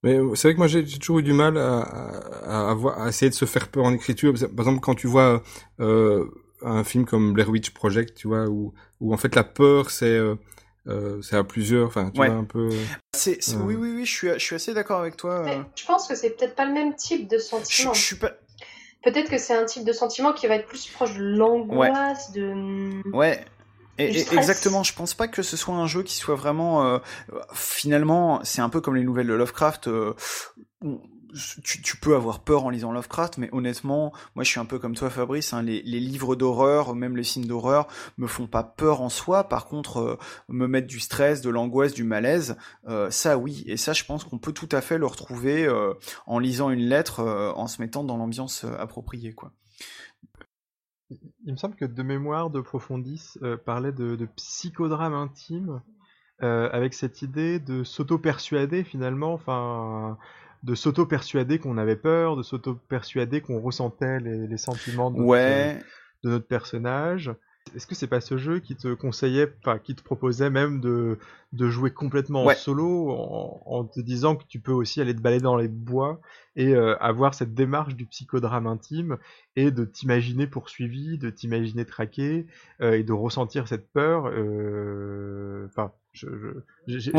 Mais 0.01 0.17
c'est 0.35 0.47
vrai 0.47 0.53
que 0.53 0.59
moi 0.59 0.67
j'ai 0.67 0.85
toujours 0.85 1.19
eu 1.19 1.23
du 1.23 1.33
mal 1.33 1.57
à, 1.57 1.81
à, 1.81 2.71
à, 2.71 3.03
à, 3.03 3.09
essayer 3.09 3.29
de 3.29 3.35
se 3.35 3.43
faire 3.43 3.67
peur 3.67 3.83
en 3.83 3.93
écriture. 3.93 4.33
Par 4.33 4.65
exemple, 4.65 4.79
quand 4.79 4.95
tu 4.95 5.07
vois 5.07 5.43
euh, 5.81 6.25
un 6.61 6.83
film 6.83 7.05
comme 7.05 7.33
Blair 7.33 7.49
Witch 7.49 7.71
Project, 7.71 8.15
tu 8.15 8.27
vois, 8.27 8.47
où, 8.47 8.73
où 8.99 9.13
en 9.13 9.17
fait 9.17 9.35
la 9.35 9.43
peur 9.43 9.89
c'est 9.89 10.05
euh, 10.05 10.35
euh, 10.87 11.21
c'est 11.21 11.35
à 11.35 11.43
plusieurs, 11.43 11.87
enfin 11.87 12.11
tu 12.13 12.19
ouais. 12.19 12.29
vois 12.29 12.37
un 12.37 12.43
peu. 12.43 12.69
C'est, 13.15 13.39
euh... 13.49 13.57
oui 13.63 13.75
oui 13.75 13.91
oui, 13.95 14.05
je 14.05 14.11
suis 14.11 14.29
je 14.29 14.39
suis 14.39 14.55
assez 14.55 14.73
d'accord 14.73 14.99
avec 14.99 15.17
toi. 15.17 15.43
Mais 15.43 15.59
je 15.75 15.85
pense 15.85 16.07
que 16.07 16.15
c'est 16.15 16.31
peut-être 16.31 16.55
pas 16.55 16.65
le 16.65 16.73
même 16.73 16.95
type 16.95 17.29
de 17.29 17.37
sentiment. 17.37 17.93
Je, 17.93 17.99
je 17.99 18.05
suis 18.05 18.15
pas. 18.15 18.31
Peut-être 19.03 19.29
que 19.29 19.37
c'est 19.37 19.55
un 19.55 19.65
type 19.65 19.85
de 19.85 19.93
sentiment 19.93 20.33
qui 20.33 20.47
va 20.47 20.55
être 20.55 20.67
plus 20.67 20.87
proche 20.87 21.15
de 21.15 21.23
l'angoisse, 21.23 22.31
ouais. 22.35 22.41
de. 22.41 23.11
Ouais. 23.11 23.45
Et, 23.97 24.17
et 24.17 24.33
exactement, 24.33 24.81
je 24.83 24.93
pense 24.93 25.13
pas 25.13 25.27
que 25.27 25.41
ce 25.43 25.57
soit 25.57 25.75
un 25.75 25.85
jeu 25.85 26.03
qui 26.03 26.15
soit 26.15 26.35
vraiment 26.35 26.85
euh, 26.85 26.99
finalement, 27.53 28.39
c'est 28.43 28.61
un 28.61 28.69
peu 28.69 28.79
comme 28.79 28.95
les 28.95 29.03
nouvelles 29.03 29.27
de 29.27 29.33
Lovecraft 29.33 29.89
euh, 29.89 30.13
tu, 31.63 31.97
peux 31.97 32.15
avoir 32.15 32.39
peur 32.39 32.65
en 32.65 32.69
lisant 32.69 32.91
Lovecraft, 32.91 33.37
mais 33.37 33.49
honnêtement, 33.51 34.13
moi 34.35 34.43
je 34.43 34.49
suis 34.49 34.59
un 34.59 34.65
peu 34.65 34.79
comme 34.79 34.95
toi 34.95 35.09
Fabrice, 35.09 35.53
hein, 35.53 35.61
les, 35.61 35.81
livres 35.81 36.35
d'horreur, 36.35 36.95
même 36.95 37.15
les 37.15 37.23
films 37.23 37.45
d'horreur, 37.45 37.87
me 38.17 38.27
font 38.27 38.47
pas 38.47 38.63
peur 38.63 39.01
en 39.01 39.09
soi, 39.09 39.43
par 39.43 39.65
contre, 39.65 39.97
euh, 39.97 40.17
me 40.47 40.67
mettre 40.67 40.87
du 40.87 40.99
stress, 40.99 41.41
de 41.41 41.49
l'angoisse, 41.49 41.93
du 41.93 42.03
malaise, 42.03 42.57
euh, 42.87 43.09
ça 43.09 43.37
oui, 43.37 43.63
et 43.67 43.77
ça 43.77 43.93
je 43.93 44.03
pense 44.03 44.23
qu'on 44.23 44.39
peut 44.39 44.53
tout 44.53 44.69
à 44.71 44.81
fait 44.81 44.97
le 44.97 45.05
retrouver 45.05 45.65
euh, 45.65 45.93
en 46.25 46.39
lisant 46.39 46.69
une 46.69 46.87
lettre, 46.87 47.23
en 47.55 47.67
se 47.67 47.81
mettant 47.81 48.03
dans 48.03 48.17
l'ambiance 48.17 48.63
appropriée. 48.63 49.33
quoi. 49.33 49.51
Il 51.09 51.53
me 51.53 51.57
semble 51.57 51.75
que 51.75 51.85
de 51.85 52.03
mémoire 52.03 52.49
de 52.49 52.61
Profondis 52.61 53.33
parlait 53.65 53.91
de, 53.91 54.15
de 54.15 54.25
psychodrame 54.25 55.13
intime, 55.13 55.81
avec 56.41 56.93
cette 56.93 57.21
idée 57.21 57.59
de 57.59 57.83
s'auto-persuader 57.83 58.83
finalement, 58.83 59.33
enfin 59.33 60.17
de 60.63 60.75
s'auto-persuader 60.75 61.59
qu'on 61.59 61.77
avait 61.77 61.95
peur, 61.95 62.35
de 62.35 62.43
s'auto-persuader 62.43 63.41
qu'on 63.41 63.59
ressentait 63.59 64.19
les, 64.19 64.47
les, 64.47 64.57
sentiments 64.57 65.11
de 65.11 65.17
notre, 65.17 65.29
ouais. 65.29 65.79
de 66.23 66.29
notre 66.29 66.47
personnage. 66.47 67.31
Est-ce 67.75 67.85
que 67.85 67.95
c'est 67.95 68.07
pas 68.07 68.21
ce 68.21 68.37
jeu 68.37 68.59
qui 68.59 68.75
te 68.75 68.93
conseillait, 68.93 69.53
enfin 69.59 69.77
qui 69.77 69.95
te 69.95 70.01
proposait 70.01 70.49
même 70.49 70.81
de, 70.81 71.19
de 71.53 71.69
jouer 71.69 71.91
complètement 71.91 72.43
ouais. 72.45 72.55
en 72.55 72.57
solo, 72.57 73.11
en, 73.11 73.61
en, 73.65 73.83
te 73.85 73.99
disant 73.99 74.35
que 74.35 74.43
tu 74.47 74.59
peux 74.59 74.71
aussi 74.71 75.01
aller 75.01 75.15
te 75.15 75.21
balader 75.21 75.43
dans 75.43 75.55
les 75.55 75.67
bois 75.67 76.19
et 76.55 76.73
euh, 76.75 76.97
avoir 76.99 77.33
cette 77.33 77.53
démarche 77.53 77.95
du 77.95 78.05
psychodrame 78.05 78.67
intime 78.67 79.17
et 79.55 79.71
de 79.71 79.85
t'imaginer 79.85 80.47
poursuivi, 80.47 81.17
de 81.17 81.29
t'imaginer 81.29 81.85
traqué 81.85 82.47
euh, 82.81 82.93
et 82.93 83.03
de 83.03 83.13
ressentir 83.13 83.67
cette 83.67 83.91
peur. 83.91 84.25
Enfin, 84.25 84.33
euh, 84.33 85.67
Je, 86.11 86.27
j'ai 86.87 87.11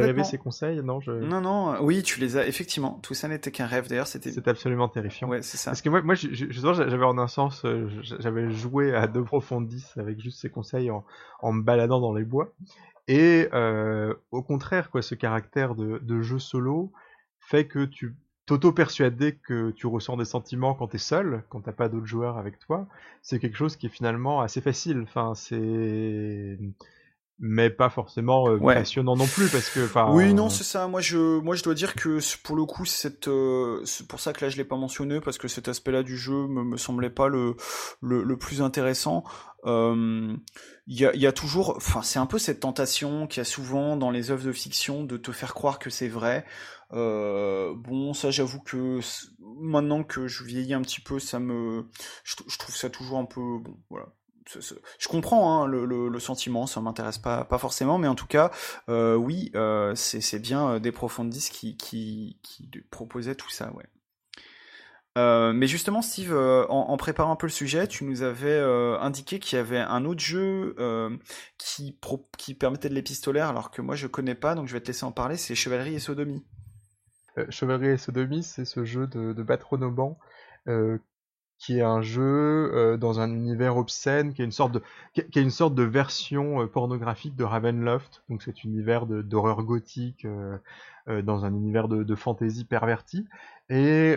rêvé 0.00 0.24
ces 0.24 0.38
conseils, 0.38 0.82
non 0.82 1.00
je... 1.00 1.10
Non, 1.10 1.40
non, 1.40 1.82
oui, 1.82 2.02
tu 2.02 2.18
les 2.18 2.36
as, 2.38 2.46
effectivement. 2.46 2.98
Tout 3.02 3.14
ça 3.14 3.28
n'était 3.28 3.50
qu'un 3.50 3.66
rêve, 3.66 3.88
d'ailleurs, 3.88 4.06
c'était... 4.06 4.32
C'est 4.32 4.48
absolument 4.48 4.88
terrifiant. 4.88 5.28
Ouais, 5.28 5.42
c'est 5.42 5.58
ça. 5.58 5.70
Parce 5.70 5.82
que 5.82 5.90
moi, 5.90 6.00
moi 6.00 6.14
j'avais 6.14 7.04
en 7.04 7.18
un 7.18 7.28
sens, 7.28 7.64
euh, 7.64 7.88
j'avais 8.02 8.50
joué 8.50 8.94
à 8.94 9.06
De 9.06 9.20
Profondis 9.20 9.84
avec 9.96 10.18
juste 10.20 10.40
ces 10.40 10.50
conseils 10.50 10.90
en, 10.90 11.04
en 11.40 11.52
me 11.52 11.62
baladant 11.62 12.00
dans 12.00 12.14
les 12.14 12.24
bois. 12.24 12.54
Et 13.06 13.48
euh, 13.52 14.14
au 14.30 14.42
contraire, 14.42 14.90
quoi, 14.90 15.02
ce 15.02 15.14
caractère 15.14 15.74
de, 15.74 15.98
de 15.98 16.20
jeu 16.22 16.38
solo 16.38 16.92
fait 17.40 17.66
que 17.66 17.84
tu 17.84 18.14
t'auto-persuader 18.46 19.36
que 19.46 19.72
tu 19.72 19.86
ressens 19.86 20.16
des 20.16 20.24
sentiments 20.24 20.72
quand 20.72 20.88
t'es 20.88 20.96
seul, 20.96 21.42
quand 21.50 21.60
t'as 21.60 21.72
pas 21.72 21.90
d'autres 21.90 22.06
joueurs 22.06 22.38
avec 22.38 22.58
toi, 22.58 22.86
c'est 23.20 23.38
quelque 23.38 23.58
chose 23.58 23.76
qui 23.76 23.86
est 23.86 23.90
finalement 23.90 24.40
assez 24.40 24.62
facile. 24.62 25.02
Enfin, 25.02 25.34
c'est 25.34 26.58
mais 27.40 27.70
pas 27.70 27.88
forcément 27.88 28.48
euh, 28.48 28.58
passionnant 28.58 29.16
non 29.16 29.26
plus 29.26 29.48
parce 29.48 29.70
que 29.70 29.88
oui 30.10 30.34
non 30.34 30.48
c'est 30.48 30.64
ça. 30.64 30.88
Moi 30.88 31.00
je 31.00 31.38
moi 31.40 31.54
je 31.54 31.62
dois 31.62 31.74
dire 31.74 31.94
que 31.94 32.18
pour 32.42 32.56
le 32.56 32.64
coup 32.64 32.84
cette 32.84 33.28
euh, 33.28 33.80
c'est 33.84 34.08
pour 34.08 34.20
ça 34.20 34.32
que 34.32 34.44
là 34.44 34.50
je 34.50 34.56
l'ai 34.56 34.64
pas 34.64 34.76
mentionné 34.76 35.20
parce 35.20 35.38
que 35.38 35.48
cet 35.48 35.68
aspect 35.68 35.92
là 35.92 36.02
du 36.02 36.16
jeu 36.16 36.46
me, 36.48 36.64
me 36.64 36.76
semblait 36.76 37.10
pas 37.10 37.28
le 37.28 37.56
le, 38.00 38.22
le 38.22 38.36
plus 38.36 38.62
intéressant. 38.62 39.24
Euh, 39.66 40.36
il 40.86 41.00
y, 41.00 41.04
a, 41.04 41.14
y 41.16 41.26
a 41.26 41.32
toujours 41.32 41.74
enfin 41.76 42.02
c'est 42.02 42.20
un 42.20 42.26
peu 42.26 42.38
cette 42.38 42.60
tentation 42.60 43.26
qu'il 43.26 43.40
y 43.40 43.42
a 43.42 43.44
souvent 43.44 43.96
dans 43.96 44.10
les 44.10 44.30
œuvres 44.30 44.46
de 44.46 44.52
fiction 44.52 45.02
de 45.04 45.16
te 45.16 45.32
faire 45.32 45.54
croire 45.54 45.78
que 45.78 45.90
c'est 45.90 46.08
vrai. 46.08 46.44
Euh, 46.92 47.74
bon, 47.76 48.14
ça, 48.14 48.30
j'avoue 48.30 48.60
que 48.60 49.00
maintenant 49.40 50.04
que 50.04 50.26
je 50.26 50.44
vieillis 50.44 50.74
un 50.74 50.82
petit 50.82 51.00
peu, 51.00 51.18
ça 51.18 51.38
me, 51.38 51.86
je, 52.24 52.36
trouve 52.58 52.74
ça 52.74 52.88
toujours 52.90 53.18
un 53.18 53.26
peu, 53.26 53.40
bon, 53.40 53.78
voilà. 53.90 54.06
Je 54.98 55.08
comprends 55.08 55.62
hein, 55.62 55.66
le, 55.66 56.18
sentiment, 56.20 56.66
ça 56.66 56.80
m'intéresse 56.80 57.18
pas, 57.18 57.46
forcément, 57.58 57.98
mais 57.98 58.08
en 58.08 58.14
tout 58.14 58.26
cas, 58.26 58.50
euh, 58.88 59.14
oui, 59.14 59.50
euh, 59.54 59.94
c'est 59.94 60.38
bien 60.38 60.70
euh, 60.70 60.78
des 60.78 60.92
profondis 60.92 61.50
qui, 61.50 61.76
qui, 61.76 62.38
proposait 62.90 63.34
tout 63.34 63.50
ça, 63.50 63.70
mais 65.16 65.66
justement, 65.66 66.00
Steve, 66.00 66.32
en, 66.34 66.96
préparant 66.96 67.32
un 67.32 67.36
peu 67.36 67.46
le 67.46 67.52
sujet, 67.52 67.86
tu 67.88 68.04
nous 68.04 68.22
avais 68.22 68.58
indiqué 69.00 69.38
qu'il 69.38 69.56
y 69.56 69.60
avait 69.60 69.78
un 69.78 70.04
autre 70.04 70.20
jeu 70.20 70.76
qui, 71.58 72.54
permettait 72.58 72.88
de 72.88 72.94
l'épistolaire, 72.94 73.48
alors 73.48 73.70
que 73.70 73.82
moi 73.82 73.96
je 73.96 74.06
connais 74.06 74.34
pas, 74.34 74.54
donc 74.54 74.68
je 74.68 74.72
vais 74.72 74.80
te 74.80 74.86
laisser 74.86 75.04
en 75.04 75.12
parler, 75.12 75.36
c'est 75.36 75.54
Chevalerie 75.54 75.94
et 75.94 76.00
Sodomie. 76.00 76.44
Chevalerie 77.50 77.90
et 77.90 77.98
Sodomie, 77.98 78.42
c'est 78.42 78.64
ce 78.64 78.84
jeu 78.84 79.06
de, 79.06 79.32
de 79.32 79.42
qui 81.58 81.78
est 81.78 81.82
un 81.82 82.00
jeu 82.02 82.70
euh, 82.74 82.96
dans 82.96 83.20
un 83.20 83.30
univers 83.30 83.76
obscène, 83.76 84.32
qui 84.32 84.42
est 84.42 84.44
une 84.44 84.52
sorte 84.52 84.72
de, 84.72 84.82
qui, 85.12 85.40
une 85.40 85.50
sorte 85.50 85.74
de 85.74 85.82
version 85.82 86.66
pornographique 86.68 87.36
de 87.36 87.44
Ravenloft. 87.44 88.22
Donc 88.28 88.42
cet 88.42 88.64
univers 88.64 89.06
d'horreur 89.06 89.62
gothique 89.62 90.26
dans 91.06 91.44
un 91.44 91.54
univers 91.54 91.88
de, 91.88 92.02
de 92.02 92.14
fantasy 92.14 92.64
perverti. 92.64 93.26
Et 93.70 94.16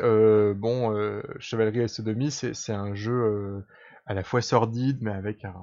bon, 0.56 0.94
Chevalerie 1.40 1.82
et 1.82 1.88
Sodomie, 1.88 2.32
c'est 2.32 2.74
un 2.74 2.94
jeu 2.94 3.64
à 4.06 4.14
la 4.14 4.24
fois 4.24 4.42
sordide, 4.42 4.98
mais 5.02 5.12
avec 5.12 5.46
un, 5.46 5.54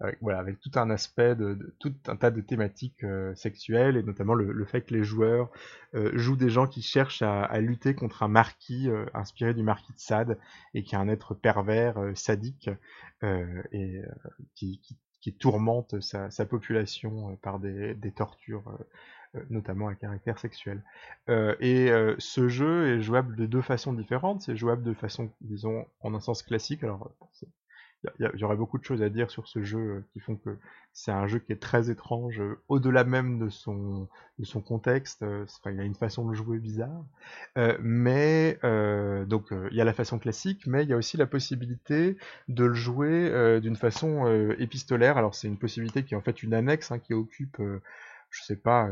avec, 0.00 0.18
voilà, 0.20 0.38
avec 0.38 0.60
tout 0.60 0.70
un 0.74 0.90
aspect 0.90 1.34
de, 1.34 1.74
tout 1.78 1.94
un 2.06 2.16
tas 2.16 2.30
de 2.30 2.40
thématiques 2.40 3.02
euh, 3.04 3.34
sexuelles 3.34 3.96
et 3.96 4.02
notamment 4.02 4.34
le, 4.34 4.64
fait 4.64 4.82
que 4.82 4.94
les 4.94 5.04
joueurs 5.04 5.50
euh, 5.94 6.10
jouent 6.14 6.36
des 6.36 6.50
gens 6.50 6.66
qui 6.66 6.82
cherchent 6.82 7.22
à, 7.22 7.60
lutter 7.60 7.94
contre 7.94 8.22
un 8.22 8.28
marquis 8.28 8.90
euh, 8.90 9.06
inspiré 9.14 9.54
du 9.54 9.62
marquis 9.62 9.92
de 9.92 9.98
Sade 9.98 10.38
et 10.74 10.82
qui 10.82 10.94
est 10.94 10.98
un 10.98 11.08
être 11.08 11.34
pervers, 11.34 11.96
sadique 12.14 12.68
et 13.22 14.02
qui, 14.54 14.80
qui, 15.20 15.32
tourmente 15.32 16.00
sa, 16.00 16.30
sa 16.30 16.44
population 16.44 17.36
par 17.36 17.58
des, 17.58 17.94
des 17.94 18.12
tortures 18.12 18.78
notamment 19.50 19.88
à 19.88 19.94
caractère 19.94 20.38
sexuel. 20.38 20.82
Et 21.28 21.90
ce 22.18 22.48
jeu 22.48 22.94
est 22.94 23.00
jouable 23.00 23.36
de 23.36 23.46
deux 23.46 23.62
façons 23.62 23.92
différentes. 23.92 24.42
C'est 24.42 24.56
jouable 24.56 24.82
de 24.82 24.92
façon, 24.92 25.30
disons, 25.40 25.86
en 26.00 26.14
un 26.14 26.20
sens 26.20 26.42
classique. 26.42 26.84
Alors, 26.84 27.10
il 28.18 28.30
y, 28.34 28.44
aurait 28.44 28.56
beaucoup 28.56 28.78
de 28.78 28.84
choses 28.84 29.02
à 29.02 29.08
dire 29.08 29.30
sur 29.30 29.48
ce 29.48 29.62
jeu 29.62 29.78
euh, 29.78 30.04
qui 30.12 30.20
font 30.20 30.36
que 30.36 30.58
c'est 30.92 31.10
un 31.10 31.26
jeu 31.26 31.38
qui 31.38 31.52
est 31.52 31.60
très 31.60 31.90
étrange, 31.90 32.40
euh, 32.40 32.58
au-delà 32.68 33.04
même 33.04 33.38
de 33.38 33.48
son, 33.48 34.08
de 34.38 34.44
son 34.44 34.60
contexte. 34.60 35.22
Euh, 35.22 35.44
enfin, 35.44 35.72
il 35.72 35.80
a 35.80 35.84
une 35.84 35.94
façon 35.94 36.28
de 36.28 36.34
jouer 36.34 36.58
bizarre. 36.58 37.04
mais 37.80 38.58
donc 39.26 39.48
il 39.70 39.76
y 39.76 39.80
a 39.80 39.84
la 39.84 39.92
façon 39.92 40.18
classique, 40.18 40.66
mais 40.66 40.84
il 40.84 40.88
y 40.88 40.92
a 40.92 40.96
aussi 40.96 41.16
la 41.16 41.26
possibilité 41.26 42.16
de 42.48 42.64
le 42.64 42.74
jouer 42.74 43.60
d'une 43.60 43.76
façon 43.76 44.26
épistolaire. 44.58 45.16
Alors 45.16 45.34
c'est 45.34 45.48
une 45.48 45.58
possibilité 45.58 46.04
qui 46.04 46.14
est 46.14 46.16
en 46.16 46.22
fait 46.22 46.42
une 46.42 46.54
annexe 46.54 46.92
hein, 46.92 46.98
qui 46.98 47.14
occupe, 47.14 47.60
je 48.30 48.42
sais 48.42 48.56
pas, 48.56 48.88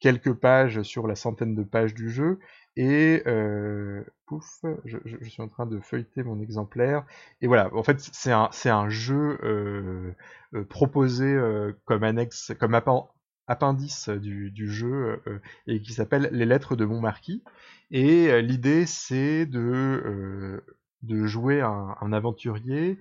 quelques 0.00 0.34
pages 0.34 0.82
sur 0.82 1.06
la 1.06 1.14
centaine 1.14 1.54
de 1.54 1.62
pages 1.62 1.94
du 1.94 2.10
jeu 2.10 2.40
et 2.76 3.22
euh, 3.26 4.02
pouf, 4.26 4.64
je, 4.84 4.98
je, 5.04 5.28
suis 5.28 5.42
en 5.42 5.48
train 5.48 5.66
de 5.66 5.78
feuilleter 5.80 6.22
mon 6.22 6.40
exemplaire. 6.40 7.04
Et 7.40 7.46
voilà, 7.46 7.74
en 7.74 7.82
fait, 7.82 8.00
c'est 8.00 8.32
un, 8.32 8.48
c'est 8.52 8.70
un 8.70 8.88
jeu 8.88 9.38
euh, 9.42 10.12
euh 10.54 10.64
proposé 10.64 11.26
euh, 11.26 11.72
comme 11.84 12.02
annexe, 12.02 12.52
comme 12.58 12.78
appendice 13.46 14.08
du, 14.08 14.50
du 14.50 14.70
jeu 14.70 15.20
euh, 15.26 15.38
et 15.66 15.82
qui 15.82 15.92
s'appelle 15.92 16.30
Les 16.32 16.46
Lettres 16.46 16.76
de 16.76 16.84
mon 16.86 17.00
marquis. 17.00 17.42
Et 17.90 18.40
l'idée, 18.42 18.86
c'est 18.86 19.46
de 19.46 20.64
de 21.02 21.26
jouer 21.26 21.60
un, 21.60 21.96
un 22.00 22.12
aventurier 22.12 22.98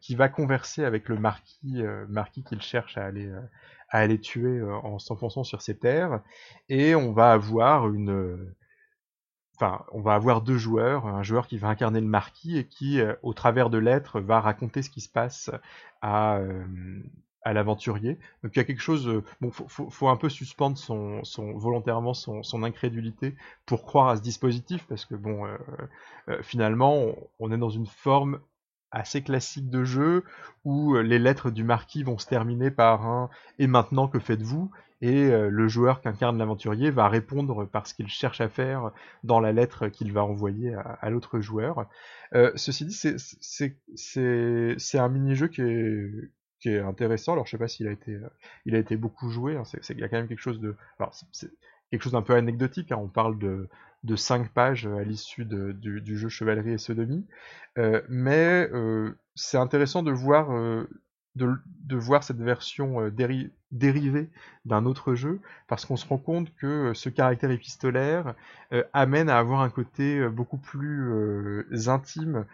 qui 0.00 0.16
va 0.16 0.28
converser 0.28 0.84
avec 0.84 1.08
le 1.08 1.18
marquis, 1.18 1.84
marquis 2.08 2.42
qu'il 2.42 2.62
cherche 2.62 2.96
à 2.98 3.04
aller 3.04 3.30
à 3.90 3.98
aller 3.98 4.18
tuer 4.18 4.60
en 4.62 4.98
s'enfonçant 4.98 5.44
sur 5.44 5.62
ses 5.62 5.76
terres, 5.78 6.20
et 6.68 6.96
on 6.96 7.12
va 7.12 7.32
avoir 7.32 7.92
une 7.92 8.54
enfin, 9.56 9.84
on 9.92 10.00
va 10.00 10.14
avoir 10.14 10.42
deux 10.42 10.58
joueurs, 10.58 11.06
un 11.06 11.22
joueur 11.22 11.46
qui 11.46 11.58
va 11.58 11.68
incarner 11.68 12.00
le 12.00 12.06
marquis 12.06 12.58
et 12.58 12.64
qui, 12.64 13.00
euh, 13.00 13.14
au 13.22 13.34
travers 13.34 13.70
de 13.70 13.78
lettres, 13.78 14.20
va 14.20 14.40
raconter 14.40 14.82
ce 14.82 14.90
qui 14.90 15.00
se 15.00 15.08
passe 15.08 15.50
à, 16.02 16.36
euh, 16.36 16.64
à 17.42 17.52
l'aventurier. 17.52 18.18
Donc 18.42 18.54
il 18.54 18.58
y 18.58 18.60
a 18.60 18.64
quelque 18.64 18.82
chose, 18.82 19.08
euh, 19.08 19.22
bon, 19.40 19.50
faut, 19.50 20.08
un 20.08 20.16
peu 20.16 20.28
suspendre 20.28 20.76
son, 20.78 21.22
volontairement 21.56 22.14
son, 22.14 22.62
incrédulité 22.62 23.34
pour 23.66 23.84
croire 23.84 24.08
à 24.08 24.16
ce 24.16 24.22
dispositif, 24.22 24.86
parce 24.88 25.04
que 25.04 25.14
bon, 25.14 25.46
finalement, 26.42 27.14
on, 27.38 27.52
est 27.52 27.58
dans 27.58 27.70
une 27.70 27.86
forme 27.86 28.40
assez 28.90 29.22
classique 29.22 29.68
de 29.70 29.84
jeu 29.84 30.24
où 30.64 30.94
les 30.96 31.18
lettres 31.18 31.50
du 31.50 31.64
marquis 31.64 32.02
vont 32.02 32.16
se 32.18 32.26
terminer 32.26 32.70
par 32.70 33.06
un 33.06 33.28
et 33.58 33.66
maintenant 33.66 34.08
que 34.08 34.18
faites-vous? 34.18 34.70
Et 35.04 35.30
euh, 35.30 35.50
le 35.50 35.68
joueur 35.68 36.00
qu'incarne 36.00 36.38
l'aventurier 36.38 36.90
va 36.90 37.10
répondre 37.10 37.66
par 37.66 37.86
ce 37.86 37.92
qu'il 37.92 38.08
cherche 38.08 38.40
à 38.40 38.48
faire 38.48 38.90
dans 39.22 39.38
la 39.38 39.52
lettre 39.52 39.88
qu'il 39.88 40.10
va 40.14 40.24
envoyer 40.24 40.74
à, 40.74 41.10
l'autre 41.10 41.40
joueur. 41.40 41.86
Euh, 42.34 42.50
ceci 42.56 42.86
dit, 42.86 42.94
c'est 43.94 44.98
un 44.98 45.08
mini-jeu 45.10 45.48
qui 45.48 45.60
est, 45.60 46.78
intéressant. 46.78 47.34
Alors 47.34 47.44
je 47.44 47.50
sais 47.50 47.58
pas 47.58 47.68
s'il 47.68 47.86
a 47.86 47.92
été, 47.92 48.18
il 48.64 48.74
a 48.74 48.78
été 48.78 48.96
beaucoup 48.96 49.28
joué. 49.28 49.56
Hein. 49.56 49.64
il 49.90 49.98
y 49.98 50.04
a 50.04 50.08
quand 50.08 50.16
même 50.16 50.28
quelque 50.28 50.38
chose 50.38 50.58
de, 50.58 50.74
c'est 51.32 51.50
quelque 51.90 52.02
chose 52.02 52.12
d'un 52.12 52.22
peu 52.22 52.34
anecdotique. 52.34 52.90
Hein. 52.90 52.98
On 52.98 53.08
parle 53.08 53.38
de 53.38 53.68
de 54.04 54.16
5 54.16 54.50
pages 54.52 54.86
à 54.86 55.02
l'issue 55.02 55.46
du, 55.46 56.16
jeu 56.18 56.28
Chevalerie 56.28 56.72
et 56.72 56.78
Sodomie, 56.78 57.26
euh, 57.78 58.02
mais 58.10 58.68
euh, 58.72 59.18
c'est 59.34 59.56
intéressant 59.56 60.02
de 60.02 60.12
voir 60.12 60.52
euh, 60.52 60.86
de, 61.34 61.96
voir 61.96 62.22
cette 62.22 62.40
version 62.40 63.00
euh, 63.00 63.10
dérivée 63.74 64.30
d'un 64.64 64.86
autre 64.86 65.14
jeu, 65.14 65.40
parce 65.68 65.84
qu'on 65.84 65.96
se 65.96 66.06
rend 66.06 66.16
compte 66.16 66.54
que 66.54 66.66
euh, 66.66 66.94
ce 66.94 67.10
caractère 67.10 67.50
épistolaire 67.50 68.34
euh, 68.72 68.82
amène 68.94 69.28
à 69.28 69.38
avoir 69.38 69.60
un 69.60 69.68
côté 69.68 70.26
beaucoup 70.28 70.56
plus 70.56 71.88
intime 71.88 72.46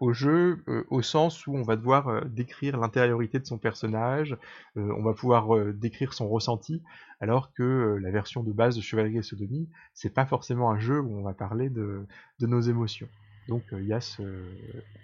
au 0.00 0.12
jeu, 0.12 0.62
au 0.90 1.02
sens 1.02 1.46
où 1.46 1.54
on 1.56 1.62
va 1.62 1.76
devoir 1.76 2.26
décrire 2.26 2.76
l'intériorité 2.78 3.38
de 3.38 3.46
son 3.46 3.58
personnage, 3.58 4.36
on 4.76 5.02
va 5.02 5.14
pouvoir 5.14 5.72
décrire 5.72 6.12
son 6.12 6.28
ressenti, 6.28 6.82
alors 7.20 7.52
que 7.52 7.98
la 8.00 8.10
version 8.10 8.42
de 8.42 8.52
base 8.52 8.76
de 8.76 8.82
Chevalier 8.82 9.18
et 9.18 9.22
Sodomie, 9.22 9.68
c'est 9.94 10.12
pas 10.12 10.26
forcément 10.26 10.70
un 10.70 10.78
jeu 10.78 11.00
où 11.00 11.18
on 11.18 11.22
va 11.22 11.34
parler 11.34 11.70
de 11.70 12.06
nos 12.40 12.60
émotions. 12.60 13.08
Donc 13.48 13.62
il 13.72 13.86
y 13.86 13.94
a 13.94 14.00
ce... 14.00 14.22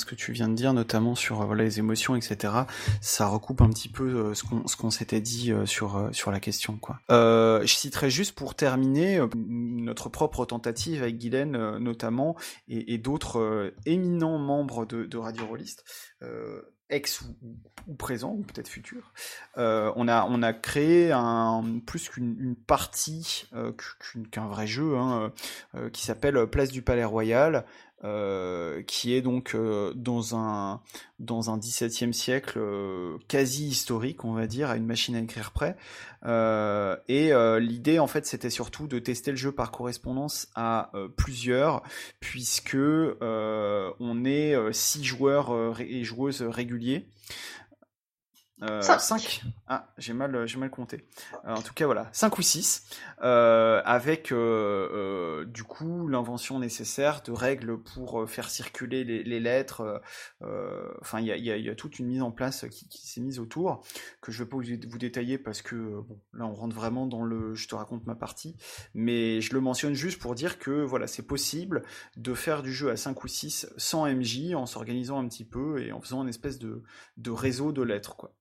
Que 0.06 0.14
tu 0.14 0.32
viens 0.32 0.48
de 0.48 0.54
dire, 0.54 0.74
notamment 0.74 1.14
sur 1.14 1.40
euh, 1.40 1.54
les 1.54 1.78
émotions, 1.78 2.14
etc., 2.14 2.52
ça 3.00 3.26
recoupe 3.26 3.62
un 3.62 3.70
petit 3.70 3.88
peu 3.88 4.04
euh, 4.04 4.34
ce 4.34 4.76
qu'on 4.76 4.90
s'était 4.90 5.22
dit 5.22 5.50
euh, 5.50 5.64
sur 5.64 6.30
la 6.30 6.40
question. 6.40 6.78
Je 7.08 7.62
citerai 7.66 8.10
juste 8.10 8.34
pour 8.34 8.54
terminer 8.54 9.20
notre 9.34 10.10
propre 10.10 10.44
tentative 10.44 11.02
avec 11.02 11.18
Guylaine 11.18 11.78
notamment 11.78 12.36
et, 12.68 12.98
d'autres 12.98 13.72
éminents 13.86 14.38
membres 14.38 14.84
de, 14.84 15.16
Radio 15.16 15.46
Rollist 15.46 15.84
ex 16.90 17.22
ou, 17.86 17.94
présent 17.94 18.32
ou 18.32 18.42
peut-être 18.42 18.68
futur. 18.68 19.12
Euh, 19.58 19.92
on 19.96 20.08
a 20.08 20.52
créé 20.52 21.12
plus 21.86 22.08
qu'une 22.08 22.56
partie 22.56 23.46
euh, 23.54 23.72
qu'un 24.30 24.46
vrai 24.46 24.66
jeu 24.66 24.96
hein, 24.96 25.32
euh, 25.74 25.90
qui 25.90 26.04
s'appelle 26.04 26.46
Place 26.46 26.70
du 26.70 26.82
Palais 26.82 27.04
Royal, 27.04 27.64
euh, 28.02 28.82
qui 28.82 29.14
est 29.14 29.22
donc 29.22 29.54
euh, 29.54 29.94
dans 29.94 30.36
un 30.36 30.82
dans 31.20 31.50
un 31.50 31.58
siècle 32.12 32.58
euh, 32.58 33.16
quasi 33.28 33.66
historique, 33.68 34.24
on 34.24 34.34
va 34.34 34.46
dire, 34.46 34.68
à 34.68 34.76
une 34.76 34.84
machine 34.84 35.16
à 35.16 35.20
écrire 35.20 35.52
près. 35.52 35.76
et 37.08 37.32
l'idée, 37.60 37.98
en 37.98 38.06
fait, 38.06 38.26
c'était 38.26 38.50
surtout 38.50 38.88
de 38.88 38.98
tester 38.98 39.30
le 39.30 39.36
jeu 39.36 39.52
par 39.52 39.70
correspondance 39.70 40.48
à 40.54 40.90
plusieurs, 41.16 41.82
puisque 42.20 42.76
on 42.76 44.24
est 44.24 44.72
six 44.72 45.04
joueurs 45.04 45.80
et 45.80 46.02
joueuses 46.04 46.42
réguliers. 46.42 47.06
5. 48.80 49.42
Euh, 49.44 49.48
ah, 49.68 49.92
j'ai 49.98 50.12
mal, 50.12 50.34
euh, 50.34 50.46
j'ai 50.46 50.58
mal 50.58 50.70
compté. 50.70 51.06
Euh, 51.44 51.54
en 51.54 51.62
tout 51.62 51.74
cas, 51.74 51.86
voilà, 51.86 52.08
5 52.12 52.38
ou 52.38 52.42
6, 52.42 52.88
avec 53.18 54.32
du 54.32 55.64
coup 55.64 56.08
l'invention 56.08 56.58
nécessaire 56.58 57.22
de 57.22 57.32
règles 57.32 57.78
pour 57.78 58.28
faire 58.28 58.50
circuler 58.50 59.04
les, 59.04 59.40
lettres. 59.40 60.02
Enfin, 61.00 61.20
il 61.20 61.26
y 61.26 61.70
a, 61.70 61.74
toute 61.74 61.98
une 61.98 62.06
mise 62.06 62.22
en 62.22 62.30
place 62.30 62.66
qui, 62.70 63.06
s'est 63.06 63.20
mise 63.20 63.38
autour, 63.38 63.82
que 64.20 64.32
je 64.32 64.42
vais 64.42 64.48
pas 64.48 64.56
vous, 64.56 64.98
détailler 64.98 65.38
parce 65.38 65.62
que 65.62 66.00
bon, 66.00 66.20
là 66.32 66.46
on 66.46 66.54
rentre 66.54 66.74
vraiment 66.74 67.06
dans 67.06 67.24
le 67.24 67.54
je 67.54 67.68
te 67.68 67.74
raconte 67.74 68.06
ma 68.06 68.14
partie, 68.14 68.56
mais 68.94 69.40
je 69.40 69.52
le 69.54 69.60
mentionne 69.60 69.94
juste 69.94 70.20
pour 70.20 70.34
dire 70.34 70.58
que 70.58 70.70
voilà, 70.70 71.06
c'est 71.06 71.26
possible 71.26 71.82
de 72.16 72.34
faire 72.34 72.62
du 72.62 72.72
jeu 72.72 72.90
à 72.90 72.96
5 72.96 73.22
ou 73.24 73.28
6 73.28 73.68
sans 73.76 74.06
MJ, 74.06 74.54
en 74.54 74.66
s'organisant 74.66 75.18
un 75.18 75.28
petit 75.28 75.44
peu 75.44 75.82
et 75.82 75.92
en 75.92 76.00
faisant 76.00 76.22
une 76.22 76.28
espèce 76.28 76.58
de, 76.58 76.82
de 77.16 77.30
réseau 77.30 77.72
de 77.72 77.82
lettres, 77.82 78.16
quoi. 78.16 78.34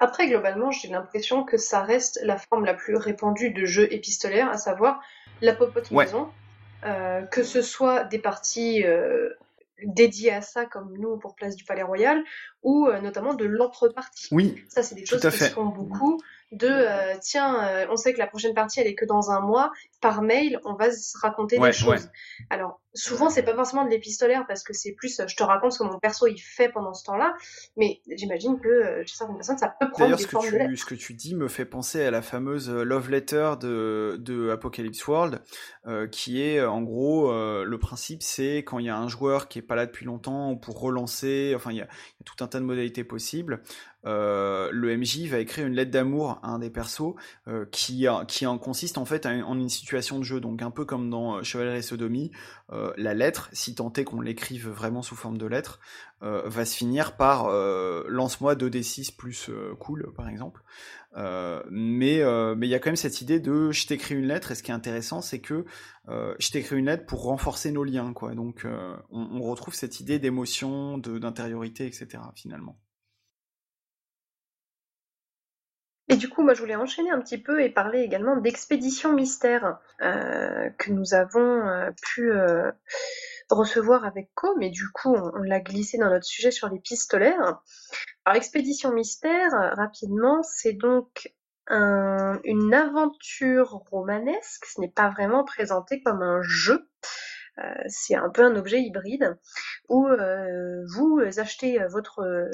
Après, 0.00 0.28
globalement, 0.28 0.70
j'ai 0.70 0.88
l'impression 0.88 1.44
que 1.44 1.56
ça 1.56 1.82
reste 1.82 2.18
la 2.22 2.36
forme 2.38 2.64
la 2.64 2.74
plus 2.74 2.96
répandue 2.96 3.50
de 3.50 3.66
jeu 3.66 3.92
épistolaire, 3.92 4.48
à 4.48 4.56
savoir 4.56 5.00
la 5.42 5.54
popote 5.54 5.90
maison. 5.90 6.30
Euh, 6.84 7.22
que 7.22 7.42
ce 7.42 7.62
soit 7.62 8.04
des 8.04 8.18
parties 8.18 8.84
euh, 8.84 9.30
dédiées 9.82 10.32
à 10.32 10.42
ça, 10.42 10.66
comme 10.66 10.96
nous 10.98 11.16
pour 11.16 11.34
Place 11.34 11.56
du 11.56 11.64
Palais 11.64 11.82
Royal, 11.82 12.22
ou 12.62 12.86
euh, 12.86 13.00
notamment 13.00 13.34
de 13.34 13.44
l'entre-partie. 13.44 14.28
Oui. 14.30 14.62
Ça, 14.68 14.82
c'est 14.82 14.94
des 14.94 15.04
choses 15.04 15.20
qui 15.20 15.30
se 15.30 15.44
font 15.44 15.66
beaucoup 15.66 16.20
de 16.52 16.68
euh, 16.68 17.14
tiens, 17.20 17.66
euh, 17.66 17.86
on 17.90 17.96
sait 17.96 18.12
que 18.12 18.18
la 18.18 18.26
prochaine 18.26 18.54
partie 18.54 18.80
elle 18.80 18.86
est 18.86 18.94
que 18.94 19.04
dans 19.04 19.30
un 19.30 19.40
mois, 19.40 19.72
par 20.00 20.22
mail 20.22 20.60
on 20.64 20.74
va 20.74 20.92
se 20.92 21.18
raconter 21.18 21.58
des 21.58 21.72
choses. 21.72 22.08
Alors 22.50 22.80
souvent 22.96 23.30
c'est 23.30 23.42
pas 23.42 23.54
forcément 23.54 23.84
de 23.84 23.90
l'épistolaire 23.90 24.44
parce 24.48 24.62
que 24.62 24.72
c'est 24.72 24.92
plus 24.92 25.20
je 25.26 25.36
te 25.36 25.42
raconte 25.42 25.72
ce 25.72 25.78
que 25.78 25.84
mon 25.84 25.98
perso 25.98 26.26
il 26.26 26.38
fait 26.38 26.68
pendant 26.68 26.94
ce 26.94 27.04
temps-là, 27.04 27.34
mais 27.76 28.00
j'imagine 28.16 28.58
que 28.58 28.68
euh, 28.68 29.02
chez 29.06 29.16
certaines 29.16 29.36
personnes 29.36 29.58
ça 29.58 29.74
peut 29.78 29.90
prendre 29.90 30.16
des 30.16 30.22
ce 30.22 30.28
formes 30.28 30.50
que 30.50 30.66
tu, 30.68 30.76
ce 30.76 30.86
que 30.86 30.94
tu 30.94 31.14
dis 31.14 31.34
me 31.34 31.48
fait 31.48 31.64
penser 31.64 32.02
à 32.02 32.10
la 32.10 32.22
fameuse 32.22 32.70
love 32.70 33.10
letter 33.10 33.52
de, 33.60 34.16
de 34.18 34.50
Apocalypse 34.50 35.06
World, 35.06 35.42
qui 36.10 36.42
est 36.42 36.62
en 36.64 36.82
gros 36.82 37.32
le 37.32 37.78
principe 37.78 38.22
c'est 38.22 38.58
quand 38.58 38.78
il 38.78 38.86
y 38.86 38.90
a 38.90 38.96
un 38.96 39.08
joueur 39.08 39.48
qui 39.48 39.58
est 39.58 39.62
pas 39.62 39.76
là 39.76 39.86
depuis 39.86 40.04
longtemps 40.04 40.56
pour 40.56 40.80
relancer, 40.80 41.52
enfin 41.54 41.70
il 41.70 41.76
y 41.76 41.82
a, 41.82 41.84
il 41.84 42.20
y 42.20 42.22
a 42.22 42.24
tout 42.24 42.42
un 42.42 42.48
tas 42.48 42.58
de 42.58 42.64
modalités 42.64 43.04
possibles. 43.04 43.62
Euh, 44.06 44.70
le 44.72 44.96
MJ 44.96 45.26
va 45.26 45.38
écrire 45.38 45.66
une 45.66 45.74
lettre 45.74 45.90
d'amour 45.90 46.38
à 46.42 46.50
un 46.50 46.58
des 46.60 46.70
persos 46.70 47.14
euh, 47.48 47.66
qui, 47.72 48.06
qui 48.28 48.46
en 48.46 48.58
consiste 48.58 48.98
en 48.98 49.04
fait 49.04 49.26
en 49.26 49.58
une 49.58 49.68
situation 49.68 50.18
de 50.18 50.24
jeu. 50.24 50.40
Donc 50.40 50.62
un 50.62 50.70
peu 50.70 50.84
comme 50.84 51.10
dans 51.10 51.36
euh, 51.36 51.42
Chevalier 51.42 51.78
et 51.78 51.82
Sodomie, 51.82 52.30
la 52.96 53.14
lettre, 53.14 53.48
si 53.52 53.74
tant 53.74 53.92
est 53.92 54.04
qu'on 54.04 54.20
l'écrive 54.20 54.68
vraiment 54.68 55.02
sous 55.02 55.16
forme 55.16 55.38
de 55.38 55.46
lettre, 55.46 55.80
va 56.20 56.64
se 56.64 56.76
finir 56.76 57.16
par 57.16 57.48
lance-moi 58.08 58.54
2d6 58.54 59.14
plus 59.16 59.50
cool 59.78 60.12
par 60.16 60.28
exemple. 60.28 60.62
mais 61.14 62.22
mais 62.56 62.66
il 62.66 62.70
y 62.70 62.74
a 62.74 62.78
quand 62.78 62.88
même 62.88 62.96
cette 62.96 63.20
idée 63.20 63.40
de 63.40 63.70
je 63.70 63.86
t'écris 63.86 64.14
une 64.14 64.26
lettre 64.26 64.52
et 64.52 64.54
ce 64.54 64.62
qui 64.62 64.70
est 64.70 64.74
intéressant 64.74 65.20
c'est 65.20 65.40
que 65.40 65.64
je 66.08 66.50
t'écris 66.50 66.76
une 66.76 66.86
lettre 66.86 67.06
pour 67.06 67.22
renforcer 67.22 67.70
nos 67.70 67.84
liens 67.84 68.12
quoi. 68.12 68.34
Donc 68.34 68.66
on, 69.10 69.28
on 69.32 69.42
retrouve 69.42 69.74
cette 69.74 70.00
idée 70.00 70.18
d'émotion, 70.18 70.98
d'intériorité 70.98 71.86
etc. 71.86 72.22
finalement. 72.34 72.78
Et 76.08 76.16
du 76.16 76.28
coup, 76.28 76.42
moi, 76.42 76.54
je 76.54 76.60
voulais 76.60 76.76
enchaîner 76.76 77.10
un 77.10 77.20
petit 77.20 77.38
peu 77.38 77.62
et 77.62 77.68
parler 77.68 78.00
également 78.00 78.36
d'Expédition 78.36 79.12
Mystère 79.12 79.78
euh, 80.02 80.70
que 80.78 80.92
nous 80.92 81.14
avons 81.14 81.68
euh, 81.68 81.90
pu 82.00 82.30
euh, 82.30 82.70
recevoir 83.50 84.04
avec 84.04 84.30
Co, 84.34 84.54
mais 84.56 84.70
du 84.70 84.88
coup, 84.90 85.16
on, 85.16 85.42
l'a 85.42 85.60
glissé 85.60 85.98
dans 85.98 86.08
notre 86.08 86.24
sujet 86.24 86.52
sur 86.52 86.68
les 86.68 86.78
pistolaires. 86.78 87.60
Alors, 88.24 88.36
Expédition 88.36 88.92
Mystère, 88.92 89.50
rapidement, 89.76 90.42
c'est 90.42 90.74
donc 90.74 91.32
une 91.68 92.72
aventure 92.72 93.82
romanesque. 93.90 94.66
Ce 94.66 94.80
n'est 94.80 94.92
pas 94.92 95.08
vraiment 95.08 95.42
présenté 95.42 96.00
comme 96.00 96.22
un 96.22 96.40
jeu. 96.42 96.88
c'est 97.88 98.14
un 98.14 98.30
peu 98.30 98.44
un 98.44 98.54
objet 98.54 98.80
hybride 98.80 99.36
où 99.88 100.06
vous 100.94 101.20
achetez 101.38 101.80
votre 101.88 102.48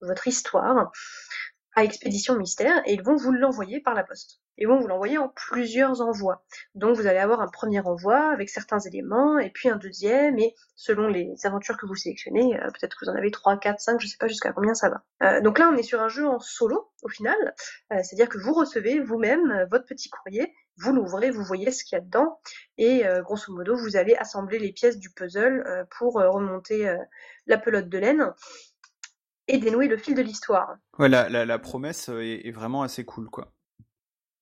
votre 0.00 0.28
histoire 0.28 0.92
à 1.76 1.84
Expédition 1.84 2.36
Mystère 2.36 2.82
et 2.86 2.94
ils 2.94 3.02
vont 3.02 3.16
vous 3.16 3.32
l'envoyer 3.32 3.80
par 3.80 3.94
la 3.94 4.02
poste. 4.02 4.40
Ils 4.56 4.66
vont 4.66 4.78
vous 4.78 4.88
l'envoyer 4.88 5.18
en 5.18 5.28
plusieurs 5.28 6.00
envois. 6.00 6.42
Donc 6.74 6.96
vous 6.96 7.06
allez 7.06 7.18
avoir 7.18 7.42
un 7.42 7.48
premier 7.48 7.80
envoi 7.80 8.32
avec 8.32 8.48
certains 8.48 8.78
éléments 8.78 9.38
et 9.38 9.50
puis 9.50 9.68
un 9.68 9.76
deuxième 9.76 10.38
et 10.38 10.54
selon 10.74 11.06
les 11.08 11.34
aventures 11.44 11.76
que 11.76 11.84
vous 11.84 11.94
sélectionnez, 11.94 12.58
euh, 12.58 12.68
peut-être 12.68 12.96
que 12.96 13.04
vous 13.04 13.10
en 13.10 13.14
avez 13.14 13.30
3, 13.30 13.58
4, 13.58 13.78
5, 13.78 14.00
je 14.00 14.06
sais 14.06 14.16
pas 14.18 14.26
jusqu'à 14.26 14.52
combien 14.52 14.72
ça 14.72 14.88
va. 14.88 15.04
Euh, 15.22 15.42
donc 15.42 15.58
là 15.58 15.70
on 15.70 15.76
est 15.76 15.82
sur 15.82 16.00
un 16.00 16.08
jeu 16.08 16.26
en 16.26 16.38
solo 16.38 16.90
au 17.02 17.08
final, 17.08 17.36
euh, 17.92 17.96
c'est-à-dire 18.02 18.30
que 18.30 18.38
vous 18.38 18.54
recevez 18.54 18.98
vous-même 19.00 19.66
votre 19.70 19.84
petit 19.84 20.08
courrier, 20.08 20.54
vous 20.78 20.94
l'ouvrez, 20.94 21.30
vous 21.30 21.44
voyez 21.44 21.70
ce 21.70 21.84
qu'il 21.84 21.96
y 21.96 22.00
a 22.00 22.04
dedans 22.04 22.40
et 22.78 23.04
grosso 23.22 23.50
modo 23.52 23.74
vous 23.76 23.96
allez 23.96 24.14
assembler 24.14 24.58
les 24.58 24.72
pièces 24.72 24.98
du 24.98 25.10
puzzle 25.10 25.86
pour 25.96 26.14
remonter 26.14 26.94
la 27.46 27.56
pelote 27.56 27.88
de 27.88 27.96
laine 27.96 28.34
et 29.48 29.58
dénouer 29.58 29.88
le 29.88 29.96
fil 29.96 30.14
de 30.14 30.22
l'histoire. 30.22 30.76
Ouais, 30.98 31.08
la, 31.08 31.28
la, 31.28 31.58
promesse 31.58 32.08
euh, 32.08 32.20
est, 32.20 32.50
vraiment 32.50 32.82
assez 32.82 33.04
cool, 33.04 33.28
quoi. 33.30 33.52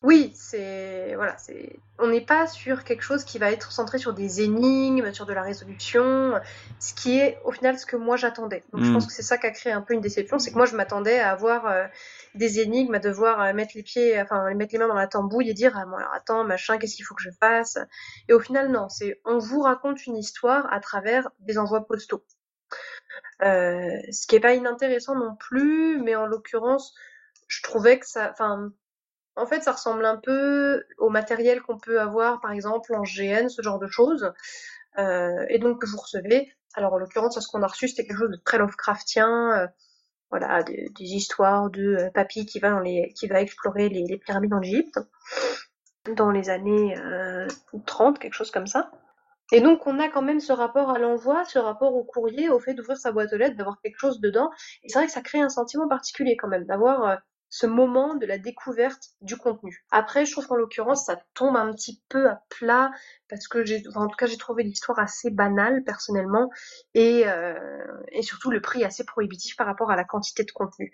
Oui, 0.03 0.33
c'est 0.35 1.15
voilà, 1.15 1.39
c'est 1.39 1.79
on 1.99 2.09
n'est 2.09 2.21
pas 2.21 2.47
sur 2.47 2.85
quelque 2.85 3.01
chose 3.01 3.25
qui 3.25 3.39
va 3.39 3.51
être 3.51 3.73
centré 3.73 3.97
sur 3.97 4.13
des 4.13 4.43
énigmes, 4.43 5.15
sur 5.15 5.25
de 5.25 5.33
la 5.33 5.41
résolution, 5.41 6.35
ce 6.79 6.93
qui 6.93 7.19
est 7.19 7.39
au 7.45 7.53
final 7.53 7.79
ce 7.79 7.87
que 7.87 7.97
moi 7.97 8.17
j'attendais. 8.17 8.65
Donc 8.75 8.85
je 8.85 8.93
pense 8.93 9.05
mm. 9.05 9.07
que 9.07 9.13
c'est 9.15 9.23
ça 9.23 9.39
qui 9.39 9.47
a 9.47 9.51
créé 9.51 9.73
un 9.73 9.81
peu 9.81 9.95
une 9.95 10.03
déception, 10.03 10.39
c'est 10.39 10.51
que 10.51 10.57
moi 10.57 10.67
je 10.67 10.77
m'attendais 10.77 11.21
à 11.21 11.31
avoir 11.31 11.67
euh, 11.67 11.87
des 12.35 12.61
énigmes, 12.61 12.93
à 12.93 12.99
devoir 12.99 13.41
euh, 13.41 13.55
mettre 13.55 13.73
les 13.77 13.83
pieds, 13.83 14.21
enfin 14.21 14.53
mettre 14.53 14.75
les 14.75 14.79
mains 14.79 14.89
dans 14.89 14.95
la 14.95 15.07
tambouille 15.07 15.49
et 15.49 15.55
dire 15.55 15.73
ah, 15.75 15.87
bon 15.87 15.97
alors 15.97 16.13
attends 16.13 16.45
machin, 16.45 16.77
qu'est-ce 16.77 16.97
qu'il 16.97 17.07
faut 17.07 17.15
que 17.15 17.23
je 17.23 17.31
fasse? 17.41 17.79
Et 18.29 18.35
au 18.35 18.41
final 18.41 18.71
non, 18.71 18.91
c'est 18.91 19.23
on 19.25 19.39
vous 19.39 19.63
raconte 19.63 20.05
une 20.05 20.19
histoire 20.19 20.71
à 20.71 20.81
travers 20.81 21.31
des 21.41 21.57
envois 21.57 21.87
postaux. 21.87 22.23
Euh, 23.43 24.01
ce 24.11 24.27
qui 24.27 24.37
est 24.37 24.41
pas 24.41 24.55
inintéressant 24.55 25.15
non 25.15 25.35
plus, 25.37 26.01
mais 26.03 26.15
en 26.15 26.27
l'occurrence, 26.27 26.95
je 27.49 27.63
trouvais 27.63 27.99
que 27.99 28.07
ça, 28.07 28.31
enfin, 28.31 28.73
en 29.37 29.47
fait, 29.47 29.63
ça 29.63 29.73
ressemble 29.73 30.05
un 30.05 30.17
peu 30.17 30.85
au 30.99 31.11
matériel 31.11 31.61
qu'on 31.63 31.79
peut 31.79 32.01
avoir, 32.01 32.41
par 32.41 32.53
exemple, 32.53 32.95
en 32.95 33.03
GN, 33.03 33.49
ce 33.49 33.63
genre 33.63 33.79
de 33.79 33.89
choses. 33.89 34.33
Euh, 34.99 35.45
et 35.49 35.59
donc 35.59 35.81
que 35.81 35.87
vous 35.87 35.99
recevez. 35.99 36.53
Alors 36.75 36.95
en 36.95 36.99
l'occurrence, 36.99 37.39
ce 37.39 37.49
qu'on 37.49 37.63
a 37.63 37.67
reçu, 37.67 37.89
c'était 37.89 38.07
quelque 38.07 38.19
chose 38.19 38.31
de 38.31 38.41
très 38.45 38.59
Lovecraftien. 38.59 39.59
Euh, 39.59 39.67
voilà, 40.31 40.63
des, 40.65 40.91
histoires 40.99 41.71
de 41.71 42.11
papy 42.13 42.47
qui 42.47 42.59
va 42.59 43.41
explorer 43.41 43.89
les, 43.89 44.05
les 44.05 44.19
pyramides 44.19 44.55
en 44.55 44.63
Égypte 44.63 44.99
dans 46.17 46.33
les 46.33 46.51
années 46.51 46.97
30, 47.87 48.19
quelque 48.19 48.35
chose 48.35 48.51
comme 48.51 48.67
ça. 48.67 48.91
Et 49.55 49.61
donc, 49.61 49.87
on 49.87 50.01
a 50.01 50.09
quand 50.09 50.21
même 50.21 50.41
ce 50.41 50.53
rapport 50.53 50.91
à 50.91 50.99
l'envoi, 50.99 51.45
ce 51.45 51.61
rapport 51.61 51.95
au 51.95 52.03
courrier, 52.03 52.49
au 52.49 52.59
fait 52.59 52.75
d'ouvrir 52.75 52.97
sa 52.97 53.13
boîte 53.13 53.33
aux 53.33 53.37
lettres, 53.37 53.57
d'avoir 53.57 53.81
quelque 53.81 54.01
chose 54.01 54.19
dedans. 54.19 54.51
Et 54.83 54.89
c'est 54.89 54.99
vrai 54.99 55.07
que 55.07 55.13
ça 55.13 55.21
crée 55.21 55.41
un 55.41 55.49
sentiment 55.49 55.87
particulier 55.87 56.37
quand 56.37 56.49
même, 56.49 56.65
d'avoir 56.65 57.07
euh, 57.07 57.15
ce 57.51 57.69
moment 57.69 58.17
de 58.17 58.27
la 58.27 58.37
découverte 58.37 59.11
du 59.21 59.37
contenu. 59.37 59.87
Après, 59.93 60.27
je 60.27 60.33
trouve 60.33 60.49
qu'en 60.49 60.57
l'occurrence, 60.57 61.05
ça 61.05 61.23
tombe 61.35 61.57
un 61.57 61.73
petit 61.73 62.03
peu 62.09 62.29
à 62.29 62.43
plat, 62.49 62.91
parce 63.29 63.47
que 63.47 63.65
j'ai, 63.65 63.85
en 63.95 64.09
tout 64.09 64.17
cas, 64.17 64.27
j'ai 64.27 64.39
trouvé 64.39 64.65
l'histoire 64.65 64.99
assez 64.99 65.31
banale, 65.31 65.85
personnellement, 65.85 66.51
et, 66.95 67.23
euh, 67.29 67.55
et 68.11 68.23
surtout 68.23 68.51
le 68.51 68.61
prix 68.61 68.83
assez 68.83 69.05
prohibitif 69.05 69.55
par 69.55 69.69
rapport 69.69 69.93
à 69.93 69.95
la 69.95 70.03
quantité 70.03 70.43
de 70.43 70.51
contenu. 70.51 70.93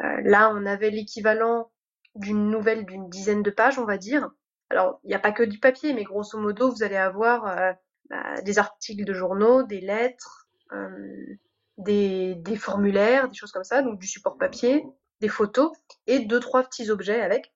Euh, 0.00 0.20
là, 0.22 0.52
on 0.54 0.64
avait 0.64 0.90
l'équivalent 0.90 1.72
d'une 2.14 2.50
nouvelle 2.50 2.86
d'une 2.86 3.10
dizaine 3.10 3.42
de 3.42 3.50
pages, 3.50 3.80
on 3.80 3.84
va 3.84 3.98
dire. 3.98 4.30
Alors, 4.70 5.00
il 5.02 5.08
n'y 5.08 5.14
a 5.14 5.18
pas 5.18 5.32
que 5.32 5.42
du 5.42 5.58
papier, 5.58 5.92
mais 5.92 6.04
grosso 6.04 6.38
modo, 6.38 6.70
vous 6.70 6.84
allez 6.84 6.94
avoir 6.94 7.76
bah, 8.10 8.40
des 8.42 8.58
articles 8.58 9.04
de 9.04 9.12
journaux, 9.12 9.62
des 9.62 9.80
lettres, 9.80 10.48
euh, 10.72 11.36
des, 11.78 12.56
formulaires, 12.56 13.28
des 13.28 13.34
choses 13.34 13.52
comme 13.52 13.64
ça, 13.64 13.82
donc 13.82 13.98
du 13.98 14.06
support 14.06 14.38
papier, 14.38 14.84
des 15.20 15.28
photos 15.28 15.72
et 16.06 16.20
deux 16.20 16.40
trois 16.40 16.62
petits 16.62 16.90
objets 16.90 17.20
avec. 17.20 17.52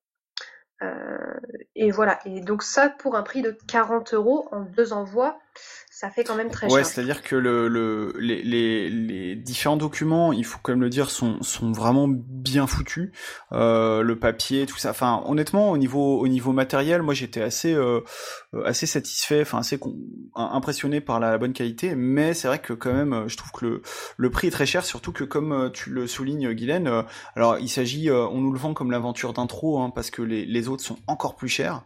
Euh, 0.83 1.41
et 1.75 1.91
voilà. 1.91 2.19
Et 2.25 2.41
donc 2.41 2.63
ça 2.63 2.89
pour 2.89 3.17
un 3.17 3.23
prix 3.23 3.43
de 3.43 3.57
40 3.69 4.15
euros 4.15 4.49
en 4.51 4.63
deux 4.63 4.93
envois. 4.93 5.39
Ça 6.01 6.09
fait 6.09 6.25
quand 6.25 6.35
même 6.35 6.51
très 6.51 6.67
ouais, 6.69 6.83
cher. 6.83 6.87
c'est-à-dire 6.87 7.21
que 7.21 7.37
le, 7.37 7.69
le, 7.69 8.15
les, 8.19 8.43
les, 8.43 8.89
les, 8.89 9.37
différents 9.37 9.77
documents, 9.77 10.33
il 10.33 10.47
faut 10.47 10.59
quand 10.63 10.73
même 10.73 10.81
le 10.81 10.89
dire, 10.89 11.11
sont, 11.11 11.43
sont 11.43 11.73
vraiment 11.73 12.07
bien 12.09 12.67
foutus. 12.67 13.11
Euh, 13.53 14.01
le 14.01 14.19
papier, 14.19 14.65
tout 14.65 14.79
ça. 14.79 14.91
Enfin, 14.91 15.23
honnêtement, 15.27 15.71
au 15.71 15.77
niveau, 15.77 16.19
au 16.19 16.27
niveau 16.27 16.53
matériel, 16.53 17.03
moi 17.03 17.13
j'étais 17.13 17.43
assez, 17.43 17.75
euh, 17.75 18.01
assez 18.65 18.87
satisfait, 18.87 19.43
enfin 19.43 19.59
assez 19.59 19.79
impressionné 20.35 21.03
par 21.03 21.21
la 21.21 21.37
bonne 21.37 21.53
qualité. 21.53 21.95
Mais 21.95 22.33
c'est 22.33 22.49
vrai 22.49 22.61
que 22.61 22.73
quand 22.73 22.95
même, 22.95 23.25
je 23.27 23.37
trouve 23.37 23.53
que 23.53 23.67
le, 23.67 23.83
le 24.17 24.31
prix 24.31 24.47
est 24.47 24.53
très 24.53 24.65
cher, 24.65 24.87
surtout 24.87 25.13
que 25.13 25.25
comme 25.25 25.71
tu 25.75 25.91
le 25.91 26.07
soulignes, 26.07 26.51
Guylaine, 26.55 26.87
euh, 26.87 27.03
alors 27.37 27.59
il 27.59 27.69
s'agit, 27.69 28.09
euh, 28.09 28.27
on 28.29 28.41
nous 28.41 28.53
le 28.53 28.59
vend 28.59 28.73
comme 28.73 28.91
l'aventure 28.91 29.35
d'intro, 29.35 29.81
hein, 29.83 29.91
parce 29.95 30.11
que 30.11 30.23
les, 30.23 30.47
les 30.47 30.69
autres 30.69 30.83
sont 30.83 30.97
encore 31.07 31.37
plus 31.37 31.49
chers. 31.51 31.85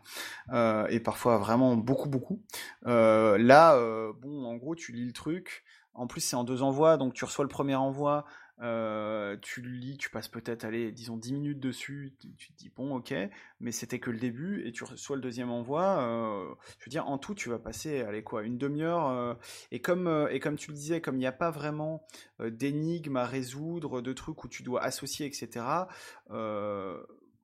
Euh, 0.52 0.86
et 0.88 1.00
parfois 1.00 1.38
vraiment 1.38 1.76
beaucoup 1.76 2.08
beaucoup. 2.08 2.42
Euh, 2.86 3.38
là, 3.38 3.76
euh, 3.76 4.12
bon, 4.20 4.44
en 4.44 4.56
gros, 4.56 4.74
tu 4.74 4.92
lis 4.92 5.06
le 5.06 5.12
truc. 5.12 5.64
En 5.94 6.06
plus, 6.06 6.20
c'est 6.20 6.36
en 6.36 6.44
deux 6.44 6.62
envois, 6.62 6.96
donc 6.96 7.14
tu 7.14 7.24
reçois 7.24 7.44
le 7.44 7.48
premier 7.48 7.76
envoi, 7.76 8.24
euh, 8.60 9.36
tu 9.40 9.62
lis, 9.62 9.96
tu 9.96 10.10
passes 10.10 10.26
peut-être, 10.26 10.64
allez, 10.64 10.90
disons 10.90 11.16
10 11.16 11.32
minutes 11.34 11.60
dessus, 11.60 12.16
tu, 12.36 12.52
te 12.52 12.58
dis 12.58 12.68
bon, 12.74 12.96
ok, 12.96 13.14
mais 13.60 13.70
c'était 13.70 14.00
que 14.00 14.10
le 14.10 14.18
début, 14.18 14.66
et 14.66 14.72
tu 14.72 14.82
reçois 14.82 15.14
le 15.14 15.22
deuxième 15.22 15.52
envoi. 15.52 16.56
Je 16.80 16.84
veux 16.84 16.90
dire, 16.90 17.08
en 17.08 17.16
tout, 17.16 17.36
tu 17.36 17.48
vas 17.48 17.60
passer, 17.60 18.00
allez, 18.00 18.24
quoi, 18.24 18.42
une 18.42 18.58
demi-heure. 18.58 19.38
Et, 19.70 19.80
comme, 19.80 20.26
et 20.32 20.40
comme 20.40 20.56
tu 20.56 20.72
le 20.72 20.76
disais, 20.76 21.00
comme 21.00 21.14
il 21.14 21.20
n'y 21.20 21.26
a 21.26 21.32
pas 21.32 21.52
vraiment 21.52 22.04
d'énigmes 22.40 23.16
à 23.16 23.24
résoudre, 23.24 24.00
de 24.00 24.12
trucs 24.12 24.42
où 24.42 24.48
tu 24.48 24.64
dois 24.64 24.82
associer, 24.82 25.26
etc., 25.26 25.64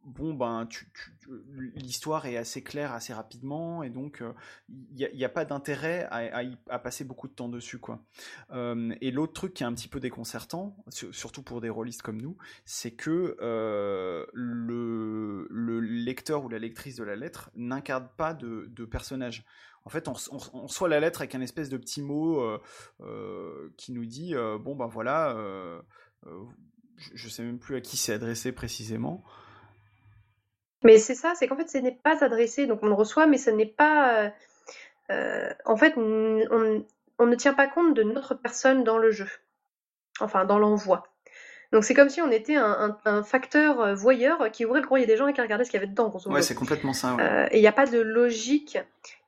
bon 0.05 0.35
ben 0.35 0.67
l'histoire 1.75 2.27
est 2.27 2.37
assez 2.37 2.63
claire 2.63 2.93
assez 2.93 3.13
rapidement 3.13 3.83
et 3.83 3.91
donc 3.91 4.23
il 4.95 5.05
euh, 5.05 5.09
n'y 5.15 5.25
a, 5.25 5.29
pas 5.29 5.45
d'intérêt 5.45 6.09
à, 6.11 6.79
passer 6.79 7.05
beaucoup 7.05 7.29
de 7.29 7.33
temps 7.33 7.49
dessus 7.49 7.79
quoi. 7.79 8.03
Euh, 8.53 8.95
et 9.01 9.11
l'autre 9.11 9.33
truc 9.33 9.55
qui 9.55 9.63
est 9.63 9.67
un 9.67 9.75
petit 9.75 9.89
peu 9.89 10.01
déconcertant, 10.01 10.77
surtout 11.11 11.43
pour 11.43 11.61
des 11.61 11.69
rôlistes 11.69 12.03
comme 12.03 12.21
nous, 12.21 12.37
c'est 12.65 12.93
que 12.93 13.37
euh, 13.41 14.27
le, 14.33 15.47
le, 15.51 15.81
lecteur 15.81 16.45
ou 16.45 16.49
la 16.49 16.59
lectrice 16.59 16.97
de 16.97 17.05
la 17.05 17.17
lettre 17.17 17.51
n'incarne 17.55 18.09
pas 18.17 18.35
de, 18.35 18.85
personnage. 18.85 19.45
En 19.85 19.91
fait, 19.91 20.09
on, 20.09 20.15
on, 20.33 20.39
on, 20.55 20.67
reçoit 20.67 20.89
la 20.89 21.01
lettre 21.01 21.21
avec 21.21 21.35
un 21.35 21.41
espèce 21.41 21.69
de 21.69 21.77
petit 21.77 22.03
mot 22.03 22.41
euh, 22.41 22.61
euh 23.01 23.71
qui 23.77 23.93
nous 23.93 24.05
dit 24.05 24.35
bon 24.61 24.75
ben 24.75 24.87
voilà, 24.87 25.37
je, 26.97 27.11
je 27.15 27.29
sais 27.29 27.43
même 27.43 27.59
plus 27.59 27.77
à 27.77 27.81
qui 27.81 27.97
c'est 27.97 28.13
adressé 28.13 28.53
précisément. 28.53 29.25
Mais 30.83 30.99
c'est 30.99 31.15
ça, 31.15 31.35
c'est 31.35 31.47
qu'en 31.47 31.57
fait, 31.57 31.69
ce 31.69 31.79
n'est 31.79 31.99
pas 32.03 32.25
adressé, 32.25 32.67
donc 32.67 32.83
on 32.83 32.87
le 32.87 32.95
reçoit, 32.95 33.27
mais 33.27 33.39
ce 33.39 33.51
n'est 33.51 33.67
pas. 33.67 34.25
Euh, 34.25 34.31
euh 35.11 35.51
en 35.65 35.77
fait, 35.77 35.95
on, 35.97 36.85
on, 37.19 37.27
ne 37.27 37.35
tient 37.35 37.55
pas 37.55 37.67
compte 37.67 37.95
de 37.95 38.03
notre 38.03 38.35
personne 38.35 38.83
dans 38.83 38.99
le 38.99 39.11
jeu, 39.11 39.29
enfin 40.21 40.45
dans 40.45 40.59
l'envoi. 40.59 41.05
Donc 41.73 41.85
c'est 41.85 41.95
comme 41.95 42.09
si 42.09 42.21
on 42.21 42.31
était 42.33 42.57
un, 42.57 42.99
un, 43.05 43.11
un, 43.13 43.23
facteur 43.23 43.81
euh, 43.81 43.95
voyeur 43.95 44.51
qui 44.51 44.65
ouvrait 44.65 44.81
le 44.81 44.89
courrier 44.89 45.07
des 45.07 45.17
gens 45.17 45.29
et 45.29 45.33
qui 45.33 45.41
regardait 45.41 45.65
ce 45.65 45.71
qu'il 45.71 45.79
y 45.79 45.83
avait 45.83 45.91
dedans. 45.91 46.13
Ouais, 46.27 46.43
c'est 46.43 46.57
complètement 46.57 46.93
ça. 46.93 47.15
Ouais. 47.15 47.23
Euh, 47.23 47.47
et 47.53 47.59
il 47.59 47.61
n'y 47.61 47.69
a 47.69 47.73
pas 47.73 47.87
de 47.87 48.01
logique. 48.01 48.77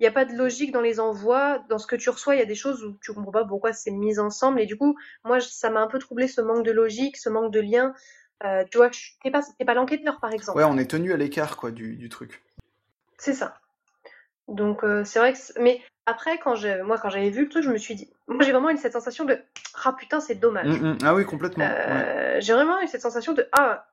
Il 0.01 0.03
n'y 0.03 0.09
a 0.09 0.11
pas 0.11 0.25
de 0.25 0.33
logique 0.33 0.73
dans 0.73 0.81
les 0.81 0.99
envois. 0.99 1.61
Dans 1.69 1.79
ce 1.79 1.87
que 1.87 1.95
tu 1.95 2.11
reçois, 2.11 2.35
il 2.35 2.39
y 2.41 2.43
a 2.43 2.47
des 2.47 2.57
choses 2.57 2.83
où 2.85 2.97
tu 3.01 3.13
comprends 3.13 3.31
pas 3.31 3.45
pourquoi 3.45 3.73
c'est 3.73 3.93
mis 3.93 4.19
ensemble. 4.19 4.61
Et 4.61 4.67
du 4.67 4.77
coup, 4.77 4.97
moi, 5.25 5.39
ça 5.39 5.71
m'a 5.71 5.81
un 5.81 5.87
peu 5.87 6.01
troublé 6.01 6.27
ce 6.27 6.41
manque 6.41 6.65
de 6.65 6.73
logique, 6.73 7.17
ce 7.17 7.29
manque 7.29 7.53
de 7.53 7.61
lien. 7.61 7.95
Euh, 8.45 8.65
tu 8.71 8.79
vois, 8.79 8.91
t'es 9.23 9.31
pas, 9.31 9.43
pas 9.67 9.75
l'enquêteur, 9.75 10.19
par 10.21 10.33
exemple. 10.33 10.59
Ouais, 10.59 10.65
on 10.65 10.79
est 10.79 10.91
tenu 10.91 11.13
à 11.13 11.17
l'écart, 11.17 11.57
quoi, 11.57 11.71
du, 11.71 11.97
du 11.97 12.09
truc. 12.09 12.43
C'est 13.19 13.35
ça. 13.35 13.55
Donc, 14.49 14.83
euh, 14.85 15.05
c'est 15.05 15.19
vrai 15.19 15.33
que. 15.33 15.39
Mais 15.61 15.81
après, 16.07 16.39
quand 16.39 16.57
je, 16.57 16.83
moi, 16.83 16.99
quand 16.99 17.11
j'avais 17.11 17.31
vu 17.31 17.45
le 17.45 17.49
truc, 17.49 17.63
je 17.63 17.71
me 17.71 17.79
suis 17.79 17.95
dit. 17.95 18.11
Moi, 18.27 18.45
j'ai 18.45 18.53
vraiment 18.53 18.71
eu 18.71 18.77
cette 18.77 18.93
sensation 18.93 19.25
de. 19.25 19.39
Ah 19.85 19.93
putain, 19.93 20.21
c'est 20.21 20.35
dommage. 20.35 20.67
Mm 20.67 20.93
-hmm. 20.93 20.99
Ah 21.05 21.15
oui, 21.15 21.25
complètement. 21.25 21.65
Euh, 21.65 22.35
ouais. 22.35 22.41
J'ai 22.41 22.53
vraiment 22.53 22.81
eu 22.83 22.89
cette 22.89 23.03
sensation 23.03 23.33
de. 23.33 23.49
Ah, 23.53 23.87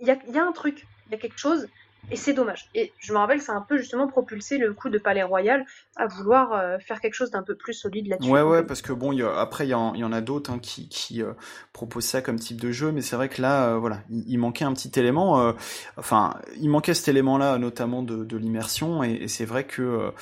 il 0.00 0.08
y 0.08 0.10
a, 0.10 0.18
y 0.26 0.38
a 0.38 0.44
un 0.44 0.52
truc, 0.52 0.86
il 1.06 1.12
y 1.12 1.14
a 1.14 1.18
quelque 1.18 1.38
chose. 1.38 1.68
Et 2.10 2.16
c'est 2.16 2.34
dommage. 2.34 2.68
Et 2.74 2.92
je 2.98 3.12
me 3.12 3.18
rappelle 3.18 3.38
que 3.38 3.44
ça 3.44 3.52
a 3.52 3.56
un 3.56 3.60
peu 3.60 3.78
justement 3.78 4.08
propulsé 4.08 4.58
le 4.58 4.74
coup 4.74 4.88
de 4.88 4.98
Palais 4.98 5.22
Royal 5.22 5.64
à 5.96 6.06
vouloir 6.06 6.52
euh, 6.52 6.78
faire 6.78 7.00
quelque 7.00 7.14
chose 7.14 7.30
d'un 7.30 7.42
peu 7.42 7.54
plus 7.54 7.74
solide 7.74 8.08
là-dessus. 8.08 8.28
Ouais, 8.28 8.42
ouais, 8.42 8.64
parce 8.64 8.82
que 8.82 8.92
bon, 8.92 9.16
après, 9.36 9.66
il 9.66 9.70
y, 9.70 9.74
en 9.74 10.12
a 10.12 10.20
d'autres 10.20 10.50
hein, 10.50 10.58
qui, 10.58 11.22
euh, 11.22 11.32
proposent 11.72 12.04
ça 12.04 12.20
comme 12.20 12.38
type 12.38 12.60
de 12.60 12.72
jeu, 12.72 12.90
mais 12.90 13.02
c'est 13.02 13.14
vrai 13.14 13.28
que 13.28 13.40
là, 13.40 13.68
euh, 13.68 13.78
voilà, 13.78 14.00
il, 14.10 14.36
manquait 14.38 14.64
un 14.64 14.72
petit 14.72 14.90
élément. 14.98 15.54
enfin, 15.96 16.34
il 16.60 16.68
manquait 16.68 16.94
cet 16.94 17.08
élément-là, 17.08 17.58
notamment 17.58 18.02
de, 18.02 18.36
l'immersion, 18.36 19.02
et, 19.04 19.28
c'est 19.28 19.44
vrai 19.44 19.64
que, 19.64 20.12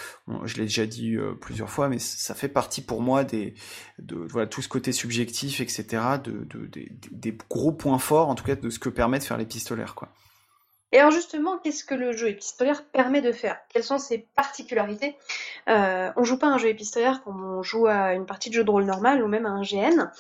je 0.45 0.57
l'ai 0.57 0.65
déjà 0.65 0.87
dit 0.87 1.17
plusieurs 1.41 1.71
fois, 1.71 1.89
mais 1.89 1.99
ça 1.99 2.35
fait 2.35 2.49
partie 2.49 2.83
pour 2.83 3.01
moi 3.01 3.25
de 3.25 4.45
tout 4.45 4.63
ce 4.63 4.69
côté 4.69 4.93
subjectif, 4.93 5.61
etc., 5.61 5.85
de, 6.23 6.45
de, 6.45 6.67
de 6.67 6.89
des 7.11 7.37
gros 7.49 7.73
points 7.73 7.99
forts, 7.99 8.29
en 8.29 8.35
tout 8.35 8.45
cas, 8.45 8.55
de 8.55 8.71
ce 8.71 8.79
que 8.79 8.91
permet 8.91 9.19
de 9.19 9.25
faire 9.25 9.39
l'épistolaire, 9.39 9.95
quoi. 9.95 10.13
Et 10.93 10.99
alors 10.99 11.13
justement, 11.13 11.59
qu'est-ce 11.59 11.85
que 11.85 11.95
le 11.95 12.13
jeu 12.13 12.29
épistolaire 12.29 12.85
permet 12.85 13.21
de 13.21 13.31
faire? 13.31 13.59
Quelles 13.69 13.85
sont 13.85 13.99
ses 13.99 14.27
particularités? 14.35 15.17
Euh, 15.69 16.11
On 16.17 16.25
joue 16.25 16.39
pas 16.39 16.49
un 16.49 16.59
jeu 16.59 16.69
épistolaire 16.69 17.23
comme 17.23 17.45
on 17.45 17.63
joue 17.63 17.87
à 17.87 18.15
une 18.15 18.27
partie 18.27 18.51
de 18.51 18.55
jeu 18.55 18.65
de 18.65 18.71
rôle 18.71 18.85
normal 18.85 19.23
ou 19.23 19.29
même 19.29 19.47
à 19.47 19.51
un 19.51 19.63
GN. 19.63 20.11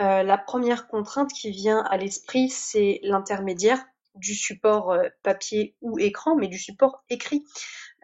Euh, 0.00 0.22
la 0.22 0.38
première 0.38 0.86
contrainte 0.86 1.32
qui 1.32 1.50
vient 1.50 1.82
à 1.82 1.96
l'esprit, 1.96 2.48
c'est 2.48 3.00
l'intermédiaire 3.02 3.84
du 4.14 4.34
support 4.34 4.92
euh, 4.92 5.08
papier 5.24 5.74
ou 5.80 5.98
écran, 5.98 6.36
mais 6.36 6.46
du 6.46 6.58
support 6.58 7.02
écrit, 7.10 7.44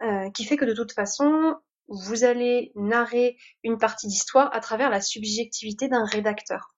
euh, 0.01 0.29
qui 0.31 0.43
fait 0.43 0.57
que 0.57 0.65
de 0.65 0.73
toute 0.73 0.91
façon, 0.91 1.55
vous 1.87 2.25
allez 2.25 2.73
narrer 2.75 3.37
une 3.63 3.77
partie 3.77 4.07
d'histoire 4.07 4.53
à 4.53 4.59
travers 4.59 4.89
la 4.89 4.99
subjectivité 4.99 5.87
d'un 5.87 6.05
rédacteur. 6.05 6.73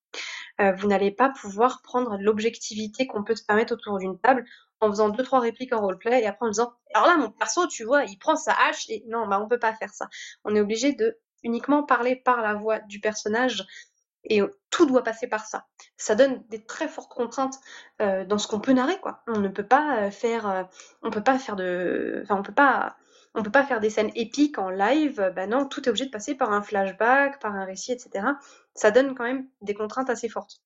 Vous 0.77 0.87
n'allez 0.87 1.11
pas 1.11 1.29
pouvoir 1.29 1.81
prendre 1.81 2.17
l'objectivité 2.19 3.07
qu'on 3.07 3.23
peut 3.23 3.35
se 3.35 3.45
permettre 3.45 3.73
autour 3.73 3.97
d'une 3.97 4.19
table 4.19 4.43
en 4.81 4.89
faisant 4.89 5.09
deux 5.09 5.23
trois 5.23 5.39
répliques 5.39 5.73
en 5.73 5.81
roleplay 5.81 6.21
et 6.21 6.27
après 6.27 6.45
en 6.45 6.49
disant 6.49 6.73
alors 6.93 7.07
là 7.07 7.17
mon 7.17 7.31
perso 7.31 7.67
tu 7.67 7.83
vois 7.83 8.03
il 8.05 8.17
prend 8.17 8.35
sa 8.35 8.53
hache 8.53 8.89
et 8.89 9.03
non 9.07 9.27
bah 9.27 9.39
on 9.41 9.47
peut 9.47 9.59
pas 9.59 9.73
faire 9.73 9.93
ça. 9.93 10.07
On 10.43 10.55
est 10.55 10.61
obligé 10.61 10.93
de 10.93 11.17
uniquement 11.43 11.83
parler 11.83 12.15
par 12.15 12.41
la 12.41 12.53
voix 12.53 12.79
du 12.79 12.99
personnage 12.99 13.65
et 14.25 14.41
tout 14.69 14.85
doit 14.85 15.03
passer 15.03 15.27
par 15.27 15.45
ça. 15.45 15.65
Ça 15.97 16.15
donne 16.15 16.43
des 16.49 16.65
très 16.65 16.89
fortes 16.89 17.11
contraintes 17.11 17.55
euh, 18.01 18.25
dans 18.25 18.37
ce 18.37 18.47
qu'on 18.47 18.59
peut 18.59 18.73
narrer 18.73 18.99
quoi. 18.99 19.23
On 19.27 19.39
ne 19.39 19.47
peut 19.47 19.65
pas 19.65 20.11
faire 20.11 20.49
euh, 20.49 20.63
on 21.03 21.09
peut 21.11 21.23
pas 21.23 21.39
faire 21.39 21.55
de 21.55 22.21
enfin 22.23 22.35
on 22.37 22.43
peut 22.43 22.53
pas 22.53 22.97
on 23.35 23.43
peut 23.43 23.51
pas 23.51 23.63
faire 23.63 23.79
des 23.79 23.89
scènes 23.89 24.11
épiques 24.15 24.57
en 24.57 24.69
live 24.69 25.31
bah 25.35 25.47
non 25.47 25.65
tout 25.67 25.85
est 25.85 25.89
obligé 25.89 26.05
de 26.05 26.11
passer 26.11 26.35
par 26.35 26.51
un 26.51 26.61
flashback 26.61 27.39
par 27.39 27.55
un 27.55 27.65
récit 27.65 27.91
etc 27.91 28.25
ça 28.73 28.91
donne 28.91 29.15
quand 29.15 29.23
même 29.23 29.47
des 29.61 29.73
contraintes 29.73 30.09
assez 30.09 30.29
fortes 30.29 30.61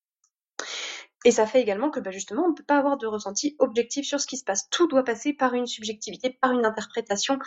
et 1.25 1.31
ça 1.31 1.45
fait 1.45 1.61
également 1.61 1.89
que 1.89 1.99
bah, 1.99 2.11
justement, 2.11 2.43
on 2.43 2.49
ne 2.49 2.53
peut 2.53 2.63
pas 2.63 2.77
avoir 2.77 2.97
de 2.97 3.07
ressenti 3.07 3.55
objectif 3.59 4.05
sur 4.05 4.19
ce 4.19 4.27
qui 4.27 4.37
se 4.37 4.43
passe. 4.43 4.69
Tout 4.69 4.87
doit 4.87 5.03
passer 5.03 5.33
par 5.33 5.53
une 5.53 5.67
subjectivité, 5.67 6.29
par 6.29 6.51
une 6.51 6.65
interprétation, 6.65 7.39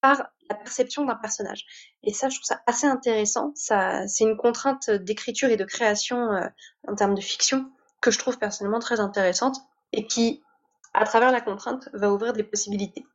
par 0.00 0.28
la 0.48 0.56
perception 0.56 1.04
d'un 1.04 1.14
personnage. 1.14 1.64
Et 2.02 2.12
ça, 2.12 2.28
je 2.28 2.36
trouve 2.36 2.46
ça 2.46 2.62
assez 2.66 2.86
intéressant. 2.86 3.52
Ça, 3.54 4.06
c'est 4.08 4.24
une 4.24 4.36
contrainte 4.36 4.90
d'écriture 4.90 5.48
et 5.50 5.56
de 5.56 5.64
création 5.64 6.32
euh, 6.32 6.46
en 6.88 6.94
termes 6.94 7.14
de 7.14 7.20
fiction 7.20 7.70
que 8.00 8.10
je 8.10 8.18
trouve 8.18 8.38
personnellement 8.38 8.80
très 8.80 8.98
intéressante 8.98 9.58
et 9.92 10.06
qui, 10.06 10.42
à 10.94 11.04
travers 11.04 11.30
la 11.30 11.40
contrainte, 11.40 11.88
va 11.92 12.12
ouvrir 12.12 12.32
des 12.32 12.42
possibilités. 12.42 13.06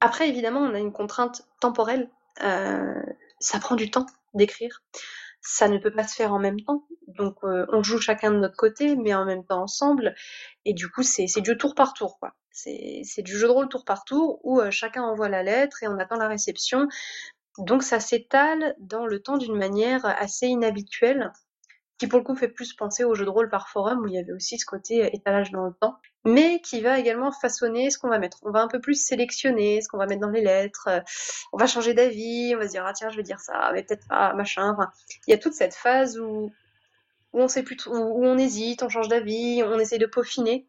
Après, 0.00 0.28
évidemment, 0.28 0.60
on 0.60 0.74
a 0.74 0.78
une 0.78 0.92
contrainte 0.92 1.42
temporelle. 1.60 2.10
Euh, 2.42 3.02
ça 3.40 3.58
prend 3.58 3.74
du 3.74 3.90
temps 3.90 4.06
d'écrire 4.34 4.82
ça 5.44 5.68
ne 5.68 5.78
peut 5.78 5.90
pas 5.90 6.06
se 6.08 6.14
faire 6.14 6.32
en 6.32 6.38
même 6.38 6.60
temps. 6.60 6.86
Donc 7.06 7.36
euh, 7.44 7.66
on 7.70 7.82
joue 7.82 8.00
chacun 8.00 8.32
de 8.32 8.38
notre 8.38 8.56
côté, 8.56 8.96
mais 8.96 9.14
en 9.14 9.24
même 9.24 9.44
temps 9.44 9.62
ensemble. 9.62 10.14
Et 10.64 10.72
du 10.72 10.88
coup, 10.88 11.02
c'est 11.02 11.26
du 11.40 11.56
tour 11.56 11.74
par 11.74 11.92
tour, 11.92 12.18
quoi. 12.18 12.32
C'est 12.50 13.22
du 13.22 13.36
jeu 13.36 13.48
de 13.48 13.52
rôle 13.52 13.68
tour 13.68 13.84
par 13.84 14.04
tour 14.04 14.40
où 14.44 14.60
euh, 14.60 14.70
chacun 14.70 15.02
envoie 15.02 15.28
la 15.28 15.42
lettre 15.42 15.82
et 15.82 15.88
on 15.88 15.98
attend 15.98 16.16
la 16.16 16.28
réception. 16.28 16.88
Donc 17.58 17.82
ça 17.82 18.00
s'étale 18.00 18.74
dans 18.78 19.06
le 19.06 19.20
temps 19.20 19.36
d'une 19.36 19.56
manière 19.56 20.04
assez 20.06 20.46
inhabituelle, 20.46 21.32
qui 22.04 22.08
pour 22.08 22.18
le 22.18 22.24
coup 22.24 22.36
fait 22.36 22.48
plus 22.48 22.74
penser 22.74 23.02
au 23.02 23.14
jeu 23.14 23.24
de 23.24 23.30
rôle 23.30 23.48
par 23.48 23.68
forum 23.68 24.00
où 24.00 24.06
il 24.06 24.14
y 24.14 24.18
avait 24.18 24.32
aussi 24.32 24.58
ce 24.58 24.66
côté 24.66 25.14
étalage 25.16 25.50
dans 25.50 25.64
le 25.64 25.72
temps, 25.72 25.96
mais 26.24 26.60
qui 26.60 26.82
va 26.82 26.98
également 26.98 27.32
façonner 27.32 27.90
ce 27.90 27.98
qu'on 27.98 28.08
va 28.08 28.18
mettre. 28.18 28.38
On 28.42 28.50
va 28.50 28.60
un 28.60 28.68
peu 28.68 28.78
plus 28.78 28.94
sélectionner 28.94 29.80
ce 29.80 29.88
qu'on 29.88 29.96
va 29.96 30.06
mettre 30.06 30.20
dans 30.20 30.30
les 30.30 30.42
lettres, 30.42 30.88
on 31.52 31.56
va 31.56 31.66
changer 31.66 31.94
d'avis, 31.94 32.52
on 32.54 32.58
va 32.58 32.66
se 32.66 32.72
dire 32.72 32.84
ah 32.86 32.92
tiens 32.92 33.08
je 33.08 33.16
vais 33.16 33.22
dire 33.22 33.40
ça, 33.40 33.70
mais 33.72 33.82
peut-être 33.82 34.06
pas 34.06 34.34
machin. 34.34 34.72
Enfin, 34.72 34.90
il 35.26 35.30
y 35.30 35.34
a 35.34 35.38
toute 35.38 35.54
cette 35.54 35.74
phase 35.74 36.18
où 36.18 36.52
où 37.32 37.40
on 37.40 37.48
sait 37.48 37.62
plus 37.62 37.86
où 37.86 37.92
on 38.24 38.36
hésite, 38.36 38.82
on 38.82 38.90
change 38.90 39.08
d'avis, 39.08 39.62
on 39.64 39.78
essaie 39.78 39.98
de 39.98 40.06
peaufiner, 40.06 40.66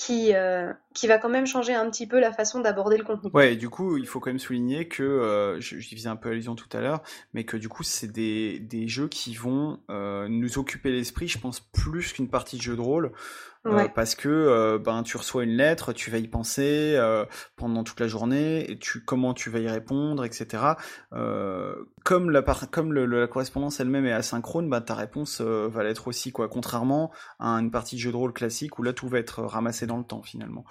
qui, 0.00 0.34
euh, 0.34 0.72
qui 0.94 1.06
va 1.06 1.18
quand 1.18 1.28
même 1.28 1.46
changer 1.46 1.74
un 1.74 1.90
petit 1.90 2.06
peu 2.06 2.20
la 2.20 2.32
façon 2.32 2.60
d'aborder 2.60 2.96
le 2.96 3.04
contenu. 3.04 3.30
Ouais, 3.34 3.52
et 3.52 3.56
du 3.56 3.68
coup, 3.68 3.98
il 3.98 4.06
faut 4.06 4.18
quand 4.18 4.30
même 4.30 4.38
souligner 4.38 4.88
que, 4.88 5.02
euh, 5.02 5.60
je, 5.60 5.78
je 5.78 5.88
faisais 5.90 6.08
un 6.08 6.16
peu 6.16 6.30
allusion 6.30 6.54
tout 6.54 6.74
à 6.74 6.80
l'heure, 6.80 7.02
mais 7.34 7.44
que 7.44 7.58
du 7.58 7.68
coup, 7.68 7.82
c'est 7.82 8.10
des, 8.10 8.60
des 8.60 8.88
jeux 8.88 9.08
qui 9.08 9.34
vont 9.34 9.78
euh, 9.90 10.26
nous 10.28 10.58
occuper 10.58 10.90
l'esprit, 10.90 11.28
je 11.28 11.38
pense, 11.38 11.60
plus 11.60 12.14
qu'une 12.14 12.30
partie 12.30 12.56
de 12.56 12.62
jeu 12.62 12.76
de 12.76 12.80
rôle. 12.80 13.12
Euh, 13.66 13.88
parce 13.94 14.14
que 14.14 14.28
euh, 14.28 14.78
ben 14.78 15.02
tu 15.02 15.18
reçois 15.18 15.44
une 15.44 15.50
lettre, 15.56 15.92
tu 15.92 16.10
vas 16.10 16.16
y 16.18 16.28
penser 16.28 16.94
euh, 16.96 17.26
pendant 17.56 17.84
toute 17.84 18.00
la 18.00 18.08
journée, 18.08 18.70
et 18.70 18.78
tu 18.78 19.04
comment 19.04 19.34
tu 19.34 19.50
vas 19.50 19.58
y 19.58 19.68
répondre, 19.68 20.24
etc. 20.24 20.76
Euh, 21.12 21.74
comme 22.04 22.30
la 22.30 22.40
par- 22.42 22.70
comme 22.70 22.92
le- 22.94 23.04
le- 23.04 23.20
la 23.20 23.26
correspondance 23.28 23.78
elle-même 23.80 24.06
est 24.06 24.12
asynchrone, 24.12 24.70
bah 24.70 24.80
ta 24.80 24.94
réponse 24.94 25.40
euh, 25.42 25.68
va 25.68 25.82
l'être 25.84 26.08
aussi 26.08 26.32
quoi. 26.32 26.48
Contrairement 26.48 27.12
à 27.38 27.50
une 27.50 27.70
partie 27.70 27.96
de 27.96 28.00
jeu 28.00 28.10
de 28.12 28.16
rôle 28.16 28.32
classique 28.32 28.78
où 28.78 28.82
là 28.82 28.92
tout 28.94 29.08
va 29.08 29.18
être 29.18 29.42
ramassé 29.42 29.86
dans 29.86 29.98
le 29.98 30.04
temps 30.04 30.22
finalement. 30.22 30.64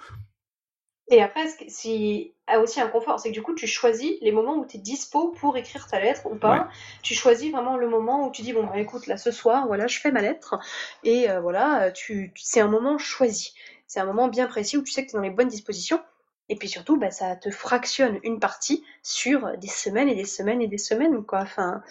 Et 1.10 1.20
après, 1.20 1.48
si, 1.68 2.32
a 2.46 2.60
aussi 2.60 2.80
un 2.80 2.88
confort, 2.88 3.18
c'est 3.18 3.30
que 3.30 3.34
du 3.34 3.42
coup, 3.42 3.54
tu 3.54 3.66
choisis 3.66 4.12
les 4.20 4.30
moments 4.30 4.56
où 4.56 4.64
tu 4.64 4.76
es 4.76 4.80
dispo 4.80 5.28
pour 5.32 5.56
écrire 5.56 5.88
ta 5.88 6.00
lettre 6.00 6.26
ou 6.26 6.36
pas. 6.36 6.52
Ouais. 6.52 6.64
Tu 7.02 7.14
choisis 7.14 7.50
vraiment 7.50 7.76
le 7.76 7.88
moment 7.88 8.28
où 8.28 8.30
tu 8.30 8.42
dis, 8.42 8.52
bon, 8.52 8.64
bah, 8.64 8.78
écoute, 8.78 9.08
là, 9.08 9.16
ce 9.16 9.32
soir, 9.32 9.66
voilà, 9.66 9.88
je 9.88 9.98
fais 9.98 10.12
ma 10.12 10.22
lettre. 10.22 10.56
Et 11.02 11.28
euh, 11.28 11.40
voilà, 11.40 11.90
tu, 11.90 12.32
c'est 12.36 12.60
un 12.60 12.68
moment 12.68 12.96
choisi. 12.96 13.54
C'est 13.88 13.98
un 13.98 14.06
moment 14.06 14.28
bien 14.28 14.46
précis 14.46 14.76
où 14.76 14.82
tu 14.82 14.92
sais 14.92 15.04
que 15.04 15.10
tu 15.10 15.16
es 15.16 15.18
dans 15.18 15.24
les 15.24 15.30
bonnes 15.30 15.48
dispositions. 15.48 16.00
Et 16.48 16.56
puis 16.56 16.68
surtout, 16.68 16.96
bah, 16.96 17.10
ça 17.10 17.36
te 17.36 17.50
fractionne 17.50 18.18
une 18.22 18.40
partie 18.40 18.84
sur 19.02 19.56
des 19.58 19.68
semaines 19.68 20.08
et 20.08 20.16
des 20.16 20.24
semaines 20.24 20.62
et 20.62 20.68
des 20.68 20.78
semaines, 20.78 21.24
quoi. 21.24 21.40
Enfin, 21.40 21.82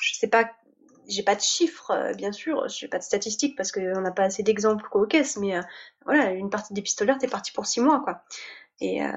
je 0.00 0.14
sais 0.14 0.26
pas, 0.28 0.50
j'ai 1.08 1.22
pas 1.22 1.34
de 1.34 1.40
chiffres, 1.40 1.90
euh, 1.92 2.14
bien 2.14 2.32
sûr, 2.32 2.68
j'ai 2.68 2.88
pas 2.88 2.98
de 2.98 3.02
statistiques 3.02 3.56
parce 3.56 3.72
qu'on 3.72 4.00
n'a 4.00 4.10
pas 4.10 4.24
assez 4.24 4.42
d'exemples 4.42 4.86
qu'aux 4.90 5.06
caisses, 5.06 5.36
mais 5.36 5.56
euh, 5.56 5.62
voilà, 6.04 6.32
une 6.32 6.50
partie 6.50 6.74
d'épistolaire, 6.74 7.18
t'es 7.18 7.28
parti 7.28 7.52
pour 7.52 7.66
six 7.66 7.80
mois, 7.80 8.00
quoi. 8.00 8.22
Et 8.80 9.02
euh, 9.02 9.10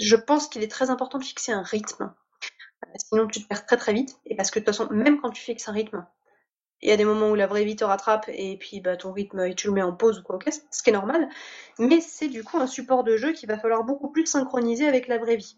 je 0.00 0.16
pense 0.16 0.48
qu'il 0.48 0.62
est 0.62 0.70
très 0.70 0.90
important 0.90 1.18
de 1.18 1.24
fixer 1.24 1.52
un 1.52 1.62
rythme. 1.62 2.12
Euh, 2.84 2.88
Sinon, 2.96 3.26
tu 3.26 3.42
te 3.42 3.48
perds 3.48 3.66
très 3.66 3.76
très 3.76 3.92
vite. 3.92 4.18
Et 4.26 4.36
parce 4.36 4.50
que 4.50 4.58
de 4.58 4.64
toute 4.64 4.74
façon, 4.74 4.92
même 4.92 5.20
quand 5.20 5.30
tu 5.30 5.42
fixes 5.42 5.68
un 5.68 5.72
rythme, 5.72 6.06
il 6.82 6.90
y 6.90 6.92
a 6.92 6.96
des 6.96 7.04
moments 7.04 7.30
où 7.30 7.34
la 7.34 7.46
vraie 7.46 7.64
vie 7.64 7.76
te 7.76 7.84
rattrape 7.84 8.26
et 8.28 8.58
puis 8.58 8.80
bah, 8.80 8.96
ton 8.96 9.12
rythme, 9.12 9.40
et 9.40 9.54
tu 9.54 9.68
le 9.68 9.72
mets 9.72 9.82
en 9.82 9.94
pause 9.94 10.18
ou 10.18 10.22
quoi, 10.22 10.36
ok, 10.36 10.50
ce 10.70 10.82
qui 10.82 10.90
est 10.90 10.92
normal. 10.92 11.28
Mais 11.78 12.00
c'est 12.00 12.28
du 12.28 12.44
coup 12.44 12.58
un 12.58 12.66
support 12.66 13.04
de 13.04 13.16
jeu 13.16 13.32
qu'il 13.32 13.48
va 13.48 13.58
falloir 13.58 13.84
beaucoup 13.84 14.10
plus 14.10 14.26
synchroniser 14.26 14.86
avec 14.86 15.08
la 15.08 15.18
vraie 15.18 15.36
vie. 15.36 15.56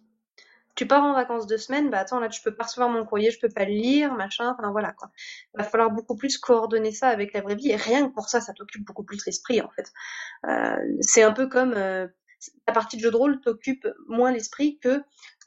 Tu 0.76 0.86
pars 0.86 1.02
en 1.02 1.14
vacances 1.14 1.46
deux 1.46 1.56
semaines, 1.56 1.88
bah 1.90 2.00
attends, 2.00 2.20
là 2.20 2.28
tu 2.28 2.42
peux 2.42 2.54
pas 2.54 2.64
recevoir 2.64 2.90
mon 2.90 3.04
courrier, 3.06 3.30
je 3.30 3.40
peux 3.40 3.48
pas 3.48 3.64
le 3.64 3.72
lire, 3.72 4.12
machin, 4.12 4.54
enfin 4.56 4.70
voilà 4.70 4.92
quoi. 4.92 5.10
Il 5.54 5.58
va 5.58 5.64
falloir 5.64 5.90
beaucoup 5.90 6.16
plus 6.16 6.36
coordonner 6.36 6.92
ça 6.92 7.08
avec 7.08 7.32
la 7.32 7.40
vraie 7.40 7.54
vie 7.54 7.70
et 7.70 7.76
rien 7.76 8.08
que 8.08 8.12
pour 8.14 8.28
ça, 8.28 8.42
ça 8.42 8.52
t'occupe 8.52 8.84
beaucoup 8.84 9.02
plus 9.02 9.24
l'esprit 9.24 9.62
en 9.62 9.70
fait. 9.70 9.90
Euh, 10.46 10.76
c'est 11.00 11.22
un 11.22 11.32
peu 11.32 11.48
comme 11.48 11.72
euh, 11.74 12.06
ta 12.64 12.72
partie 12.72 12.96
de 12.96 13.02
jeu 13.02 13.10
de 13.10 13.16
rôle 13.16 13.40
t'occupe 13.40 13.88
moins 14.08 14.32
l'esprit 14.32 14.78
que 14.78 15.02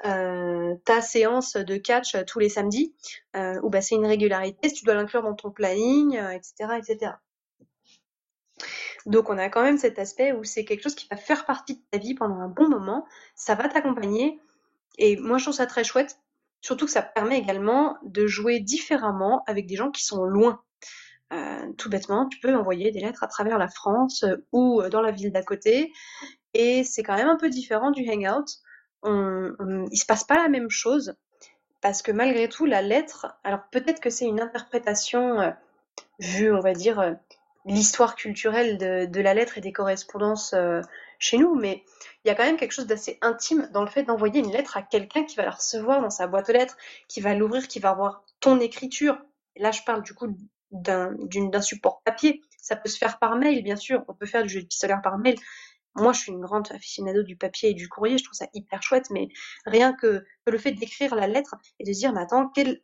euh, 0.05 0.75
ta 0.85 1.01
séance 1.01 1.55
de 1.55 1.77
catch 1.77 2.15
tous 2.25 2.39
les 2.39 2.49
samedis, 2.49 2.95
euh, 3.35 3.59
où 3.63 3.69
bah, 3.69 3.81
c'est 3.81 3.95
une 3.95 4.05
régularité, 4.05 4.69
si 4.69 4.75
tu 4.75 4.85
dois 4.85 4.93
l'inclure 4.93 5.21
dans 5.21 5.35
ton 5.35 5.51
planning, 5.51 6.17
euh, 6.17 6.31
etc., 6.31 6.77
etc. 6.77 7.13
Donc 9.05 9.29
on 9.29 9.37
a 9.37 9.49
quand 9.49 9.63
même 9.63 9.77
cet 9.77 9.99
aspect 9.99 10.33
où 10.33 10.43
c'est 10.43 10.65
quelque 10.65 10.83
chose 10.83 10.95
qui 10.95 11.07
va 11.09 11.17
faire 11.17 11.45
partie 11.45 11.75
de 11.75 11.81
ta 11.91 11.97
vie 11.97 12.15
pendant 12.15 12.35
un 12.35 12.47
bon 12.47 12.69
moment, 12.69 13.05
ça 13.35 13.55
va 13.55 13.67
t'accompagner, 13.67 14.39
et 14.97 15.17
moi 15.17 15.37
je 15.37 15.45
trouve 15.45 15.55
ça 15.55 15.65
très 15.65 15.83
chouette, 15.83 16.19
surtout 16.61 16.85
que 16.85 16.91
ça 16.91 17.01
permet 17.01 17.37
également 17.37 17.97
de 18.03 18.27
jouer 18.27 18.59
différemment 18.59 19.43
avec 19.47 19.65
des 19.67 19.75
gens 19.75 19.91
qui 19.91 20.03
sont 20.03 20.23
loin. 20.23 20.61
Tout 21.77 21.89
bêtement, 21.89 22.27
tu 22.27 22.39
peux 22.39 22.53
envoyer 22.55 22.91
des 22.91 22.99
lettres 22.99 23.23
à 23.23 23.27
travers 23.27 23.59
la 23.59 23.67
France 23.67 24.25
ou 24.51 24.81
dans 24.89 25.01
la 25.01 25.11
ville 25.11 25.31
d'à 25.31 25.43
côté, 25.43 25.93
et 26.53 26.83
c'est 26.83 27.03
quand 27.03 27.15
même 27.15 27.27
un 27.27 27.37
peu 27.37 27.49
différent 27.49 27.91
du 27.91 28.09
hangout. 28.09 28.45
On, 29.03 29.51
on, 29.59 29.85
il 29.91 29.97
se 29.97 30.05
passe 30.05 30.23
pas 30.23 30.35
la 30.35 30.49
même 30.49 30.69
chose 30.69 31.15
parce 31.81 32.01
que 32.01 32.11
malgré 32.11 32.49
tout, 32.49 32.65
la 32.65 32.81
lettre, 32.81 33.27
alors 33.43 33.61
peut-être 33.71 33.99
que 33.99 34.09
c'est 34.09 34.25
une 34.25 34.41
interprétation 34.41 35.39
euh, 35.39 35.51
vue, 36.19 36.53
on 36.53 36.59
va 36.59 36.73
dire, 36.73 36.99
euh, 36.99 37.13
l'histoire 37.65 38.15
culturelle 38.15 38.77
de, 38.77 39.21
la 39.21 39.33
lettre 39.33 39.57
et 39.57 39.61
des 39.61 39.71
correspondances 39.71 40.53
euh, 40.53 40.81
chez 41.19 41.37
nous, 41.37 41.55
mais 41.55 41.83
il 42.23 42.27
y 42.27 42.31
a 42.31 42.35
quand 42.35 42.43
même 42.43 42.57
quelque 42.57 42.71
chose 42.71 42.87
d'assez 42.87 43.17
intime 43.21 43.69
dans 43.73 43.81
le 43.81 43.89
fait 43.89 44.03
d'envoyer 44.03 44.39
une 44.39 44.51
lettre 44.51 44.77
à 44.77 44.81
quelqu'un 44.81 45.23
qui 45.23 45.35
va 45.35 45.43
la 45.43 45.51
recevoir 45.51 46.01
dans 46.01 46.09
sa 46.09 46.27
boîte 46.27 46.49
aux 46.49 46.53
lettres, 46.53 46.77
qui 47.07 47.21
va 47.21 47.33
l'ouvrir, 47.33 47.67
qui 47.67 47.79
va 47.79 47.93
voir 47.93 48.23
ton 48.39 48.59
écriture. 48.59 49.17
Là, 49.55 49.71
je 49.71 49.81
parle 49.83 50.03
du 50.03 50.13
coup 50.13 50.35
d'un 50.71 51.61
support 51.61 52.01
papier. 52.03 52.41
Ça 52.57 52.75
peut 52.75 52.89
se 52.89 52.97
faire 52.97 53.19
par 53.19 53.35
mail, 53.35 53.63
bien 53.63 53.75
sûr. 53.75 54.03
On 54.07 54.13
peut 54.13 54.25
faire 54.25 54.43
du 54.43 54.49
jeu 54.49 54.61
de 54.61 54.67
pistolaire 54.67 55.01
par 55.01 55.17
mail. 55.17 55.35
Moi, 55.95 56.13
je 56.13 56.19
suis 56.19 56.31
une 56.31 56.41
grande 56.41 56.71
aficionado 56.71 57.23
du 57.23 57.35
papier 57.35 57.71
et 57.71 57.73
du 57.73 57.89
courrier. 57.89 58.17
Je 58.17 58.23
trouve 58.23 58.35
ça 58.35 58.47
hyper 58.53 58.81
chouette, 58.83 59.09
mais 59.09 59.27
rien 59.65 59.93
que, 59.93 60.23
que 60.45 60.51
le 60.51 60.57
fait 60.57 60.71
d'écrire 60.71 61.15
la 61.15 61.27
lettre 61.27 61.55
et 61.79 61.83
de 61.83 61.91
se 61.91 61.99
dire, 61.99 62.13
mais 62.13 62.21
attends, 62.21 62.47
quel, 62.49 62.81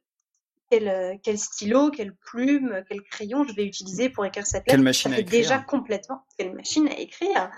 quel, 0.70 1.20
quel, 1.24 1.38
stylo, 1.38 1.92
quelle 1.92 2.16
plume, 2.16 2.84
quel 2.90 3.02
crayon 3.04 3.44
je 3.44 3.54
vais 3.54 3.66
utiliser 3.66 4.10
pour 4.10 4.26
écrire 4.26 4.46
cette 4.46 4.66
lettre. 4.66 4.72
Quelle 4.72 4.82
machine 4.82 5.12
ça 5.12 5.18
fait 5.18 5.22
à 5.22 5.26
écrire. 5.26 5.42
déjà 5.42 5.58
complètement, 5.60 6.26
quelle 6.38 6.54
machine 6.54 6.88
à 6.88 6.98
écrire. 6.98 7.52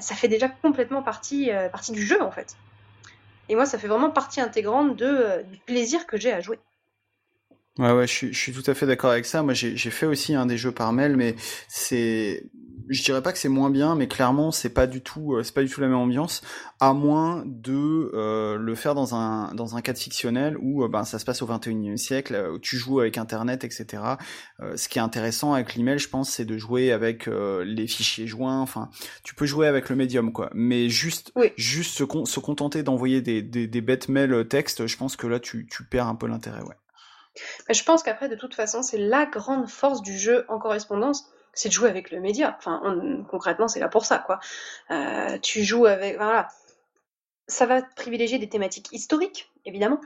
Ça 0.00 0.14
fait 0.14 0.28
déjà 0.28 0.48
complètement 0.48 1.02
partie, 1.02 1.50
euh, 1.50 1.68
partie 1.68 1.92
du 1.92 2.04
jeu, 2.04 2.20
en 2.22 2.30
fait. 2.30 2.56
Et 3.48 3.54
moi, 3.54 3.66
ça 3.66 3.78
fait 3.78 3.88
vraiment 3.88 4.10
partie 4.10 4.40
intégrante 4.40 4.96
de, 4.96 5.06
euh, 5.06 5.42
du 5.42 5.58
plaisir 5.58 6.06
que 6.06 6.16
j'ai 6.16 6.32
à 6.32 6.40
jouer. 6.40 6.58
Ouais, 7.78 7.92
ouais, 7.92 8.06
je 8.06 8.12
suis, 8.12 8.32
je 8.32 8.38
suis 8.38 8.52
tout 8.52 8.68
à 8.70 8.74
fait 8.74 8.86
d'accord 8.86 9.10
avec 9.10 9.26
ça. 9.26 9.42
Moi, 9.42 9.52
j'ai 9.52 9.76
fait 9.90 10.06
aussi 10.06 10.34
un 10.34 10.42
hein, 10.42 10.46
des 10.46 10.56
jeux 10.56 10.72
par 10.72 10.94
mail, 10.94 11.14
mais 11.14 11.36
c'est, 11.68 12.46
je 12.88 13.02
dirais 13.02 13.22
pas 13.22 13.32
que 13.32 13.38
c'est 13.38 13.50
moins 13.50 13.68
bien, 13.68 13.94
mais 13.96 14.08
clairement, 14.08 14.50
c'est 14.50 14.70
pas 14.70 14.86
du 14.86 15.02
tout, 15.02 15.34
euh, 15.34 15.42
c'est 15.42 15.52
pas 15.52 15.62
du 15.62 15.68
tout 15.68 15.82
la 15.82 15.88
même 15.88 15.98
ambiance, 15.98 16.40
à 16.80 16.94
moins 16.94 17.42
de 17.44 18.10
euh, 18.14 18.56
le 18.56 18.74
faire 18.74 18.94
dans 18.94 19.14
un 19.14 19.52
dans 19.54 19.76
un 19.76 19.82
cadre 19.82 19.98
fictionnel 19.98 20.56
où 20.58 20.84
euh, 20.84 20.88
ben 20.88 21.04
ça 21.04 21.18
se 21.18 21.26
passe 21.26 21.42
au 21.42 21.46
21e 21.46 21.98
siècle, 21.98 22.50
où 22.54 22.58
tu 22.58 22.78
joues 22.78 23.00
avec 23.00 23.18
Internet, 23.18 23.62
etc. 23.62 24.02
Euh, 24.60 24.74
ce 24.78 24.88
qui 24.88 24.98
est 24.98 25.02
intéressant 25.02 25.52
avec 25.52 25.74
l'email, 25.74 25.98
je 25.98 26.08
pense, 26.08 26.30
c'est 26.30 26.46
de 26.46 26.56
jouer 26.56 26.92
avec 26.92 27.28
euh, 27.28 27.62
les 27.62 27.86
fichiers 27.86 28.26
joints. 28.26 28.60
Enfin, 28.62 28.88
tu 29.22 29.34
peux 29.34 29.44
jouer 29.44 29.66
avec 29.66 29.90
le 29.90 29.96
médium, 29.96 30.32
quoi. 30.32 30.48
Mais 30.54 30.88
juste, 30.88 31.30
oui. 31.36 31.52
juste 31.58 31.94
se, 31.94 32.04
con 32.04 32.24
se 32.24 32.40
contenter 32.40 32.82
d'envoyer 32.82 33.20
des, 33.20 33.42
des, 33.42 33.66
des 33.66 33.80
bêtes 33.82 34.08
mails 34.08 34.48
texte, 34.48 34.86
je 34.86 34.96
pense 34.96 35.16
que 35.16 35.26
là, 35.26 35.40
tu, 35.40 35.66
tu 35.70 35.84
perds 35.84 36.06
un 36.06 36.14
peu 36.14 36.26
l'intérêt, 36.26 36.62
ouais. 36.62 36.74
Mais 37.68 37.74
je 37.74 37.84
pense 37.84 38.02
qu'après, 38.02 38.28
de 38.28 38.36
toute 38.36 38.54
façon, 38.54 38.82
c'est 38.82 38.98
la 38.98 39.26
grande 39.26 39.68
force 39.68 40.02
du 40.02 40.16
jeu 40.18 40.44
en 40.48 40.58
correspondance, 40.58 41.30
c'est 41.52 41.68
de 41.68 41.74
jouer 41.74 41.88
avec 41.88 42.10
le 42.10 42.20
média. 42.20 42.54
Enfin, 42.58 42.80
on, 42.84 43.24
concrètement, 43.24 43.68
c'est 43.68 43.80
là 43.80 43.88
pour 43.88 44.04
ça, 44.04 44.18
quoi. 44.18 44.38
Euh, 44.90 45.38
tu 45.38 45.64
joues 45.64 45.86
avec, 45.86 46.16
voilà. 46.16 46.48
Ça 47.48 47.64
va 47.64 47.80
privilégier 47.80 48.38
des 48.38 48.48
thématiques 48.48 48.88
historiques, 48.90 49.52
évidemment. 49.64 50.00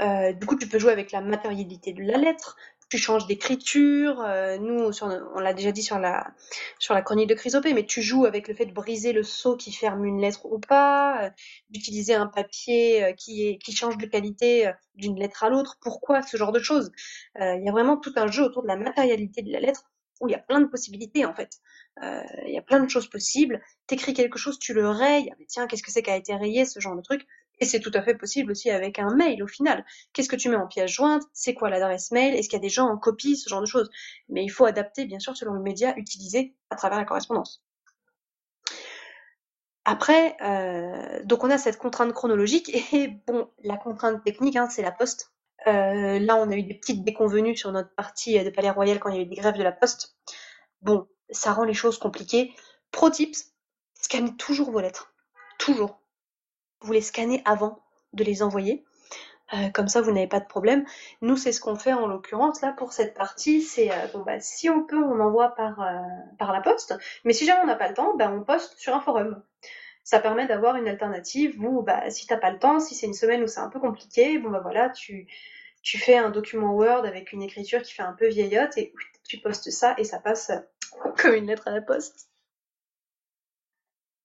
Euh, 0.00 0.32
du 0.32 0.46
coup, 0.46 0.56
tu 0.56 0.66
peux 0.66 0.78
jouer 0.78 0.92
avec 0.92 1.12
la 1.12 1.20
matérialité 1.20 1.92
de 1.92 2.02
la 2.02 2.16
lettre. 2.16 2.56
Tu 2.88 2.98
changes 2.98 3.26
d'écriture. 3.26 4.20
Euh, 4.20 4.58
nous, 4.58 4.90
on 5.02 5.40
l'a 5.40 5.54
déjà 5.54 5.72
dit 5.72 5.82
sur 5.82 5.98
la 5.98 6.24
sur 6.78 6.94
la 6.94 7.02
chronique 7.02 7.28
de 7.28 7.34
Chrysopée, 7.34 7.74
mais 7.74 7.84
tu 7.84 8.00
joues 8.00 8.26
avec 8.26 8.46
le 8.46 8.54
fait 8.54 8.66
de 8.66 8.72
briser 8.72 9.12
le 9.12 9.24
sceau 9.24 9.56
qui 9.56 9.72
ferme 9.72 10.04
une 10.04 10.20
lettre 10.20 10.46
ou 10.46 10.60
pas, 10.60 11.24
euh, 11.24 11.30
d'utiliser 11.70 12.14
un 12.14 12.28
papier 12.28 13.02
euh, 13.02 13.12
qui 13.12 13.48
est 13.48 13.58
qui 13.58 13.72
change 13.72 13.98
de 13.98 14.06
qualité 14.06 14.68
euh, 14.68 14.72
d'une 14.94 15.18
lettre 15.18 15.42
à 15.42 15.48
l'autre. 15.50 15.78
Pourquoi 15.80 16.22
ce 16.22 16.36
genre 16.36 16.52
de 16.52 16.60
choses? 16.60 16.92
Euh, 17.40 17.56
Il 17.56 17.64
y 17.64 17.68
a 17.68 17.72
vraiment 17.72 17.96
tout 17.96 18.12
un 18.16 18.28
jeu 18.28 18.44
autour 18.44 18.62
de 18.62 18.68
la 18.68 18.76
matérialité 18.76 19.42
de 19.42 19.50
la 19.52 19.58
lettre 19.60 19.82
où 20.20 20.28
il 20.28 20.32
y 20.32 20.34
a 20.34 20.38
plein 20.38 20.60
de 20.60 20.66
possibilités 20.66 21.24
en 21.26 21.34
fait. 21.34 21.50
Euh, 22.02 22.22
il 22.46 22.52
y 22.52 22.58
a 22.58 22.62
plein 22.62 22.80
de 22.80 22.88
choses 22.88 23.08
possibles. 23.08 23.60
T'écris 23.86 24.14
quelque 24.14 24.38
chose, 24.38 24.58
tu 24.58 24.74
le 24.74 24.88
rayes. 24.88 25.32
Mais 25.38 25.46
tiens, 25.46 25.66
qu'est-ce 25.66 25.82
que 25.82 25.90
c'est 25.90 26.02
qui 26.02 26.10
a 26.10 26.16
été 26.16 26.34
rayé, 26.34 26.64
ce 26.64 26.78
genre 26.80 26.94
de 26.96 27.02
truc? 27.02 27.26
Et 27.58 27.64
c'est 27.64 27.80
tout 27.80 27.90
à 27.94 28.02
fait 28.02 28.14
possible 28.14 28.50
aussi 28.50 28.70
avec 28.70 28.98
un 28.98 29.14
mail 29.14 29.42
au 29.42 29.46
final. 29.46 29.84
Qu'est-ce 30.12 30.28
que 30.28 30.36
tu 30.36 30.48
mets 30.48 30.56
en 30.56 30.66
pièce 30.66 30.90
jointe? 30.90 31.22
C'est 31.32 31.54
quoi 31.54 31.70
l'adresse 31.70 32.10
mail? 32.10 32.34
Est-ce 32.34 32.48
qu'il 32.48 32.56
y 32.58 32.60
a 32.60 32.62
des 32.62 32.68
gens 32.68 32.86
en 32.86 32.98
copie? 32.98 33.36
Ce 33.36 33.48
genre 33.48 33.60
de 33.60 33.66
choses. 33.66 33.90
Mais 34.28 34.44
il 34.44 34.48
faut 34.48 34.66
adapter 34.66 35.06
bien 35.06 35.18
sûr 35.18 35.36
selon 35.36 35.54
le 35.54 35.62
média 35.62 35.96
utilisé 35.96 36.54
à 36.70 36.76
travers 36.76 36.98
la 36.98 37.04
correspondance. 37.04 37.62
Après, 39.88 40.36
euh, 40.42 41.22
donc 41.24 41.44
on 41.44 41.50
a 41.50 41.58
cette 41.58 41.78
contrainte 41.78 42.12
chronologique 42.12 42.74
et 42.92 43.08
bon, 43.26 43.48
la 43.62 43.76
contrainte 43.76 44.22
technique, 44.24 44.56
hein, 44.56 44.68
c'est 44.68 44.82
la 44.82 44.92
poste. 44.92 45.32
Euh, 45.66 46.18
là, 46.18 46.36
on 46.36 46.50
a 46.50 46.56
eu 46.56 46.62
des 46.62 46.74
petites 46.74 47.04
déconvenues 47.04 47.56
sur 47.56 47.72
notre 47.72 47.94
partie 47.94 48.42
de 48.42 48.50
Palais 48.50 48.70
Royal 48.70 48.98
quand 48.98 49.10
il 49.10 49.16
y 49.16 49.18
a 49.20 49.22
eu 49.22 49.26
des 49.26 49.36
grèves 49.36 49.56
de 49.56 49.62
la 49.62 49.72
poste. 49.72 50.16
Bon, 50.82 51.08
ça 51.30 51.52
rend 51.52 51.64
les 51.64 51.74
choses 51.74 51.98
compliquées. 51.98 52.52
Pro 52.90 53.10
tips, 53.10 53.52
scannez 53.94 54.36
toujours 54.36 54.70
vos 54.70 54.80
lettres. 54.80 55.14
Toujours. 55.58 55.98
Vous 56.80 56.92
les 56.92 57.00
scannez 57.00 57.42
avant 57.44 57.80
de 58.12 58.24
les 58.24 58.42
envoyer. 58.42 58.84
Euh, 59.54 59.68
comme 59.70 59.86
ça, 59.86 60.00
vous 60.00 60.10
n'avez 60.10 60.26
pas 60.26 60.40
de 60.40 60.46
problème. 60.46 60.84
Nous, 61.20 61.36
c'est 61.36 61.52
ce 61.52 61.60
qu'on 61.60 61.76
fait 61.76 61.92
en 61.92 62.06
l'occurrence 62.08 62.60
là 62.62 62.72
pour 62.72 62.92
cette 62.92 63.14
partie. 63.14 63.62
C'est 63.62 63.92
euh, 63.92 64.06
bon 64.12 64.20
bah 64.20 64.40
si 64.40 64.68
on 64.68 64.84
peut, 64.84 65.02
on 65.02 65.20
envoie 65.20 65.54
par 65.54 65.80
euh, 65.80 66.00
par 66.38 66.52
la 66.52 66.60
poste. 66.60 66.96
Mais 67.24 67.32
si 67.32 67.46
jamais 67.46 67.60
on 67.62 67.66
n'a 67.66 67.76
pas 67.76 67.88
le 67.88 67.94
temps, 67.94 68.16
bah, 68.16 68.30
on 68.32 68.42
poste 68.42 68.76
sur 68.78 68.94
un 68.94 69.00
forum. 69.00 69.42
Ça 70.02 70.20
permet 70.20 70.46
d'avoir 70.46 70.76
une 70.76 70.88
alternative 70.88 71.60
où 71.62 71.82
bah 71.82 72.10
si 72.10 72.26
t'as 72.26 72.36
pas 72.38 72.50
le 72.50 72.58
temps, 72.58 72.80
si 72.80 72.94
c'est 72.94 73.06
une 73.06 73.14
semaine 73.14 73.42
où 73.42 73.46
c'est 73.46 73.60
un 73.60 73.68
peu 73.68 73.80
compliqué, 73.80 74.38
bon 74.38 74.50
bah 74.50 74.60
voilà, 74.60 74.90
tu 74.90 75.28
tu 75.82 75.98
fais 75.98 76.16
un 76.16 76.30
document 76.30 76.74
Word 76.74 77.04
avec 77.06 77.32
une 77.32 77.42
écriture 77.42 77.82
qui 77.82 77.92
fait 77.94 78.02
un 78.02 78.12
peu 78.14 78.28
vieillotte 78.28 78.76
et 78.78 78.92
tu 79.28 79.38
postes 79.38 79.70
ça 79.70 79.94
et 79.98 80.04
ça 80.04 80.18
passe 80.18 80.50
comme 81.18 81.34
une 81.34 81.46
lettre 81.46 81.68
à 81.68 81.72
la 81.72 81.82
poste. 81.82 82.28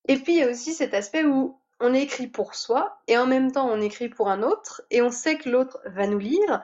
Et 0.07 0.17
puis 0.17 0.33
il 0.33 0.39
y 0.39 0.43
a 0.43 0.49
aussi 0.49 0.73
cet 0.73 0.93
aspect 0.95 1.23
où 1.23 1.60
on 1.81 1.93
écrit 1.93 2.27
pour 2.27 2.55
soi 2.55 3.01
et 3.07 3.17
en 3.17 3.25
même 3.25 3.51
temps 3.51 3.69
on 3.69 3.81
écrit 3.81 4.09
pour 4.09 4.29
un 4.29 4.43
autre 4.43 4.81
et 4.91 5.01
on 5.01 5.11
sait 5.11 5.37
que 5.37 5.49
l'autre 5.49 5.79
va 5.85 6.07
nous 6.07 6.19
lire. 6.19 6.63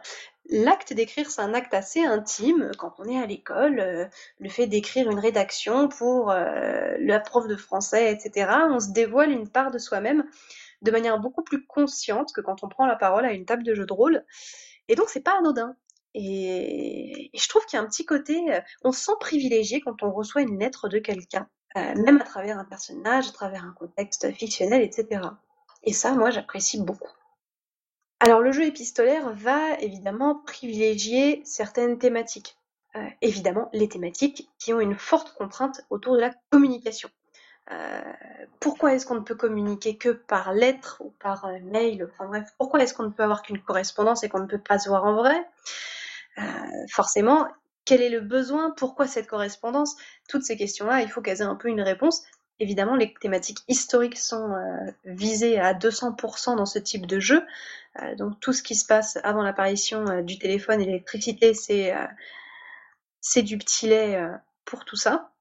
L'acte 0.50 0.94
d'écrire, 0.94 1.30
c'est 1.30 1.42
un 1.42 1.54
acte 1.54 1.74
assez 1.74 2.06
intime 2.06 2.72
quand 2.78 2.94
on 3.00 3.06
est 3.06 3.22
à 3.22 3.26
l'école. 3.26 3.80
Euh, 3.80 4.06
le 4.40 4.50
fait 4.50 4.68
d'écrire 4.68 5.12
une 5.12 5.20
rédaction 5.20 5.90
pour 5.90 6.32
euh, 6.32 6.96
la 7.00 7.20
prof 7.20 7.48
de 7.48 7.56
français, 7.58 8.14
etc. 8.14 8.50
On 8.70 8.80
se 8.80 8.92
dévoile 8.92 9.32
une 9.32 9.50
part 9.50 9.72
de 9.72 9.78
soi-même 9.78 10.24
de 10.84 10.92
manière 10.92 11.20
beaucoup 11.20 11.44
plus 11.44 11.66
consciente 11.66 12.32
que 12.34 12.42
quand 12.42 12.64
on 12.64 12.70
prend 12.70 12.86
la 12.86 12.96
parole 12.96 13.26
à 13.26 13.34
une 13.34 13.46
table 13.46 13.64
de 13.64 13.74
jeu 13.74 13.86
de 13.86 13.94
rôle. 13.94 14.24
Et 14.88 14.96
donc 14.96 15.10
c'est 15.10 15.22
pas 15.22 15.38
anodin. 15.38 15.76
Et, 16.14 17.30
je 17.34 17.48
trouve 17.50 17.66
qu'il 17.66 17.78
y 17.78 17.80
a 17.82 17.84
un 17.84 17.88
petit 17.88 18.06
côté, 18.06 18.42
euh, 18.54 18.62
on 18.84 18.92
se 18.92 19.04
sent 19.04 19.12
privilégié 19.20 19.82
quand 19.82 20.02
on 20.02 20.12
reçoit 20.12 20.42
une 20.42 20.60
lettre 20.60 20.88
de 20.90 21.00
quelqu'un, 21.00 21.48
même 21.96 22.22
à 22.22 22.24
travers 22.24 22.58
un 22.58 22.66
personnage, 22.66 23.30
à 23.30 23.32
travers 23.32 23.66
un 23.66 23.74
contexte 23.74 24.32
fictionnel, 24.32 24.82
etc. 24.82 25.22
Et 25.84 25.94
ça, 25.94 26.14
moi, 26.14 26.30
j'apprécie 26.30 26.82
beaucoup. 26.82 27.12
Alors 28.20 28.42
le 28.42 28.52
jeu 28.52 28.64
épistolaire 28.64 29.32
va 29.34 29.80
évidemment 29.80 30.36
privilégier 30.36 31.42
certaines 31.46 32.00
thématiques. 32.00 32.58
Euh, 32.96 33.06
évidemment, 33.22 33.70
les 33.74 33.88
thématiques 33.88 34.50
qui 34.58 34.74
ont 34.74 34.80
une 34.80 34.96
forte 34.96 35.34
contrainte 35.36 35.82
autour 35.92 36.16
de 36.16 36.22
la 36.22 36.32
communication. 36.52 37.10
Euh, 37.72 38.02
pourquoi 38.60 38.94
est-ce 38.94 39.06
qu'on 39.06 39.16
ne 39.16 39.20
peut 39.20 39.36
communiquer 39.36 39.98
que 39.98 40.10
par 40.10 40.54
lettre 40.54 41.02
ou 41.06 41.12
par 41.20 41.46
euh, 41.46 41.60
mail? 41.64 42.10
Enfin 42.12 42.28
bref, 42.28 42.50
pourquoi 42.58 42.82
est-ce 42.82 42.94
qu'on 42.94 43.04
ne 43.04 43.10
peut 43.10 43.24
avoir 43.24 43.44
qu'une 43.44 43.62
correspondance 43.62 44.24
et 44.24 44.30
qu'on 44.30 44.40
ne 44.40 44.48
peut 44.48 44.58
pas 44.58 44.80
se 44.80 44.90
voir 44.90 45.04
en 45.06 45.14
vrai? 45.14 45.48
Euh, 46.40 46.44
Forcément, 46.90 47.48
quel 47.88 48.02
est 48.02 48.10
le 48.10 48.22
besoin 48.22 48.72
Pourquoi 48.78 49.08
cette 49.08 49.28
correspondance 49.28 49.96
Toutes 50.30 50.44
ces 50.44 50.58
questions-là, 50.58 51.02
il 51.02 51.10
faut 51.10 51.22
qu'elles 51.22 51.42
aient 51.42 51.46
un 51.46 51.56
peu 51.56 51.70
une 51.70 51.82
réponse. 51.82 52.24
Évidemment, 52.60 52.96
les 52.96 53.14
thématiques 53.20 53.60
historiques 53.68 54.18
sont 54.18 54.56
visées 55.06 55.60
à 55.60 55.74
200% 55.74 56.58
dans 56.58 56.66
ce 56.66 56.80
type 56.80 57.06
de 57.06 57.20
jeu. 57.20 57.44
donc 58.18 58.40
tout 58.40 58.52
ce 58.52 58.64
qui 58.64 58.76
se 58.76 58.86
passe 58.86 59.18
avant 59.24 59.44
l'apparition 59.44 60.22
du 60.22 60.40
téléphone 60.40 60.82
et 60.82 60.86
l'électricité, 60.86 61.54
c'est 61.54 61.94
c'est 63.22 63.44
du 63.44 63.58
petit 63.58 63.88
lait 63.88 64.20
pour 64.66 64.86
tout 64.86 64.96
ça. 64.96 65.32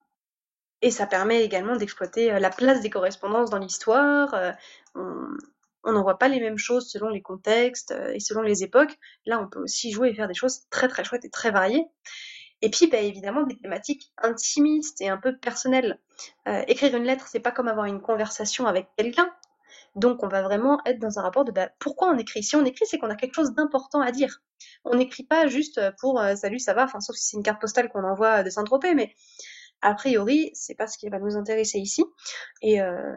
Et 0.82 0.90
ça 0.90 1.06
permet 1.06 1.42
également 1.42 1.76
d'exploiter 1.76 2.32
euh, 2.32 2.38
la 2.38 2.50
place 2.50 2.80
des 2.80 2.90
correspondances 2.90 3.50
dans 3.50 3.58
l'histoire. 3.58 4.34
Euh, 4.34 4.52
on 4.94 5.92
n'en 5.92 6.02
voit 6.02 6.18
pas 6.18 6.28
les 6.28 6.40
mêmes 6.40 6.58
choses 6.58 6.90
selon 6.90 7.08
les 7.08 7.22
contextes 7.22 7.92
euh, 7.92 8.12
et 8.12 8.20
selon 8.20 8.42
les 8.42 8.62
époques. 8.62 8.98
Là, 9.24 9.40
on 9.40 9.48
peut 9.48 9.60
aussi 9.60 9.90
jouer 9.90 10.10
et 10.10 10.14
faire 10.14 10.28
des 10.28 10.34
choses 10.34 10.62
très 10.70 10.88
très 10.88 11.04
chouettes 11.04 11.24
et 11.24 11.30
très 11.30 11.50
variées. 11.50 11.86
Et 12.62 12.70
puis, 12.70 12.86
bah, 12.86 12.98
évidemment, 12.98 13.42
des 13.42 13.56
thématiques 13.56 14.12
intimistes 14.18 15.00
et 15.00 15.08
un 15.08 15.18
peu 15.18 15.36
personnelles. 15.36 15.98
écrire 16.68 16.96
une 16.96 17.04
lettre, 17.04 17.28
c'est 17.28 17.40
pas 17.40 17.50
comme 17.50 17.68
avoir 17.68 17.86
une 17.86 18.00
conversation 18.00 18.66
avec 18.66 18.88
quelqu'un. 18.96 19.30
Donc, 19.94 20.22
on 20.22 20.28
va 20.28 20.42
vraiment 20.42 20.80
être 20.84 20.98
dans 20.98 21.18
un 21.18 21.22
rapport 21.22 21.44
de 21.44 21.52
bah, 21.52 21.70
pourquoi 21.78 22.08
on 22.08 22.18
écrit? 22.18 22.42
Si 22.42 22.56
on 22.56 22.64
écrit, 22.64 22.86
c'est 22.86 22.98
qu'on 22.98 23.10
a 23.10 23.16
quelque 23.16 23.34
chose 23.34 23.52
d'important 23.52 24.00
à 24.00 24.10
dire. 24.10 24.42
On 24.84 24.94
n'écrit 24.94 25.24
pas 25.24 25.46
juste 25.48 25.80
pour 26.00 26.20
salut, 26.36 26.58
ça 26.58 26.74
va, 26.74 26.86
sauf 27.00 27.16
si 27.16 27.28
c'est 27.28 27.36
une 27.36 27.42
carte 27.42 27.60
postale 27.60 27.88
qu'on 27.90 28.04
envoie 28.04 28.42
de 28.42 28.50
Saint-Tropez, 28.50 28.94
mais 28.94 29.14
a 29.82 29.94
priori, 29.94 30.50
c'est 30.54 30.74
pas 30.74 30.86
ce 30.86 30.98
qui 30.98 31.08
va 31.08 31.18
nous 31.18 31.36
intéresser 31.36 31.78
ici. 31.78 32.04
Euh, 32.64 33.16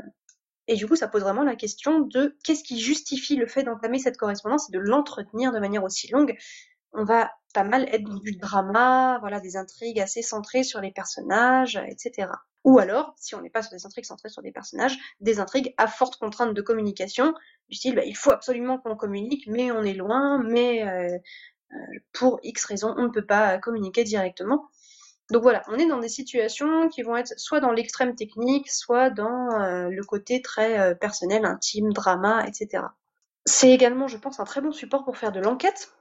et 0.68 0.76
du 0.76 0.88
coup, 0.88 0.96
ça 0.96 1.08
pose 1.08 1.24
vraiment 1.24 1.44
la 1.44 1.56
question 1.56 2.02
de 2.02 2.38
qu'est-ce 2.44 2.64
qui 2.64 2.80
justifie 2.80 3.36
le 3.36 3.48
fait 3.48 3.64
d'entamer 3.64 3.98
cette 3.98 4.18
correspondance 4.18 4.70
et 4.70 4.72
de 4.72 4.80
l'entretenir 4.80 5.52
de 5.52 5.60
manière 5.60 5.84
aussi 5.84 6.12
longue. 6.12 6.38
On 6.94 7.04
va 7.04 7.32
pas 7.54 7.64
mal 7.64 7.88
être 7.92 8.04
dans 8.04 8.18
du 8.18 8.36
drama, 8.36 9.18
voilà, 9.20 9.40
des 9.40 9.58
intrigues 9.58 10.00
assez 10.00 10.22
centrées 10.22 10.64
sur 10.64 10.82
les 10.82 10.92
personnages, 10.92 11.80
etc. 11.88 12.30
Ou 12.64 12.80
alors, 12.80 13.14
si 13.18 13.36
on 13.36 13.42
n'est 13.42 13.50
pas 13.50 13.62
sur 13.62 13.72
des 13.72 13.86
intrigues 13.86 14.06
centrées 14.06 14.30
sur 14.30 14.42
des 14.42 14.52
personnages, 14.52 14.98
des 15.20 15.40
intrigues 15.40 15.74
à 15.78 15.88
forte 15.88 16.18
contrainte 16.18 16.54
de 16.54 16.62
communication, 16.62 17.34
du 17.70 17.76
style, 17.76 17.96
bah, 17.96 18.04
il 18.06 18.16
faut 18.16 18.32
absolument 18.32 18.78
qu'on 18.78 18.96
communique, 18.96 19.46
mais 19.48 19.72
on 19.72 19.84
est 19.84 19.94
loin, 19.94 20.44
mais 20.44 20.84
euh, 20.88 21.18
euh, 21.74 21.78
pour 22.14 22.40
X 22.44 22.66
raisons, 22.66 22.94
on 22.98 23.04
ne 23.04 23.10
peut 23.10 23.26
pas 23.26 23.58
communiquer 23.60 24.04
directement. 24.04 24.70
Donc 25.32 25.44
voilà, 25.44 25.62
on 25.68 25.76
est 25.76 25.88
dans 25.88 26.00
des 26.00 26.10
situations 26.10 26.90
qui 26.90 27.04
vont 27.04 27.16
être 27.16 27.40
soit 27.40 27.60
dans 27.60 27.72
l'extrême 27.72 28.16
technique, 28.16 28.70
soit 28.72 29.12
dans 29.12 29.52
euh, 29.62 29.90
le 29.90 30.04
côté 30.04 30.42
très 30.42 30.80
euh, 30.80 30.96
personnel, 30.96 31.46
intime, 31.46 31.94
drama, 31.94 32.46
etc. 32.48 32.84
C'est 33.46 33.70
également, 33.70 34.08
je 34.08 34.18
pense, 34.18 34.40
un 34.40 34.44
très 34.44 34.62
bon 34.62 34.72
support 34.72 35.06
pour 35.06 35.18
faire 35.18 35.32
de 35.32 35.40
l'enquête, 35.40 35.94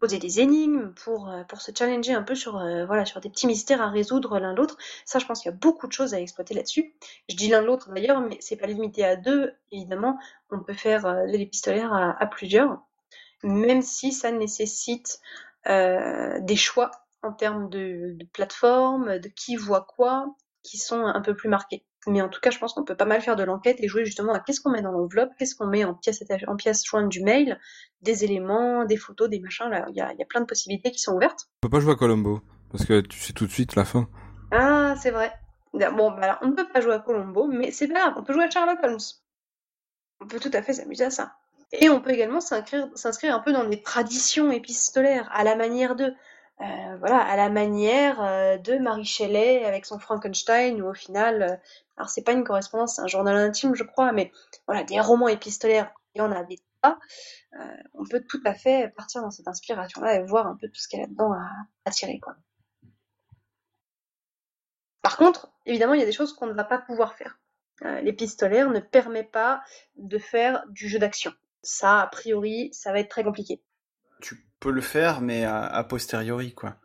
poser 0.00 0.18
des 0.18 0.40
énigmes, 0.40 0.92
pour, 1.04 1.28
euh, 1.28 1.44
pour 1.44 1.60
se 1.60 1.70
challenger 1.76 2.12
un 2.14 2.22
peu 2.22 2.34
sur, 2.34 2.52
voilà, 2.86 3.04
sur 3.04 3.20
des 3.20 3.30
petits 3.30 3.46
mystères 3.46 3.82
à 3.82 3.90
résoudre 3.90 4.38
l'un 4.38 4.54
l'autre. 4.54 4.76
Ça, 5.04 5.18
je 5.18 5.26
pense 5.26 5.42
qu'il 5.42 5.50
y 5.50 5.54
a 5.54 5.56
beaucoup 5.56 5.86
de 5.86 5.92
choses 5.92 6.14
à 6.14 6.20
exploiter 6.20 6.54
là-dessus. 6.54 6.94
Je 7.28 7.36
dis 7.36 7.48
l'un 7.48 7.62
l'autre 7.62 7.92
d'ailleurs, 7.92 8.20
mais 8.20 8.38
c'est 8.40 8.56
pas 8.56 8.66
limité 8.66 9.04
à 9.04 9.16
deux, 9.16 9.52
évidemment. 9.72 10.18
On 10.50 10.60
peut 10.60 10.74
faire 10.74 11.02
de 11.02 11.36
l'épistolaire 11.36 11.92
à, 11.92 12.26
plusieurs, 12.26 12.82
même 13.42 13.82
si 13.82 14.12
ça 14.12 14.30
nécessite 14.32 15.20
des 15.66 16.56
choix 16.56 16.90
en 17.22 17.32
termes 17.32 17.68
de 17.70 18.16
plateforme, 18.32 19.18
de 19.18 19.28
qui 19.28 19.56
voit 19.56 19.86
quoi, 19.86 20.34
qui 20.62 20.78
sont 20.78 21.04
un 21.04 21.20
peu 21.20 21.34
plus 21.34 21.48
marqués. 21.48 21.84
Mais 22.06 22.20
en 22.20 22.28
tout 22.28 22.40
cas, 22.40 22.50
je 22.50 22.58
pense 22.58 22.74
qu'on 22.74 22.84
peut 22.84 22.96
pas 22.96 23.04
mal 23.04 23.20
faire 23.20 23.36
de 23.36 23.44
l'enquête 23.44 23.76
et 23.80 23.88
jouer 23.88 24.04
justement 24.04 24.34
à 24.34 24.40
qu'est-ce 24.40 24.60
qu'on 24.60 24.70
met 24.70 24.82
dans 24.82 24.92
l'enveloppe, 24.92 25.30
qu'est-ce 25.38 25.54
qu'on 25.54 25.66
met 25.66 25.84
en 25.84 25.94
pièce, 25.94 26.22
en 26.46 26.56
pièce 26.56 26.84
jointe 26.84 27.08
du 27.08 27.22
mail, 27.22 27.58
des 28.02 28.24
éléments, 28.24 28.84
des 28.84 28.96
photos, 28.96 29.28
des 29.28 29.40
machins. 29.40 29.68
Là, 29.68 29.86
il 29.88 29.96
y 29.96 30.00
a, 30.00 30.12
y 30.12 30.22
a, 30.22 30.26
plein 30.26 30.40
de 30.40 30.46
possibilités 30.46 30.90
qui 30.90 30.98
sont 30.98 31.14
ouvertes. 31.14 31.48
On 31.62 31.68
peut 31.68 31.76
pas 31.76 31.80
jouer 31.80 31.92
à 31.92 31.96
Colombo 31.96 32.40
parce 32.70 32.84
que 32.84 33.00
tu 33.00 33.18
sais 33.18 33.32
tout 33.32 33.46
de 33.46 33.52
suite 33.52 33.76
la 33.76 33.84
fin. 33.84 34.08
Ah, 34.50 34.94
c'est 35.00 35.10
vrai. 35.10 35.32
Bon, 35.72 36.10
bah 36.12 36.20
alors, 36.22 36.38
on 36.42 36.48
ne 36.48 36.52
peut 36.52 36.68
pas 36.68 36.80
jouer 36.80 36.94
à 36.94 37.00
Colombo, 37.00 37.46
mais 37.48 37.70
c'est 37.72 37.88
pas 37.88 37.94
grave, 37.94 38.14
on 38.16 38.22
peut 38.22 38.32
jouer 38.32 38.44
à 38.44 38.50
Sherlock 38.50 38.78
Holmes. 38.82 38.98
On 40.20 40.26
peut 40.26 40.38
tout 40.38 40.50
à 40.52 40.62
fait 40.62 40.74
s'amuser 40.74 41.04
à 41.04 41.10
ça. 41.10 41.34
Et 41.72 41.88
on 41.88 42.00
peut 42.00 42.10
également 42.10 42.40
s'inscrire 42.40 43.34
un 43.34 43.40
peu 43.40 43.52
dans 43.52 43.64
des 43.64 43.82
traditions 43.82 44.52
épistolaires, 44.52 45.28
à 45.32 45.42
la 45.42 45.56
manière 45.56 45.96
de. 45.96 46.14
Euh, 46.60 46.96
voilà, 46.98 47.18
à 47.18 47.36
la 47.36 47.48
manière 47.48 48.22
euh, 48.22 48.58
de 48.58 48.78
Marie 48.78 49.04
Shelley 49.04 49.64
avec 49.64 49.84
son 49.86 49.98
Frankenstein, 49.98 50.80
où 50.80 50.88
au 50.88 50.94
final, 50.94 51.42
euh, 51.42 51.56
alors 51.96 52.08
c'est 52.08 52.22
pas 52.22 52.32
une 52.32 52.44
correspondance, 52.44 52.96
c'est 52.96 53.02
un 53.02 53.08
journal 53.08 53.34
intime, 53.36 53.74
je 53.74 53.82
crois, 53.82 54.12
mais 54.12 54.30
voilà, 54.66 54.84
des 54.84 55.00
romans 55.00 55.28
épistolaires, 55.28 55.92
il 56.14 56.18
y 56.18 56.22
en 56.22 56.30
a 56.30 56.44
des 56.44 56.60
tas. 56.80 56.98
on 57.94 58.04
peut 58.04 58.22
tout 58.28 58.40
à 58.44 58.54
fait 58.54 58.92
partir 58.96 59.20
dans 59.22 59.30
cette 59.30 59.48
inspiration-là 59.48 60.14
et 60.14 60.22
voir 60.24 60.46
un 60.46 60.56
peu 60.56 60.68
tout 60.68 60.80
ce 60.80 60.86
qu'il 60.86 61.00
y 61.00 61.02
a 61.02 61.06
là-dedans 61.06 61.32
à, 61.84 61.90
tirer. 61.90 62.20
Par 65.02 65.16
contre, 65.16 65.52
évidemment, 65.66 65.94
il 65.94 66.00
y 66.00 66.02
a 66.02 66.06
des 66.06 66.12
choses 66.12 66.34
qu'on 66.34 66.46
ne 66.46 66.52
va 66.52 66.64
pas 66.64 66.78
pouvoir 66.78 67.14
faire. 67.14 67.38
L'épistolaire 68.02 68.70
ne 68.70 68.80
permet 68.80 69.24
pas 69.24 69.62
de 69.96 70.18
faire 70.18 70.64
du 70.68 70.88
jeu 70.88 70.98
d'action. 70.98 71.32
Ça, 71.62 72.02
a 72.02 72.06
priori, 72.06 72.70
ça 72.72 72.92
va 72.92 73.00
être 73.00 73.10
très 73.10 73.24
compliqué 73.24 73.60
le 74.70 74.80
faire, 74.80 75.20
mais 75.20 75.44
a, 75.44 75.84
posteriori, 75.84 76.52
quoi. 76.52 76.76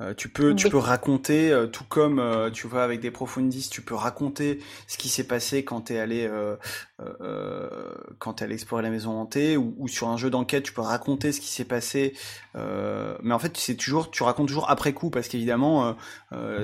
Euh, 0.00 0.12
tu 0.12 0.28
peux, 0.28 0.56
tu 0.56 0.68
peux 0.68 0.78
raconter, 0.78 1.52
euh, 1.52 1.68
tout 1.68 1.84
comme 1.84 2.18
euh, 2.18 2.50
tu 2.50 2.66
vois 2.66 2.82
avec 2.82 2.98
des 2.98 3.12
profondis, 3.12 3.68
tu 3.70 3.80
peux 3.80 3.94
raconter 3.94 4.58
ce 4.88 4.98
qui 4.98 5.08
s'est 5.08 5.26
passé 5.26 5.64
quand 5.64 5.82
t'es 5.82 5.98
allé, 5.98 6.28
quand 8.18 8.34
t'es 8.34 8.44
allé 8.44 8.54
explorer 8.54 8.82
la 8.82 8.90
maison 8.90 9.12
hantée, 9.12 9.56
ou, 9.56 9.74
ou 9.78 9.86
sur 9.86 10.08
un 10.08 10.16
jeu 10.16 10.30
d'enquête, 10.30 10.64
tu 10.64 10.72
peux 10.72 10.82
raconter 10.82 11.30
ce 11.30 11.40
qui 11.40 11.48
s'est 11.48 11.64
passé. 11.64 12.14
mais 12.54 13.34
en 13.34 13.38
fait, 13.38 13.52
tu 13.52 13.60
sais 13.60 13.76
toujours, 13.76 14.10
tu 14.10 14.22
racontes 14.22 14.48
toujours 14.48 14.70
après 14.70 14.92
coup, 14.92 15.10
parce 15.10 15.28
qu'évidemment, 15.28 15.96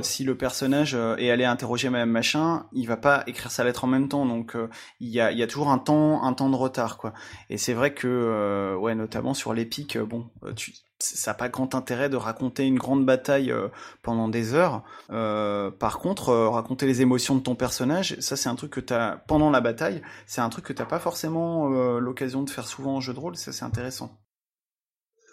si 0.02 0.24
le 0.24 0.36
personnage 0.36 0.94
est 0.94 1.30
allé 1.30 1.44
interroger 1.44 1.88
Madame 1.90 2.10
Machin, 2.10 2.66
il 2.72 2.86
va 2.86 2.96
pas 2.96 3.22
écrire 3.26 3.50
sa 3.50 3.64
lettre 3.64 3.84
en 3.84 3.88
même 3.88 4.08
temps, 4.08 4.26
donc 4.26 4.56
il 5.00 5.08
y 5.08 5.20
a, 5.20 5.30
il 5.30 5.38
y 5.38 5.42
a 5.42 5.46
toujours 5.46 5.70
un 5.70 5.78
temps, 5.78 6.22
un 6.24 6.32
temps 6.32 6.50
de 6.50 6.56
retard, 6.56 6.96
quoi. 6.96 7.12
Et 7.48 7.58
c'est 7.58 7.74
vrai 7.74 7.94
que, 7.94 8.76
ouais, 8.76 8.94
notamment 8.94 9.34
sur 9.34 9.54
l'épique, 9.54 9.98
bon, 9.98 10.30
tu 10.56 10.72
ça 11.02 11.30
n'a 11.30 11.34
pas 11.34 11.48
grand 11.48 11.74
intérêt 11.74 12.08
de 12.08 12.16
raconter 12.16 12.66
une 12.66 12.78
grande 12.78 13.04
bataille 13.04 13.50
euh, 13.50 13.68
pendant 14.02 14.28
des 14.28 14.54
heures. 14.54 14.82
Euh, 15.10 15.70
par 15.70 15.98
contre, 15.98 16.30
euh, 16.30 16.48
raconter 16.48 16.86
les 16.86 17.02
émotions 17.02 17.34
de 17.34 17.40
ton 17.40 17.54
personnage, 17.54 18.18
ça 18.20 18.36
c'est 18.36 18.48
un 18.48 18.54
truc 18.54 18.72
que 18.72 18.80
tu 18.80 18.92
as 18.92 19.22
pendant 19.26 19.50
la 19.50 19.60
bataille, 19.60 20.02
c'est 20.26 20.40
un 20.40 20.48
truc 20.48 20.64
que 20.64 20.72
t'as 20.72 20.84
pas 20.84 20.98
forcément 20.98 21.68
l'occasion 21.98 22.42
de 22.42 22.50
faire 22.50 22.66
souvent 22.66 22.96
en 22.96 23.00
jeu 23.00 23.14
de 23.14 23.18
rôle, 23.18 23.36
ça 23.36 23.52
c'est 23.52 23.64
intéressant. 23.64 24.18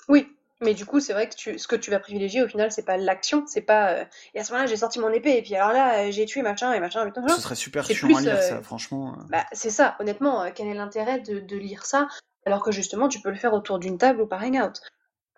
Oui, 0.10 0.28
mais 0.62 0.74
du 0.74 0.86
coup, 0.86 1.00
c'est 1.00 1.14
vrai 1.14 1.30
que 1.30 1.36
tu, 1.36 1.60
ce 1.60 1.68
que 1.68 1.76
tu 1.76 1.92
vas 1.92 2.00
privilégier 2.00 2.42
au 2.42 2.48
final, 2.48 2.72
c'est 2.72 2.86
pas 2.86 2.98
l'action, 2.98 3.44
c'est 3.48 3.62
pas. 3.62 4.06
et 4.34 4.40
à 4.40 4.44
ce 4.44 4.52
moment-là, 4.52 4.68
j'ai 4.68 4.78
sorti 4.78 5.00
mon 5.00 5.10
épée, 5.10 5.38
et 5.38 5.42
puis 5.42 5.56
alors 5.56 5.74
là, 5.74 6.10
j'ai 6.12 6.26
tué 6.26 6.42
machin 6.42 6.74
et 6.74 6.80
machin. 6.80 7.08
Et 7.08 7.30
Ce 7.30 7.42
serait 7.42 7.56
super 7.56 7.86
chiant 7.86 8.16
à 8.16 8.22
lire, 8.22 8.42
ça, 8.42 8.62
franchement. 8.62 9.18
Bah, 9.30 9.46
c'est 9.52 9.70
ça, 9.70 9.96
honnêtement, 10.00 10.46
quel 10.54 10.68
est 10.68 10.74
l'intérêt 10.74 11.20
de, 11.20 11.40
de, 11.40 11.58
lire 11.58 11.86
ça 11.86 12.08
alors 12.46 12.64
que 12.64 12.72
justement, 12.72 13.10
tu 13.10 13.20
peux 13.20 13.30
le 13.30 13.36
faire 13.36 13.54
autour 13.54 13.78
d'une 13.78 13.98
table 13.98 14.22
ou 14.22 14.26
par 14.26 14.42
hangout 14.42 14.80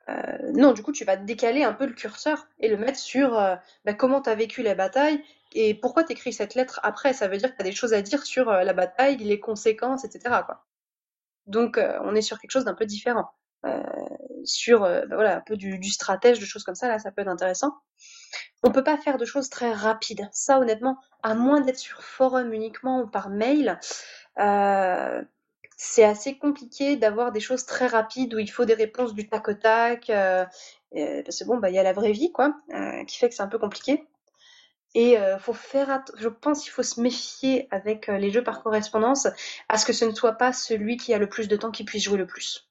euh, 0.09 0.51
non, 0.53 0.73
du 0.73 0.81
coup, 0.83 0.91
tu 0.91 1.05
vas 1.05 1.15
décaler 1.15 1.63
un 1.63 1.73
peu 1.73 1.85
le 1.85 1.93
curseur 1.93 2.47
et 2.59 2.67
le 2.67 2.77
mettre 2.77 2.99
sur 2.99 3.37
euh, 3.37 3.55
bah, 3.85 3.93
comment 3.93 4.21
tu 4.21 4.29
as 4.29 4.35
vécu 4.35 4.63
la 4.63 4.75
bataille 4.75 5.23
et 5.53 5.73
pourquoi 5.73 6.03
tu 6.03 6.13
écris 6.13 6.33
cette 6.33 6.55
lettre 6.55 6.79
après. 6.83 7.13
Ça 7.13 7.27
veut 7.27 7.37
dire 7.37 7.51
que 7.51 7.55
tu 7.55 7.61
as 7.61 7.65
des 7.65 7.71
choses 7.71 7.93
à 7.93 8.01
dire 8.01 8.23
sur 8.23 8.49
euh, 8.49 8.63
la 8.63 8.73
bataille, 8.73 9.17
les 9.17 9.39
conséquences, 9.39 10.05
etc. 10.05 10.35
Donc, 11.47 11.79
on 12.03 12.13
est 12.13 12.21
sur 12.21 12.39
quelque 12.39 12.51
chose 12.51 12.65
d'un 12.65 12.75
peu 12.75 12.85
différent. 12.85 13.25
sur 14.43 14.81
bah 14.81 15.03
voilà 15.09 15.37
un 15.37 15.41
peu 15.41 15.57
du, 15.57 15.83
stratège, 15.89 16.39
de 16.39 16.45
choses 16.45 16.63
comme 16.63 16.75
ça. 16.75 16.87
Là, 16.87 16.99
ça 16.99 17.11
peut 17.11 17.23
être 17.23 17.27
intéressant. 17.27 17.73
On 18.61 18.71
peut 18.71 18.83
pas 18.83 18.97
faire 18.97 19.17
de 19.17 19.25
choses 19.25 19.49
très 19.49 19.71
rapides. 19.73 20.29
Ça, 20.31 20.59
honnêtement, 20.59 20.97
à 21.23 21.33
moins 21.33 21.61
d'être 21.61 21.79
sur 21.79 22.03
forum 22.03 22.53
uniquement 22.53 23.01
ou 23.01 23.07
par 23.07 23.31
mail, 23.31 23.79
c'est 25.81 26.03
assez 26.03 26.37
compliqué 26.37 26.97
d'avoir 26.97 27.31
des 27.31 27.39
choses 27.39 27.65
très 27.65 27.87
rapides 27.87 28.33
où 28.33 28.39
il 28.39 28.51
faut 28.51 28.65
des 28.65 28.73
réponses 28.73 29.13
du 29.13 29.29
tac 29.29 29.47
au 29.47 29.53
tac. 29.53 30.09
Euh, 30.09 30.45
parce 30.91 31.39
que 31.39 31.45
bon, 31.45 31.57
bah 31.57 31.69
il 31.69 31.75
y 31.75 31.79
a 31.79 31.83
la 31.83 31.93
vraie 31.93 32.11
vie, 32.11 32.31
quoi, 32.31 32.53
euh, 32.73 33.05
qui 33.05 33.17
fait 33.17 33.29
que 33.29 33.35
c'est 33.35 33.43
un 33.43 33.47
peu 33.47 33.59
compliqué. 33.59 34.05
Et 34.95 35.17
faut 35.39 35.53
faire, 35.53 36.03
je 36.17 36.27
pense 36.27 36.63
qu'il 36.63 36.71
faut 36.71 36.81
se 36.81 36.99
méfier 36.99 37.67
avec 37.69 38.07
les 38.07 38.31
jeux 38.31 38.43
par 38.43 38.63
correspondance 38.63 39.27
à 39.69 39.77
ce 39.77 39.85
que 39.85 39.93
ce 39.93 40.03
ne 40.03 40.15
soit 40.15 40.33
pas 40.33 40.51
celui 40.51 40.97
qui 40.97 41.13
a 41.13 41.19
le 41.19 41.29
plus 41.29 41.47
de 41.47 41.55
temps 41.55 41.69
qui 41.69 41.83
puisse 41.83 42.03
jouer 42.03 42.17
le 42.17 42.25
plus. 42.25 42.69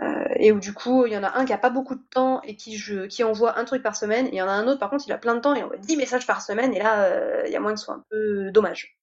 Euh, 0.00 0.24
et 0.36 0.50
où 0.50 0.58
du 0.58 0.72
coup, 0.74 1.06
il 1.06 1.12
y 1.12 1.16
en 1.16 1.22
a 1.22 1.38
un 1.38 1.44
qui 1.44 1.52
a 1.52 1.58
pas 1.58 1.70
beaucoup 1.70 1.94
de 1.94 2.02
temps 2.10 2.42
et 2.42 2.56
qui, 2.56 2.80
qui 3.08 3.22
envoie 3.22 3.58
un 3.58 3.64
truc 3.64 3.82
par 3.82 3.94
semaine, 3.94 4.26
et 4.26 4.30
il 4.32 4.36
y 4.36 4.42
en 4.42 4.48
a 4.48 4.52
un 4.52 4.66
autre 4.66 4.80
par 4.80 4.90
contre, 4.90 5.04
il 5.06 5.12
a 5.12 5.18
plein 5.18 5.36
de 5.36 5.40
temps 5.40 5.54
et 5.54 5.62
envoie 5.62 5.76
10 5.76 5.96
messages 5.96 6.26
par 6.26 6.42
semaine, 6.42 6.74
et 6.74 6.80
là, 6.80 7.04
euh, 7.04 7.44
il 7.46 7.52
y 7.52 7.56
a 7.56 7.60
moins 7.60 7.72
que 7.72 7.78
ce 7.78 7.84
soit 7.84 7.94
un 7.94 8.04
peu 8.10 8.50
dommage. 8.50 8.98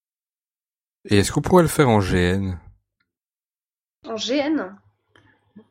Et 1.09 1.19
est-ce 1.19 1.31
qu'on 1.31 1.41
pourrait 1.41 1.63
le 1.63 1.69
faire 1.69 1.87
en 1.87 1.99
GN 1.99 2.57
En 4.11 4.15
GN 4.15 4.75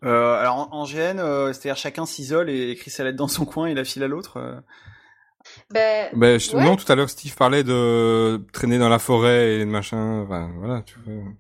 euh, 0.04 0.34
Alors 0.34 0.68
en, 0.72 0.84
GN, 0.84 1.18
c'est-à-dire 1.52 1.76
chacun 1.76 2.06
s'isole 2.06 2.50
et 2.50 2.70
écrit 2.70 2.90
sa 2.90 3.04
lettre 3.04 3.16
dans 3.16 3.28
son 3.28 3.44
coin 3.44 3.66
et 3.66 3.74
la 3.74 3.84
file 3.84 4.02
à 4.02 4.08
l'autre 4.08 4.62
ben, 5.70 6.10
ben 6.14 6.38
Non, 6.54 6.76
tout 6.76 6.90
à 6.90 6.94
l'heure 6.94 7.10
Steve 7.10 7.34
parlait 7.34 7.64
de 7.64 8.40
traîner 8.52 8.78
dans 8.78 8.88
la 8.88 8.98
forêt 8.98 9.54
et 9.54 9.58
de 9.60 9.70
machin, 9.70 10.22
enfin, 10.22 10.50
voilà, 10.58 10.82
tu 10.82 10.98
vois. 11.04 11.32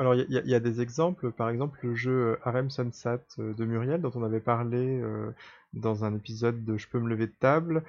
Alors 0.00 0.14
il 0.14 0.24
y, 0.30 0.54
a 0.54 0.60
des 0.60 0.80
exemples, 0.80 1.30
par 1.30 1.50
exemple 1.50 1.78
le 1.82 1.94
jeu 1.94 2.10
euh, 2.12 2.36
Harem 2.42 2.70
Sunsat 2.70 3.20
euh, 3.38 3.52
de 3.52 3.66
Muriel 3.66 4.00
dont 4.00 4.12
on 4.14 4.22
avait 4.22 4.40
parlé 4.40 4.78
euh, 4.78 5.30
dans 5.74 6.06
un 6.06 6.16
épisode 6.16 6.64
de 6.64 6.78
Je 6.78 6.88
peux 6.88 6.98
me 6.98 7.10
lever 7.10 7.26
de 7.26 7.34
table, 7.38 7.84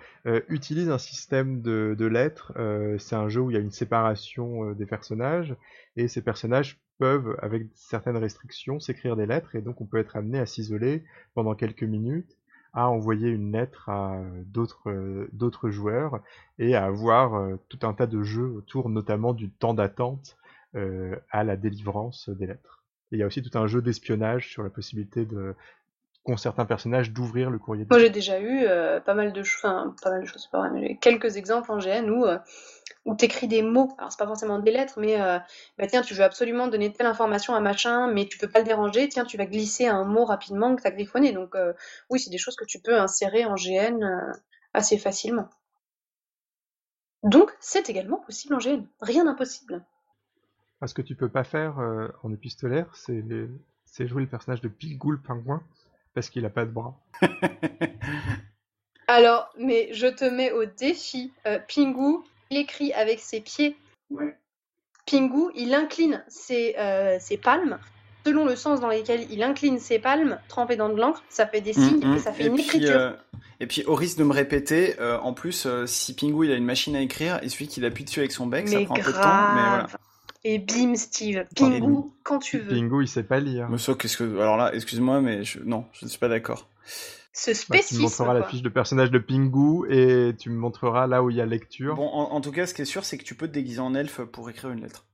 utilise 0.49 0.89
un 0.89 0.97
système 0.97 1.61
de, 1.61 2.05
lettres. 2.05 2.53
c'est 2.99 3.15
un 3.15 3.29
jeu 3.29 3.39
où 3.41 3.49
il 3.49 3.53
y 3.53 3.57
a 3.57 3.61
une 3.61 3.71
séparation 3.71 4.73
des 4.73 4.85
personnages 4.85 5.55
et 5.95 6.07
ces 6.09 6.21
personnages 6.21 6.79
peuvent, 7.01 7.35
avec 7.41 7.63
certaines 7.73 8.17
restrictions, 8.17 8.79
s'écrire 8.79 9.15
des 9.15 9.25
lettres 9.25 9.55
et 9.55 9.61
donc 9.61 9.81
on 9.81 9.85
peut 9.85 9.97
être 9.97 10.15
amené 10.15 10.37
à 10.37 10.45
s'isoler 10.45 11.03
pendant 11.33 11.55
quelques 11.55 11.83
minutes 11.83 12.37
à 12.73 12.87
envoyer 12.89 13.29
une 13.29 13.51
lettre 13.51 13.89
à 13.89 14.21
d'autres 14.45 15.27
d'autres 15.33 15.71
joueurs 15.71 16.21
et 16.59 16.75
à 16.75 16.85
avoir 16.85 17.57
tout 17.69 17.79
un 17.81 17.93
tas 17.93 18.05
de 18.05 18.21
jeux 18.21 18.49
autour 18.49 18.87
notamment 18.87 19.33
du 19.33 19.49
temps 19.49 19.73
d'attente 19.73 20.37
euh, 20.75 21.17
à 21.31 21.43
la 21.43 21.57
délivrance 21.57 22.29
des 22.29 22.47
lettres. 22.47 22.81
Et 23.11 23.17
il 23.17 23.19
y 23.19 23.23
a 23.23 23.25
aussi 23.25 23.41
tout 23.41 23.57
un 23.57 23.67
jeu 23.67 23.81
d'espionnage 23.81 24.49
sur 24.49 24.63
la 24.63 24.69
possibilité 24.69 25.25
de 25.25 25.53
qu'ont 26.23 26.37
certains 26.37 26.63
personnages 26.63 27.11
d'ouvrir 27.11 27.49
le 27.49 27.59
courrier. 27.59 27.85
Moi 27.89 27.99
j'ai 27.99 28.09
déjà 28.09 28.39
eu 28.39 28.63
euh, 28.63 29.01
pas 29.01 29.13
mal 29.13 29.33
de 29.33 29.43
choses, 29.43 29.59
enfin 29.65 29.93
pas 30.01 30.11
mal 30.11 30.21
de 30.21 30.27
choses, 30.27 30.47
pas 30.47 30.59
vrai, 30.59 30.69
mais 30.71 30.95
quelques 30.95 31.35
exemples 31.35 31.73
en 31.73 31.79
GN 31.79 32.09
où 32.09 32.25
euh, 32.25 32.37
où 33.05 33.15
t'écris 33.15 33.47
des 33.47 33.61
mots. 33.61 33.93
Alors 33.97 34.11
c'est 34.11 34.19
pas 34.19 34.27
forcément 34.27 34.59
des 34.59 34.71
lettres, 34.71 34.99
mais 34.99 35.17
bah 35.77 35.87
tiens 35.87 36.01
tu 36.01 36.13
veux 36.13 36.23
absolument 36.23 36.67
donner 36.67 36.93
telle 36.93 37.07
information 37.07 37.55
à 37.55 37.59
machin, 37.59 38.11
mais 38.11 38.27
tu 38.27 38.37
peux 38.37 38.47
pas 38.47 38.59
le 38.59 38.65
déranger. 38.65 39.09
Tiens 39.09 39.25
tu 39.25 39.37
vas 39.37 39.45
glisser 39.45 39.87
un 39.87 40.03
mot 40.03 40.23
rapidement 40.23 40.75
que 40.75 40.83
t'as 40.83 40.91
griffonné. 40.91 41.31
Donc 41.31 41.55
oui 42.09 42.19
c'est 42.19 42.29
des 42.29 42.37
choses 42.37 42.55
que 42.55 42.65
tu 42.65 42.79
peux 42.79 42.99
insérer 42.99 43.45
en 43.45 43.55
GN 43.55 43.99
assez 44.73 44.97
facilement. 44.97 45.49
Donc 47.23 47.51
c'est 47.59 47.89
également 47.89 48.17
possible 48.17 48.55
en 48.55 48.57
GN. 48.57 48.83
Rien 49.01 49.25
d'impossible. 49.25 49.83
Ah, 50.81 50.87
ce 50.87 50.95
que 50.95 51.03
tu 51.03 51.15
peux 51.15 51.29
pas 51.29 51.43
faire 51.43 51.79
euh, 51.79 52.07
en 52.23 52.33
épistolaire, 52.33 52.89
c'est 52.95 54.07
jouer 54.07 54.23
le 54.23 54.27
personnage 54.27 54.61
de 54.61 54.67
Pilgul 54.67 55.13
le 55.13 55.21
pingouin 55.21 55.63
parce 56.15 56.29
qu'il 56.29 56.45
a 56.45 56.49
pas 56.49 56.65
de 56.65 56.71
bras. 56.71 56.99
Alors, 59.07 59.49
mais 59.57 59.93
je 59.93 60.07
te 60.07 60.25
mets 60.25 60.51
au 60.51 60.65
défi. 60.65 61.31
Euh, 61.45 61.59
Pingu, 61.59 62.23
écrit 62.57 62.93
avec 62.93 63.19
ses 63.19 63.41
pieds. 63.41 63.75
Ouais. 64.09 64.35
Pingu, 65.09 65.51
il 65.55 65.73
incline 65.73 66.23
ses, 66.27 66.75
euh, 66.77 67.17
ses, 67.19 67.37
palmes. 67.37 67.79
Selon 68.25 68.45
le 68.45 68.55
sens 68.55 68.79
dans 68.79 68.87
lequel 68.87 69.25
il 69.31 69.41
incline 69.41 69.79
ses 69.79 69.97
palmes, 69.97 70.39
trempées 70.47 70.75
dans 70.75 70.89
de 70.89 70.99
l'encre, 70.99 71.23
ça 71.29 71.47
fait 71.47 71.61
des 71.61 71.73
signes 71.73 72.05
mm, 72.05 72.11
mm. 72.11 72.15
et 72.15 72.19
ça 72.19 72.33
fait 72.33 72.47
une 72.47 72.59
écriture. 72.59 73.15
Et 73.59 73.67
puis, 73.67 73.83
au 73.85 73.95
risque 73.95 74.17
de 74.17 74.23
me 74.23 74.33
répéter, 74.33 74.95
en 74.99 75.33
plus, 75.33 75.67
si 75.85 76.15
Pingu 76.15 76.45
il 76.45 76.51
a 76.51 76.55
une 76.55 76.65
machine 76.65 76.95
à 76.95 77.01
écrire, 77.01 77.39
et 77.43 77.49
celui 77.49 77.67
qui 77.67 77.83
appuie 77.85 78.03
dessus 78.03 78.19
avec 78.19 78.31
son 78.31 78.47
bec, 78.47 78.67
ça 78.67 78.79
prend 78.81 78.95
un 78.95 78.99
peu 78.99 79.11
de 79.11 79.17
temps. 79.17 79.55
Mais 79.55 79.61
voilà. 79.61 79.87
Et 80.43 80.57
bim, 80.57 80.95
Steve. 80.95 81.45
Pingu, 81.55 82.09
quand 82.23 82.39
tu 82.39 82.59
veux. 82.59 82.75
Pingu, 82.75 83.03
il 83.03 83.07
sait 83.07 83.23
pas 83.23 83.39
lire. 83.39 83.69
Monsieur, 83.69 83.93
qu'est-ce 83.95 84.17
que. 84.17 84.39
Alors 84.39 84.57
là, 84.57 84.73
excuse-moi, 84.73 85.21
mais 85.21 85.43
je... 85.43 85.59
non, 85.59 85.85
je 85.93 86.05
ne 86.05 86.09
suis 86.09 86.19
pas 86.19 86.29
d'accord. 86.29 86.67
Ce 87.33 87.53
spécisme. 87.53 87.69
Bah, 87.71 87.83
tu 87.87 87.95
me 87.95 88.01
montreras 88.01 88.33
la 88.33 88.43
fiche 88.43 88.61
de 88.61 88.69
personnage 88.69 89.11
de 89.11 89.19
Pingu 89.19 89.89
et 89.89 90.35
tu 90.35 90.49
me 90.49 90.57
montreras 90.57 91.07
là 91.07 91.23
où 91.23 91.29
il 91.29 91.37
y 91.37 91.41
a 91.41 91.45
lecture. 91.45 91.95
Bon, 91.95 92.07
en, 92.07 92.41
tout 92.41 92.51
cas, 92.51 92.67
ce 92.67 92.73
qui 92.73 92.81
est 92.81 92.85
sûr, 92.85 93.05
c'est 93.05 93.17
que 93.17 93.23
tu 93.23 93.35
peux 93.35 93.47
te 93.47 93.53
déguiser 93.53 93.79
en 93.79 93.95
elfe 93.95 94.21
pour 94.21 94.49
écrire 94.49 94.71
une 94.71 94.81
lettre. 94.81 95.05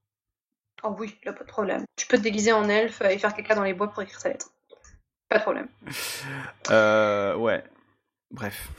Oh 0.84 0.96
oui, 1.00 1.18
là, 1.24 1.34
pas 1.34 1.44
de 1.44 1.50
problème. 1.50 1.86
Tu 1.96 2.08
peux 2.08 2.18
te 2.18 2.24
déguiser 2.24 2.52
en 2.52 2.70
elfe 2.70 3.02
et 3.02 3.18
faire 3.18 3.36
caca 3.36 3.56
dans 3.56 3.64
les 3.64 3.74
bois 3.74 3.88
pour 3.90 4.02
écrire 4.02 4.20
sa 4.20 4.30
lettre. 4.30 4.52
Pas 5.30 5.38
de 5.38 5.44
problème. 5.44 5.68
euh, 6.72 7.36
ouais. 7.36 7.64
Bref. 8.32 8.70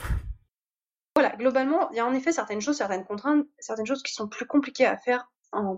Voilà, 1.15 1.35
globalement, 1.37 1.91
il 1.91 1.97
y 1.97 2.01
a 2.01 2.07
en 2.07 2.15
effet 2.15 2.33
certaines 2.33 2.61
choses, 2.61 2.77
certaines 2.77 3.05
contraintes, 3.05 3.47
certaines 3.59 3.87
choses 3.87 4.03
qui 4.03 4.13
sont 4.13 4.29
plus 4.29 4.47
compliquées 4.47 4.87
à 4.87 4.97
faire 4.97 5.29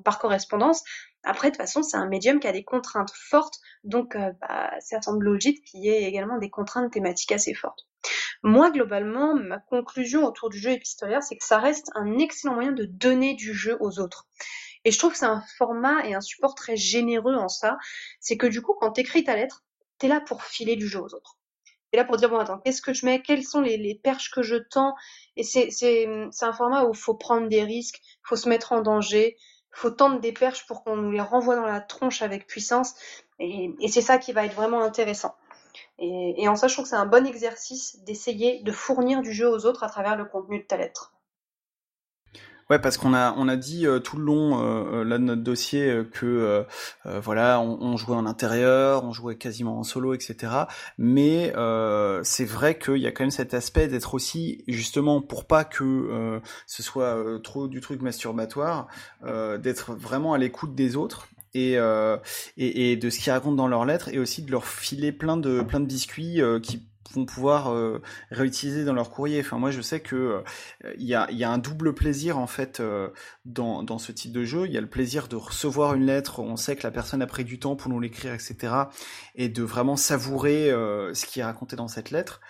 par 0.04 0.18
correspondance. 0.18 0.82
Après, 1.22 1.48
de 1.48 1.56
toute 1.56 1.62
façon, 1.62 1.82
c'est 1.82 1.96
un 1.96 2.06
médium 2.06 2.40
qui 2.40 2.46
a 2.46 2.52
des 2.52 2.64
contraintes 2.64 3.12
fortes, 3.14 3.58
donc 3.84 4.16
euh, 4.16 4.32
bah, 4.40 4.72
ça 4.80 5.02
semble 5.02 5.24
logique 5.24 5.62
qu'il 5.64 5.80
y 5.80 5.88
ait 5.88 6.04
également 6.04 6.38
des 6.38 6.48
contraintes 6.48 6.92
thématiques 6.92 7.32
assez 7.32 7.52
fortes. 7.52 7.86
Moi, 8.42 8.70
globalement, 8.70 9.34
ma 9.34 9.58
conclusion 9.58 10.24
autour 10.24 10.48
du 10.48 10.58
jeu 10.58 10.70
épistolaire, 10.70 11.22
c'est 11.22 11.36
que 11.36 11.44
ça 11.44 11.58
reste 11.58 11.90
un 11.94 12.18
excellent 12.18 12.54
moyen 12.54 12.72
de 12.72 12.84
donner 12.84 13.34
du 13.34 13.52
jeu 13.52 13.76
aux 13.80 14.00
autres. 14.00 14.26
Et 14.84 14.90
je 14.90 14.98
trouve 14.98 15.12
que 15.12 15.18
c'est 15.18 15.26
un 15.26 15.42
format 15.58 16.06
et 16.06 16.14
un 16.14 16.22
support 16.22 16.54
très 16.54 16.76
généreux 16.76 17.34
en 17.34 17.48
ça. 17.48 17.76
C'est 18.18 18.38
que 18.38 18.46
du 18.46 18.62
coup, 18.62 18.74
quand 18.80 18.92
t'écris 18.92 19.24
ta 19.24 19.36
lettre, 19.36 19.62
t'es 19.98 20.08
là 20.08 20.20
pour 20.20 20.42
filer 20.42 20.76
du 20.76 20.88
jeu 20.88 21.00
aux 21.00 21.14
autres. 21.14 21.36
T'es 21.90 21.98
là 21.98 22.04
pour 22.04 22.16
dire, 22.16 22.30
bon, 22.30 22.38
attends, 22.38 22.58
qu'est-ce 22.58 22.80
que 22.80 22.94
je 22.94 23.04
mets? 23.04 23.20
Quelles 23.20 23.44
sont 23.44 23.60
les, 23.60 24.00
perches 24.02 24.30
que 24.30 24.42
je 24.42 24.56
tends? 24.56 24.94
Et 25.36 25.42
c'est 25.42 26.06
un 26.40 26.52
format 26.52 26.84
où 26.84 26.92
il 26.92 26.98
faut 26.98 27.14
prendre 27.14 27.48
des 27.48 27.64
risques, 27.64 28.00
faut 28.22 28.36
se 28.36 28.48
mettre 28.48 28.72
en 28.72 28.80
danger, 28.80 29.36
faut 29.72 29.90
tendre 29.90 30.20
des 30.20 30.32
perches 30.32 30.66
pour 30.66 30.82
qu'on 30.82 30.96
nous 30.96 31.10
les 31.10 31.20
renvoie 31.20 31.56
dans 31.56 31.66
la 31.66 31.80
tronche 31.80 32.22
avec 32.22 32.46
puissance. 32.46 32.94
Et, 33.38 33.72
c'est 33.88 34.02
ça 34.02 34.18
qui 34.18 34.32
va 34.32 34.44
être 34.44 34.54
vraiment 34.54 34.82
intéressant. 34.82 35.34
Et, 35.98 36.48
en 36.48 36.56
sachant 36.56 36.82
que 36.82 36.88
c'est 36.88 36.96
un 36.96 37.06
bon 37.06 37.26
exercice 37.26 38.02
d'essayer 38.04 38.62
de 38.62 38.72
fournir 38.72 39.22
du 39.22 39.32
jeu 39.32 39.48
aux 39.48 39.66
autres 39.66 39.84
à 39.84 39.88
travers 39.88 40.16
le 40.16 40.24
contenu 40.24 40.60
de 40.60 40.64
ta 40.64 40.76
lettre. 40.76 41.12
Ouais, 42.70 42.78
parce 42.78 42.98
qu'on 42.98 43.14
a 43.14 43.34
on 43.36 43.48
a 43.48 43.56
dit 43.56 43.84
euh, 43.84 43.98
tout 43.98 44.16
le 44.16 44.22
long 44.22 44.60
euh, 44.60 45.00
euh, 45.00 45.04
là 45.04 45.18
de 45.18 45.24
notre 45.24 45.42
dossier 45.42 46.04
que 46.12 46.64
voilà, 47.04 47.60
on, 47.60 47.96
jouait 47.96 48.14
en 48.14 48.26
intérieur, 48.26 49.04
on 49.04 49.12
jouait 49.12 49.36
quasiment 49.36 49.78
en 49.78 49.82
solo, 49.82 50.14
etc. 50.14 50.52
Mais 50.96 51.52
c'est 52.22 52.44
vrai 52.44 52.78
qu'il 52.78 52.98
y 52.98 53.06
a 53.06 53.12
quand 53.12 53.24
même 53.24 53.30
cet 53.32 53.54
aspect 53.54 53.88
d'être 53.88 54.14
aussi 54.14 54.62
justement 54.68 55.20
pour 55.20 55.46
pas 55.46 55.64
que 55.64 56.40
ce 56.66 56.82
soit 56.82 57.16
trop 57.42 57.66
du 57.66 57.80
truc 57.80 58.02
masturbatoire, 58.02 58.86
d'être 59.58 59.94
vraiment 59.94 60.34
à 60.34 60.38
l'écoute 60.38 60.74
des 60.74 60.96
autres. 60.96 61.28
Et, 61.52 61.72
et, 62.56 62.92
et, 62.92 62.96
de 62.96 63.10
ce 63.10 63.18
qu'ils 63.18 63.32
racontent 63.32 63.56
dans 63.56 63.66
leurs 63.66 63.84
lettres 63.84 64.08
et 64.10 64.20
aussi 64.20 64.42
de 64.42 64.52
leur 64.52 64.64
filer 64.64 65.10
plein 65.10 65.36
de 65.36 65.62
plein 65.62 65.80
de 65.80 65.86
biscuits 65.86 66.40
qui 66.62 66.86
vont 67.12 67.24
pouvoir 67.24 67.72
euh, 67.72 68.00
réutiliser 68.30 68.84
dans 68.84 68.92
leur 68.92 69.10
courrier. 69.10 69.40
Enfin, 69.40 69.58
moi, 69.58 69.70
je 69.70 69.80
sais 69.80 70.00
que 70.00 70.42
il 70.84 70.88
euh, 70.88 70.94
y, 70.98 71.14
a, 71.14 71.30
y, 71.30 71.44
a, 71.44 71.50
un 71.50 71.58
double 71.58 71.94
plaisir 71.94 72.38
en 72.38 72.46
fait 72.46 72.80
euh, 72.80 73.08
dans, 73.44 73.82
dans 73.82 73.98
ce 73.98 74.12
type 74.12 74.32
de 74.32 74.44
jeu. 74.44 74.66
Il 74.66 74.72
y 74.72 74.78
a 74.78 74.80
le 74.80 74.88
plaisir 74.88 75.28
de 75.28 75.36
recevoir 75.36 75.94
une 75.94 76.06
lettre, 76.06 76.40
on 76.40 76.56
sait 76.56 76.76
que 76.76 76.82
la 76.82 76.90
personne 76.90 77.22
a 77.22 77.26
pris 77.26 77.44
du 77.44 77.58
temps 77.58 77.76
pour 77.76 77.90
nous 77.90 78.00
l'écrire, 78.00 78.34
etc., 78.34 78.74
et 79.34 79.48
de 79.48 79.62
vraiment 79.62 79.96
savourer 79.96 80.70
ce 80.70 81.26
qui 81.26 81.40
est 81.40 81.44
raconté 81.44 81.76
dans 81.76 81.88
cette 81.88 82.10
lettre. 82.10 82.40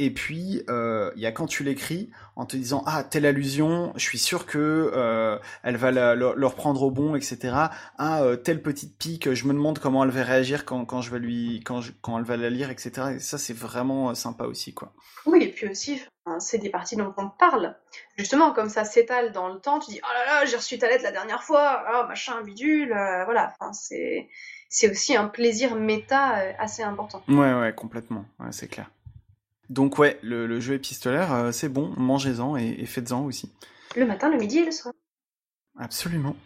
Et 0.00 0.10
puis, 0.10 0.62
euh, 0.68 1.10
il 1.16 1.22
y 1.22 1.26
a 1.26 1.32
quand 1.32 1.46
tu 1.46 1.64
l'écris 1.64 2.10
en 2.36 2.46
te 2.46 2.56
disant 2.56 2.84
ah 2.86 3.02
telle 3.02 3.26
allusion, 3.26 3.92
je 3.96 4.02
suis 4.02 4.18
sûr 4.18 4.46
que 4.46 4.92
euh, 4.94 5.38
elle 5.64 5.76
va 5.76 5.90
la, 5.90 6.14
le, 6.14 6.46
reprendre 6.46 6.82
au 6.82 6.90
bon, 6.92 7.16
etc. 7.16 7.54
Ah 7.98 8.22
euh, 8.22 8.36
telle 8.36 8.62
petite 8.62 8.96
pique, 8.96 9.34
je 9.34 9.44
me 9.46 9.52
demande 9.52 9.80
comment 9.80 10.04
elle 10.04 10.10
va 10.10 10.22
réagir 10.22 10.64
quand, 10.64 10.84
quand 10.84 11.00
je 11.00 11.10
vais 11.10 11.18
lui 11.18 11.62
quand 11.64 11.80
quand 12.00 12.16
elle 12.16 12.24
va 12.24 12.36
la 12.36 12.48
lire, 12.48 12.70
etc. 12.70 13.14
Et 13.16 13.18
ça 13.18 13.38
c'est 13.38 13.56
vraiment 13.56 14.14
sympa 14.14 14.44
aussi 14.44 14.72
quoi. 14.72 14.92
Oui 15.26 15.42
et 15.42 15.48
puis 15.48 15.68
aussi 15.68 16.00
c'est 16.38 16.58
des 16.58 16.70
parties 16.70 16.94
dont 16.94 17.12
on 17.16 17.28
parle. 17.28 17.74
Justement 18.16 18.52
comme 18.52 18.68
ça 18.68 18.84
s'étale 18.84 19.32
dans 19.32 19.48
le 19.48 19.58
temps, 19.58 19.80
tu 19.80 19.90
dis 19.90 20.00
oh 20.04 20.12
là 20.14 20.26
là 20.26 20.46
j'ai 20.46 20.56
reçu 20.56 20.78
ta 20.78 20.88
lettre 20.88 21.02
la 21.02 21.12
dernière 21.12 21.42
fois, 21.42 21.82
oh 21.92 22.06
machin 22.06 22.40
bidule, 22.42 22.90
voilà. 23.24 23.52
Enfin, 23.58 23.72
c'est 23.72 24.28
c'est 24.68 24.90
aussi 24.90 25.16
un 25.16 25.26
plaisir 25.26 25.74
méta 25.74 26.34
assez 26.58 26.84
important. 26.84 27.20
Ouais 27.26 27.52
ouais 27.54 27.74
complètement, 27.74 28.26
ouais, 28.38 28.52
c'est 28.52 28.68
clair. 28.68 28.88
Donc 29.68 29.98
ouais, 29.98 30.18
le, 30.22 30.60
jeu 30.60 30.74
épistolaire, 30.74 31.32
euh, 31.32 31.52
c'est 31.52 31.68
bon, 31.68 31.92
mangez-en 31.96 32.56
et, 32.56 32.86
faites-en 32.86 33.24
aussi. 33.24 33.52
Le 33.96 34.06
matin, 34.06 34.30
le 34.30 34.38
midi 34.38 34.58
et 34.58 34.64
le 34.64 34.70
soir. 34.70 34.94
Absolument. 35.78 36.36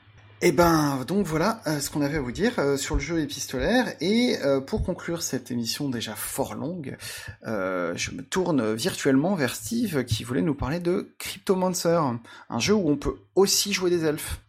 Et 0.45 0.49
eh 0.49 0.53
ben 0.53 1.05
donc 1.07 1.25
voilà 1.25 1.61
euh, 1.69 1.79
ce 1.79 1.89
qu'on 1.89 2.03
avait 2.03 2.17
à 2.17 2.21
vous 2.21 2.33
dire 2.33 2.59
euh, 2.59 2.77
sur 2.77 2.97
le 2.97 3.01
jeu 3.01 3.21
épistolaire 3.21 3.95
et 4.01 4.39
euh, 4.43 4.61
pour 4.61 4.83
conclure 4.83 5.23
cette 5.23 5.53
émission 5.53 5.89
déjà 5.89 6.17
fort 6.17 6.57
longue, 6.57 6.97
je 7.45 8.11
me 8.11 8.23
tourne 8.23 8.75
virtuellement 8.75 9.37
vers 9.37 9.55
Steve 9.55 10.05
qui 10.05 10.25
voulait 10.25 10.43
nous 10.43 10.57
parler 10.57 10.81
de 10.81 11.15
Cryptomancer, 11.21 12.01
un 12.49 12.59
jeu 12.59 12.75
où 12.75 12.91
on 12.91 12.97
peut 12.97 13.15
aussi 13.37 13.73
jouer 13.73 13.89
des 13.89 14.05
elfes. 14.05 14.41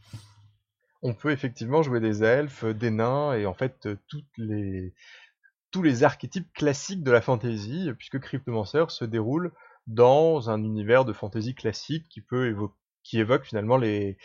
On 1.03 1.13
peut 1.13 1.29
effectivement 1.29 1.83
jouer 1.83 1.99
des 1.99 2.23
elfes, 2.23 2.65
des 2.65 2.89
nains 2.89 3.35
et 3.35 3.45
en 3.45 3.53
fait 3.53 3.87
toutes 4.07 4.37
les 4.37 4.95
tous 5.73 5.81
les 5.81 6.03
archétypes 6.03 6.53
classiques 6.53 7.03
de 7.03 7.11
la 7.11 7.19
fantasy 7.19 7.89
puisque 7.97 8.19
Cryptomancer 8.19 8.85
se 8.89 9.03
déroule 9.03 9.51
dans 9.87 10.49
un 10.49 10.63
univers 10.63 11.03
de 11.03 11.11
fantasy 11.11 11.55
classique 11.55 12.07
qui 12.07 12.21
peut 12.21 12.55
qui 13.03 13.19
évoque 13.19 13.43
finalement 13.43 13.75
les 13.75 14.17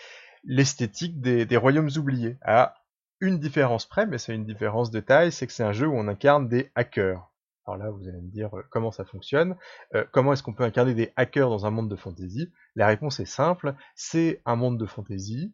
l'esthétique 0.44 1.20
des, 1.20 1.56
royaumes 1.56 1.90
oubliés. 1.96 2.38
À 2.42 2.74
une 3.20 3.38
différence 3.38 3.86
près, 3.86 4.06
mais 4.06 4.18
c'est 4.18 4.34
une 4.34 4.44
différence 4.44 4.90
de 4.90 5.00
taille, 5.00 5.32
c'est 5.32 5.46
que 5.46 5.52
c'est 5.52 5.64
un 5.64 5.72
jeu 5.72 5.88
où 5.88 5.94
on 5.94 6.06
incarne 6.06 6.48
des 6.48 6.70
hackers. 6.76 7.32
Alors 7.66 7.76
là, 7.76 7.90
vous 7.90 8.08
allez 8.08 8.20
me 8.20 8.30
dire 8.30 8.56
euh, 8.56 8.62
comment 8.70 8.92
ça 8.92 9.04
fonctionne? 9.04 9.56
Euh, 9.94 10.04
comment 10.12 10.32
est-ce 10.32 10.42
qu'on 10.42 10.54
peut 10.54 10.64
incarner 10.64 10.94
des 10.94 11.12
hackers 11.16 11.50
dans 11.50 11.66
un 11.66 11.70
monde 11.70 11.90
de 11.90 11.96
fantasy? 11.96 12.50
La 12.76 12.86
réponse 12.86 13.20
est 13.20 13.26
simple, 13.26 13.74
c'est 13.94 14.40
un 14.46 14.56
monde 14.56 14.78
de 14.78 14.86
fantasy 14.86 15.52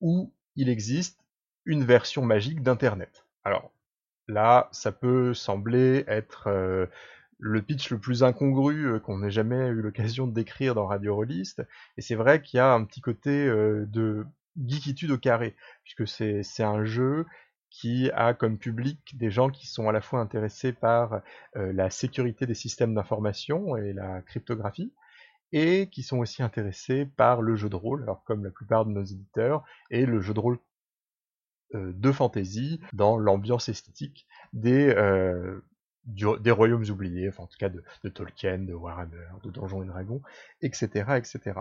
où 0.00 0.32
il 0.56 0.68
existe 0.68 1.20
une 1.64 1.84
version 1.84 2.22
magique 2.22 2.62
d'Internet. 2.62 3.24
Alors 3.44 3.70
là, 4.28 4.68
ça 4.72 4.92
peut 4.92 5.34
sembler 5.34 6.04
être 6.08 6.48
euh, 6.48 6.86
le 7.38 7.62
pitch 7.62 7.90
le 7.90 7.98
plus 7.98 8.22
incongru 8.22 8.86
euh, 8.86 9.00
qu'on 9.00 9.22
ait 9.22 9.30
jamais 9.30 9.68
eu 9.68 9.82
l'occasion 9.82 10.26
de 10.26 10.32
décrire 10.32 10.74
dans 10.74 10.86
Radio 10.86 11.14
Rollist. 11.14 11.62
Et 11.96 12.02
c'est 12.02 12.14
vrai 12.14 12.42
qu'il 12.42 12.58
y 12.58 12.60
a 12.60 12.72
un 12.72 12.84
petit 12.84 13.00
côté 13.00 13.46
euh, 13.46 13.84
de 13.86 14.26
geekitude 14.64 15.10
au 15.10 15.18
carré, 15.18 15.56
puisque 15.82 16.06
c'est 16.06 16.62
un 16.62 16.84
jeu 16.84 17.26
qui 17.70 18.10
a 18.12 18.34
comme 18.34 18.56
public 18.56 19.16
des 19.18 19.30
gens 19.30 19.50
qui 19.50 19.66
sont 19.66 19.88
à 19.88 19.92
la 19.92 20.00
fois 20.00 20.20
intéressés 20.20 20.72
par 20.72 21.22
la 21.56 21.90
sécurité 21.90 22.46
des 22.46 22.54
systèmes 22.54 22.94
d'information 22.94 23.76
et 23.76 23.92
la 23.92 24.22
cryptographie, 24.22 24.92
et 25.50 25.88
qui 25.88 26.04
sont 26.04 26.18
aussi 26.18 26.44
intéressés 26.44 27.04
par 27.04 27.42
le 27.42 27.56
jeu 27.56 27.68
de 27.68 27.74
rôle, 27.74 28.04
alors 28.04 28.22
comme 28.22 28.44
la 28.44 28.50
plupart 28.50 28.86
de 28.86 28.92
nos 28.92 29.02
éditeurs, 29.02 29.64
et 29.90 30.06
le 30.06 30.20
jeu 30.20 30.34
de 30.34 30.38
rôle 30.38 30.58
de 31.72 32.12
fantasy 32.12 32.80
dans 32.92 33.16
l'ambiance 33.16 33.68
esthétique 33.68 34.26
des, 34.52 34.94
des 36.06 36.50
royaumes 36.50 36.84
oubliés, 36.90 37.30
en 37.38 37.46
tout 37.46 37.56
cas 37.58 37.68
de, 37.68 38.08
Tolkien, 38.08 38.58
de 38.58 38.74
Warhammer, 38.74 39.26
de 39.42 39.50
Donjons 39.50 39.82
et 39.82 39.86
Dragons, 39.86 40.22
etc. 40.60 41.16
etc. 41.16 41.60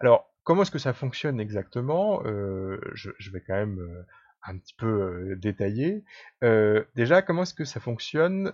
Alors, 0.00 0.34
comment 0.42 0.62
est-ce 0.62 0.70
que 0.70 0.78
ça 0.78 0.92
fonctionne 0.92 1.40
exactement? 1.40 2.22
Euh, 2.24 2.80
je, 2.94 3.30
vais 3.30 3.40
quand 3.40 3.54
même 3.54 3.78
euh, 3.78 4.02
un 4.46 4.58
petit 4.58 4.74
peu 4.74 4.86
euh, 4.86 5.36
détailler. 5.36 6.04
déjà, 6.94 7.22
comment 7.22 7.42
est-ce 7.42 7.54
que 7.54 7.64
ça 7.64 7.80
fonctionne? 7.80 8.52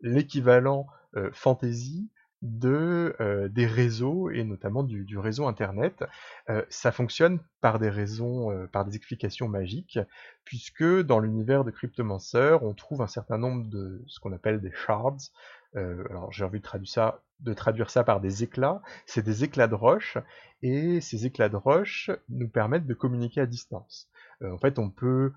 L'équivalent 0.00 0.86
fantasy 1.32 2.10
de 2.42 3.14
euh, 3.20 3.48
des 3.48 3.66
réseaux 3.66 4.30
et 4.30 4.44
notamment 4.44 4.82
du, 4.82 5.18
réseau 5.18 5.46
internet. 5.46 6.04
Euh, 6.48 6.64
ça 6.70 6.92
fonctionne 6.92 7.40
par 7.60 7.78
des 7.78 7.90
raisons, 7.90 8.50
euh, 8.50 8.66
par 8.66 8.84
des 8.84 8.96
explications 8.96 9.48
magiques, 9.48 9.98
puisque 10.44 10.84
dans 11.02 11.20
l'univers 11.20 11.64
de 11.64 11.70
Cryptomancer, 11.70 12.56
on 12.62 12.74
trouve 12.74 13.02
un 13.02 13.06
certain 13.06 13.38
nombre 13.38 13.66
de 13.68 14.02
ce 14.06 14.20
qu'on 14.20 14.32
appelle 14.32 14.60
des 14.60 14.72
shards. 14.72 15.30
alors 15.74 16.32
j'ai 16.32 16.44
envie 16.44 16.58
de 16.58 16.64
traduire 16.64 16.90
ça, 16.90 17.22
de 17.40 17.52
traduire 17.52 17.90
ça 17.90 18.04
par 18.04 18.20
des 18.20 18.42
éclats. 18.42 18.80
C'est 19.06 19.24
des 19.24 19.44
éclats 19.44 19.68
de 19.68 19.74
roche, 19.74 20.16
et 20.62 21.00
ces 21.00 21.26
éclats 21.26 21.48
de 21.48 21.56
roche 21.56 22.10
nous 22.28 22.48
permettent 22.48 22.86
de 22.86 22.94
communiquer 22.94 23.42
à 23.42 23.46
distance. 23.46 24.08
en 24.42 24.58
fait, 24.58 24.78
on 24.78 24.90
peut 24.90 25.32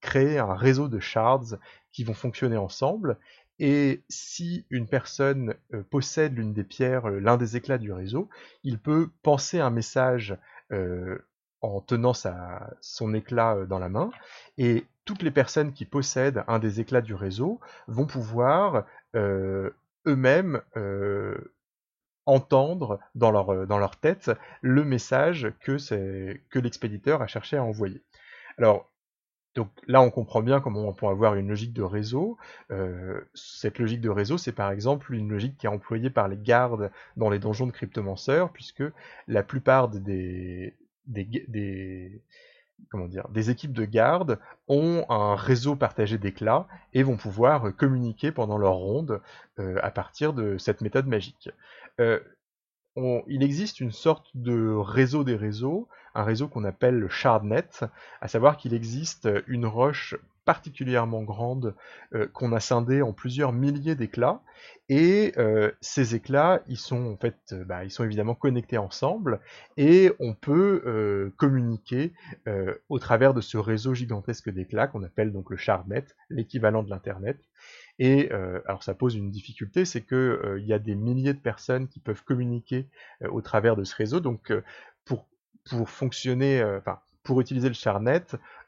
créer 0.00 0.38
un 0.38 0.54
réseau 0.54 0.88
de 0.88 1.00
shards 1.00 1.56
qui 1.92 2.04
vont 2.04 2.14
fonctionner 2.14 2.56
ensemble 2.56 3.18
et 3.58 4.02
si 4.08 4.66
une 4.70 4.86
personne 4.86 5.54
euh, 5.72 5.82
possède 5.82 6.36
l'une 6.36 6.52
des 6.52 6.64
pierres, 6.64 7.08
euh, 7.08 7.20
l'un 7.20 7.36
des 7.36 7.56
éclats 7.56 7.78
du 7.78 7.92
réseau, 7.92 8.28
il 8.64 8.78
peut 8.78 9.08
penser 9.22 9.60
un 9.60 9.70
message 9.70 10.36
euh, 10.72 11.18
en 11.62 11.80
tenant 11.80 12.12
son 12.80 13.14
éclat 13.14 13.64
dans 13.66 13.78
la 13.78 13.88
main, 13.88 14.10
et 14.58 14.84
toutes 15.04 15.22
les 15.22 15.30
personnes 15.30 15.72
qui 15.72 15.84
possèdent 15.84 16.44
un 16.48 16.58
des 16.58 16.80
éclats 16.80 17.00
du 17.00 17.14
réseau 17.14 17.60
vont 17.88 18.06
pouvoir 18.06 18.84
eux-mêmes 19.14 20.60
entendre 22.26 23.00
dans 23.14 23.30
leur, 23.32 23.66
dans 23.66 23.78
leur 23.78 23.96
tête 23.96 24.30
le 24.60 24.84
message 24.84 25.50
que, 25.60 25.76
que 26.50 26.58
l'expéditeur 26.58 27.22
a 27.22 27.26
cherché 27.26 27.56
à 27.56 27.64
envoyer. 27.64 28.02
Alors, 28.58 28.88
donc 29.56 29.70
là, 29.86 30.02
on 30.02 30.10
comprend 30.10 30.42
bien 30.42 30.60
comment 30.60 30.86
on 30.86 30.92
peut 30.92 31.06
avoir 31.06 31.34
une 31.34 31.48
logique 31.48 31.72
de 31.72 31.82
réseau. 31.82 32.36
Euh, 32.70 33.22
cette 33.34 33.78
logique 33.78 34.02
de 34.02 34.10
réseau, 34.10 34.36
c'est 34.36 34.52
par 34.52 34.70
exemple 34.70 35.14
une 35.14 35.30
logique 35.30 35.56
qui 35.56 35.66
est 35.66 35.70
employée 35.70 36.10
par 36.10 36.28
les 36.28 36.36
gardes 36.36 36.90
dans 37.16 37.30
les 37.30 37.38
donjons 37.38 37.66
de 37.66 37.72
Cryptomancer, 37.72 38.44
puisque 38.52 38.84
la 39.26 39.42
plupart 39.42 39.88
des, 39.88 40.74
équipes 41.16 41.48
de 43.72 43.84
garde 43.86 44.38
ont 44.68 45.06
un 45.08 45.34
réseau 45.34 45.74
partagé 45.74 46.18
d'éclats 46.18 46.68
et 46.92 47.02
vont 47.02 47.16
pouvoir 47.16 47.74
communiquer 47.76 48.32
pendant 48.32 48.58
leur 48.58 48.74
ronde 48.74 49.22
euh, 49.58 49.78
à 49.82 49.90
partir 49.90 50.34
de 50.34 50.58
cette 50.58 50.82
méthode 50.82 51.06
magique. 51.06 51.48
Euh, 51.98 52.20
il 53.26 53.42
existe 53.42 53.80
une 53.80 53.92
sorte 53.92 54.30
de 54.34 54.74
réseau 54.74 55.24
des 55.24 55.36
réseaux, 55.36 55.88
un 56.14 56.24
réseau 56.24 56.48
qu'on 56.48 56.64
appelle 56.64 56.98
le 56.98 57.08
shardnet, 57.08 57.68
à 58.20 58.28
savoir 58.28 58.56
qu'il 58.56 58.74
existe 58.74 59.28
une 59.46 59.66
roche 59.66 60.16
particulièrement 60.46 61.22
grande 61.24 61.74
euh, 62.14 62.26
qu'on 62.32 62.52
a 62.52 62.60
scindée 62.60 63.02
en 63.02 63.12
plusieurs 63.12 63.52
milliers 63.52 63.96
d'éclats. 63.96 64.40
Et 64.88 65.34
euh, 65.36 65.72
ces 65.80 66.14
éclats 66.14 66.62
ils 66.68 66.78
sont 66.78 67.04
en 67.12 67.16
fait 67.16 67.36
euh, 67.52 67.64
bah, 67.64 67.84
ils 67.84 67.90
sont 67.90 68.04
évidemment 68.04 68.36
connectés 68.36 68.78
ensemble 68.78 69.40
et 69.76 70.12
on 70.20 70.32
peut 70.32 71.32
communiquer 71.36 72.12
au 72.88 72.98
travers 73.00 73.34
de 73.34 73.40
ce 73.40 73.58
réseau 73.58 73.94
gigantesque 73.94 74.48
d'éclats 74.48 74.86
qu'on 74.86 75.02
appelle 75.02 75.32
donc 75.32 75.50
le 75.50 75.56
shardnet 75.56 76.04
l'équivalent 76.30 76.84
de 76.84 76.90
l'internet 76.90 77.38
et 77.98 78.30
euh, 78.32 78.60
alors 78.66 78.82
ça 78.82 78.94
pose 78.94 79.14
une 79.14 79.30
difficulté, 79.30 79.84
c'est 79.84 80.02
que 80.02 80.14
euh, 80.14 80.60
il 80.60 80.66
y 80.66 80.72
a 80.72 80.78
des 80.78 80.94
milliers 80.94 81.32
de 81.32 81.38
personnes 81.38 81.88
qui 81.88 81.98
peuvent 81.98 82.22
communiquer 82.24 82.86
euh, 83.22 83.28
au 83.30 83.40
travers 83.40 83.76
de 83.76 83.84
ce 83.84 83.94
réseau. 83.96 84.20
Donc 84.20 84.52
pour 85.04 85.26
pour 85.68 85.88
fonctionner, 85.88 86.62
enfin 86.62 87.00
pour 87.22 87.40
utiliser 87.40 87.68
le 87.68 87.74
charnet, 87.74 88.22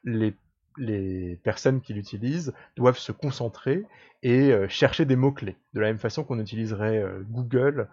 les 0.05 0.35
les 0.77 1.37
personnes 1.43 1.81
qui 1.81 1.93
l'utilisent 1.93 2.55
doivent 2.77 2.99
se 2.99 3.11
concentrer 3.13 3.85
et 4.23 4.53
chercher 4.69 5.05
des 5.05 5.17
mots-clés. 5.17 5.57
De 5.75 5.81
la 5.81 5.89
même 5.89 5.99
façon 5.99 6.23
qu'on 6.23 6.39
utiliserait 6.39 7.05
Google 7.31 7.89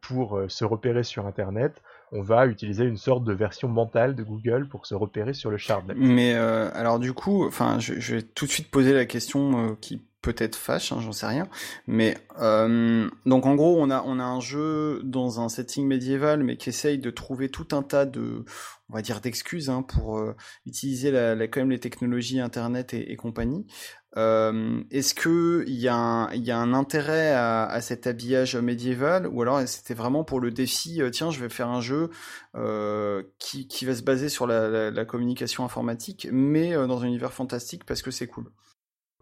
pour 0.00 0.40
se 0.48 0.64
repérer 0.64 1.04
sur 1.04 1.26
Internet, 1.26 1.82
on 2.12 2.22
va 2.22 2.46
utiliser 2.46 2.84
une 2.84 2.96
sorte 2.96 3.24
de 3.24 3.32
version 3.32 3.68
mentale 3.68 4.14
de 4.14 4.22
Google 4.22 4.68
pour 4.68 4.86
se 4.86 4.94
repérer 4.94 5.34
sur 5.34 5.50
le 5.50 5.56
Charnet. 5.56 5.94
Mais 5.96 6.34
alors 6.34 6.98
du 6.98 7.12
coup, 7.12 7.46
enfin, 7.46 7.78
je, 7.78 8.14
vais 8.14 8.22
tout 8.22 8.46
de 8.46 8.50
suite 8.50 8.70
poser 8.70 8.92
la 8.92 9.06
question 9.06 9.76
qui 9.80 10.02
peut-être 10.26 10.56
fâche, 10.56 10.90
hein, 10.90 10.98
j'en 11.00 11.12
sais 11.12 11.26
rien. 11.26 11.48
Mais 11.86 12.18
euh, 12.40 13.08
donc 13.26 13.46
en 13.46 13.54
gros, 13.54 13.80
on 13.80 13.90
a 13.90 14.02
on 14.04 14.18
a 14.18 14.24
un 14.24 14.40
jeu 14.40 15.00
dans 15.04 15.40
un 15.40 15.48
setting 15.48 15.86
médiéval, 15.86 16.42
mais 16.42 16.56
qui 16.56 16.68
essaye 16.68 16.98
de 16.98 17.10
trouver 17.10 17.48
tout 17.48 17.68
un 17.70 17.82
tas 17.82 18.06
de, 18.06 18.44
on 18.90 18.94
va 18.94 19.02
dire 19.02 19.20
d'excuses 19.20 19.70
hein, 19.70 19.82
pour 19.82 20.18
euh, 20.18 20.34
utiliser 20.66 21.12
la, 21.12 21.36
quand 21.46 21.60
même 21.60 21.70
les 21.70 21.78
technologies 21.78 22.40
Internet 22.40 22.92
et, 22.92 23.14
compagnie. 23.14 23.66
Euh, 24.16 24.82
est-ce 24.90 25.14
que 25.14 25.64
il 25.66 25.74
y 25.74 25.88
a 25.88 25.96
un 25.96 26.72
intérêt 26.72 27.32
à, 27.34 27.80
cet 27.80 28.06
habillage 28.06 28.56
médiéval 28.56 29.26
ou 29.26 29.42
alors 29.42 29.60
c'était 29.66 29.94
vraiment 29.94 30.24
pour 30.24 30.40
le 30.40 30.50
défi 30.50 31.02
tiens 31.12 31.30
je 31.30 31.38
vais 31.38 31.50
faire 31.50 31.68
un 31.68 31.82
jeu 31.82 32.10
qui 33.38 33.68
qui 33.68 33.84
va 33.84 33.94
se 33.94 34.02
baser 34.02 34.30
sur 34.30 34.46
la, 34.46 35.04
communication 35.04 35.64
informatique 35.64 36.28
mais 36.32 36.72
dans 36.72 37.02
un 37.02 37.06
univers 37.06 37.32
fantastique 37.32 37.84
parce 37.84 38.00
que 38.00 38.10
c'est 38.10 38.26
cool? 38.26 38.50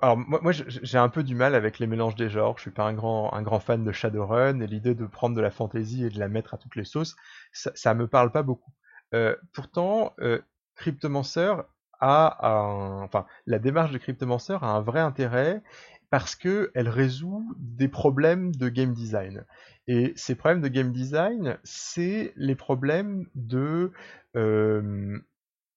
Alors 0.01 0.19
moi, 0.19 0.53
j'ai 0.53 0.99
un 0.99 1.09
peu 1.09 1.23
du 1.23 1.35
mal 1.35 1.55
avec 1.55 1.79
les 1.79 1.87
mélanges 1.87 2.17
des 2.17 2.29
genres. 2.29 2.59
Je 2.59 2.63
suis 2.63 2.71
pas 2.71 2.85
un 2.85 2.93
grand, 2.93 3.61
fan 3.61 3.85
de 3.85 3.93
Shadowrun 3.93 4.61
et 4.61 4.67
l'idée 4.67 4.95
de 4.95 5.07
prendre 5.07 5.35
de 5.35 5.41
la 5.41 5.51
fantasy 5.51 6.05
et 6.05 6.11
de 6.11 6.19
la 6.19 6.29
mettre 6.29 6.53
à 6.53 6.59
toutes 6.59 6.77
les 6.77 6.85
sauces, 6.85 7.17
ça, 7.53 7.71
ça 7.75 7.95
me 7.95 8.07
parle 8.07 8.31
pas 8.31 8.43
beaucoup. 8.43 8.73
Euh, 9.15 9.37
pourtant, 9.53 10.13
euh, 10.21 10.41
Cryptomancer 10.75 11.55
a 12.01 13.03
enfin, 13.03 13.27
la 13.47 13.59
démarche 13.59 13.93
de 13.93 13.99
Cryptomancer 13.99 14.59
a 14.61 14.67
un 14.67 14.81
vrai 14.81 15.01
intérêt 15.01 15.63
parce 16.11 16.37
que 16.37 16.71
elle 16.75 16.89
résout 16.89 17.55
des 17.59 17.89
problèmes 17.89 18.55
de 18.55 18.69
game 18.69 18.93
design. 18.93 19.45
Et 19.89 20.13
ces 20.17 20.35
problèmes 20.35 20.61
de 20.63 20.69
game 20.69 20.93
design, 20.93 21.59
c'est 21.65 22.33
les 22.37 22.55
problèmes 22.55 23.27
de 23.35 23.93
euh, 24.37 25.19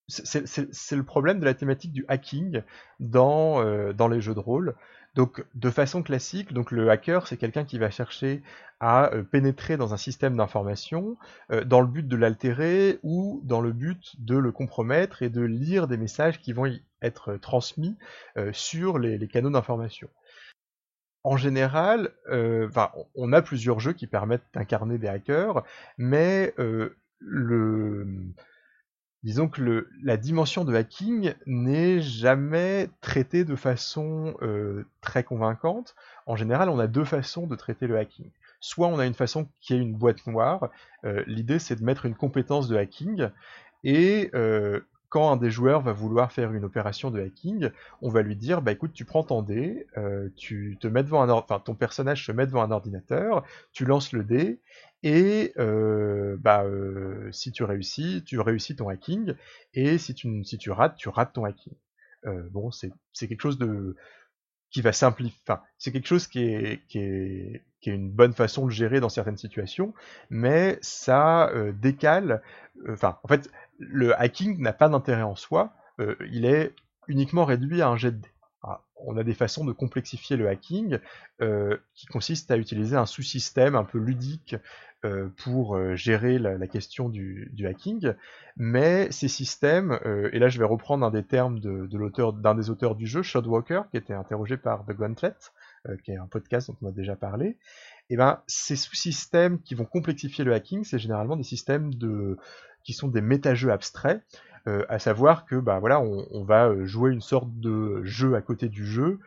c'est 0.08 0.96
le 0.96 1.04
problème 1.04 1.40
de 1.40 1.46
la 1.46 1.54
thématique 1.54 1.92
du 1.92 2.06
hacking 2.08 2.62
dans, 3.00 3.62
euh, 3.62 3.92
dans 3.92 4.08
les 4.08 4.22
jeux 4.22 4.34
de 4.34 4.40
rôle. 4.40 4.76
Donc, 5.16 5.44
de 5.56 5.70
façon 5.70 6.04
classique, 6.04 6.54
donc 6.54 6.72
le 6.72 6.90
hacker, 6.90 7.28
c'est 7.28 7.38
quelqu'un 7.38 7.66
qui 7.66 7.80
va 7.80 7.90
chercher 7.90 8.44
à 8.80 9.14
euh, 9.14 9.24
pénétrer 9.24 9.78
dans 9.78 9.94
un 9.94 9.98
système 9.98 10.38
d'information 10.38 11.18
euh, 11.52 11.64
dans 11.64 11.82
le 11.82 11.88
but 11.88 12.08
de 12.08 12.16
l'altérer 12.16 13.00
ou 13.04 13.42
dans 13.44 13.62
le 13.62 13.72
but 13.72 14.16
de 14.20 14.38
le 14.38 14.52
compromettre 14.52 15.24
et 15.24 15.30
de 15.30 15.42
lire 15.42 15.88
des 15.88 15.98
messages 15.98 16.40
qui 16.40 16.54
vont 16.54 16.72
être 17.02 17.38
transmis 17.38 17.98
euh, 18.38 18.52
sur 18.54 19.00
les, 19.00 19.28
canaux 19.28 19.50
d'information. 19.50 20.10
En 21.24 21.36
général, 21.36 22.14
on 22.30 23.34
a 23.34 23.42
plusieurs 23.42 23.82
jeux 23.82 23.92
qui 23.92 24.08
permettent 24.08 24.46
d'incarner 24.54 24.98
des 24.98 25.10
hackers, 25.10 25.62
mais 25.98 26.54
le, 27.20 28.16
disons 29.24 29.48
que 29.48 29.88
la 30.04 30.18
dimension 30.18 30.64
de 30.64 30.74
hacking 30.76 31.34
n'est 31.46 32.02
jamais 32.02 32.90
traitée 33.02 33.44
de 33.44 33.56
façon 33.56 34.36
euh, 34.42 34.86
très 35.02 35.24
convaincante. 35.24 35.96
En 36.26 36.36
général, 36.36 36.70
on 36.70 36.80
a 36.80 36.88
deux 36.88 37.06
façons 37.06 37.48
de 37.48 37.56
traiter 37.56 37.88
le 37.88 37.98
hacking. 37.98 38.30
Soit 38.60 38.88
on 38.88 39.00
a 39.00 39.06
une 39.06 39.14
façon 39.14 39.48
qui 39.62 39.74
est 39.74 39.80
une 39.80 39.94
boîte 39.94 40.26
noire. 40.28 40.70
Euh, 41.04 41.24
l'idée, 41.28 41.60
c'est 41.60 41.76
de 41.76 41.84
mettre 41.84 42.06
une 42.06 42.16
compétence 42.16 42.68
de 42.68 42.78
hacking 42.78 43.30
et 43.84 44.30
euh, 44.34 44.82
quand 45.10 45.32
un 45.32 45.38
des 45.38 45.52
joueurs 45.52 45.82
va 45.82 45.94
vouloir 45.94 46.32
faire 46.32 46.54
une 46.54 46.66
opération 46.66 47.12
de 47.12 47.22
hacking, 47.22 47.70
on 48.02 48.10
va 48.10 48.22
lui 48.22 48.36
dire 48.36 48.62
bah 48.62 48.74
écoute, 48.74 48.92
tu 48.94 49.06
prends 49.06 49.24
ton 49.24 49.42
dé, 49.42 49.88
tu 50.36 50.78
te 50.82 50.88
mets 50.88 51.02
devant 51.02 51.24
un 51.24 51.60
ton 51.60 51.76
personnage 51.76 52.26
se 52.26 52.34
met 52.34 52.46
devant 52.46 52.62
un 52.62 52.72
ordinateur, 52.72 53.46
tu 53.72 53.86
lances 53.86 54.12
le 54.12 54.26
dé 54.26 54.60
et 55.04 55.54
euh, 55.60 56.38
bah, 56.40 56.64
euh, 56.64 57.32
si 57.32 57.52
tu 57.52 57.64
réussis, 57.64 58.24
tu 58.26 58.40
réussis 58.40 58.76
ton 58.76 58.90
hacking, 58.90 59.36
et 59.74 59.98
si 59.98 60.14
tu, 60.14 60.44
si 60.44 60.58
tu 60.58 60.72
rates, 60.72 60.96
tu 60.98 61.10
rates 61.10 61.34
ton 61.34 61.46
hacking. 61.46 61.74
Euh, 62.26 62.50
bon, 62.52 62.72
c'est 62.72 62.92
quelque 63.28 63.42
chose 63.42 63.58
de 63.58 63.96
qui 64.72 64.82
va 64.82 64.92
simplifier. 64.92 65.40
C'est 65.78 65.92
quelque 65.92 66.08
chose 66.08 66.28
qui 66.28 66.42
est, 66.42 66.86
qui 66.88 67.00
est 67.00 67.64
qui 67.80 67.92
est 67.92 67.94
une 67.94 68.12
bonne 68.12 68.34
façon 68.34 68.66
de 68.66 68.72
gérer 68.72 69.00
dans 69.00 69.10
certaines 69.10 69.38
situations, 69.38 69.94
mais 70.32 70.80
ça 70.82 71.52
décale. 71.80 72.42
Enfin, 72.90 73.20
en 73.24 73.28
fait, 73.28 73.50
le 73.78 74.20
hacking 74.20 74.60
n'a 74.60 74.74
pas 74.74 74.90
d'intérêt 74.90 75.22
en 75.22 75.36
soi. 75.36 75.74
il 76.32 76.46
est 76.46 76.74
uniquement 77.08 77.46
réduit 77.46 77.82
à 77.82 77.90
un 77.90 77.98
jet 77.98 78.12
de 78.12 78.18
dés. 78.18 78.32
Ah, 78.68 78.84
on 78.98 79.16
a 79.16 79.24
des 79.24 79.34
façons 79.34 79.64
de 79.64 79.72
complexifier 79.72 80.36
le 80.36 80.50
hacking 80.50 81.00
qui 81.94 82.08
consistent 82.08 82.52
à 82.52 82.58
utiliser 82.58 82.98
un 82.98 83.06
sous-système 83.06 83.76
un 83.76 83.86
peu 83.86 83.98
ludique 83.98 84.56
euh, 85.06 85.30
pour 85.44 85.76
euh, 85.76 85.96
gérer 85.96 86.40
la, 86.40 86.66
question 86.66 87.08
du, 87.08 87.52
hacking, 87.68 88.14
mais 88.56 89.12
ces 89.12 89.28
systèmes, 89.28 90.00
euh, 90.08 90.32
et 90.34 90.40
là 90.40 90.50
je 90.50 90.58
vais 90.58 90.66
reprendre 90.66 91.06
un 91.06 91.12
des 91.12 91.24
termes 91.24 91.60
d'un 91.60 92.56
des 92.56 92.70
auteurs 92.72 92.96
du 92.96 93.06
jeu, 93.06 93.22
Shotwalker, 93.22 93.84
qui 93.92 93.98
était 93.98 94.16
interrogé 94.16 94.58
par 94.58 94.88
The 94.88 94.94
Gauntlet, 94.94 95.36
qui 96.04 96.12
est 96.12 96.18
un 96.18 96.26
podcast 96.26 96.72
dont 96.72 96.78
on 96.82 96.88
a 96.88 96.92
déjà 96.92 97.16
parlé, 97.16 97.46
et 97.46 97.58
eh 98.10 98.18
ben 98.18 98.42
ces 98.48 98.76
sous-systèmes 98.76 99.62
qui 99.62 99.76
vont 99.76 99.86
complexifier 99.86 100.44
le 100.44 100.54
hacking, 100.56 100.84
c'est 100.84 100.98
généralement 100.98 101.36
des 101.36 101.44
systèmes 101.44 101.92
qui 102.84 102.94
sont 102.94 103.08
des 103.08 103.22
méta-jeux 103.22 103.72
abstraits, 103.72 104.24
à 104.90 105.00
savoir 105.00 105.46
que 105.46 105.56
bah 105.56 105.80
voilà, 105.80 106.02
on, 106.02 106.44
va 106.44 106.74
jouer 106.86 107.12
une 107.12 107.22
sorte 107.22 107.50
de 107.60 108.04
jeu 108.04 108.36
à 108.36 108.42
côté 108.42 108.70
du 108.70 108.86
jeu 108.86 109.20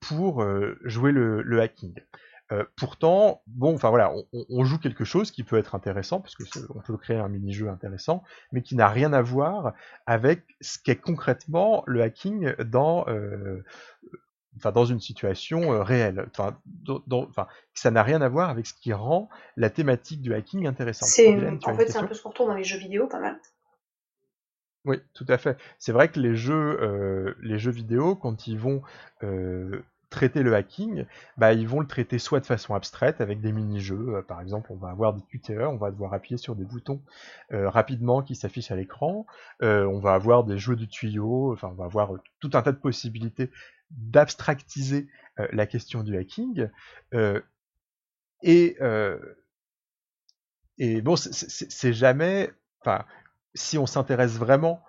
pour 0.00 0.44
jouer 0.84 1.12
le 1.12 1.60
hacking. 1.60 1.94
Euh, 2.52 2.64
pourtant, 2.76 3.42
bon, 3.46 3.74
enfin 3.74 3.90
voilà, 3.90 4.12
on, 4.32 4.64
joue 4.64 4.78
quelque 4.78 5.04
chose 5.04 5.30
qui 5.30 5.44
peut 5.44 5.56
être 5.56 5.76
intéressant, 5.76 6.20
parce 6.20 6.34
que 6.34 6.42
on 6.74 6.80
peut 6.80 6.96
créer 6.96 7.16
un 7.16 7.28
mini-jeu 7.28 7.68
intéressant, 7.68 8.24
mais 8.50 8.62
qui 8.62 8.74
n'a 8.74 8.88
rien 8.88 9.12
à 9.12 9.22
voir 9.22 9.72
avec 10.06 10.42
ce 10.60 10.78
qu'est 10.82 10.96
concrètement 10.96 11.84
le 11.86 12.02
hacking 12.02 12.52
dans, 12.64 13.06
euh, 13.06 13.62
enfin, 14.56 14.72
dans 14.72 14.84
une 14.84 14.98
situation 14.98 15.72
euh, 15.72 15.82
réelle. 15.84 16.28
Enfin, 16.36 17.46
ça 17.72 17.92
n'a 17.92 18.02
rien 18.02 18.20
à 18.20 18.28
voir 18.28 18.50
avec 18.50 18.66
ce 18.66 18.74
qui 18.74 18.92
rend 18.92 19.28
la 19.56 19.70
thématique 19.70 20.20
du 20.20 20.34
hacking 20.34 20.66
intéressante. 20.66 21.08
en 21.08 21.76
fait, 21.76 21.88
c'est 21.88 21.98
un 21.98 22.06
peu 22.06 22.14
ce 22.14 22.22
qu'on 22.22 22.30
retrouve 22.30 22.48
dans 22.48 22.54
les 22.54 22.64
jeux 22.64 22.78
vidéo, 22.78 23.06
pas 23.06 23.20
mal. 23.20 23.38
Oui, 24.84 24.96
tout 25.14 25.26
à 25.28 25.36
fait. 25.38 25.58
C'est 25.78 25.92
vrai 25.92 26.08
que 26.10 26.18
les 26.20 26.34
jeux, 26.34 27.34
les 27.42 27.58
jeux 27.58 27.70
vidéo, 27.70 28.14
quand 28.16 28.46
ils 28.46 28.58
vont 28.58 28.82
traiter 30.10 30.42
le 30.42 30.54
hacking, 30.54 31.06
bah, 31.36 31.52
ils 31.52 31.68
vont 31.68 31.80
le 31.80 31.86
traiter 31.86 32.18
soit 32.18 32.40
de 32.40 32.46
façon 32.46 32.74
abstraite 32.74 33.20
avec 33.20 33.40
des 33.40 33.52
mini-jeux, 33.52 34.16
euh, 34.16 34.22
par 34.22 34.40
exemple 34.40 34.72
on 34.72 34.76
va 34.76 34.90
avoir 34.90 35.14
des 35.14 35.22
QTE, 35.22 35.60
on 35.68 35.76
va 35.76 35.92
devoir 35.92 36.12
appuyer 36.12 36.36
sur 36.36 36.56
des 36.56 36.64
boutons 36.64 37.00
euh, 37.52 37.70
rapidement 37.70 38.20
qui 38.20 38.34
s'affichent 38.34 38.72
à 38.72 38.76
l'écran, 38.76 39.24
euh, 39.62 39.84
on 39.86 40.00
va 40.00 40.14
avoir 40.14 40.42
des 40.42 40.58
jeux 40.58 40.74
de 40.74 40.84
tuyaux, 40.84 41.52
enfin 41.52 41.68
on 41.68 41.74
va 41.74 41.84
avoir 41.84 42.10
tout 42.40 42.50
un 42.54 42.62
tas 42.62 42.72
de 42.72 42.78
possibilités 42.78 43.50
d'abstractiser 43.92 45.08
la 45.52 45.66
question 45.66 46.02
du 46.02 46.16
hacking, 46.18 46.68
et, 48.42 48.76
et 50.78 51.02
bon 51.02 51.16
c'est 51.16 51.92
jamais, 51.92 52.50
enfin 52.80 53.04
si 53.54 53.78
on 53.78 53.86
s'intéresse 53.86 54.36
vraiment 54.36 54.82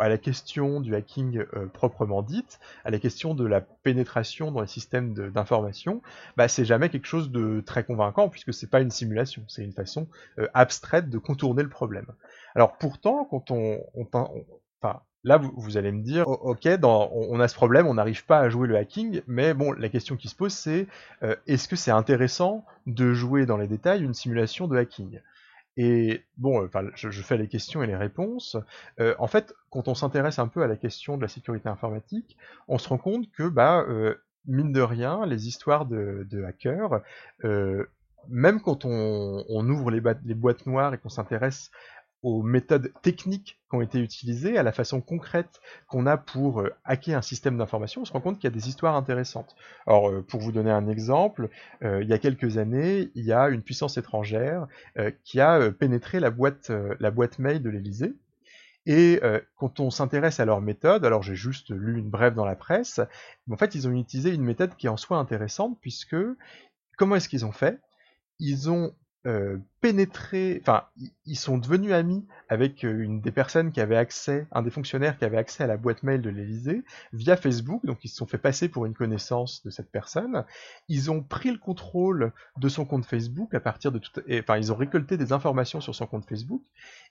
à 0.00 0.08
la 0.08 0.18
question 0.18 0.80
du 0.80 0.94
hacking 0.94 1.44
euh, 1.54 1.66
proprement 1.66 2.22
dite, 2.22 2.60
à 2.84 2.90
la 2.90 2.98
question 2.98 3.34
de 3.34 3.46
la 3.46 3.60
pénétration 3.60 4.50
dans 4.50 4.60
les 4.60 4.66
systèmes 4.66 5.14
d'information, 5.14 6.02
bah, 6.36 6.48
c'est 6.48 6.64
jamais 6.64 6.88
quelque 6.88 7.06
chose 7.06 7.30
de 7.30 7.62
très 7.64 7.84
convaincant 7.84 8.28
puisque 8.28 8.52
c'est 8.52 8.68
pas 8.68 8.80
une 8.80 8.90
simulation, 8.90 9.42
c'est 9.48 9.64
une 9.64 9.72
façon 9.72 10.08
euh, 10.38 10.46
abstraite 10.54 11.08
de 11.08 11.18
contourner 11.18 11.62
le 11.62 11.68
problème. 11.68 12.06
Alors 12.54 12.76
pourtant, 12.76 13.26
quand 13.30 13.50
on, 13.50 13.80
enfin, 13.96 15.00
là 15.24 15.38
vous, 15.38 15.76
allez 15.76 15.92
me 15.92 16.02
dire, 16.02 16.28
ok, 16.28 16.68
dans, 16.76 17.10
on, 17.12 17.40
a 17.40 17.48
ce 17.48 17.54
problème, 17.54 17.86
on 17.86 17.94
n'arrive 17.94 18.26
pas 18.26 18.40
à 18.40 18.48
jouer 18.50 18.68
le 18.68 18.76
hacking, 18.76 19.22
mais 19.26 19.54
bon, 19.54 19.72
la 19.72 19.88
question 19.88 20.16
qui 20.16 20.28
se 20.28 20.34
pose 20.34 20.52
c'est, 20.52 20.86
euh, 21.22 21.34
est-ce 21.46 21.68
que 21.68 21.76
c'est 21.76 21.90
intéressant 21.90 22.64
de 22.86 23.14
jouer 23.14 23.46
dans 23.46 23.56
les 23.56 23.68
détails 23.68 24.02
une 24.02 24.14
simulation 24.14 24.68
de 24.68 24.76
hacking? 24.76 25.20
Et 25.76 26.22
bon, 26.36 26.64
enfin, 26.64 26.86
je, 26.94 27.10
fais 27.22 27.38
les 27.38 27.48
questions 27.48 27.82
et 27.82 27.86
les 27.86 27.96
réponses. 27.96 28.56
Euh, 29.00 29.14
en 29.18 29.26
fait, 29.26 29.54
quand 29.70 29.88
on 29.88 29.94
s'intéresse 29.94 30.38
un 30.38 30.48
peu 30.48 30.62
à 30.62 30.66
la 30.66 30.76
question 30.76 31.16
de 31.16 31.22
la 31.22 31.28
sécurité 31.28 31.68
informatique, 31.68 32.36
on 32.68 32.78
se 32.78 32.88
rend 32.88 32.98
compte 32.98 33.30
que, 33.32 33.48
bah, 33.48 33.84
euh, 33.88 34.14
mine 34.46 34.72
de 34.72 34.82
rien, 34.82 35.24
les 35.24 35.48
histoires 35.48 35.86
de, 35.86 36.44
hackers, 36.46 37.00
euh, 37.44 37.86
même 38.28 38.60
quand 38.60 38.84
on, 38.84 39.68
ouvre 39.68 39.90
les, 39.90 40.02
les, 40.24 40.34
boîtes 40.34 40.66
noires 40.66 40.94
et 40.94 40.98
qu'on 40.98 41.08
s'intéresse 41.08 41.70
aux 42.22 42.42
méthodes 42.42 42.92
techniques 43.02 43.58
qui 43.68 43.76
ont 43.76 43.80
été 43.80 43.98
utilisées, 43.98 44.56
à 44.56 44.62
la 44.62 44.72
façon 44.72 45.00
concrète 45.00 45.60
qu'on 45.88 46.06
a 46.06 46.16
pour 46.16 46.60
euh, 46.60 46.72
hacker 46.84 47.18
un 47.18 47.22
système 47.22 47.58
d'information, 47.58 48.02
on 48.02 48.04
se 48.04 48.12
rend 48.12 48.20
compte 48.20 48.38
qu'il 48.38 48.48
y 48.48 48.52
a 48.52 48.54
des 48.54 48.68
histoires 48.68 48.94
intéressantes. 48.94 49.56
Alors, 49.86 50.08
euh, 50.08 50.22
pour 50.22 50.40
vous 50.40 50.52
donner 50.52 50.70
un 50.70 50.88
exemple, 50.88 51.48
euh, 51.82 52.02
il 52.02 52.08
y 52.08 52.12
a 52.12 52.18
quelques 52.18 52.58
années, 52.58 53.10
il 53.14 53.24
y 53.24 53.32
a 53.32 53.48
une 53.48 53.62
puissance 53.62 53.96
étrangère 53.96 54.66
qui 55.24 55.40
a 55.40 55.70
pénétré 55.70 56.20
la 56.20 56.30
boîte, 56.30 56.70
mail 57.38 57.62
de 57.62 57.70
l'Elysée. 57.70 58.14
Et 58.86 59.20
quand 59.56 59.80
on 59.80 59.90
s'intéresse 59.90 60.40
à 60.40 60.44
leur 60.44 60.60
méthode, 60.60 61.04
alors 61.04 61.22
j'ai 61.22 61.36
juste 61.36 61.70
lu 61.70 61.98
une 61.98 62.10
brève 62.10 62.34
dans 62.34 62.44
la 62.44 62.56
presse, 62.56 63.00
en 63.50 63.56
fait 63.56 63.74
ils 63.74 63.86
ont 63.86 63.92
utilisé 63.92 64.30
une 64.34 64.42
méthode 64.42 64.74
qui 64.76 64.86
est 64.86 64.90
en 64.90 64.96
soi 64.96 65.18
intéressante 65.18 65.78
puisque 65.80 66.16
comment 66.96 67.16
est-ce 67.16 67.28
qu'ils 67.28 67.46
ont 67.46 67.52
fait? 67.52 67.80
Ils 68.38 68.70
ont 68.70 68.94
euh, 69.24 69.58
pénétré, 69.80 70.58
enfin, 70.62 70.84
ils 71.26 71.36
sont 71.36 71.56
devenus 71.56 71.92
amis 71.92 72.26
avec 72.48 72.84
euh, 72.84 73.02
une 73.04 73.20
des 73.20 73.30
personnes 73.30 73.70
qui 73.70 73.80
avait 73.80 73.96
accès, 73.96 74.48
un 74.50 74.62
des 74.62 74.70
fonctionnaires 74.70 75.16
qui 75.16 75.24
avait 75.24 75.36
accès 75.36 75.62
à 75.62 75.68
la 75.68 75.76
boîte 75.76 76.02
mail 76.02 76.22
de 76.22 76.30
l'Elysée 76.30 76.82
via 77.12 77.36
Facebook, 77.36 77.86
donc 77.86 78.04
ils 78.04 78.08
se 78.08 78.16
sont 78.16 78.26
fait 78.26 78.38
passer 78.38 78.68
pour 78.68 78.84
une 78.84 78.94
connaissance 78.94 79.62
de 79.64 79.70
cette 79.70 79.92
personne. 79.92 80.44
Ils 80.88 81.10
ont 81.10 81.22
pris 81.22 81.52
le 81.52 81.58
contrôle 81.58 82.32
de 82.56 82.68
son 82.68 82.84
compte 82.84 83.04
Facebook 83.04 83.54
à 83.54 83.60
partir 83.60 83.92
de 83.92 83.98
tout, 83.98 84.10
enfin, 84.40 84.56
ils 84.56 84.72
ont 84.72 84.76
récolté 84.76 85.16
des 85.16 85.32
informations 85.32 85.80
sur 85.80 85.94
son 85.94 86.06
compte 86.06 86.28
Facebook 86.28 86.62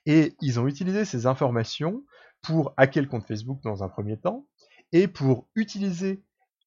et 0.04 0.34
ils 0.42 0.60
ont 0.60 0.68
utilisé 0.68 1.06
ces 1.06 1.26
informations 1.26 2.04
pour 2.42 2.74
hacker 2.76 3.04
le 3.04 3.08
compte 3.08 3.26
Facebook 3.26 3.62
dans 3.62 3.84
un 3.84 3.88
premier 3.88 4.18
temps 4.18 4.46
et 4.92 5.08
pour 5.08 5.46
utiliser 5.54 6.22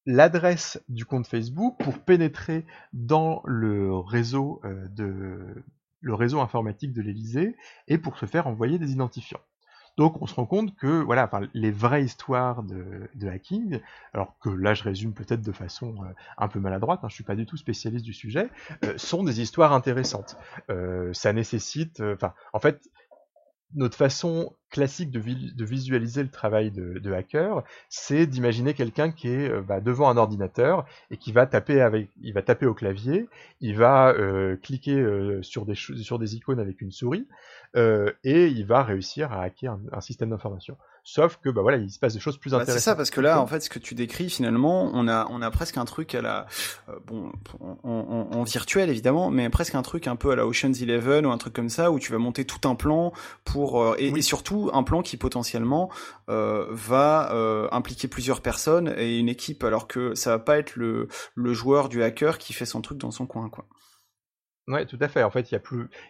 l'adresse 0.06 0.80
du 0.88 1.04
compte 1.04 1.26
Facebook 1.26 1.76
pour 1.80 1.98
pénétrer 1.98 2.64
dans 2.92 3.42
le 3.44 3.94
réseau 3.94 4.60
euh, 4.64 4.86
de 4.88 5.64
le 6.00 6.14
réseau 6.14 6.40
informatique 6.40 6.92
de 6.92 7.02
l'Elysée 7.02 7.56
et 7.88 7.98
pour 7.98 8.16
se 8.16 8.26
faire 8.26 8.46
envoyer 8.46 8.78
des 8.78 8.92
identifiants. 8.92 9.40
Donc 9.96 10.20
on 10.20 10.26
se 10.26 10.34
rend 10.34 10.44
compte 10.44 10.76
que 10.76 11.02
voilà, 11.02 11.24
enfin, 11.24 11.48
les 11.54 11.70
vraies 11.70 12.04
histoires 12.04 12.62
de, 12.62 13.28
hacking, 13.28 13.80
alors 14.12 14.38
que 14.38 14.50
là 14.50 14.74
je 14.74 14.84
résume 14.84 15.14
peut-être 15.14 15.40
de 15.40 15.52
façon 15.52 15.94
euh, 16.04 16.12
un 16.36 16.48
peu 16.48 16.60
maladroite, 16.60 17.00
hein, 17.02 17.08
je 17.08 17.14
suis 17.14 17.24
pas 17.24 17.34
du 17.34 17.46
tout 17.46 17.56
spécialiste 17.56 18.04
du 18.04 18.12
sujet, 18.12 18.50
euh, 18.84 18.96
sont 18.98 19.24
des 19.24 19.40
histoires 19.40 19.72
intéressantes. 19.72 20.36
ça 21.12 21.32
nécessite, 21.32 22.00
enfin, 22.00 22.34
en 22.52 22.60
fait, 22.60 22.88
notre 23.74 23.96
façon 23.96 24.54
classique 24.70 25.10
de, 25.10 25.64
visualiser 25.64 26.22
le 26.22 26.28
travail 26.28 26.70
de, 26.70 27.12
hacker, 27.12 27.62
c'est 27.88 28.26
d'imaginer 28.26 28.74
quelqu'un 28.74 29.10
qui 29.10 29.28
est 29.28 29.48
euh, 29.48 29.62
bah, 29.62 29.80
devant 29.80 30.08
un 30.08 30.16
ordinateur 30.16 30.84
et 31.10 31.16
qui 31.16 31.32
va 31.32 31.46
taper 31.46 31.80
avec, 31.80 32.10
il 32.20 32.32
va 32.32 32.42
taper 32.42 32.66
au 32.66 32.74
clavier, 32.74 33.28
il 33.60 33.76
va 33.76 34.10
euh, 34.10 34.56
cliquer 34.56 34.98
euh, 34.98 35.42
sur, 35.42 35.66
des 35.66 35.74
sur 35.74 36.18
des 36.18 36.36
icônes 36.36 36.60
avec 36.60 36.80
une 36.80 36.90
souris 36.90 37.26
et 38.24 38.46
il 38.46 38.64
va 38.64 38.82
réussir 38.82 39.32
à 39.32 39.42
hacker 39.42 39.78
un, 39.92 40.00
système 40.00 40.30
d'information. 40.30 40.78
Sauf 41.06 41.38
que 41.40 41.48
bah 41.48 41.62
voilà, 41.62 41.78
il 41.78 41.90
se 41.90 42.00
passe 42.00 42.14
des 42.14 42.20
choses 42.20 42.36
plus 42.36 42.50
bah, 42.50 42.56
intéressantes. 42.56 42.80
C'est 42.80 42.84
ça, 42.84 42.96
parce 42.96 43.10
que 43.10 43.20
là, 43.20 43.40
en 43.40 43.46
fait, 43.46 43.60
ce 43.60 43.70
que 43.70 43.78
tu 43.78 43.94
décris, 43.94 44.28
finalement, 44.28 44.90
on 44.92 45.06
a, 45.06 45.28
on 45.30 45.40
a 45.40 45.50
presque 45.52 45.78
un 45.78 45.84
truc 45.84 46.16
à 46.16 46.20
la, 46.20 46.46
euh, 46.88 46.98
bon, 47.06 47.30
en, 47.84 48.42
virtuel 48.42 48.90
évidemment, 48.90 49.30
mais 49.30 49.48
presque 49.48 49.76
un 49.76 49.82
truc 49.82 50.08
un 50.08 50.16
peu 50.16 50.32
à 50.32 50.36
la 50.36 50.46
Ocean's 50.46 50.82
Eleven 50.82 51.24
ou 51.24 51.30
un 51.30 51.38
truc 51.38 51.54
comme 51.54 51.68
ça, 51.68 51.92
où 51.92 52.00
tu 52.00 52.10
vas 52.10 52.18
monter 52.18 52.44
tout 52.44 52.68
un 52.68 52.74
plan 52.74 53.12
pour, 53.44 53.80
euh, 53.80 53.94
et, 53.98 54.20
surtout 54.20 54.68
un 54.72 54.82
plan 54.82 55.02
qui 55.02 55.16
potentiellement 55.16 55.90
euh, 56.28 56.66
va 56.70 57.30
impliquer 57.70 58.08
plusieurs 58.08 58.40
personnes 58.40 58.92
et 58.98 59.18
une 59.18 59.28
équipe, 59.28 59.62
alors 59.62 59.86
que 59.86 60.16
ça 60.16 60.30
va 60.30 60.38
pas 60.40 60.58
être 60.58 60.74
le, 60.74 61.06
le 61.36 61.54
joueur 61.54 61.88
du 61.88 62.02
hacker 62.02 62.38
qui 62.38 62.52
fait 62.52 62.66
son 62.66 62.80
truc 62.80 62.98
dans 62.98 63.12
son 63.12 63.26
coin, 63.26 63.48
quoi. 63.48 63.66
Ouais, 64.68 64.84
tout 64.84 64.98
à 65.00 65.06
fait. 65.06 65.22
En 65.22 65.30
fait, 65.30 65.52
il 65.52 65.60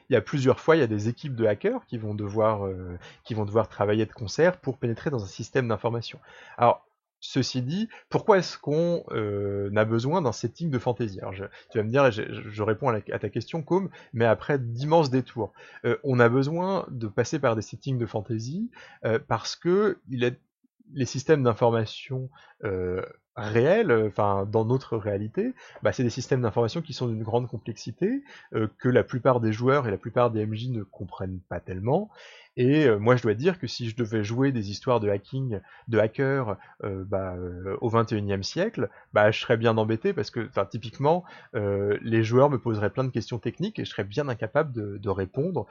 y 0.08 0.16
a 0.16 0.20
plusieurs 0.22 0.60
fois, 0.60 0.76
il 0.76 0.78
y 0.80 0.82
a 0.82 0.86
des 0.86 1.08
équipes 1.08 1.34
de 1.34 1.44
hackers 1.44 1.84
qui 1.84 1.98
vont 1.98 2.14
devoir, 2.14 2.66
euh, 2.66 2.98
qui 3.24 3.34
vont 3.34 3.44
devoir 3.44 3.68
travailler 3.68 4.06
de 4.06 4.12
concert 4.12 4.58
pour 4.58 4.78
pénétrer 4.78 5.10
dans 5.10 5.22
un 5.22 5.26
système 5.26 5.68
d'information. 5.68 6.18
Alors, 6.56 6.86
ceci 7.20 7.60
dit, 7.60 7.90
pourquoi 8.08 8.38
est-ce 8.38 8.56
qu'on 8.56 9.04
euh, 9.10 9.70
a 9.76 9.84
besoin 9.84 10.22
d'un 10.22 10.32
setting 10.32 10.70
de 10.70 10.78
fantasy 10.78 11.20
Alors, 11.20 11.34
je, 11.34 11.44
tu 11.70 11.76
vas 11.76 11.84
me 11.84 11.90
dire, 11.90 12.10
je, 12.10 12.62
réponds 12.62 12.88
à, 12.88 13.00
ta 13.18 13.28
question, 13.28 13.62
Com, 13.62 13.90
mais 14.14 14.24
après 14.24 14.58
d'immenses 14.58 15.10
détours. 15.10 15.52
Euh, 15.84 15.98
on 16.02 16.18
a 16.18 16.30
besoin 16.30 16.86
de 16.88 17.08
passer 17.08 17.38
par 17.38 17.56
des 17.56 17.62
settings 17.62 17.98
de 17.98 18.06
fantasy 18.06 18.70
parce 19.28 19.54
que 19.54 19.98
les 20.08 21.04
systèmes 21.04 21.42
d'information 21.42 22.30
réels, 23.36 23.90
euh, 23.90 24.08
enfin 24.08 24.46
dans 24.50 24.64
notre 24.64 24.96
réalité, 24.96 25.52
bah, 25.82 25.92
c'est 25.92 26.02
des 26.02 26.10
systèmes 26.10 26.42
d'information 26.42 26.80
qui 26.80 26.92
sont 26.92 27.06
d'une 27.06 27.22
grande 27.22 27.48
complexité, 27.48 28.22
euh, 28.54 28.68
que 28.78 28.88
la 28.88 29.04
plupart 29.04 29.40
des 29.40 29.52
joueurs 29.52 29.86
et 29.86 29.90
la 29.90 29.98
plupart 29.98 30.30
des 30.30 30.44
MJ 30.46 30.68
ne 30.68 30.82
comprennent 30.82 31.40
pas 31.48 31.60
tellement, 31.60 32.10
et 32.56 32.86
euh, 32.86 32.98
moi, 32.98 33.16
je 33.16 33.22
dois 33.22 33.34
dire 33.34 33.58
que 33.58 33.66
si 33.66 33.88
je 33.88 33.96
devais 33.96 34.24
jouer 34.24 34.50
des 34.50 34.70
histoires 34.70 35.00
de 35.00 35.08
hacking, 35.10 35.60
de 35.88 35.98
hackers 35.98 36.56
euh, 36.84 37.04
bah, 37.04 37.34
euh, 37.34 37.76
au 37.82 37.90
21e 37.90 38.42
siècle, 38.42 38.88
bah, 39.12 39.30
je 39.30 39.40
serais 39.40 39.58
bien 39.58 39.76
embêté 39.76 40.14
parce 40.14 40.30
que, 40.30 40.48
typiquement, 40.70 41.24
les 41.54 42.22
joueurs 42.22 42.50
me 42.50 42.58
poseraient 42.58 42.90
plein 42.90 43.04
de 43.04 43.10
questions 43.10 43.38
techniques 43.38 43.78
et 43.78 43.84
je 43.84 43.90
serais 43.90 44.04
bien 44.04 44.28
incapable 44.28 44.72
de, 44.72 45.08
répondre 45.08 45.66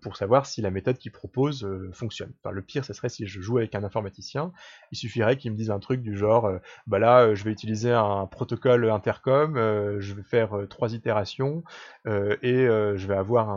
pour 0.00 0.16
savoir 0.16 0.46
si 0.46 0.60
la 0.62 0.70
méthode 0.70 0.98
qu'ils 0.98 1.12
proposent 1.12 1.68
fonctionne. 1.92 2.32
Le 2.50 2.62
pire, 2.62 2.84
ce 2.84 2.92
serait 2.92 3.08
si 3.08 3.26
je 3.26 3.40
joue 3.40 3.58
avec 3.58 3.74
un 3.74 3.84
informaticien, 3.84 4.52
il 4.90 4.96
suffirait 4.96 5.36
qu'il 5.36 5.52
me 5.52 5.56
dise 5.56 5.70
un 5.70 5.78
truc 5.78 6.02
du 6.02 6.16
genre, 6.16 6.50
bah 6.86 6.98
là, 6.98 7.34
je 7.34 7.44
vais 7.44 7.52
utiliser 7.52 7.92
un 7.92 8.26
protocole 8.26 8.90
intercom, 8.90 9.54
je 10.00 10.14
vais 10.14 10.22
faire 10.22 10.50
trois 10.68 10.94
itérations 10.94 11.62
et 12.06 12.66
je 12.66 13.06
vais 13.06 13.16
avoir 13.16 13.50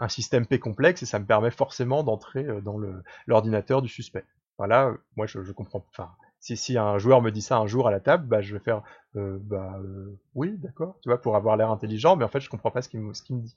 un 0.00 0.08
système 0.08 0.46
P 0.46 0.58
complexe 0.58 1.02
et 1.02 1.06
ça 1.06 1.18
me 1.18 1.26
permet 1.26 1.50
forcément 1.50 1.93
d'entrer 2.02 2.44
euh, 2.44 2.60
dans 2.60 2.78
l'ordinateur 3.26 3.82
du 3.82 3.88
suspect. 3.88 4.24
Voilà, 4.58 4.92
moi 5.16 5.26
je, 5.26 5.52
comprends. 5.52 5.84
Enfin, 5.90 6.10
si, 6.40 6.56
si 6.56 6.78
un 6.78 6.98
joueur 6.98 7.22
me 7.22 7.30
dit 7.30 7.42
ça 7.42 7.58
un 7.58 7.66
jour 7.66 7.88
à 7.88 7.90
la 7.90 8.00
table, 8.00 8.26
bah 8.26 8.40
je 8.40 8.54
vais 8.54 8.62
faire 8.62 8.82
euh, 9.16 9.38
bah 9.40 9.78
euh, 9.82 10.18
oui, 10.34 10.56
d'accord, 10.58 10.98
tu 11.02 11.08
vois, 11.08 11.20
pour 11.20 11.36
avoir 11.36 11.56
l'air 11.56 11.70
intelligent, 11.70 12.16
mais 12.16 12.24
en 12.24 12.28
fait 12.28 12.40
je 12.40 12.50
comprends 12.50 12.70
pas 12.70 12.82
ce 12.82 12.88
qu'il 12.88 13.00
me, 13.00 13.08
me 13.08 13.40
dit. 13.40 13.56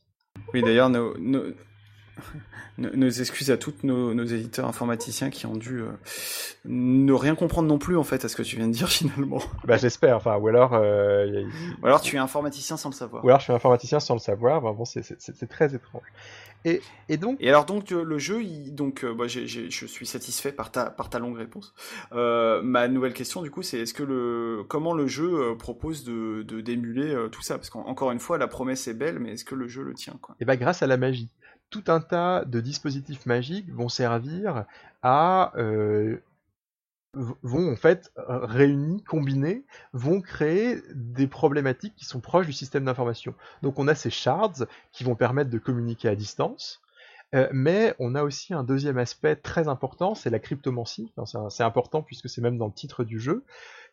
Oui, 0.54 0.62
d'ailleurs, 0.62 0.90
nos 0.90 1.14
excuses 3.20 3.52
à 3.52 3.58
tous 3.58 3.74
nos, 3.84 4.14
nos, 4.14 4.26
éditeurs 4.26 4.68
informaticiens 4.68 5.30
qui 5.30 5.46
ont 5.46 5.56
dû 5.56 5.80
euh, 5.80 5.90
ne 6.66 7.14
rien 7.14 7.36
comprendre 7.36 7.68
non 7.68 7.78
plus 7.78 7.98
en 7.98 8.04
fait 8.04 8.26
à 8.26 8.30
ce 8.30 8.36
que 8.36 8.44
tu 8.44 8.58
viens 8.58 8.68
de 8.68 8.74
dire 8.74 8.90
finalement. 8.90 9.42
Bah 9.66 9.78
j'espère, 9.78 10.18
enfin 10.18 10.38
ou 10.38 10.48
alors. 10.48 10.74
Euh, 10.74 11.44
ou 11.82 11.86
alors 11.86 12.02
tu 12.02 12.16
es 12.16 12.20
informaticien 12.20 12.78
sans 12.78 12.90
le 12.90 12.96
savoir. 12.96 13.24
Ou 13.24 13.30
alors 13.30 13.40
je 13.40 13.46
suis 13.46 13.54
informaticien 13.54 14.00
sans 14.00 14.14
le 14.14 14.20
savoir. 14.20 14.62
bon, 14.62 14.86
c'est 14.86 15.48
très 15.50 15.74
étrange. 15.74 16.04
Et, 16.66 16.82
et, 17.08 17.18
donc. 17.18 17.38
Et 17.40 17.50
alors 17.50 17.66
donc 17.66 17.92
le 17.92 18.18
jeu, 18.18 18.42
il, 18.44 18.74
donc 18.74 19.04
euh, 19.04 19.14
bah, 19.14 19.28
j 19.28 19.48
je 19.48 19.86
suis 19.86 20.06
satisfait 20.06 20.52
par 20.52 20.72
ta 20.72 20.90
par 20.90 21.10
ta 21.10 21.20
longue 21.20 21.38
réponse. 21.38 21.74
Euh, 22.14 22.62
ma 22.62 22.88
nouvelle 22.88 23.14
question 23.14 23.42
du 23.42 23.52
coup, 23.52 23.62
c'est 23.62 23.80
est-ce 23.80 23.94
que 23.94 24.04
le 24.04 24.64
comment 24.68 24.94
le 24.94 25.08
jeu 25.08 25.56
propose 25.58 26.04
de 26.04 26.44
d'émuler 26.62 27.16
tout 27.32 27.42
ça? 27.42 27.58
Parce 27.58 27.70
qu'encore 27.70 28.12
une 28.12 28.20
fois, 28.20 28.38
la 28.38 28.48
promesse 28.48 28.88
est 28.88 28.96
belle, 28.96 29.20
mais 29.20 29.34
est-ce 29.34 29.46
que 29.46 29.56
le 29.56 29.68
jeu 29.68 29.84
le 29.84 29.94
tient 29.94 30.18
quoi? 30.22 30.36
Et 30.40 30.46
bah 30.46 30.58
grâce 30.58 30.82
à 30.82 30.88
la 30.88 30.98
magie 30.98 31.30
tout 31.70 31.84
un 31.88 32.00
tas 32.00 32.46
de 32.46 32.60
dispositifs 32.62 33.26
magiques 33.26 33.70
vont 33.72 33.90
servir 33.90 34.66
à 35.02 35.54
euh, 35.58 36.18
vont 37.14 37.72
en 37.72 37.76
fait 37.76 38.12
réunis, 38.28 39.04
combinés, 39.04 39.64
vont 39.94 40.22
créer 40.22 40.82
des 40.94 41.28
problématiques 41.28 41.96
qui 41.96 42.06
sont 42.06 42.20
proches 42.20 42.46
du 42.46 42.54
système 42.54 42.86
d'information. 42.86 43.34
Donc 43.64 43.80
on 43.80 43.88
a 43.88 43.96
ces 43.96 44.10
shards 44.10 44.66
qui 44.92 45.04
vont 45.04 45.16
permettre 45.16 45.50
de 45.50 45.58
communiquer 45.58 46.10
à 46.10 46.16
distance, 46.16 46.82
euh, 47.36 47.48
mais 47.52 47.96
on 48.00 48.16
a 48.16 48.24
aussi 48.24 48.54
un 48.54 48.64
deuxième 48.64 48.98
aspect 48.98 49.36
très 49.36 49.68
important, 49.68 50.16
c'est 50.16 50.30
la 50.30 50.40
cryptomancie. 50.40 51.12
c'est 51.50 51.64
important 51.64 52.02
puisque 52.02 52.30
c'est 52.30 52.42
même 52.42 52.58
dans 52.58 52.68
le 52.68 52.74
titre 52.74 53.04
du 53.04 53.20
jeu, 53.20 53.44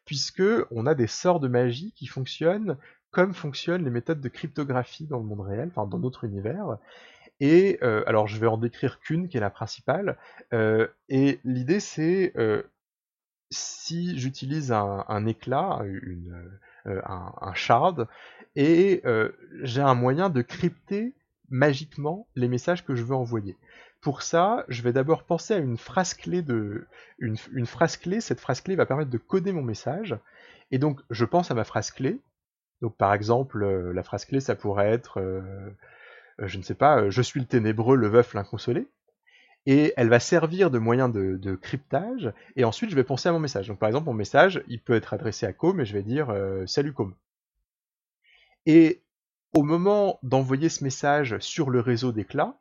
puisque 0.04 0.42
on 0.70 0.86
a 0.86 0.94
des 0.94 1.06
sorts 1.06 1.40
de 1.40 1.48
magie 1.48 1.92
qui 1.96 2.06
fonctionnent 2.06 2.76
comme 3.10 3.32
fonctionnent 3.32 3.84
les 3.84 3.90
méthodes 3.90 4.20
de 4.20 4.28
cryptographie 4.28 5.06
dans 5.06 5.18
le 5.18 5.24
monde 5.24 5.40
réel, 5.40 5.70
enfin 5.70 5.86
dans 5.86 6.00
notre 6.00 6.24
univers, 6.24 6.78
et 7.40 7.78
euh, 7.82 8.02
alors 8.06 8.26
je 8.26 8.38
vais 8.38 8.46
en 8.46 8.56
décrire 8.56 9.00
qu'une 9.00 9.28
qui 9.28 9.36
est 9.36 9.40
la 9.40 9.50
principale. 9.50 10.16
Euh, 10.52 10.86
et 11.08 11.40
l'idée 11.44 11.80
c'est 11.80 12.32
euh, 12.36 12.62
si 13.50 14.18
j'utilise 14.18 14.72
un, 14.72 15.26
éclat, 15.26 15.82
un, 16.84 17.54
shard, 17.54 18.08
et 18.56 19.02
j'ai 19.62 19.80
un 19.80 19.94
moyen 19.94 20.28
de 20.28 20.42
crypter 20.42 21.14
magiquement 21.50 22.26
les 22.34 22.48
messages 22.48 22.84
que 22.84 22.96
je 22.96 23.04
veux 23.04 23.14
envoyer. 23.14 23.56
Pour 24.00 24.22
ça, 24.22 24.64
je 24.68 24.82
vais 24.82 24.92
d'abord 24.92 25.22
penser 25.22 25.54
à 25.54 25.58
une 25.58 25.76
phrase 25.76 26.14
clé 26.14 26.42
de 26.42 26.88
une, 27.18 27.36
phrase 27.66 27.96
clé. 27.96 28.20
Cette 28.20 28.40
phrase 28.40 28.60
clé 28.60 28.74
va 28.74 28.86
permettre 28.86 29.10
de 29.10 29.18
coder 29.18 29.52
mon 29.52 29.62
message. 29.62 30.18
Et 30.72 30.78
donc, 30.78 31.00
je 31.10 31.24
pense 31.24 31.52
à 31.52 31.54
ma 31.54 31.64
phrase 31.64 31.92
clé. 31.92 32.18
Donc, 32.82 32.96
par 32.96 33.14
exemple, 33.14 33.64
la 33.64 34.02
phrase 34.02 34.24
clé, 34.24 34.40
ça 34.40 34.56
pourrait 34.56 34.90
être 34.90 35.22
je 36.38 36.58
ne 36.58 36.62
sais 36.62 36.74
pas, 36.74 37.00
euh, 37.00 37.10
je 37.10 37.22
suis 37.22 37.40
le 37.40 37.46
ténébreux, 37.46 37.96
le 37.96 38.08
veuf, 38.08 38.34
l'inconsolé. 38.34 38.88
Et 39.66 39.94
elle 39.96 40.08
va 40.08 40.20
servir 40.20 40.70
de 40.70 40.78
moyen 40.78 41.08
de, 41.08 41.54
cryptage, 41.54 42.32
et 42.56 42.64
ensuite 42.64 42.90
je 42.90 42.96
vais 42.96 43.04
penser 43.04 43.30
à 43.30 43.32
mon 43.32 43.38
message. 43.38 43.68
Donc 43.68 43.78
par 43.78 43.88
exemple, 43.88 44.06
mon 44.06 44.14
message, 44.14 44.62
il 44.68 44.80
peut 44.80 44.94
être 44.94 45.14
adressé 45.14 45.46
à 45.46 45.54
Com, 45.54 45.80
et 45.80 45.86
je 45.86 45.94
vais 45.94 46.02
dire 46.02 46.28
euh, 46.30 46.66
Salut 46.66 46.92
Com. 46.92 47.14
Et 48.66 49.02
au 49.54 49.62
moment 49.62 50.18
d'envoyer 50.22 50.68
ce 50.68 50.84
message 50.84 51.38
sur 51.38 51.70
le 51.70 51.80
réseau 51.80 52.12
d'éclat, 52.12 52.58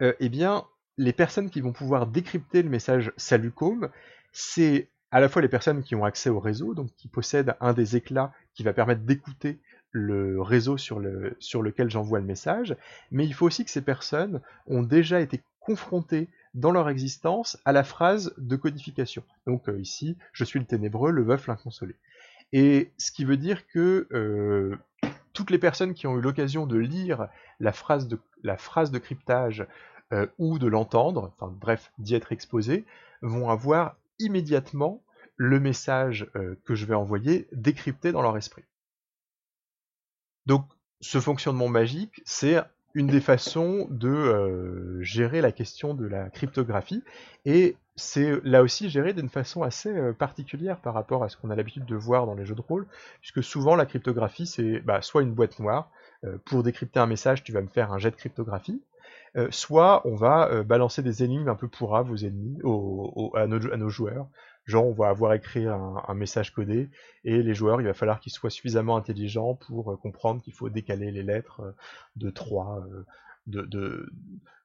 eh 0.00 0.28
bien, 0.28 0.66
les 0.98 1.12
personnes 1.12 1.48
qui 1.48 1.60
vont 1.60 1.72
pouvoir 1.72 2.08
décrypter 2.08 2.62
le 2.62 2.68
message 2.68 3.12
Salut 3.16 3.52
Com, 3.52 3.88
c'est 4.32 4.88
à 5.12 5.20
la 5.20 5.28
fois 5.28 5.42
les 5.42 5.48
personnes 5.48 5.82
qui 5.82 5.94
ont 5.94 6.04
accès 6.04 6.30
au 6.30 6.40
réseau, 6.40 6.74
donc 6.74 6.90
qui 6.96 7.06
possèdent 7.06 7.54
un 7.60 7.72
des 7.72 7.96
éclats 7.96 8.32
qui 8.54 8.62
va 8.62 8.72
permettre 8.72 9.02
d'écouter 9.02 9.60
le 9.92 10.40
réseau 10.40 10.78
sur, 10.78 10.98
le, 10.98 11.36
sur 11.38 11.62
lequel 11.62 11.90
j'envoie 11.90 12.18
le 12.18 12.24
message, 12.24 12.76
mais 13.10 13.26
il 13.26 13.34
faut 13.34 13.46
aussi 13.46 13.64
que 13.64 13.70
ces 13.70 13.82
personnes 13.82 14.40
ont 14.66 14.82
déjà 14.82 15.20
été 15.20 15.40
confrontées 15.60 16.28
dans 16.54 16.70
leur 16.70 16.88
existence 16.88 17.58
à 17.64 17.72
la 17.72 17.84
phrase 17.84 18.34
de 18.36 18.56
codification. 18.56 19.22
Donc 19.46 19.68
euh, 19.68 19.78
ici, 19.78 20.16
je 20.32 20.44
suis 20.44 20.58
le 20.58 20.66
ténébreux, 20.66 21.10
le 21.10 21.22
veuf, 21.22 21.46
l'inconsolé. 21.46 21.94
Et 22.52 22.90
ce 22.98 23.12
qui 23.12 23.24
veut 23.24 23.36
dire 23.36 23.66
que 23.66 24.08
euh, 24.12 24.76
toutes 25.32 25.50
les 25.50 25.58
personnes 25.58 25.94
qui 25.94 26.06
ont 26.06 26.18
eu 26.18 26.20
l'occasion 26.20 26.66
de 26.66 26.76
lire 26.76 27.28
la 27.60 27.72
phrase 27.72 28.08
de, 28.08 28.18
la 28.42 28.56
phrase 28.56 28.90
de 28.90 28.98
cryptage 28.98 29.66
euh, 30.12 30.26
ou 30.38 30.58
de 30.58 30.66
l'entendre, 30.66 31.32
enfin 31.38 31.52
bref, 31.58 31.92
d'y 31.98 32.14
être 32.14 32.32
exposées, 32.32 32.84
vont 33.22 33.48
avoir 33.48 33.96
immédiatement 34.18 35.02
le 35.36 35.58
message 35.58 36.30
que 36.64 36.74
je 36.74 36.84
vais 36.84 36.94
envoyer 36.94 37.48
décrypté 37.52 38.12
dans 38.12 38.22
leur 38.22 38.36
esprit. 38.36 38.62
Donc 40.46 40.64
ce 41.00 41.20
fonctionnement 41.20 41.68
magique, 41.68 42.22
c'est 42.24 42.62
une 42.94 43.06
des 43.06 43.20
façons 43.20 43.86
de 43.90 44.08
euh, 44.08 45.02
gérer 45.02 45.40
la 45.40 45.52
question 45.52 45.94
de 45.94 46.06
la 46.06 46.28
cryptographie, 46.30 47.02
et 47.44 47.76
c'est 47.96 48.40
là 48.44 48.62
aussi 48.62 48.90
géré 48.90 49.12
d'une 49.12 49.28
façon 49.28 49.62
assez 49.62 49.90
euh, 49.90 50.12
particulière 50.12 50.78
par 50.78 50.94
rapport 50.94 51.24
à 51.24 51.28
ce 51.28 51.36
qu'on 51.36 51.50
a 51.50 51.56
l'habitude 51.56 51.84
de 51.84 51.96
voir 51.96 52.26
dans 52.26 52.34
les 52.34 52.44
jeux 52.44 52.54
de 52.54 52.60
rôle, 52.60 52.86
puisque 53.20 53.42
souvent 53.42 53.76
la 53.76 53.86
cryptographie 53.86 54.46
c'est 54.46 54.80
bah, 54.80 55.02
soit 55.02 55.22
une 55.22 55.32
boîte 55.32 55.58
noire, 55.58 55.90
euh, 56.24 56.38
pour 56.44 56.62
décrypter 56.62 57.00
un 57.00 57.06
message 57.06 57.42
tu 57.42 57.52
vas 57.52 57.62
me 57.62 57.68
faire 57.68 57.92
un 57.92 57.98
jet 57.98 58.10
de 58.10 58.16
cryptographie, 58.16 58.82
soit 59.48 60.06
on 60.06 60.14
va 60.14 60.62
balancer 60.62 61.02
des 61.02 61.24
énigmes 61.24 61.48
un 61.48 61.54
peu 61.54 61.66
pourraves 61.66 62.10
aux 62.10 62.18
ennemis, 62.18 62.58
à, 63.34 63.46
nos, 63.46 63.88
joueurs, 63.88 64.28
Genre, 64.64 64.86
on 64.86 64.92
va 64.92 65.08
avoir 65.08 65.34
écrit 65.34 65.66
un, 65.66 66.14
message 66.14 66.52
codé 66.52 66.88
et 67.24 67.42
les 67.42 67.54
joueurs, 67.54 67.80
il 67.80 67.86
va 67.86 67.94
falloir 67.94 68.20
qu'ils 68.20 68.32
soient 68.32 68.50
suffisamment 68.50 68.96
intelligents 68.96 69.54
pour 69.54 69.92
euh, 69.92 69.96
comprendre 69.96 70.40
qu'il 70.40 70.52
faut 70.52 70.68
décaler 70.68 71.10
les 71.10 71.22
lettres 71.22 71.60
euh, 71.60 71.72
de 72.16 72.30
3 72.30 72.86
de, 73.46 73.62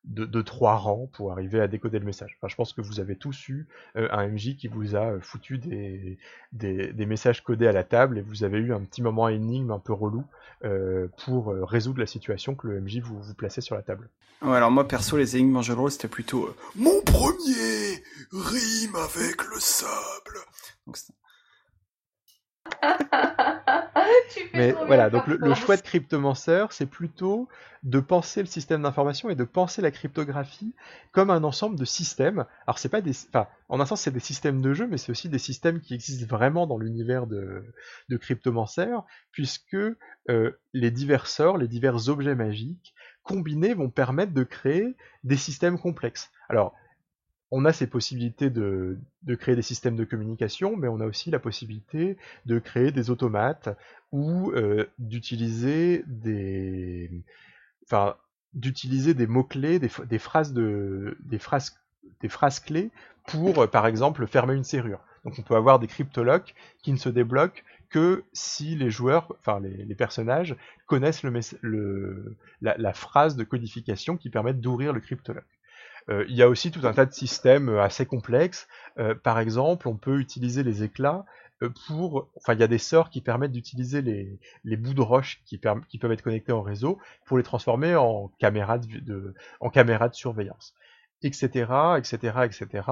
de, 0.07 0.41
trois 0.41 0.75
rangs 0.75 1.09
pour 1.13 1.31
arriver 1.31 1.59
à 1.59 1.67
décoder 1.67 1.99
le 1.99 2.05
message. 2.05 2.37
Enfin, 2.37 2.47
je 2.47 2.55
pense 2.55 2.73
que 2.73 2.81
vous 2.81 2.99
avez 2.99 3.15
tous 3.15 3.49
eu 3.49 3.67
euh, 3.95 4.07
un 4.11 4.27
MJ 4.27 4.55
qui 4.55 4.67
vous 4.67 4.95
a 4.95 5.11
euh, 5.11 5.19
foutu 5.19 5.57
des, 5.57 6.17
des, 6.53 7.05
messages 7.05 7.43
codés 7.43 7.67
à 7.67 7.71
la 7.71 7.83
table 7.83 8.17
et 8.17 8.21
vous 8.21 8.43
avez 8.43 8.57
eu 8.57 8.73
un 8.73 8.79
petit 8.79 9.01
moment 9.01 9.27
énigme 9.27 9.71
un 9.71 9.79
peu 9.79 9.93
relou 9.93 10.23
euh, 10.63 11.07
pour 11.25 11.47
résoudre 11.47 11.99
la 11.99 12.07
situation 12.07 12.55
que 12.55 12.67
le 12.67 12.81
MJ 12.81 12.99
vous, 12.99 13.19
vous 13.21 13.33
plaçait 13.33 13.61
sur 13.61 13.75
la 13.75 13.81
table. 13.81 14.09
Ouais, 14.41 14.55
alors 14.55 14.71
moi 14.71 14.87
perso 14.87 15.17
les 15.17 15.35
énigmes 15.35 15.57
en 15.57 15.61
jeu 15.61 15.73
de 15.73 15.79
rôle 15.79 15.91
c'était 15.91 16.07
plutôt 16.07 16.55
mon 16.75 17.01
premier 17.01 18.03
rime 18.31 18.95
avec 18.95 19.43
le 19.43 19.59
sable. 19.59 20.37
Donc, 20.85 20.97
Mais 24.53 24.71
voilà, 24.71 25.09
donc 25.09 25.27
le, 25.27 25.53
choix 25.53 25.77
de 25.77 25.81
Cryptomancer, 25.81 26.65
c'est 26.71 26.85
plutôt 26.85 27.47
de 27.83 27.99
penser 27.99 28.41
le 28.41 28.47
système 28.47 28.81
d'information 28.81 29.29
et 29.29 29.35
de 29.35 29.43
penser 29.43 29.81
la 29.81 29.91
cryptographie 29.91 30.73
comme 31.11 31.29
un 31.29 31.43
ensemble 31.43 31.77
de 31.77 31.85
systèmes. 31.85 32.45
Alors 32.65 32.79
c'est 32.79 32.89
pas 32.89 33.01
des, 33.01 33.13
enfin, 33.29 33.47
en 33.69 33.79
un 33.79 33.85
sens 33.85 34.01
c'est 34.01 34.11
des 34.11 34.19
systèmes 34.19 34.61
de 34.61 34.73
jeu, 34.73 34.87
mais 34.87 34.97
c'est 34.97 35.11
aussi 35.11 35.29
des 35.29 35.39
systèmes 35.39 35.79
qui 35.79 35.93
existent 35.93 36.27
vraiment 36.27 36.67
dans 36.67 36.77
l'univers 36.77 37.27
de, 37.27 37.63
de 38.09 38.17
Cryptomancer, 38.17 38.93
puisque 39.31 39.75
euh, 40.29 40.59
les 40.73 40.91
divers 40.91 41.27
sorts, 41.27 41.57
les 41.57 41.67
divers 41.67 42.09
objets 42.09 42.35
magiques 42.35 42.93
combinés 43.23 43.73
vont 43.73 43.89
permettre 43.89 44.33
de 44.33 44.43
créer 44.43 44.95
des 45.23 45.37
systèmes 45.37 45.77
complexes. 45.77 46.31
Alors 46.49 46.73
on 47.51 47.65
a 47.65 47.73
ces 47.73 47.87
possibilités 47.87 48.49
de, 48.49 48.97
créer 49.39 49.55
des 49.55 49.61
systèmes 49.61 49.95
de 49.95 50.03
communication, 50.03 50.75
mais 50.75 50.87
on 50.87 50.99
a 50.99 51.05
aussi 51.05 51.31
la 51.31 51.39
possibilité 51.39 52.17
de 52.45 52.59
créer 52.59 52.91
des 52.91 53.09
automates 53.09 53.69
ou 54.11 54.51
euh, 54.51 54.85
d'utiliser 54.99 56.03
des, 56.07 57.09
d'utiliser 58.53 59.13
des 59.13 60.19
phrases 60.19 60.53
de, 60.53 61.17
des 61.21 61.39
phrases, 61.39 61.79
des 62.21 62.29
phrases 62.29 62.59
clés 62.59 62.91
pour, 63.27 63.59
euh, 63.59 63.67
par 63.67 63.87
exemple, 63.87 64.27
fermer 64.27 64.55
une 64.55 64.63
serrure. 64.63 64.99
Donc 65.23 65.35
on 65.39 65.41
peut 65.41 65.55
avoir 65.55 65.79
des 65.79 65.87
cryptolocks 65.87 66.55
qui 66.81 66.91
ne 66.91 66.97
se 66.97 67.09
débloquent 67.09 67.61
que 67.89 68.23
si 68.33 68.75
les 68.75 68.89
joueurs, 68.89 69.33
enfin 69.39 69.61
les, 69.61 69.95
personnages, 69.95 70.55
connaissent 70.85 71.23
le, 71.61 72.35
la, 72.61 72.77
la, 72.77 72.93
phrase 72.93 73.35
de 73.37 73.43
codification 73.45 74.17
qui 74.17 74.29
permet 74.29 74.53
d'ouvrir 74.53 74.91
le 74.91 74.99
cryptolock. 74.99 75.45
Euh, 76.09 76.25
il 76.29 76.35
y 76.35 76.41
a 76.41 76.49
aussi 76.49 76.71
tout 76.71 76.85
un 76.85 76.93
tas 76.93 77.05
de 77.05 77.13
systèmes 77.13 77.69
euh, 77.69 77.81
assez 77.81 78.05
complexes. 78.05 78.67
Euh, 78.97 79.15
par 79.15 79.39
exemple, 79.39 79.87
on 79.87 79.95
peut 79.95 80.19
utiliser 80.19 80.63
les 80.63 80.83
éclats 80.83 81.25
pour, 81.87 82.29
enfin, 82.35 82.53
il 82.53 82.59
y 82.59 82.63
a 82.63 82.67
des 82.67 82.77
sorts 82.77 83.09
qui 83.09 83.19
permettent 83.19 83.51
d'utiliser 83.51 84.03
les, 84.03 84.39
les 84.63 84.77
bouts 84.77 84.93
de 84.93 85.01
roche 85.01 85.41
qui, 85.43 85.57
peuvent 85.57 86.11
être 86.11 86.21
connectés 86.21 86.51
au 86.51 86.61
réseau 86.61 86.99
pour 87.25 87.37
les 87.37 87.43
transformer 87.43 87.95
en 87.95 88.27
caméras 88.37 88.77
de, 88.77 88.99
de 88.99 89.33
en 89.59 89.71
caméras 89.71 90.07
de 90.07 90.13
surveillance, 90.13 90.75
etc., 91.23 91.97
etc., 91.97 92.41
etc. 92.45 92.83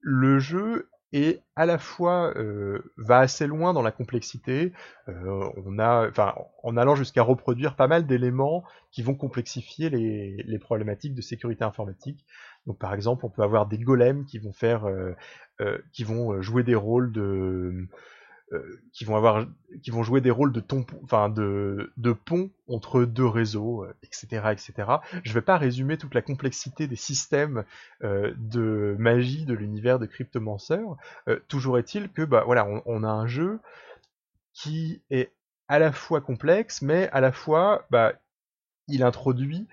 Le 0.00 0.38
jeu 0.38 0.90
et 1.16 1.40
à 1.54 1.64
la 1.64 1.78
fois 1.78 2.34
euh, 2.36 2.92
va 2.98 3.20
assez 3.20 3.46
loin 3.46 3.72
dans 3.72 3.80
la 3.80 3.90
complexité. 3.90 4.74
Euh, 5.08 5.50
on 5.64 5.78
a, 5.78 6.10
en 6.62 6.76
allant 6.76 6.94
jusqu'à 6.94 7.22
reproduire 7.22 7.74
pas 7.74 7.88
mal 7.88 8.06
d'éléments 8.06 8.64
qui 8.92 9.02
vont 9.02 9.14
complexifier 9.14 9.88
les, 9.88 10.58
problématiques 10.58 11.14
de 11.14 11.22
sécurité 11.22 11.64
informatique. 11.64 12.26
Donc, 12.66 12.78
par 12.78 12.92
exemple, 12.92 13.24
on 13.24 13.30
peut 13.30 13.42
avoir 13.42 13.66
des 13.66 13.78
golems 13.78 14.26
qui 14.26 14.38
vont 14.38 14.52
faire, 14.52 14.84
euh, 14.84 15.14
qui 15.90 16.04
vont 16.04 16.42
jouer 16.42 16.64
des 16.64 16.74
rôles 16.74 17.10
de 17.12 17.88
qui 18.92 19.04
vont 19.04 19.16
avoir, 19.16 19.44
qui 19.82 19.90
vont 19.90 20.02
jouer 20.02 20.20
des 20.20 20.30
rôles 20.30 20.52
de, 20.52 20.60
pont 22.12 22.50
entre 22.68 23.04
deux 23.04 23.26
réseaux, 23.26 23.84
etc., 24.02 24.42
euh, 24.44 24.50
etc. 24.50 24.72
Je 25.24 25.32
vais 25.32 25.40
pas 25.40 25.58
résumer 25.58 25.98
toute 25.98 26.14
la 26.14 26.22
complexité 26.22 26.86
des 26.86 26.96
systèmes 26.96 27.64
euh, 28.04 28.32
de 28.36 28.94
magie 28.98 29.44
de 29.46 29.54
l'univers 29.54 29.98
de 29.98 30.06
Cryptomancer. 30.06 30.80
toujours 31.48 31.78
est-il 31.78 32.08
que, 32.08 32.22
bah 32.22 32.44
voilà, 32.46 32.66
on, 32.86 33.02
a 33.02 33.08
un 33.08 33.26
jeu 33.26 33.58
qui 34.52 35.02
est 35.10 35.32
à 35.66 35.80
la 35.80 35.90
fois 35.90 36.20
complexe, 36.20 36.82
mais 36.82 37.08
à 37.10 37.20
la 37.20 37.32
fois, 37.32 37.84
bah, 37.90 38.12
il 38.86 39.02
introduit 39.02 39.66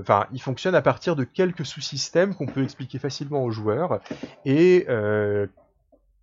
enfin, 0.00 0.26
il 0.32 0.42
fonctionne 0.42 0.74
à 0.74 0.82
partir 0.82 1.14
de 1.14 1.22
quelques 1.22 1.64
sous-systèmes 1.64 2.34
qu'on 2.34 2.46
peut 2.46 2.64
expliquer 2.64 2.98
facilement 2.98 3.44
aux 3.44 3.52
joueurs 3.52 4.00
et 4.44 4.84
euh, 4.88 5.46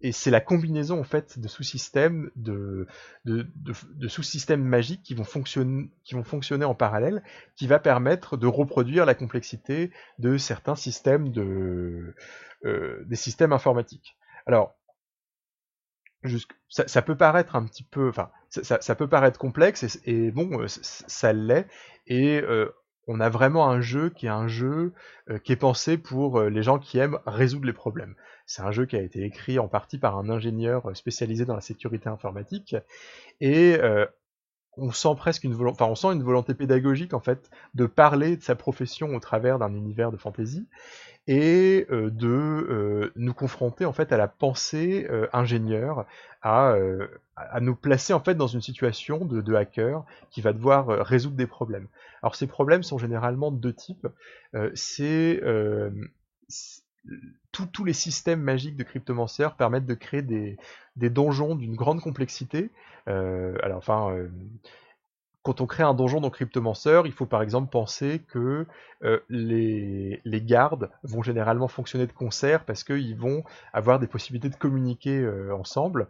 et 0.01 0.11
c'est 0.11 0.31
la 0.31 0.41
combinaison 0.41 0.99
en 0.99 1.03
fait 1.03 1.39
de 1.39 1.47
sous-systèmes 1.47 2.29
de, 2.35 2.87
sous-systèmes 4.07 4.63
magiques 4.63 5.03
qui 5.03 5.15
vont 5.15 5.23
fonctionner 5.23 5.89
qui 6.03 6.13
vont 6.15 6.23
fonctionner 6.23 6.65
en 6.65 6.75
parallèle 6.75 7.23
qui 7.55 7.67
va 7.67 7.79
permettre 7.79 8.37
de 8.37 8.47
reproduire 8.47 9.05
la 9.05 9.15
complexité 9.15 9.91
de 10.19 10.37
certains 10.37 10.75
systèmes 10.75 11.29
de 11.31 12.13
euh, 12.65 13.03
des 13.05 13.15
systèmes 13.15 13.53
informatiques. 13.53 14.17
Alors 14.45 14.75
ça, 16.69 17.01
peut 17.01 17.15
paraître 17.15 17.55
un 17.55 17.65
petit 17.65 17.83
peu 17.83 18.09
enfin 18.09 18.31
ça, 18.49 18.81
ça 18.81 18.95
peut 18.95 19.07
paraître 19.07 19.39
complexe 19.39 19.99
et, 20.05 20.31
bon 20.31 20.61
euh, 20.61 20.67
ça 20.67 21.33
l'est 21.33 21.67
et 22.07 22.41
euh, 22.41 22.69
on 23.07 23.19
a 23.19 23.29
vraiment 23.29 23.69
un 23.69 23.81
jeu 23.81 24.09
qui 24.09 24.25
est 24.25 24.29
un 24.29 24.47
jeu 24.47 24.93
euh, 25.29 25.39
qui 25.39 25.53
est 25.53 25.57
pensé 25.57 25.97
pour 25.97 26.39
euh, 26.39 26.49
les 26.49 26.61
gens 26.61 26.77
qui 26.77 26.97
aiment 26.97 27.19
résoudre 27.25 27.65
les 27.65 27.73
problèmes. 27.73 28.15
C'est 28.45 28.61
un 28.61 28.71
jeu 28.71 28.85
qui 28.85 28.95
a 28.95 29.01
été 29.01 29.23
écrit 29.23 29.59
en 29.59 29.67
partie 29.67 29.97
par 29.97 30.17
un 30.17 30.29
ingénieur 30.29 30.89
euh, 30.89 30.93
spécialisé 30.93 31.45
dans 31.45 31.55
la 31.55 31.61
sécurité 31.61 32.09
informatique 32.09 32.75
et 33.39 33.77
on 34.77 34.91
sent 34.91 35.15
presque 35.17 35.43
une 35.43 35.53
volonté, 35.53 36.53
pédagogique 36.53 37.13
en 37.13 37.19
fait 37.19 37.49
de 37.73 37.85
parler 37.85 38.37
de 38.37 38.43
sa 38.43 38.55
profession 38.55 39.15
au 39.15 39.19
travers 39.19 39.59
d'un 39.59 39.73
univers 39.73 40.11
de 40.11 40.17
fantasy 40.17 40.67
et 41.27 41.85
euh, 41.91 42.09
de 42.09 42.27
euh, 42.27 43.11
nous 43.15 43.33
confronter 43.33 43.85
en 43.85 43.93
fait 43.93 44.11
à 44.11 44.17
la 44.17 44.27
pensée 44.27 45.07
euh, 45.09 45.27
ingénieure, 45.33 46.05
à, 46.41 46.75
à, 47.35 47.59
nous 47.59 47.75
placer 47.75 48.13
en 48.13 48.21
fait 48.21 48.35
dans 48.35 48.47
une 48.47 48.61
situation 48.61 49.25
de, 49.25 49.41
de 49.41 49.53
hacker 49.53 50.05
qui 50.29 50.41
va 50.41 50.53
devoir 50.53 50.87
résoudre 50.87 51.35
des 51.35 51.47
problèmes. 51.47 51.87
Alors 52.21 52.35
ces 52.35 52.47
problèmes 52.47 52.83
sont 52.83 52.97
généralement 52.97 53.51
de 53.51 53.57
deux 53.57 53.73
types. 53.73 54.07
c'est 54.73 55.41
tous 57.51 57.83
les 57.83 57.93
systèmes 57.93 58.41
magiques 58.41 58.77
de 58.77 58.83
Cryptomancer 58.83 59.47
permettent 59.57 59.85
de 59.85 59.93
créer 59.93 60.21
des, 60.21 60.57
donjons 60.95 61.55
d'une 61.55 61.75
grande 61.75 62.01
complexité. 62.01 62.69
alors 63.07 63.77
enfin 63.77 64.27
quand 65.47 65.61
on 65.61 65.65
crée 65.65 65.83
un 65.83 65.93
donjon 65.93 66.19
dans 66.19 66.29
Cryptomancer, 66.29 67.03
il 67.05 67.13
faut 67.13 67.25
par 67.25 67.41
exemple 67.41 67.69
penser 67.69 68.21
que 68.27 68.65
euh, 69.01 69.19
les, 69.29 70.19
gardes 70.25 70.89
vont 71.03 71.23
généralement 71.23 71.69
fonctionner 71.69 72.05
de 72.05 72.11
concert 72.11 72.65
parce 72.65 72.83
qu'ils 72.83 73.15
vont 73.15 73.45
avoir 73.71 73.99
des 73.99 74.07
possibilités 74.07 74.49
de 74.49 74.57
communiquer 74.57 75.17
euh, 75.17 75.55
ensemble. 75.55 76.09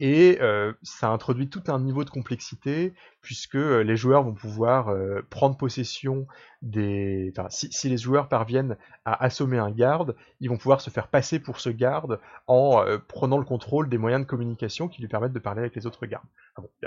Et 0.00 0.38
euh, 0.40 0.72
ça 0.82 1.08
introduit 1.08 1.48
tout 1.48 1.62
un 1.68 1.80
niveau 1.80 2.04
de 2.04 2.10
complexité 2.10 2.94
puisque 3.20 3.54
les 3.54 3.96
joueurs 3.96 4.22
vont 4.22 4.34
pouvoir 4.34 4.94
prendre 5.28 5.56
possession 5.56 6.26
des... 6.62 7.32
Enfin, 7.36 7.48
si, 7.50 7.88
les 7.88 7.98
joueurs 7.98 8.28
parviennent 8.28 8.76
à 9.04 9.22
assommer 9.24 9.58
un 9.58 9.70
garde, 9.70 10.14
ils 10.40 10.48
vont 10.48 10.56
pouvoir 10.56 10.80
se 10.80 10.88
faire 10.88 11.08
passer 11.08 11.40
pour 11.40 11.60
ce 11.60 11.68
garde 11.68 12.20
en 12.46 12.84
prenant 13.08 13.38
le 13.38 13.44
contrôle 13.44 13.88
des 13.88 13.98
moyens 13.98 14.22
de 14.22 14.26
communication 14.26 14.88
qui 14.88 15.02
lui 15.02 15.08
permettent 15.08 15.32
de 15.32 15.38
parler 15.40 15.60
avec 15.60 15.74
les 15.74 15.86
autres 15.86 16.06
gardes. 16.06 16.28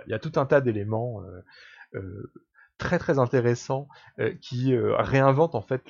Il 0.07 0.09
y, 0.09 0.13
a 0.13 0.19
tout 0.19 0.31
un 0.37 0.45
tas 0.45 0.61
d'éléments 0.61 1.21
euh, 1.95 2.31
très 2.77 2.97
très 2.97 3.19
intéressant 3.19 3.87
euh, 4.19 4.33
qui 4.41 4.73
euh, 4.73 4.95
réinvente 4.97 5.53
en 5.53 5.61
fait 5.61 5.83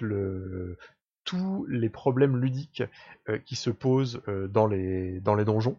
tous 1.24 1.66
les 1.70 1.90
problèmes 1.90 2.36
ludiques 2.36 2.84
qui 3.46 3.56
se 3.56 3.70
posent 3.70 4.22
dans, 4.50 4.68
les, 4.68 5.22
dans 5.22 5.36
les 5.36 5.46
donjons. 5.46 5.78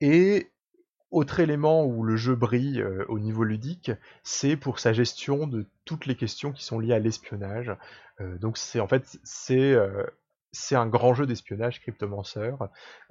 Et 0.00 0.50
autre 1.10 1.40
élément 1.40 1.84
où 1.84 2.04
le 2.04 2.16
jeu 2.16 2.34
brille 2.34 2.84
au 3.08 3.18
niveau 3.18 3.42
ludique, 3.42 3.90
c'est 4.22 4.56
pour 4.56 4.78
sa 4.78 4.92
gestion 4.92 5.46
de 5.46 5.66
toutes 5.84 6.06
les 6.06 6.14
questions 6.14 6.52
qui 6.52 6.64
sont 6.64 6.78
liées 6.78 6.94
à 6.94 6.98
l'espionnage. 7.00 7.72
donc 8.40 8.56
c'est 8.56 8.78
en 8.80 8.86
fait 8.86 9.18
c'est 9.24 9.76
c'est 10.52 10.76
un 10.76 10.86
grand 10.86 11.14
jeu 11.14 11.26
d'espionnage 11.26 11.80
Cryptomancer 11.80 12.52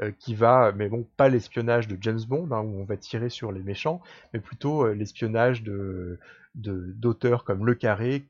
euh, 0.02 0.12
qui 0.20 0.36
va, 0.36 0.72
mais 0.74 0.90
bon, 0.90 1.08
pas 1.18 1.30
l'espionnage 1.30 1.88
de 1.88 1.98
James 2.02 2.22
Bond 2.28 2.50
hein, 2.52 2.62
où 2.62 2.82
on 2.82 2.86
va 2.86 2.98
tirer 2.98 3.30
sur 3.30 3.52
les 3.52 3.62
méchants, 3.62 4.02
mais 4.34 4.40
plutôt 4.40 4.86
euh, 4.86 4.94
l'espionnage 4.94 5.64
de 5.64 6.20
d'auteurs 6.56 7.44
comme 7.44 7.66
Le 7.66 7.76
Carré 7.76 8.26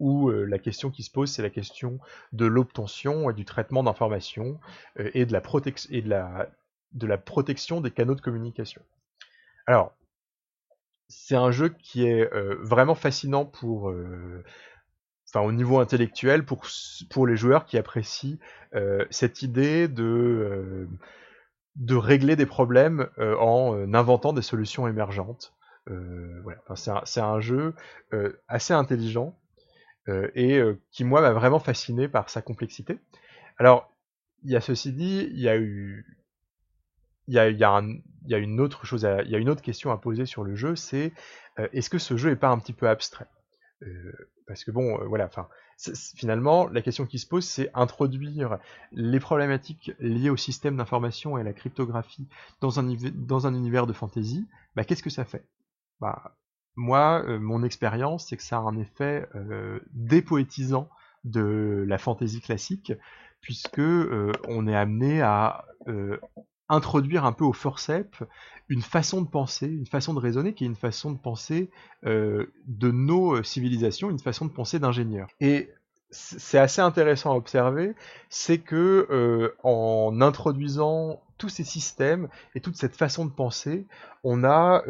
où 0.00 0.28
euh, 0.28 0.44
la 0.44 0.58
question 0.58 0.90
qui 0.90 1.04
se 1.04 1.10
pose 1.10 1.30
c'est 1.30 1.40
la 1.40 1.50
question 1.50 2.00
de 2.32 2.44
l'obtention 2.44 3.30
et 3.30 3.32
du 3.32 3.44
traitement 3.44 3.84
d'informations 3.84 4.58
et 4.98 5.24
de 5.24 5.32
la 5.32 5.40
protection 5.40 5.88
et 5.92 6.02
de 6.02 6.08
la 6.08 6.50
de 6.92 7.06
la 7.06 7.18
protection 7.18 7.80
des 7.80 7.90
canaux 7.90 8.14
de 8.14 8.20
communication. 8.20 8.82
Alors 9.66 9.94
c'est 11.08 11.36
un 11.36 11.50
jeu 11.50 11.70
qui 11.70 12.06
est 12.06 12.28
vraiment 12.62 12.94
fascinant 12.94 13.44
pour 13.44 13.92
enfin 15.32 15.46
au 15.46 15.52
niveau 15.52 15.78
intellectuel 15.78 16.44
pour 16.44 17.26
les 17.26 17.36
joueurs 17.36 17.64
qui 17.64 17.78
apprécient 17.78 18.38
euh, 18.74 19.04
cette 19.10 19.42
idée 19.42 19.88
de 19.88 20.88
euh, 21.88 21.98
régler 21.98 22.36
des 22.36 22.46
problèmes 22.46 23.08
euh, 23.18 23.36
en 23.36 23.94
inventant 23.94 24.32
des 24.32 24.42
solutions 24.42 24.88
émergentes. 24.88 25.54
voilà. 25.86 26.60
C'est 27.04 27.20
un, 27.20 27.40
jeu 27.40 27.74
assez 28.48 28.72
intelligent 28.72 29.36
et 30.34 30.60
qui 30.92 31.04
moi 31.04 31.20
m'a 31.20 31.32
vraiment 31.32 31.58
fasciné 31.58 32.08
par 32.08 32.30
sa 32.30 32.42
complexité. 32.42 32.98
Alors 33.58 33.92
il 34.44 34.50
y 34.52 34.56
a 34.56 34.60
ceci 34.60 34.92
dit, 34.92 35.28
il 35.32 35.40
y 35.40 35.48
a 35.48 35.56
eu 35.56 36.06
il 37.38 37.58
y 37.58 37.64
a, 37.64 38.38
une 38.38 38.60
autre 38.60 38.86
chose, 38.86 39.06
il 39.24 39.30
y 39.30 39.34
a 39.34 39.38
une 39.38 39.48
autre 39.48 39.62
question 39.62 39.90
à 39.90 39.98
poser 39.98 40.26
sur 40.26 40.44
le 40.44 40.54
jeu, 40.54 40.76
c'est 40.76 41.12
est-ce 41.72 41.90
que 41.90 41.98
ce 41.98 42.16
jeu 42.16 42.30
est 42.30 42.36
pas 42.36 42.48
un 42.48 42.58
petit 42.58 42.72
peu 42.72 42.88
abstrait? 42.88 43.26
Parce 44.46 44.64
que 44.64 44.70
bon, 44.70 44.98
voilà, 45.06 45.26
enfin, 45.26 45.48
finalement, 46.16 46.66
la 46.68 46.82
question 46.82 47.06
qui 47.06 47.18
se 47.18 47.26
pose, 47.26 47.44
c'est 47.44 47.70
introduire 47.74 48.58
les 48.92 49.20
problématiques 49.20 49.92
liées 49.98 50.30
au 50.30 50.36
système 50.36 50.76
d'information 50.76 51.38
et 51.38 51.40
à 51.40 51.44
la 51.44 51.52
cryptographie 51.52 52.28
dans 52.60 52.78
un, 52.78 53.54
univers 53.54 53.86
de 53.86 53.92
fantasy. 53.92 54.46
Bah, 54.76 54.84
qu'est-ce 54.84 55.02
que 55.02 55.10
ça 55.10 55.24
fait? 55.24 55.44
Bah, 56.00 56.36
Moi, 56.76 57.22
euh, 57.26 57.38
mon 57.38 57.62
expérience, 57.62 58.28
c'est 58.28 58.36
que 58.36 58.42
ça 58.42 58.56
a 58.56 58.60
un 58.60 58.76
effet 58.78 59.26
euh, 59.34 59.80
dépoétisant 59.92 60.88
de 61.24 61.84
la 61.86 61.98
fantasy 61.98 62.40
classique, 62.40 62.92
puisque 63.40 63.78
euh, 63.78 64.32
on 64.48 64.66
est 64.66 64.76
amené 64.76 65.22
à 65.22 65.64
introduire 66.70 67.24
un 67.24 67.32
peu 67.32 67.44
au 67.44 67.52
forceps 67.52 68.22
une 68.70 68.82
façon 68.82 69.20
de 69.20 69.28
penser, 69.28 69.66
une 69.66 69.86
façon 69.86 70.14
de 70.14 70.20
raisonner 70.20 70.54
qui 70.54 70.64
est 70.64 70.68
une 70.68 70.76
façon 70.76 71.10
de 71.10 71.18
penser 71.18 71.70
euh, 72.06 72.46
de 72.66 72.90
nos 72.90 73.34
euh, 73.34 73.42
civilisations, 73.42 74.10
une 74.10 74.20
façon 74.20 74.46
de 74.46 74.52
penser 74.52 74.78
d'ingénieur. 74.78 75.28
Et 75.40 75.70
c'est 76.10 76.58
assez 76.58 76.80
intéressant 76.80 77.32
à 77.32 77.36
observer, 77.36 77.94
c'est 78.28 78.58
que 78.58 79.06
euh, 79.10 79.54
en 79.64 80.20
introduisant 80.20 81.20
tous 81.36 81.48
ces 81.48 81.64
systèmes 81.64 82.28
et 82.54 82.60
toute 82.60 82.76
cette 82.76 82.96
façon 82.96 83.24
de 83.24 83.30
penser, 83.30 83.86
on 84.24 84.44
a 84.44 84.82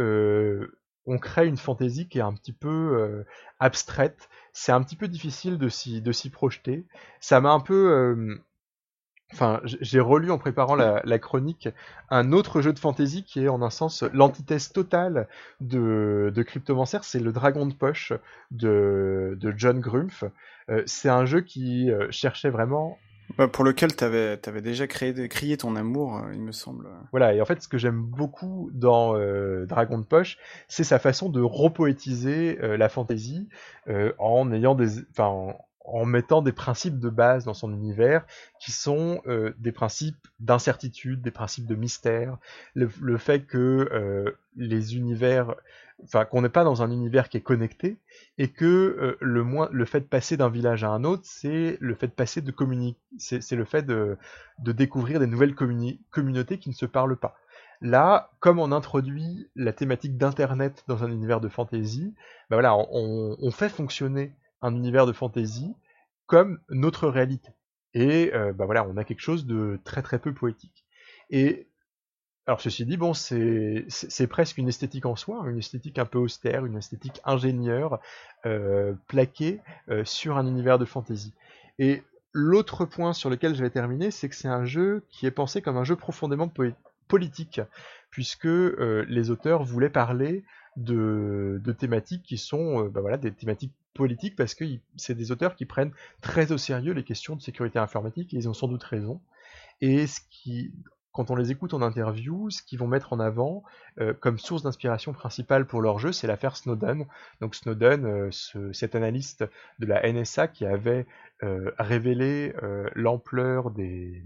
on 1.06 1.18
crée 1.18 1.46
une 1.46 1.56
fantaisie 1.56 2.08
qui 2.08 2.18
est 2.18 2.22
un 2.22 2.32
petit 2.32 2.52
peu 2.52 3.24
abstraite. 3.60 4.28
C'est 4.52 4.72
un 4.72 4.82
petit 4.82 4.96
peu 4.96 5.08
difficile 5.08 5.58
de 5.58 5.68
s'y 5.68 6.02
de 6.02 6.12
s'y 6.12 6.28
projeter. 6.30 6.86
Ça 7.20 7.40
m'a 7.40 7.50
un 7.50 7.60
peu 7.60 8.40
Enfin, 9.32 9.60
j'ai 9.64 10.00
relu 10.00 10.30
en 10.30 10.38
préparant 10.38 10.74
la, 10.74 11.18
chronique 11.18 11.68
un 12.10 12.32
autre 12.32 12.60
jeu 12.60 12.72
de 12.72 12.78
fantasy 12.78 13.22
qui 13.22 13.44
est 13.44 13.48
en 13.48 13.62
un 13.62 13.70
sens 13.70 14.02
l'antithèse 14.12 14.72
totale 14.72 15.28
de, 15.60 16.32
de 16.34 16.42
Cryptomancer, 16.42 16.98
c'est 17.02 17.20
le 17.20 17.32
Dragon 17.32 17.66
de 17.66 17.74
poche 17.74 18.12
de, 18.50 19.36
de 19.40 19.54
John 19.56 19.80
Grumpf. 19.80 20.24
Euh, 20.68 20.82
c'est 20.86 21.08
un 21.08 21.26
jeu 21.26 21.40
qui 21.40 21.90
euh, 21.90 22.08
cherchait 22.10 22.50
vraiment 22.50 22.98
bah, 23.38 23.46
pour 23.46 23.62
lequel 23.64 23.94
tu 23.94 24.02
avais, 24.02 24.36
déjà 24.60 24.88
créé, 24.88 25.28
crié 25.28 25.56
ton 25.56 25.76
amour, 25.76 26.16
euh, 26.16 26.34
il 26.34 26.40
me 26.40 26.50
semble. 26.50 26.88
Voilà, 27.12 27.32
et 27.32 27.40
en 27.40 27.44
fait, 27.44 27.62
ce 27.62 27.68
que 27.68 27.78
j'aime 27.78 28.02
beaucoup 28.02 28.70
dans 28.72 29.14
Dragon 29.66 29.98
de 29.98 30.04
Poche, 30.04 30.38
c'est 30.66 30.82
sa 30.82 30.98
façon 30.98 31.28
de 31.28 31.40
repoétiser 31.40 32.58
la 32.60 32.88
fantasy 32.88 33.48
en 34.18 34.50
ayant 34.50 34.74
des, 34.74 34.98
enfin, 35.12 35.54
en 35.92 36.04
mettant 36.04 36.42
des 36.42 36.52
principes 36.52 36.98
de 36.98 37.08
base 37.08 37.44
dans 37.44 37.54
son 37.54 37.72
univers 37.72 38.24
qui 38.60 38.72
sont 38.72 39.20
euh, 39.26 39.52
des 39.58 39.72
principes 39.72 40.28
d'incertitude, 40.38 41.20
des 41.20 41.30
principes 41.30 41.66
de 41.66 41.74
mystère, 41.74 42.38
le, 42.74 43.18
fait 43.18 43.46
que 43.46 43.88
euh, 43.92 44.30
les 44.56 44.96
univers, 44.96 45.54
enfin 46.04 46.24
qu'on 46.24 46.42
n'est 46.42 46.48
pas 46.48 46.64
dans 46.64 46.82
un 46.82 46.90
univers 46.90 47.28
qui 47.28 47.36
est 47.36 47.42
connecté 47.42 47.98
et 48.38 48.48
que 48.48 48.64
euh, 48.64 49.16
le 49.20 49.42
moins, 49.42 49.68
le 49.72 49.84
fait 49.84 50.00
de 50.00 50.06
passer 50.06 50.36
d'un 50.36 50.48
village 50.48 50.84
à 50.84 50.90
un 50.90 51.04
autre, 51.04 51.22
c'est 51.24 51.76
le 51.80 51.94
fait 51.94 52.08
de 52.08 52.12
passer 52.12 52.40
de 52.40 52.50
communiquer, 52.52 52.98
c'est 53.18 53.56
le 53.56 53.64
fait 53.64 53.82
de, 53.82 54.16
découvrir 54.58 55.20
des 55.20 55.26
nouvelles 55.26 55.54
communautés 55.54 56.58
qui 56.58 56.68
ne 56.68 56.74
se 56.74 56.86
parlent 56.86 57.16
pas. 57.16 57.36
Là, 57.82 58.30
comme 58.40 58.58
on 58.58 58.72
introduit 58.72 59.48
la 59.56 59.72
thématique 59.72 60.18
d'internet 60.18 60.84
dans 60.86 61.02
un 61.02 61.10
univers 61.10 61.40
de 61.40 61.48
fantasy, 61.48 62.14
ben 62.50 62.56
voilà, 62.56 62.76
on 62.76 63.50
fait 63.50 63.70
fonctionner 63.70 64.34
un 64.62 64.74
univers 64.74 65.06
de 65.06 65.12
fantasy 65.12 65.74
comme 66.26 66.60
notre 66.68 67.08
réalité. 67.08 67.50
Et 67.94 68.32
euh, 68.34 68.52
bah 68.52 68.66
voilà, 68.66 68.86
on 68.86 68.96
a 68.96 69.04
quelque 69.04 69.20
chose 69.20 69.46
de 69.46 69.80
très 69.84 70.02
très 70.02 70.18
peu 70.18 70.32
poétique. 70.32 70.84
Et 71.30 71.66
alors 72.46 72.60
ceci 72.60 72.84
dit, 72.84 72.96
bon, 72.96 73.14
c'est 73.14 73.86
presque 74.28 74.58
une 74.58 74.68
esthétique 74.68 75.06
en 75.06 75.16
soi, 75.16 75.44
une 75.48 75.58
esthétique 75.58 75.98
un 75.98 76.04
peu 76.04 76.18
austère, 76.18 76.66
une 76.66 76.76
esthétique 76.76 77.20
ingénieure, 77.24 78.00
euh, 78.46 78.94
plaquée 79.08 79.60
euh, 79.88 80.04
sur 80.04 80.36
un 80.36 80.46
univers 80.46 80.78
de 80.78 80.84
fantasy. 80.84 81.32
Et 81.78 82.02
l'autre 82.32 82.84
point 82.84 83.12
sur 83.12 83.30
lequel 83.30 83.54
je 83.54 83.62
vais 83.62 83.70
terminer, 83.70 84.10
c'est 84.10 84.28
que 84.28 84.34
c'est 84.34 84.48
un 84.48 84.64
jeu 84.64 85.04
qui 85.08 85.26
est 85.26 85.30
pensé 85.30 85.62
comme 85.62 85.76
un 85.76 85.84
jeu 85.84 85.96
profondément 85.96 86.52
politique, 87.08 87.60
puisque 88.10 88.44
les 88.44 89.30
auteurs 89.30 89.64
voulaient 89.64 89.90
parler 89.90 90.44
de, 90.76 91.60
thématiques 91.78 92.22
qui 92.22 92.38
sont 92.38 92.84
bah 92.86 93.00
voilà, 93.00 93.16
des 93.16 93.32
thématiques 93.32 93.72
politique 93.94 94.36
parce 94.36 94.54
que 94.54 94.64
c'est 94.96 95.14
des 95.14 95.32
auteurs 95.32 95.54
qui 95.54 95.66
prennent 95.66 95.92
très 96.20 96.52
au 96.52 96.58
sérieux 96.58 96.92
les 96.92 97.04
questions 97.04 97.36
de 97.36 97.42
sécurité 97.42 97.78
informatique 97.78 98.32
et 98.34 98.36
ils 98.36 98.48
ont 98.48 98.54
sans 98.54 98.68
doute 98.68 98.82
raison. 98.82 99.20
Et 99.80 100.06
ce 100.06 100.20
qui, 100.30 100.72
quand 101.12 101.30
on 101.30 101.34
les 101.34 101.50
écoute 101.50 101.74
en 101.74 101.82
interview, 101.82 102.50
ce 102.50 102.62
qu'ils 102.62 102.78
vont 102.78 102.86
mettre 102.86 103.12
en 103.12 103.20
avant 103.20 103.62
euh, 104.00 104.14
comme 104.14 104.38
source 104.38 104.62
d'inspiration 104.62 105.12
principale 105.12 105.66
pour 105.66 105.80
leur 105.80 105.98
jeu, 105.98 106.12
c'est 106.12 106.26
l'affaire 106.26 106.56
Snowden. 106.56 107.06
Donc 107.40 107.54
Snowden, 107.54 108.04
euh, 108.06 108.72
cet 108.72 108.94
analyste 108.94 109.44
de 109.78 109.86
la 109.86 110.10
NSA 110.10 110.48
qui 110.48 110.66
avait 110.66 111.06
euh, 111.42 111.70
révélé 111.78 112.54
l'ampleur 112.94 113.70
des 113.70 114.22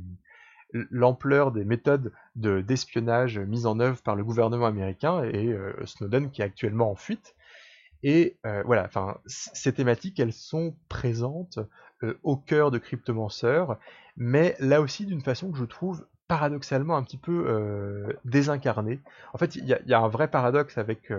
l'ampleur 0.91 1.53
des 1.53 1.65
méthodes 1.65 2.13
d'espionnage 2.35 3.39
mises 3.39 3.67
en 3.67 3.81
œuvre 3.81 4.03
par 4.03 4.17
le 4.17 4.25
gouvernement 4.25 4.67
américain 4.67 5.25
et 5.25 5.57
Snowden 5.85 6.31
qui 6.31 6.43
est 6.43 6.45
actuellement 6.45 6.91
en 6.91 6.97
fuite. 6.97 7.35
Et 8.05 8.37
euh, 8.45 8.63
voilà, 8.67 8.85
enfin, 8.85 9.17
ces 9.27 9.73
thématiques, 9.73 10.21
elles 10.21 10.35
sont 10.35 10.77
présentes 10.91 11.59
euh, 12.03 12.19
au 12.23 12.37
cœur 12.37 12.71
de 12.71 12.77
Cryptomancer, 12.77 13.65
mais 14.19 14.57
là 14.61 14.83
aussi 14.83 15.07
d'une 15.07 15.23
façon 15.23 15.51
que 15.51 15.57
je 15.57 15.65
trouve 15.65 16.07
paradoxalement 16.29 16.97
un 16.99 17.03
petit 17.03 17.17
peu 17.17 17.47
euh, 17.49 18.13
désincarnée. 18.27 19.01
En 19.33 19.39
fait, 19.39 19.57
il 19.57 19.65
y, 19.65 19.95
a 19.95 20.01
un 20.01 20.09
vrai 20.09 20.29
paradoxe 20.29 20.77
avec, 20.77 21.11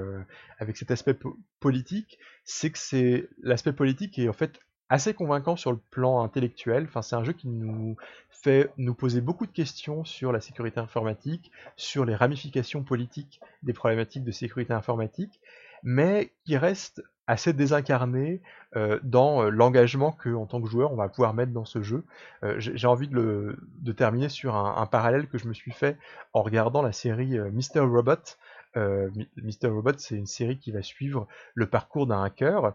avec 0.60 0.78
cet 0.78 0.92
aspect 0.92 1.18
politique, 1.60 2.20
c'est 2.44 2.70
que 2.70 2.78
c'est 2.78 3.30
l'aspect 3.42 3.74
politique 3.74 4.20
est 4.20 4.30
en 4.30 4.34
fait 4.34 4.60
assez 4.90 5.14
convaincant 5.14 5.56
sur 5.56 5.72
le 5.72 5.80
plan 5.92 6.22
intellectuel. 6.22 6.86
Enfin, 6.88 7.02
c'est 7.02 7.16
un 7.16 7.24
jeu 7.24 7.34
qui 7.34 7.48
nous 7.48 7.96
fait 8.30 8.72
nous 8.78 8.94
poser 8.94 9.22
beaucoup 9.22 9.46
de 9.46 9.52
questions 9.52 10.06
sur 10.06 10.32
la 10.32 10.42
sécurité 10.42 10.80
informatique, 10.80 11.52
sur 11.76 12.06
les 12.06 12.16
ramifications 12.16 12.84
politiques 12.84 13.40
des 13.64 13.74
problématiques 13.74 14.24
de 14.24 14.32
sécurité 14.32 14.74
informatique, 14.74 15.40
mais 15.84 16.32
qui 16.46 16.58
reste 16.58 17.02
assez 17.28 17.54
désincarné 17.54 18.42
euh, 18.76 19.00
dans 19.04 19.44
euh, 19.44 19.50
l'engagement 19.50 20.12
que 20.12 20.30
en 20.30 20.46
tant 20.46 20.62
que 20.62 20.70
joueur 20.70 20.92
on 20.92 20.96
va 20.96 21.10
pouvoir 21.10 21.34
mettre 21.34 21.52
dans 21.52 21.66
ce 21.66 21.82
jeu. 21.82 22.04
Euh, 22.44 22.56
j'ai 22.60 22.88
envie 22.88 23.08
de, 23.08 23.16
le, 23.16 23.94
terminer 23.94 24.30
sur 24.30 24.56
un, 24.56 24.76
un, 24.78 24.86
parallèle 24.86 25.28
que 25.28 25.38
je 25.38 25.48
me 25.48 25.54
suis 25.54 25.72
fait 25.72 25.98
en 26.34 26.44
regardant 26.44 26.82
la 26.82 26.92
série 26.92 27.40
Mr. 27.40 27.80
Robot. 27.80 28.38
Mr. 28.76 29.70
Robot 29.70 29.94
c'est 29.98 30.16
une 30.16 30.26
série 30.26 30.60
qui 30.60 30.72
va 30.72 30.82
suivre 30.82 31.28
le 31.54 31.66
parcours 31.66 32.08
d'un 32.08 32.22
hacker 32.22 32.74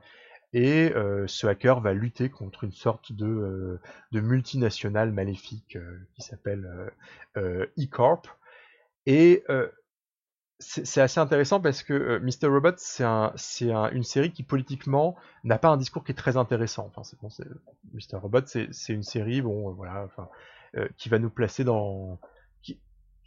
et 0.53 0.93
ce 1.27 1.47
hacker 1.47 1.81
va 1.81 1.93
lutter 1.93 2.29
contre 2.29 2.65
une 2.65 2.73
sorte 2.73 3.13
de, 3.13 3.79
de 4.13 4.21
multinationale 4.21 5.13
maléfique 5.13 5.79
qui 6.15 6.23
s'appelle 6.23 6.91
E-Corp. 7.37 8.27
Et 9.07 9.45
c'est 10.61 11.01
assez 11.01 11.19
intéressant 11.19 11.61
parce 11.61 11.83
que 11.83 11.95
euh, 11.95 12.21
Mr. 12.21 12.49
Robot, 12.49 12.75
c'est 12.77 13.05
un, 13.05 13.33
un, 13.63 13.91
une 13.91 14.05
série 14.05 14.31
qui 14.31 14.43
politiquement 14.43 15.17
n'a 15.43 15.59
pas 15.59 15.69
un 15.69 15.79
discours 15.79 16.05
qui 16.05 16.13
est 16.13 16.15
très 16.15 16.37
intéressant. 16.37 16.87
Enfin, 16.87 17.03
c'est 17.03 17.19
bon, 17.21 17.29
Mr. 17.95 18.19
Robot, 18.21 18.47
c'est 18.47 18.93
une 18.93 19.03
série, 19.03 19.41
bon, 19.41 19.71
euh, 19.71 19.73
voilà, 19.73 20.05
enfin, 20.05 20.29
euh, 20.77 20.87
qui 20.99 21.09
va 21.09 21.19
nous 21.19 21.31
placer 21.31 21.65
dans, 21.65 22.21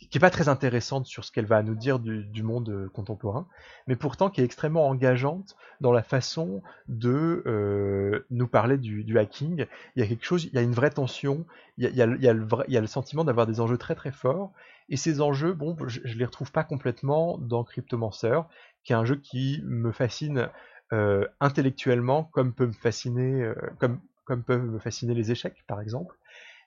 qui, 0.09 0.17
est 0.17 0.21
pas 0.21 0.29
très 0.29 0.49
intéressante 0.49 1.05
sur 1.05 1.23
ce 1.25 1.31
qu'elle 1.31 1.45
va 1.45 1.61
nous 1.63 1.75
dire 1.75 1.99
du, 1.99 2.43
monde 2.43 2.89
contemporain, 2.93 3.47
mais 3.87 3.95
pourtant 3.95 4.29
qui 4.29 4.41
est 4.41 4.45
extrêmement 4.45 4.87
engageante 4.87 5.55
dans 5.81 5.91
la 5.91 6.03
façon 6.03 6.61
de 6.87 8.25
nous 8.29 8.47
parler 8.47 8.77
du, 8.77 9.17
hacking. 9.17 9.65
Il 9.95 10.01
y 10.01 10.05
a 10.05 10.07
quelque 10.07 10.25
chose, 10.25 10.45
il 10.45 10.53
y 10.53 10.57
a 10.57 10.61
une 10.61 10.73
vraie 10.73 10.89
tension, 10.91 11.45
il 11.77 11.85
y 11.85 11.87
a, 11.87 11.89
y 11.91 12.01
a, 12.01 12.15
il 12.15 12.21
y 12.21 12.27
a, 12.27 12.33
le, 12.33 12.47
le 12.81 12.87
sentiment 12.87 13.23
d'avoir 13.23 13.47
des 13.47 13.59
enjeux 13.59 13.77
très 13.77 13.95
très 13.95 14.11
forts, 14.11 14.53
et 14.89 14.97
ces 14.97 15.21
enjeux, 15.21 15.53
bon, 15.53 15.75
je, 15.87 16.01
ne 16.01 16.13
les 16.13 16.25
retrouve 16.25 16.51
pas 16.51 16.63
complètement 16.63 17.37
dans 17.37 17.63
Cryptomancer, 17.63 18.39
qui 18.83 18.93
est 18.93 18.95
un 18.95 19.05
jeu 19.05 19.15
qui 19.15 19.61
me 19.65 19.91
fascine 19.91 20.49
euh, 20.91 21.25
intellectuellement, 21.39 22.25
comme 22.25 22.53
peut 22.53 22.67
me 22.67 22.73
fasciner, 22.73 23.41
euh, 23.41 23.55
comme, 23.79 23.99
comme 24.25 24.43
peuvent 24.43 24.63
me 24.63 24.79
fasciner 24.79 25.13
les 25.13 25.31
échecs, 25.31 25.63
par 25.67 25.81
exemple, 25.81 26.15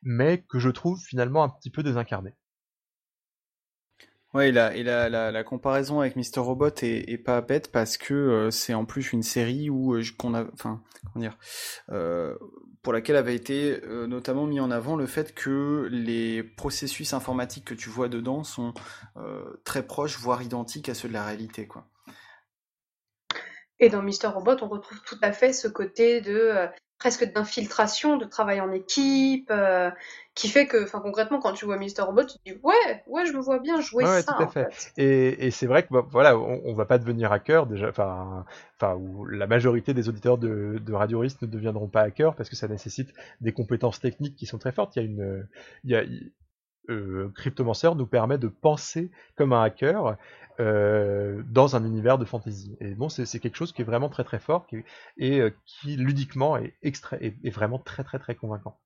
mais 0.03 0.39
que 0.49 0.59
je 0.59 0.71
trouve 0.71 1.01
finalement 1.01 1.45
un 1.45 1.49
petit 1.49 1.71
peu 1.71 1.83
désincarné. 1.83 2.35
Ouais, 4.37 4.49
et 4.51 4.53
la, 4.53 5.45
comparaison 5.45 6.01
avec 6.01 6.17
Mr. 6.17 6.41
Robot 6.41 6.69
est, 6.83 7.25
pas 7.25 7.41
bête 7.41 7.73
parce 7.73 7.97
que 7.97 8.15
euh, 8.15 8.51
c'est 8.51 8.75
en 8.75 8.85
plus 8.85 9.13
une 9.13 9.23
série 9.23 9.71
où 9.71 9.99
qu'on 10.19 10.35
a, 10.35 10.45
enfin, 10.53 10.83
comment 11.13 11.23
dire, 11.23 11.37
pour 12.87 12.93
laquelle 12.93 13.17
avait 13.17 13.35
été 13.35 13.83
euh, 13.83 14.07
notamment 14.07 14.47
mis 14.47 14.61
en 14.61 14.71
avant 14.71 14.95
le 14.95 15.09
fait 15.09 15.35
que 15.35 15.89
les 15.91 16.45
processus 16.45 17.15
informatiques 17.15 17.65
que 17.65 17.75
tu 17.75 17.89
vois 17.89 18.09
dedans 18.09 18.45
sont 18.45 18.75
euh, 19.17 19.61
très 19.65 19.85
proches, 19.85 20.21
voire 20.21 20.41
identiques 20.41 20.89
à 20.89 20.95
ceux 20.95 21.09
de 21.09 21.13
la 21.13 21.25
réalité. 21.25 21.67
Quoi. 21.67 21.89
Et 23.81 23.89
dans 23.89 24.03
Mister 24.03 24.29
Robot, 24.29 24.59
on 24.63 24.69
retrouve 24.69 25.01
tout 25.05 25.19
à 25.21 25.33
fait 25.33 25.53
ce 25.53 25.67
côté 25.67 26.21
de 26.21 26.37
euh, 26.37 26.69
presque 26.99 27.31
d'infiltration, 27.33 28.17
de 28.17 28.25
travail 28.25 28.61
en 28.61 28.73
équipe, 28.73 29.51
euh, 29.51 29.91
qui 30.35 30.49
fait 30.49 30.67
que, 30.67 30.83
enfin 30.85 31.01
concrètement, 31.01 31.41
quand 31.41 31.53
tu 31.53 31.65
vois 31.65 31.77
Mister 31.79 32.03
Robot, 32.03 32.25
tu 32.25 32.39
te 32.39 32.43
dis 32.47 32.59
ouais, 32.63 33.03
ouais, 33.07 33.27
je 33.27 33.33
me 33.33 33.41
vois 33.41 33.59
bien 33.59 33.81
jouer 33.81 34.05
Ouais, 34.05 34.23
ça. 34.23 34.33
tout 34.35 34.43
à 34.43 34.45
en 34.45 34.49
fait. 34.49 34.73
fait. 34.73 34.93
Et, 34.97 35.47
et 35.47 35.51
c'est 35.51 35.67
vrai 35.67 35.83
que 35.83 35.89
bah, 35.93 36.07
voilà, 36.11 36.39
on, 36.39 36.63
on 36.65 36.75
va 36.75 36.85
pas 36.87 36.99
devenir 36.99 37.33
hacker 37.33 37.67
déjà, 37.67 37.89
enfin, 37.89 38.45
la 39.31 39.47
majorité 39.47 39.95
des 39.95 40.09
auditeurs 40.09 40.39
de, 40.39 40.79
de 40.81 40.93
Radio 40.93 41.21
Risk 41.21 41.43
ne 41.43 41.47
deviendront 41.47 41.89
pas 41.89 42.03
hackers 42.03 42.35
parce 42.35 42.49
que 42.49 42.57
ça 42.57 42.69
nécessite 42.69 43.13
des 43.41 43.53
compétences 43.53 44.01
techniques 44.01 44.37
qui 44.37 44.47
sont 44.47 44.59
très 44.59 44.73
fortes. 44.73 44.97
Il 44.97 45.03
y 45.03 45.03
a 45.03 45.07
une, 45.07 45.49
il 45.85 45.91
y 45.91 45.97
a, 45.97 46.03
euh, 46.89 47.33
Cryptomancer 47.35 47.95
nous 47.97 48.07
permet 48.07 48.39
de 48.39 48.49
penser 48.49 49.11
comme 49.37 49.53
un 49.53 49.63
hacker 49.63 50.17
euh, 50.59 51.43
dans 51.51 51.77
un 51.77 51.85
univers 51.85 52.17
de 52.17 52.25
fantasy. 52.25 52.79
Et 52.81 52.95
bon, 52.95 53.11
c'est 53.11 53.39
quelque 53.41 53.57
chose 53.57 53.73
qui 53.73 53.83
est 53.83 53.85
vraiment 53.85 54.09
très 54.09 54.25
très 54.25 54.39
fort 54.39 54.67
et 55.19 55.41
euh, 55.41 55.51
qui 55.67 55.97
ludiquement 55.97 56.57
est, 56.57 56.75
est, 56.83 57.51
vraiment 57.51 57.79
très 57.79 58.05
très 58.05 58.19
très 58.19 58.35
convaincant. 58.35 58.81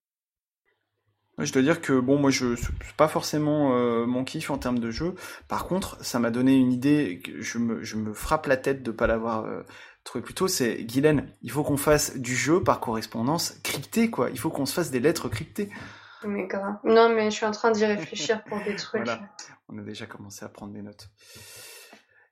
Je 1.38 1.52
dois 1.52 1.62
dire 1.62 1.80
que 1.80 2.00
bon, 2.00 2.18
moi, 2.18 2.30
je 2.30 2.56
c'est 2.56 2.96
pas 2.96 3.06
forcément 3.06 3.76
euh, 3.76 4.04
mon 4.04 4.24
kiff 4.24 4.50
en 4.50 4.58
termes 4.58 4.80
de 4.80 4.90
jeu. 4.90 5.14
Par 5.46 5.68
contre, 5.68 5.96
ça 6.04 6.18
m'a 6.18 6.32
donné 6.32 6.56
une 6.56 6.72
idée. 6.72 7.22
Je 7.38 7.58
me, 7.58 8.12
frappe 8.14 8.46
la 8.46 8.56
tête 8.56 8.82
de 8.82 8.90
pas 8.90 9.06
l'avoir 9.06 9.46
trouvé 10.02 10.24
plus 10.24 10.34
tôt. 10.34 10.48
C'est 10.48 10.82
Guylaine. 10.82 11.28
Il 11.42 11.52
faut 11.52 11.62
qu'on 11.62 11.76
fasse 11.76 12.18
du 12.18 12.34
jeu 12.34 12.64
par 12.64 12.80
correspondance 12.80 13.60
cryptée, 13.62 14.10
quoi. 14.10 14.30
Il 14.30 14.40
faut 14.40 14.50
qu'on 14.50 14.66
se 14.66 14.74
fasse 14.74 14.90
des 14.90 15.00
lettres 15.00 15.28
cryptées. 15.28 15.70
Mais 16.24 16.46
grave. 16.46 16.76
Non, 16.84 17.08
mais 17.14 17.30
je 17.30 17.36
suis 17.36 17.46
en 17.46 17.50
train 17.50 17.70
d'y 17.70 17.84
réfléchir 17.84 18.42
pour 18.44 18.62
des 18.62 18.76
trucs. 18.76 19.04
Voilà. 19.04 19.30
On 19.68 19.78
a 19.78 19.82
déjà 19.82 20.06
commencé 20.06 20.44
à 20.44 20.48
prendre 20.48 20.72
des 20.72 20.82
notes. 20.82 21.08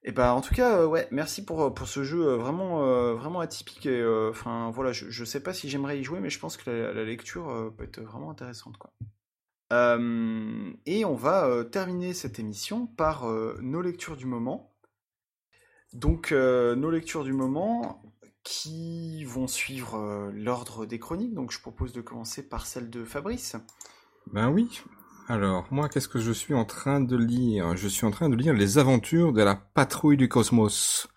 Et 0.04 0.12
ben, 0.12 0.30
en 0.30 0.40
tout 0.40 0.54
cas, 0.54 0.78
euh, 0.78 0.86
ouais, 0.86 1.08
merci 1.10 1.44
pour 1.44 1.74
pour 1.74 1.88
ce 1.88 2.04
jeu 2.04 2.26
euh, 2.26 2.36
vraiment 2.36 2.84
euh, 2.84 3.14
vraiment 3.14 3.40
atypique. 3.40 3.86
Et 3.86 4.00
euh, 4.00 4.30
enfin, 4.30 4.70
voilà, 4.70 4.92
je 4.92 5.10
je 5.10 5.24
sais 5.24 5.40
pas 5.40 5.52
si 5.52 5.68
j'aimerais 5.68 5.98
y 5.98 6.04
jouer, 6.04 6.20
mais 6.20 6.30
je 6.30 6.38
pense 6.38 6.56
que 6.56 6.70
la, 6.70 6.92
la 6.92 7.04
lecture 7.04 7.50
euh, 7.50 7.74
peut 7.76 7.84
être 7.84 8.00
vraiment 8.00 8.30
intéressante, 8.30 8.76
quoi. 8.78 8.92
Euh, 9.72 10.72
et 10.86 11.04
on 11.04 11.14
va 11.14 11.46
euh, 11.46 11.64
terminer 11.64 12.14
cette 12.14 12.38
émission 12.38 12.86
par 12.86 13.28
euh, 13.28 13.58
nos 13.60 13.82
lectures 13.82 14.16
du 14.16 14.26
moment. 14.26 14.74
Donc, 15.92 16.32
euh, 16.32 16.74
nos 16.74 16.90
lectures 16.90 17.24
du 17.24 17.32
moment 17.32 18.02
qui 18.48 19.24
vont 19.24 19.46
suivre 19.46 19.96
euh, 19.98 20.30
l'ordre 20.32 20.86
des 20.86 20.98
chroniques. 20.98 21.34
Donc, 21.34 21.52
je 21.52 21.60
propose 21.60 21.92
de 21.92 22.00
commencer 22.00 22.48
par 22.48 22.64
celle 22.64 22.88
de 22.88 23.04
Fabrice. 23.04 23.56
Ben 24.32 24.48
oui. 24.48 24.80
Alors, 25.28 25.66
moi, 25.70 25.90
qu'est-ce 25.90 26.08
que 26.08 26.18
je 26.18 26.32
suis 26.32 26.54
en 26.54 26.64
train 26.64 27.00
de 27.00 27.14
lire? 27.14 27.76
Je 27.76 27.88
suis 27.88 28.06
en 28.06 28.10
train 28.10 28.30
de 28.30 28.36
lire 28.36 28.54
Les 28.54 28.78
aventures 28.78 29.34
de 29.34 29.42
la 29.42 29.54
patrouille 29.54 30.16
du 30.16 30.30
cosmos. 30.30 31.08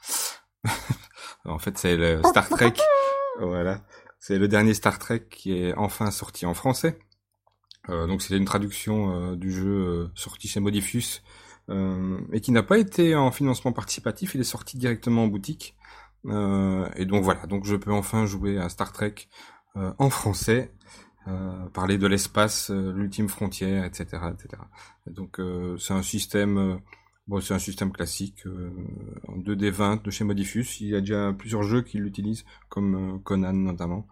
en 1.46 1.58
fait, 1.58 1.78
c'est 1.78 1.96
le 1.96 2.22
Star 2.26 2.50
Trek. 2.50 2.74
voilà. 3.40 3.82
C'est 4.20 4.38
le 4.38 4.50
dernier 4.50 4.74
Star 4.74 5.00
Trek 5.00 5.28
qui 5.30 5.54
est 5.54 5.74
enfin 5.76 6.12
sorti 6.12 6.46
en 6.46 6.54
français. 6.54 7.00
Euh, 7.88 8.08
donc, 8.08 8.22
c'est 8.22 8.36
une 8.36 8.44
traduction 8.44 9.32
euh, 9.32 9.36
du 9.38 9.54
jeu 9.54 9.70
euh, 9.70 10.12
sorti 10.16 10.50
chez 10.50 10.60
Modifus 10.60 11.22
euh, 11.70 12.20
et 12.34 12.42
qui 12.42 12.52
n'a 12.52 12.64
pas 12.64 12.78
été 12.78 13.16
en 13.16 13.32
financement 13.32 13.72
participatif. 13.72 14.36
Il 14.36 14.42
est 14.42 14.44
sorti 14.44 14.78
directement 14.78 15.24
en 15.24 15.28
boutique. 15.28 15.76
Euh, 16.26 16.88
et 16.96 17.06
donc 17.06 17.24
voilà. 17.24 17.46
Donc, 17.48 17.66
je 17.66 17.76
peux 17.76 17.92
enfin 17.92 18.26
jouer 18.26 18.58
à 18.60 18.70
Star 18.70 18.92
Trek 18.92 19.16
euh, 19.78 19.94
en 20.00 20.10
français 20.10 20.72
euh, 21.28 21.68
parler 21.70 21.98
de 21.98 22.08
l'espace, 22.08 22.72
euh, 22.72 22.92
l'ultime 22.94 23.30
frontière, 23.30 23.86
etc., 23.86 24.32
etc. 24.34 24.64
Et 25.08 25.12
donc 25.12 25.40
euh, 25.40 25.78
c'est 25.78 25.94
un 25.94 26.02
système, 26.04 26.80
bon 27.28 27.40
c'est 27.42 27.54
un 27.54 27.60
système 27.60 27.92
classique 27.92 28.44
en 29.28 29.38
2D20 29.38 29.98
de 30.04 30.12
chez 30.12 30.24
Modifus. 30.24 30.66
Il 30.82 30.88
y 30.90 30.96
a 30.96 31.00
déjà 31.00 31.32
plusieurs 31.34 31.64
jeux 31.64 31.84
qui 31.84 31.98
l'utilisent, 32.00 32.44
comme 32.70 33.22
Conan 33.24 33.54
notamment. 33.54 34.08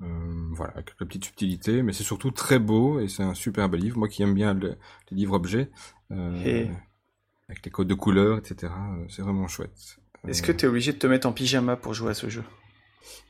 Voilà, 0.00 0.82
quelques 0.82 1.06
petites 1.06 1.24
subtilités, 1.24 1.82
mais 1.82 1.94
c'est 1.94 2.04
surtout 2.04 2.30
très 2.30 2.58
beau 2.58 3.00
et 3.00 3.08
c'est 3.08 3.22
un 3.22 3.32
super 3.34 3.70
bel 3.70 3.80
livre. 3.80 3.96
Moi 3.98 4.08
qui 4.08 4.22
aime 4.22 4.34
bien 4.34 4.52
le- 4.52 4.76
les 5.10 5.16
livres 5.16 5.34
objets, 5.34 5.70
Et- 6.10 6.70
avec 7.48 7.64
les 7.64 7.70
codes 7.70 7.88
de 7.88 7.94
couleurs, 7.94 8.38
etc. 8.38 8.72
C'est 9.08 9.22
vraiment 9.22 9.48
chouette. 9.48 9.98
Est-ce 10.28 10.42
que 10.42 10.52
tu 10.52 10.64
es 10.64 10.68
obligé 10.68 10.92
de 10.92 10.98
te 10.98 11.06
mettre 11.06 11.26
en 11.26 11.32
pyjama 11.32 11.76
pour 11.76 11.94
jouer 11.94 12.10
à 12.10 12.14
ce 12.14 12.28
jeu? 12.28 12.44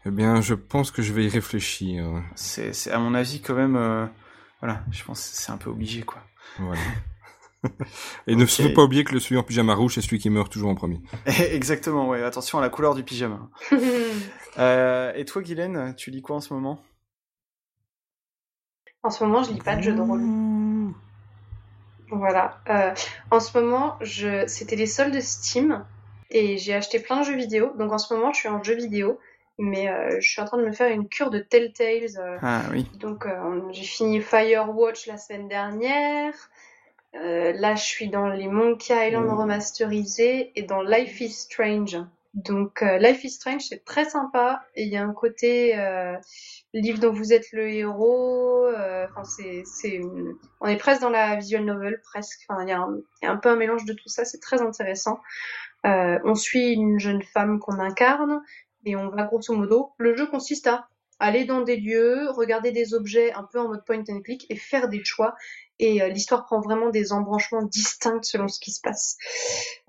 Eh 0.07 0.11
bien, 0.11 0.41
je 0.41 0.55
pense 0.55 0.91
que 0.91 1.03
je 1.03 1.12
vais 1.12 1.25
y 1.25 1.29
réfléchir. 1.29 2.23
C'est, 2.35 2.73
c'est 2.73 2.91
à 2.91 2.99
mon 2.99 3.15
avis 3.15 3.41
quand 3.41 3.55
même, 3.55 3.77
euh, 3.77 4.07
voilà, 4.61 4.85
je 4.91 5.03
pense 5.03 5.21
que 5.21 5.37
c'est 5.37 5.51
un 5.51 5.57
peu 5.57 5.71
obligé 5.71 6.03
quoi. 6.03 6.23
Voilà. 6.59 6.81
Et 8.27 8.37
ne 8.37 8.45
faut 8.45 8.69
pas 8.75 8.83
oublier 8.83 9.05
que 9.05 9.12
le 9.12 9.21
celui 9.21 9.39
en 9.39 9.43
pyjama 9.43 9.75
rouge, 9.75 9.95
c'est 9.95 10.03
celui 10.03 10.19
qui 10.19 10.31
meurt 10.31 10.53
toujours 10.53 10.71
en 10.71 10.75
premier. 10.75 11.01
Exactement, 11.27 12.09
ouais. 12.09 12.23
Attention 12.23 12.59
à 12.59 12.61
la 12.61 12.69
couleur 12.69 12.95
du 12.95 13.03
pyjama. 13.03 13.49
Euh, 14.57 15.12
et 15.16 15.25
toi, 15.25 15.43
Guylaine, 15.43 15.97
tu 15.97 16.12
lis 16.12 16.23
quoi 16.23 16.37
en 16.37 16.41
ce 16.41 16.55
moment? 16.55 16.81
En 19.03 19.11
ce 19.11 19.25
moment, 19.25 19.43
je 19.43 19.51
lis 19.51 19.59
pas 19.59 19.75
de 19.75 19.83
jeux 19.83 19.93
de 19.93 20.01
rôle. 20.01 20.23
Voilà. 22.12 22.61
Euh, 22.71 22.95
en 23.33 23.41
ce 23.41 23.59
moment, 23.59 23.97
je... 24.01 24.47
c'était 24.47 24.77
les 24.77 24.87
soldes 24.87 25.21
Steam 25.21 25.85
et 26.31 26.57
j'ai 26.59 26.75
acheté 26.75 26.99
plein 27.01 27.21
de 27.21 27.25
jeux 27.27 27.37
vidéo. 27.37 27.73
Donc 27.79 27.93
en 27.93 27.99
ce 27.99 28.13
moment, 28.15 28.33
je 28.33 28.41
suis 28.41 28.49
en 28.49 28.63
jeu 28.63 28.75
vidéo, 28.75 29.19
mais 29.59 29.89
euh, 29.89 30.19
je 30.21 30.29
suis 30.29 30.41
en 30.41 30.45
train 30.47 30.59
de 30.59 30.65
me 30.67 30.73
faire 30.73 30.91
une 30.91 31.09
cure 31.09 31.31
de 31.31 31.39
Telltales. 31.39 32.19
euh, 32.19 32.39
Ah 32.43 32.63
oui. 32.73 32.87
donc 32.95 33.27
euh, 33.27 33.61
j'ai 33.73 33.85
fini 33.85 34.21
Firewatch 34.21 35.07
la 35.07 35.17
semaine 35.19 35.49
dernière. 35.49 36.35
Euh, 37.15 37.53
là, 37.53 37.77
je 37.77 37.83
suis 37.85 38.09
dans 38.09 38.29
les 38.29 38.49
Monkey 38.49 38.93
Island 39.09 39.27
Oh. 39.31 39.37
remasterisés 39.37 40.53
et 40.57 40.63
dans 40.63 40.83
Life 40.83 41.21
is 41.21 41.31
Strange. 41.31 41.97
Donc 42.35 42.81
Life 42.83 43.23
is 43.23 43.31
Strange, 43.31 43.63
c'est 43.69 43.85
très 43.85 44.05
sympa 44.07 44.65
et 44.75 44.83
il 44.83 44.89
y 44.89 44.97
a 44.97 45.05
un 45.05 45.13
côté 45.13 45.73
livre 46.73 46.99
dont 46.99 47.13
vous 47.13 47.33
êtes 47.33 47.53
le 47.53 47.69
héros. 47.71 48.65
euh, 48.67 49.07
Enfin, 49.11 49.23
c'est, 49.25 49.63
c'est, 49.65 50.01
on 50.61 50.67
est 50.67 50.77
presque 50.77 51.03
dans 51.03 51.11
la 51.11 51.37
visual 51.37 51.65
novel, 51.65 52.01
presque. 52.03 52.41
Enfin, 52.49 52.63
il 52.63 52.69
y, 52.69 52.73
y 52.73 53.29
a 53.29 53.31
un 53.31 53.37
peu 53.37 53.49
un 53.51 53.57
mélange 53.57 53.85
de 53.85 53.93
tout 53.93 54.09
ça. 54.09 54.25
C'est 54.25 54.41
très 54.41 54.61
intéressant. 54.63 55.21
Euh, 55.86 56.19
on 56.24 56.35
suit 56.35 56.73
une 56.73 56.98
jeune 56.98 57.23
femme 57.23 57.59
qu'on 57.59 57.78
incarne 57.78 58.40
et 58.85 58.97
on 58.97 59.09
va 59.11 59.24
grosso 59.24 59.55
modo. 59.55 59.93
Le 59.98 60.16
jeu 60.16 60.27
consiste 60.27 60.66
à 60.66 60.89
aller 61.19 61.44
dans 61.44 61.62
des 61.62 61.77
lieux, 61.77 62.31
regarder 62.31 62.73
des 62.73 62.94
objets 62.94 63.32
un 63.32 63.44
peu 63.44 63.61
en 63.61 63.69
mode 63.69 63.85
point 63.85 64.02
and 64.09 64.20
click 64.23 64.47
et 64.51 64.56
faire 64.56 64.89
des 64.89 65.05
choix. 65.05 65.35
Et 65.78 66.02
euh, 66.02 66.09
l'histoire 66.09 66.44
prend 66.44 66.61
vraiment 66.61 66.90
des 66.90 67.12
embranchements 67.12 67.62
distincts 67.62 68.23
selon 68.23 68.48
ce 68.48 68.61
qui 68.61 68.70
se 68.70 68.81
passe. 68.81 69.16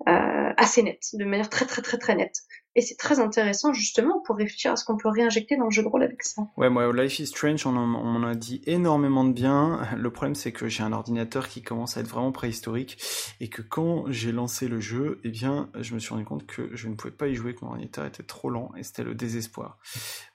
Euh, 0.08 0.52
assez 0.56 0.82
net, 0.82 1.00
de 1.12 1.24
manière 1.24 1.48
très 1.48 1.66
très 1.66 1.82
très 1.82 1.98
très 1.98 2.14
nette. 2.14 2.42
Et 2.76 2.82
c'est 2.82 2.96
très 2.96 3.20
intéressant 3.20 3.72
justement 3.72 4.20
pour 4.20 4.36
réfléchir 4.36 4.70
à 4.70 4.76
ce 4.76 4.84
qu'on 4.84 4.98
peut 4.98 5.08
réinjecter 5.08 5.56
dans 5.56 5.64
le 5.64 5.70
jeu 5.70 5.82
de 5.82 5.88
rôle 5.88 6.02
avec 6.02 6.22
ça. 6.22 6.42
Ouais, 6.58 6.68
moi, 6.68 6.92
Life 6.92 7.18
is 7.18 7.26
Strange, 7.26 7.66
on 7.66 7.74
en, 7.74 7.94
on 7.94 8.22
a 8.22 8.34
dit 8.34 8.60
énormément 8.66 9.24
de 9.24 9.32
bien. 9.32 9.80
Le 9.96 10.10
problème, 10.10 10.34
c'est 10.34 10.52
que 10.52 10.68
j'ai 10.68 10.82
un 10.82 10.92
ordinateur 10.92 11.48
qui 11.48 11.62
commence 11.62 11.96
à 11.96 12.00
être 12.00 12.08
vraiment 12.08 12.32
préhistorique 12.32 12.98
et 13.40 13.48
que 13.48 13.62
quand 13.62 14.04
j'ai 14.08 14.30
lancé 14.30 14.68
le 14.68 14.78
jeu, 14.78 15.20
eh 15.24 15.30
bien, 15.30 15.70
je 15.80 15.94
me 15.94 15.98
suis 15.98 16.10
rendu 16.10 16.26
compte 16.26 16.46
que 16.46 16.70
je 16.74 16.88
ne 16.88 16.94
pouvais 16.94 17.14
pas 17.14 17.28
y 17.28 17.34
jouer, 17.34 17.54
que 17.54 17.64
mon 17.64 17.70
ordinateur 17.70 18.04
était 18.04 18.22
trop 18.22 18.50
lent 18.50 18.70
et 18.76 18.82
c'était 18.82 19.04
le 19.04 19.14
désespoir. 19.14 19.78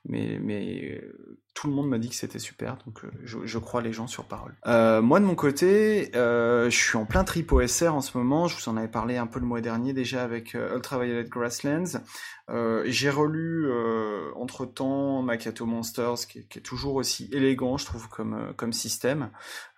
Mais, 0.05 0.39
mais 0.41 0.99
euh, 0.99 1.37
tout 1.53 1.67
le 1.67 1.73
monde 1.73 1.87
m'a 1.87 1.99
dit 1.99 2.09
que 2.09 2.15
c'était 2.15 2.39
super, 2.39 2.77
donc 2.87 3.03
euh, 3.03 3.11
je, 3.23 3.57
crois 3.59 3.83
les 3.83 3.93
gens 3.93 4.07
sur 4.07 4.23
parole. 4.25 4.55
Euh, 4.65 5.01
moi, 5.03 5.19
de 5.19 5.25
mon 5.25 5.35
côté, 5.35 6.09
je 6.13 6.69
suis 6.71 6.97
en 6.97 7.05
plein 7.05 7.23
trip 7.23 7.51
OSR 7.51 7.93
en 7.93 8.01
ce 8.01 8.17
moment. 8.17 8.47
Je 8.47 8.55
vous 8.55 8.67
en 8.67 8.77
avais 8.77 8.87
parlé 8.87 9.17
un 9.17 9.27
peu 9.27 9.39
le 9.39 9.45
mois 9.45 9.61
dernier 9.61 9.93
déjà 9.93 10.23
avec 10.23 10.55
Ultraviolet 10.55 11.25
Grasslands. 11.25 12.01
Euh, 12.49 12.83
j'ai 12.85 13.09
relu 13.09 13.65
euh, 13.67 14.31
entre 14.35 14.65
temps 14.65 15.21
Makato 15.21 15.65
Monsters, 15.65 16.27
qui 16.27 16.39
est, 16.39 16.43
qui 16.43 16.59
est 16.59 16.61
toujours 16.61 16.95
aussi 16.95 17.29
élégant, 17.31 17.77
je 17.77 17.85
trouve, 17.85 18.09
comme, 18.09 18.33
euh, 18.33 18.53
comme 18.53 18.73
système, 18.73 19.31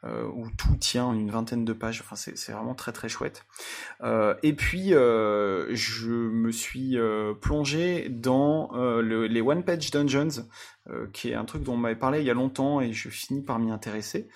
euh, 0.06 0.28
où 0.34 0.48
tout 0.58 0.76
tient 0.80 1.06
en 1.06 1.14
une 1.14 1.32
vingtaine 1.32 1.66
de 1.66 1.74
pages. 1.74 2.02
Enfin, 2.02 2.16
c'est 2.16 2.52
vraiment 2.52 2.76
très 2.76 2.92
très 2.92 3.10
chouette. 3.10 3.46
Euh, 4.02 4.36
et 4.44 4.54
puis, 4.54 4.94
euh, 4.94 5.68
je 5.76 6.10
me 6.12 6.52
suis 6.52 6.98
euh, 6.98 7.34
plongé 7.34 8.10
dans 8.10 8.72
le- 8.74 9.28
les 9.28 9.42
One 9.42 9.64
Page 9.64 9.92
Dungeons, 9.92 10.46
qui 11.14 11.30
est 11.30 11.34
un 11.36 11.46
truc 11.46 11.64
dont 11.64 11.74
on 11.76 11.78
m'avait 11.78 11.96
parlé 11.96 12.20
il 12.20 12.26
y 12.26 12.30
a 12.30 12.34
longtemps 12.34 12.82
et 12.82 12.92
je 12.92 13.08
finis 13.08 13.42
par 13.42 13.58
m'y 13.60 13.72
intéresser, 13.72 14.28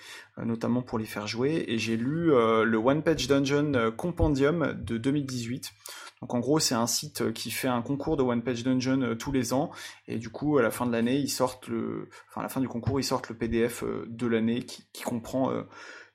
notamment 0.42 0.80
pour 0.80 0.98
les 0.98 1.04
faire 1.04 1.26
jouer. 1.26 1.64
Et 1.68 1.78
j'ai 1.78 1.96
lu 1.98 2.28
le 2.30 2.76
One 2.76 3.02
Page 3.02 3.28
Dungeon 3.28 3.92
Compendium 3.96 4.74
de 4.82 4.96
2018. 4.96 5.72
Donc 6.20 6.34
en 6.34 6.40
gros, 6.40 6.58
c'est 6.58 6.74
un 6.74 6.86
site 6.88 7.32
qui 7.32 7.50
fait 7.52 7.68
un 7.68 7.80
concours 7.82 8.16
de 8.16 8.22
One 8.24 8.42
Page 8.42 8.64
Dungeon 8.64 9.14
tous 9.16 9.30
les 9.30 9.52
ans, 9.52 9.70
et 10.08 10.16
du 10.18 10.30
coup, 10.30 10.58
à 10.58 10.62
la 10.62 10.70
fin 10.72 10.84
de 10.86 10.90
l'année, 10.90 11.16
ils 11.18 11.28
sortent 11.28 11.68
le, 11.68 12.08
enfin 12.28 12.40
à 12.40 12.42
la 12.42 12.48
fin 12.48 12.60
du 12.60 12.66
concours, 12.66 12.98
ils 12.98 13.04
sortent 13.04 13.28
le 13.28 13.36
PDF 13.36 13.84
de 14.08 14.26
l'année 14.26 14.62
qui, 14.64 15.02
comprend 15.04 15.52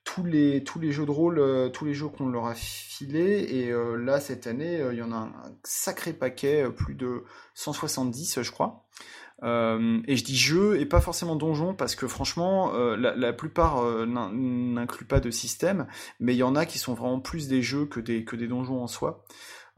tous 0.03 0.23
les 0.23 0.63
tous 0.63 0.79
les 0.79 0.91
jeux 0.91 1.05
de 1.05 1.11
rôle, 1.11 1.39
euh, 1.39 1.69
tous 1.69 1.85
les 1.85 1.93
jeux 1.93 2.07
qu'on 2.09 2.27
leur 2.29 2.45
a 2.47 2.55
filés, 2.55 3.47
et 3.49 3.71
euh, 3.71 3.95
là 3.95 4.19
cette 4.19 4.47
année, 4.47 4.81
euh, 4.81 4.93
il 4.93 4.99
y 4.99 5.01
en 5.01 5.11
a 5.11 5.15
un, 5.15 5.31
sacré 5.63 6.13
paquet, 6.13 6.63
euh, 6.63 6.69
plus 6.71 6.95
de 6.95 7.23
170, 7.53 8.41
je 8.41 8.51
crois. 8.51 8.85
Euh, 9.43 9.99
et 10.07 10.15
je 10.15 10.23
dis 10.23 10.37
jeu 10.37 10.79
et 10.79 10.85
pas 10.85 11.01
forcément 11.01 11.35
donjon 11.35 11.73
parce 11.73 11.95
que 11.95 12.07
franchement, 12.07 12.73
euh, 12.75 12.95
la, 12.95 13.33
plupart 13.33 13.79
euh, 13.83 14.05
n'in- 14.05 14.31
n'incluent 14.31 15.07
pas 15.07 15.19
de 15.19 15.31
système, 15.31 15.87
mais 16.19 16.33
il 16.33 16.37
y 16.37 16.43
en 16.43 16.55
a 16.55 16.65
qui 16.65 16.79
sont 16.79 16.93
vraiment 16.93 17.19
plus 17.19 17.47
des 17.47 17.61
jeux 17.61 17.85
que 17.85 17.99
des 17.99 18.47
donjons 18.47 18.81
en 18.81 18.87
soi. 18.87 19.25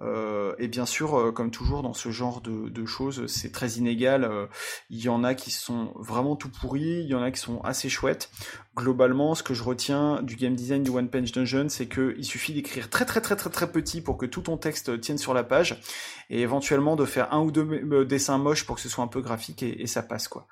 Euh, 0.02 0.56
et 0.58 0.68
bien 0.68 0.86
sûr, 0.86 1.18
euh, 1.18 1.32
comme 1.32 1.52
toujours 1.52 1.82
dans 1.82 1.94
ce 1.94 2.10
genre 2.10 2.42
de, 2.42 2.86
choses, 2.86 3.26
c'est 3.28 3.52
très 3.52 3.72
inégal. 3.74 4.24
Euh, 4.24 4.48
il 4.90 5.02
y 5.02 5.10
en 5.10 5.24
a 5.24 5.34
qui 5.34 5.52
sont 5.52 5.92
vraiment 5.96 6.36
tout 6.36 6.50
pourris, 6.50 7.02
il 7.02 7.08
y 7.08 7.16
en 7.16 7.22
a 7.22 7.32
qui 7.32 7.40
sont 7.40 7.62
assez 7.62 7.90
chouettes. 7.90 8.30
Globalement, 8.76 9.36
ce 9.36 9.44
que 9.44 9.54
je 9.54 9.64
retiens 9.64 10.22
du 10.22 10.36
game 10.36 10.56
design 10.56 10.84
du 10.84 10.92
One 10.92 11.10
Page 11.10 11.32
Dungeon, 11.32 11.70
c'est 11.70 11.88
qu'il 11.88 12.26
suffit 12.26 12.54
d'écrire 12.54 12.90
très 12.90 13.06
très 13.06 13.22
très 13.22 13.36
très 13.36 13.50
très 13.50 13.72
petit 13.72 14.02
pour 14.02 14.18
que 14.18 14.26
tout 14.26 14.42
ton 14.42 14.58
texte 14.58 15.00
tienne 15.00 15.18
sur 15.18 15.34
la 15.34 15.44
page, 15.44 15.82
et 16.30 16.42
éventuellement 16.42 16.96
de 16.96 17.06
faire 17.06 17.34
un 17.34 17.42
ou 17.42 17.52
deux 17.52 18.06
dessins 18.06 18.38
moches 18.38 18.66
pour 18.66 18.76
que 18.76 18.82
ce 18.82 18.90
soit 18.90 19.04
un 19.04 19.08
peu 19.08 19.22
graphique 19.22 19.64
et 19.64 19.88
ça 19.88 20.04
passe 20.04 20.28
quoi. 20.28 20.48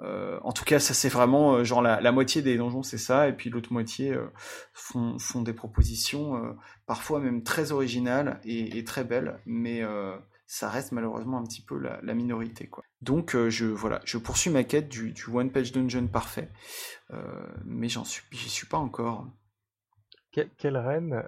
Euh, 0.00 0.38
en 0.42 0.52
tout 0.52 0.64
cas, 0.64 0.78
ça 0.78 0.92
c'est 0.92 1.08
vraiment 1.08 1.64
genre 1.64 1.80
la, 1.80 2.12
moitié 2.12 2.42
des 2.42 2.56
donjons 2.56 2.82
c'est 2.82 2.98
ça, 2.98 3.28
et 3.28 3.32
puis 3.32 3.48
l'autre 3.50 3.72
moitié 3.72 4.12
euh, 4.12 4.26
font, 4.74 5.42
des 5.42 5.54
propositions 5.54 6.36
euh, 6.36 6.52
parfois 6.86 7.20
même 7.20 7.42
très 7.42 7.72
originales 7.72 8.40
et, 8.44 8.84
très 8.84 9.04
belles, 9.04 9.38
mais 9.46 9.82
ça 10.46 10.68
reste 10.68 10.92
malheureusement 10.92 11.38
un 11.38 11.44
petit 11.44 11.62
peu 11.62 11.78
la, 11.78 12.14
minorité 12.14 12.66
quoi. 12.66 12.84
Donc 13.00 13.36
je 13.48 13.66
voilà, 13.66 14.00
je 14.04 14.18
poursuis 14.18 14.50
ma 14.50 14.64
quête 14.64 14.88
du, 14.88 15.14
one 15.32 15.50
page 15.50 15.72
dungeon 15.72 16.06
parfait, 16.08 16.50
mais 17.64 17.88
j'en 17.88 18.04
suis 18.04 18.22
j'y 18.30 18.50
suis 18.50 18.66
pas 18.66 18.78
encore. 18.78 19.26
Quelle 20.30 20.76
reine 20.76 21.22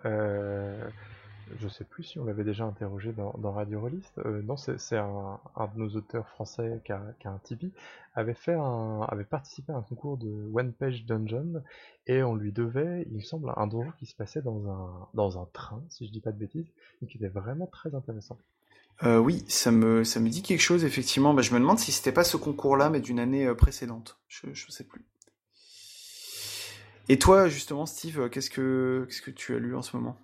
je 1.60 1.68
sais 1.68 1.84
plus 1.84 2.02
si 2.02 2.18
on 2.18 2.24
l'avait 2.24 2.44
déjà 2.44 2.64
interrogé 2.64 3.12
dans, 3.12 3.52
Radio 3.52 3.80
Rollist. 3.80 4.12
Euh, 4.18 4.42
non, 4.42 4.56
c'est 4.56 4.96
un, 4.96 5.40
de 5.74 5.78
nos 5.78 5.88
auteurs 5.96 6.28
français 6.28 6.80
qui 6.84 6.92
a, 6.92 7.02
un 7.24 7.38
Tipeee, 7.42 7.72
avait, 8.14 8.34
fait 8.34 8.54
un, 8.54 9.00
avait 9.08 9.24
participé 9.24 9.72
à 9.72 9.76
un 9.76 9.82
concours 9.82 10.16
de 10.16 10.50
One 10.52 10.72
Page 10.72 11.04
Dungeon 11.06 11.62
et 12.06 12.22
on 12.22 12.34
lui 12.34 12.52
devait, 12.52 13.06
il 13.10 13.16
me 13.16 13.22
semble, 13.22 13.52
un 13.56 13.66
donjon 13.66 13.92
qui 13.98 14.06
se 14.06 14.14
passait 14.14 14.42
dans 14.42 14.68
un, 14.70 15.08
dans 15.14 15.40
un 15.40 15.46
train, 15.52 15.82
si 15.88 16.06
je 16.06 16.12
dis 16.12 16.20
pas 16.20 16.32
de 16.32 16.38
bêtises, 16.38 16.66
et 17.02 17.06
qui 17.06 17.16
était 17.16 17.28
vraiment 17.28 17.66
très 17.66 17.94
intéressant. 17.94 18.38
Euh, 19.04 19.18
oui, 19.18 19.44
ça 19.46 19.70
me, 19.70 20.02
ça 20.04 20.18
me 20.18 20.28
dit 20.28 20.42
quelque 20.42 20.60
chose, 20.60 20.84
effectivement. 20.84 21.32
Bah, 21.32 21.42
je 21.42 21.54
me 21.54 21.60
demande 21.60 21.78
si 21.78 21.92
c'était 21.92 22.12
pas 22.12 22.24
ce 22.24 22.36
concours-là, 22.36 22.90
mais 22.90 23.00
d'une 23.00 23.20
année 23.20 23.46
euh, 23.46 23.54
précédente. 23.54 24.18
Je, 24.26 24.46
je 24.52 24.70
sais 24.70 24.84
plus. 24.84 25.04
Et 27.08 27.18
toi, 27.18 27.48
justement, 27.48 27.86
Steve, 27.86 28.28
qu'est-ce 28.28 28.50
que, 28.50 29.06
qu'est-ce 29.08 29.22
que 29.22 29.30
tu 29.30 29.54
as 29.54 29.58
lu 29.58 29.76
en 29.76 29.82
ce 29.82 29.96
moment? 29.96 30.18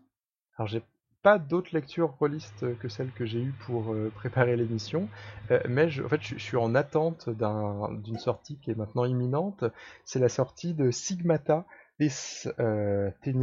Alors, 0.56 0.68
j'ai 0.68 0.82
pas 1.24 1.38
d'autres 1.38 1.70
lectures 1.72 2.10
rôlistes 2.18 2.78
que 2.78 2.88
celles 2.88 3.10
que 3.10 3.24
j'ai 3.24 3.40
eues 3.40 3.54
pour 3.64 3.94
euh, 3.94 4.12
préparer 4.14 4.56
l'émission, 4.56 5.08
euh, 5.50 5.58
mais 5.70 5.88
je, 5.88 6.04
en 6.04 6.08
fait, 6.08 6.20
je, 6.20 6.36
suis 6.36 6.58
en 6.58 6.74
attente 6.74 7.30
d'une 7.30 8.18
sortie 8.18 8.58
qui 8.58 8.70
est 8.70 8.74
maintenant 8.74 9.06
imminente. 9.06 9.64
C'est 10.04 10.18
la 10.18 10.28
sortie 10.28 10.74
de 10.74 10.90
Sigmata 10.90 11.64
Is 11.98 12.46
euh, 12.60 13.10
qui, 13.22 13.34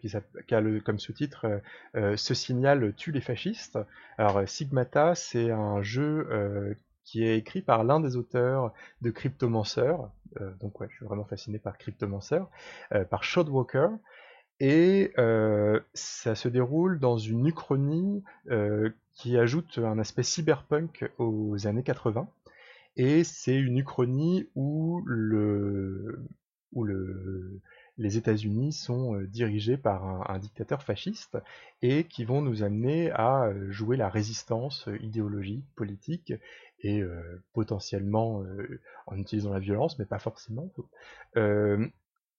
qui, 0.00 0.54
a 0.54 0.80
comme 0.84 0.98
sous-titre 0.98 1.60
Ce 1.94 2.34
signal 2.34 2.92
tue 2.94 3.12
les 3.12 3.20
fascistes. 3.20 3.78
Alors, 4.18 4.48
Sigmata, 4.48 5.14
c'est 5.14 5.50
un 5.50 5.80
jeu 5.82 6.76
qui 7.04 7.24
est 7.24 7.36
écrit 7.36 7.62
par 7.62 7.84
l'un 7.84 8.00
des 8.00 8.16
auteurs 8.16 8.72
de 9.00 9.10
Cryptomancer. 9.10 9.94
donc, 10.60 10.80
ouais, 10.80 10.86
je 10.90 10.96
suis 10.96 11.04
vraiment 11.04 11.24
fasciné 11.24 11.58
par 11.58 11.78
Cryptomancer, 11.78 12.40
par 13.10 13.24
Shotwalker. 13.24 13.88
Et 14.60 15.12
euh, 15.18 15.80
ça 15.94 16.34
se 16.34 16.48
déroule 16.48 16.98
dans 17.00 17.18
une 17.18 17.46
uchronie 17.46 18.22
euh, 18.50 18.90
qui 19.12 19.36
ajoute 19.36 19.78
un 19.78 19.98
aspect 19.98 20.22
cyberpunk 20.22 21.10
aux 21.18 21.66
années 21.66 21.82
80. 21.82 22.28
Et 22.96 23.24
c'est 23.24 23.56
une 23.56 23.78
uchronie 23.78 24.48
où, 24.54 25.02
le, 25.06 26.24
où 26.72 26.84
le, 26.84 27.60
les 27.98 28.18
États-Unis 28.18 28.72
sont 28.72 29.16
euh, 29.16 29.26
dirigés 29.26 29.76
par 29.76 30.30
un, 30.30 30.38
dictateur 30.38 30.82
fasciste 30.82 31.38
et 31.80 32.04
qui 32.04 32.24
vont 32.24 32.42
nous 32.42 32.62
amener 32.62 33.10
à 33.10 33.52
jouer 33.70 33.96
la 33.96 34.08
résistance 34.08 34.88
idéologique, 35.00 35.64
politique 35.74 36.34
et 36.84 37.02
potentiellement 37.52 38.42
en 39.06 39.16
utilisant 39.16 39.52
la 39.52 39.60
violence, 39.60 40.00
mais 40.00 40.04
pas 40.04 40.18
forcément. 40.18 40.68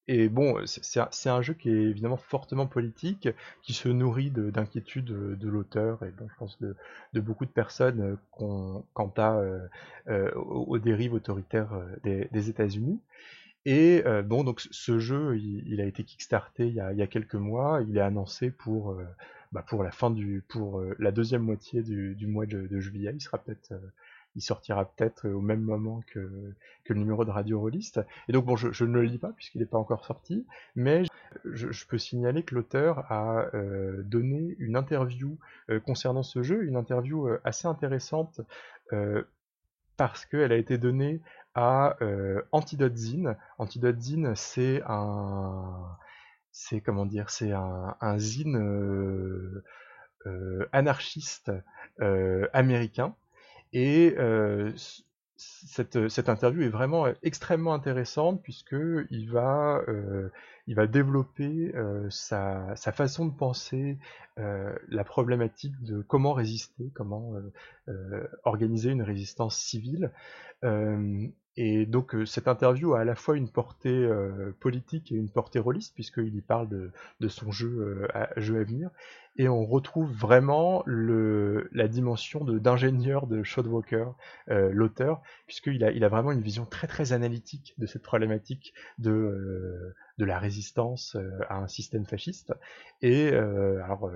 Et 0.06 0.28
bon, 0.28 0.60
c'est 0.66 1.30
un 1.30 1.40
jeu 1.40 1.54
qui 1.54 1.70
est 1.70 1.82
évidemment 1.82 2.18
fortement 2.18 2.66
politique, 2.66 3.28
qui 3.62 3.72
se 3.72 3.88
nourrit 3.88 4.30
d'inquiétudes 4.30 5.06
de, 5.06 5.48
l'auteur 5.48 6.02
et 6.02 6.10
donc 6.10 6.30
je 6.30 6.36
pense 6.36 6.60
de, 6.60 7.20
beaucoup 7.20 7.46
de 7.46 7.50
personnes 7.50 8.00
euh, 8.02 8.16
quant 8.92 9.12
à, 9.16 9.36
euh, 9.36 9.66
euh, 10.08 10.30
aux, 10.34 10.78
dérives 10.78 11.14
autoritaires 11.14 11.70
des, 12.02 12.50
États-Unis. 12.50 13.00
Et 13.64 14.04
bon, 14.26 14.44
donc 14.44 14.60
ce 14.70 14.98
jeu, 14.98 15.38
il, 15.38 15.80
a 15.80 15.86
été 15.86 16.04
kickstarté 16.04 16.68
il 16.68 16.74
y 16.74 16.80
a, 16.80 17.06
quelques 17.06 17.34
mois. 17.34 17.80
Il 17.88 17.96
est 17.96 18.02
annoncé 18.02 18.50
pour, 18.50 18.94
bah 19.52 19.64
la 19.82 19.90
fin 19.90 20.10
du, 20.10 20.44
pour 20.48 20.82
la 20.98 21.12
deuxième 21.12 21.42
moitié 21.42 21.82
du, 21.82 22.14
du 22.14 22.26
mois 22.26 22.44
de, 22.44 22.66
de, 22.66 22.80
juillet. 22.80 23.12
Il 23.14 23.22
sera 23.22 23.38
peut-être 23.38 23.72
il 24.36 24.42
sortira 24.42 24.84
peut-être 24.84 25.28
au 25.28 25.40
même 25.40 25.60
moment 25.60 26.00
que, 26.08 26.54
le 26.88 26.94
numéro 26.94 27.24
de 27.24 27.30
Radio 27.30 27.60
Rollist. 27.60 28.00
Et 28.28 28.32
donc 28.32 28.44
bon, 28.44 28.56
je, 28.56 28.84
ne 28.84 28.92
le 28.92 29.02
lis 29.02 29.18
pas 29.18 29.32
puisqu'il 29.32 29.58
n'est 29.58 29.66
pas 29.66 29.78
encore 29.78 30.04
sorti, 30.04 30.46
mais 30.74 31.04
je, 31.44 31.86
peux 31.86 31.98
signaler 31.98 32.42
que 32.42 32.54
l'auteur 32.54 33.10
a 33.10 33.46
euh, 33.54 34.02
donné 34.02 34.54
une 34.58 34.76
interview 34.76 35.38
euh, 35.70 35.80
concernant 35.80 36.22
ce 36.22 36.42
jeu, 36.42 36.64
une 36.64 36.76
interview 36.76 37.28
euh, 37.28 37.40
assez 37.44 37.66
intéressante 37.66 38.40
parce 39.96 40.24
qu'elle 40.26 40.52
a 40.52 40.56
été 40.56 40.78
donnée 40.78 41.20
à 41.54 41.96
Antidote 42.52 42.96
Zine. 42.96 43.36
Antidote 43.58 43.98
Zine, 43.98 44.34
c'est 44.36 44.82
un, 44.86 45.96
c'est 46.52 46.80
comment 46.80 47.06
dire, 47.06 47.30
c'est 47.30 47.50
un, 47.50 48.18
zine 48.18 49.62
anarchiste 50.72 51.50
américain 52.52 53.16
et 53.74 54.14
euh, 54.18 54.72
cette, 55.36 56.08
cette, 56.08 56.28
interview 56.28 56.62
est 56.62 56.68
vraiment 56.68 57.06
extrêmement 57.24 57.74
intéressante 57.74 58.40
puisque 58.42 58.76
il 59.10 59.28
va, 59.28 59.82
euh, 59.88 60.30
il 60.68 60.76
va 60.76 60.86
développer 60.86 61.72
euh, 61.74 62.08
sa, 62.08 62.74
sa, 62.76 62.92
façon 62.92 63.26
de 63.26 63.34
penser 63.34 63.98
euh, 64.38 64.72
la 64.88 65.02
problématique 65.02 65.74
de 65.82 66.02
comment 66.02 66.32
résister, 66.34 66.92
comment 66.94 67.34
euh, 67.88 68.26
organiser 68.44 68.90
une 68.90 69.02
résistance 69.02 69.58
civile. 69.58 70.12
Et 71.56 71.86
donc 71.86 72.14
euh, 72.14 72.26
cette 72.26 72.48
interview 72.48 72.94
a 72.94 73.00
à 73.00 73.04
la 73.04 73.14
fois 73.14 73.36
une 73.36 73.48
portée 73.48 73.90
euh, 73.90 74.52
politique 74.58 75.12
et 75.12 75.14
une 75.14 75.30
portée 75.30 75.60
rôliste, 75.60 75.94
puisqu'il 75.94 76.34
y 76.34 76.40
parle 76.40 76.68
de, 76.68 76.90
de 77.20 77.28
son 77.28 77.52
jeu, 77.52 78.08
euh, 78.12 78.26
jeu 78.36 78.58
à 78.58 78.64
venir, 78.64 78.90
et 79.36 79.48
on 79.48 79.64
retrouve 79.64 80.10
vraiment 80.12 80.82
la 80.86 81.88
dimension 81.88 82.44
d'ingénieur 82.44 83.26
de, 83.26 83.38
de 83.38 84.04
euh, 84.50 84.70
l'auteur, 84.72 85.22
puisqu'il 85.46 85.84
a, 85.84 86.08
vraiment 86.08 86.32
une 86.32 86.42
vision 86.42 86.66
très 86.66 86.86
très 86.86 87.12
analytique 87.12 87.74
de 87.78 87.86
cette 87.86 88.02
problématique 88.02 88.74
de, 88.98 89.10
euh, 89.10 89.94
la 90.18 90.38
résistance 90.38 91.16
à 91.48 91.56
un 91.56 91.66
système 91.66 92.06
fasciste. 92.06 92.54
Et 93.02 93.34
alors, 93.34 94.08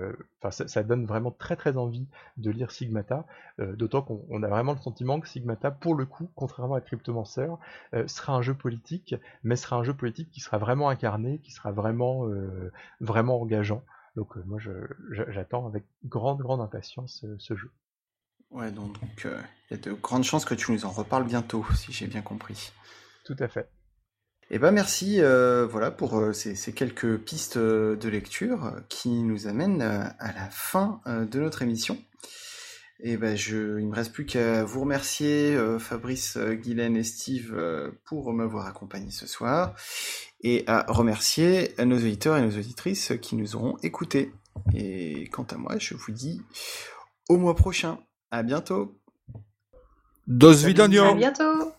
ça, 0.49 0.83
donne 0.83 1.05
vraiment 1.05 1.31
très 1.31 1.57
très 1.57 1.75
envie 1.77 2.07
de 2.37 2.49
lire 2.49 2.71
Sigmata, 2.71 3.25
d'autant 3.59 4.01
qu'on 4.01 4.41
a 4.41 4.47
vraiment 4.47 4.71
le 4.71 4.79
sentiment 4.79 5.19
que 5.19 5.27
Sigmata, 5.27 5.71
pour 5.71 5.95
le 5.95 6.05
coup, 6.05 6.29
contrairement 6.35 6.75
à 6.75 6.81
Cryptomancer, 6.81 7.47
euh, 7.93 8.07
sera 8.07 8.33
un 8.33 8.41
jeu 8.41 8.53
politique, 8.53 9.15
mais 9.43 9.55
sera 9.55 9.77
un 9.77 9.83
jeu 9.83 9.93
politique 9.93 10.29
qui 10.31 10.39
sera 10.39 10.57
vraiment 10.57 10.89
incarné, 10.89 11.39
qui 11.39 11.51
sera 11.51 11.71
vraiment, 11.71 12.27
euh, 12.27 12.71
vraiment 12.99 13.41
engageant. 13.41 13.83
Donc 14.15 14.37
euh, 14.37 14.43
moi 14.45 14.59
j'attends 15.29 15.67
avec 15.67 15.85
grande 16.05 16.39
grande 16.39 16.61
impatience 16.61 17.25
ce 17.37 17.55
jeu. 17.55 17.71
Ouais, 18.51 18.71
donc 18.71 18.97
il 19.23 19.31
y 19.71 19.73
a 19.73 19.77
de 19.77 19.93
grandes 19.93 20.23
chances 20.23 20.45
que 20.45 20.55
tu 20.55 20.71
nous 20.71 20.85
en 20.85 20.89
reparles 20.89 21.25
bientôt, 21.25 21.65
si 21.75 21.91
j'ai 21.91 22.07
bien 22.07 22.21
compris. 22.21 22.71
Tout 23.23 23.35
à 23.39 23.47
fait. 23.47 23.69
Eh 24.49 24.57
ben 24.57 24.71
merci, 24.71 25.21
euh, 25.21 25.67
voilà 25.67 25.91
pour 25.91 26.17
euh, 26.17 26.33
ces, 26.33 26.55
ces, 26.55 26.73
quelques 26.73 27.17
pistes 27.19 27.59
de 27.59 28.09
lecture 28.09 28.73
qui 28.89 29.21
nous 29.21 29.45
amènent 29.45 29.83
à 29.83 30.33
la 30.33 30.49
fin 30.49 31.01
de 31.05 31.39
notre 31.39 31.61
émission. 31.61 31.97
Et 33.01 33.15
ben 33.15 33.37
je, 33.37 33.79
il 33.79 33.87
me 33.87 33.95
reste 33.95 34.11
plus 34.11 34.25
qu'à 34.25 34.65
vous 34.65 34.81
remercier, 34.81 35.55
euh, 35.55 35.79
Fabrice, 35.79 36.35
euh, 36.35 36.53
Guylaine 36.53 36.97
et 36.97 37.03
Steve, 37.03 37.53
euh, 37.55 37.91
pour 38.03 38.33
m'avoir 38.33 38.65
accompagné 38.67 39.09
ce 39.09 39.25
soir, 39.25 39.73
et 40.41 40.63
à 40.67 40.85
remercier 40.87 41.73
nos 41.83 41.97
auditeurs 41.97 42.37
et 42.37 42.41
nos 42.41 42.57
auditrices 42.57 43.13
qui 43.21 43.35
nous 43.35 43.55
auront 43.55 43.77
écoutés. 43.83 44.31
Et 44.73 45.27
quant 45.31 45.47
à 45.51 45.57
moi, 45.57 45.77
je 45.77 45.95
vous 45.95 46.11
dis 46.11 46.41
au 47.29 47.37
mois 47.37 47.55
prochain. 47.55 47.99
À 48.31 48.43
bientôt. 48.43 48.95
Dos 50.27 50.65
À 51.09 51.13
bientôt. 51.15 51.73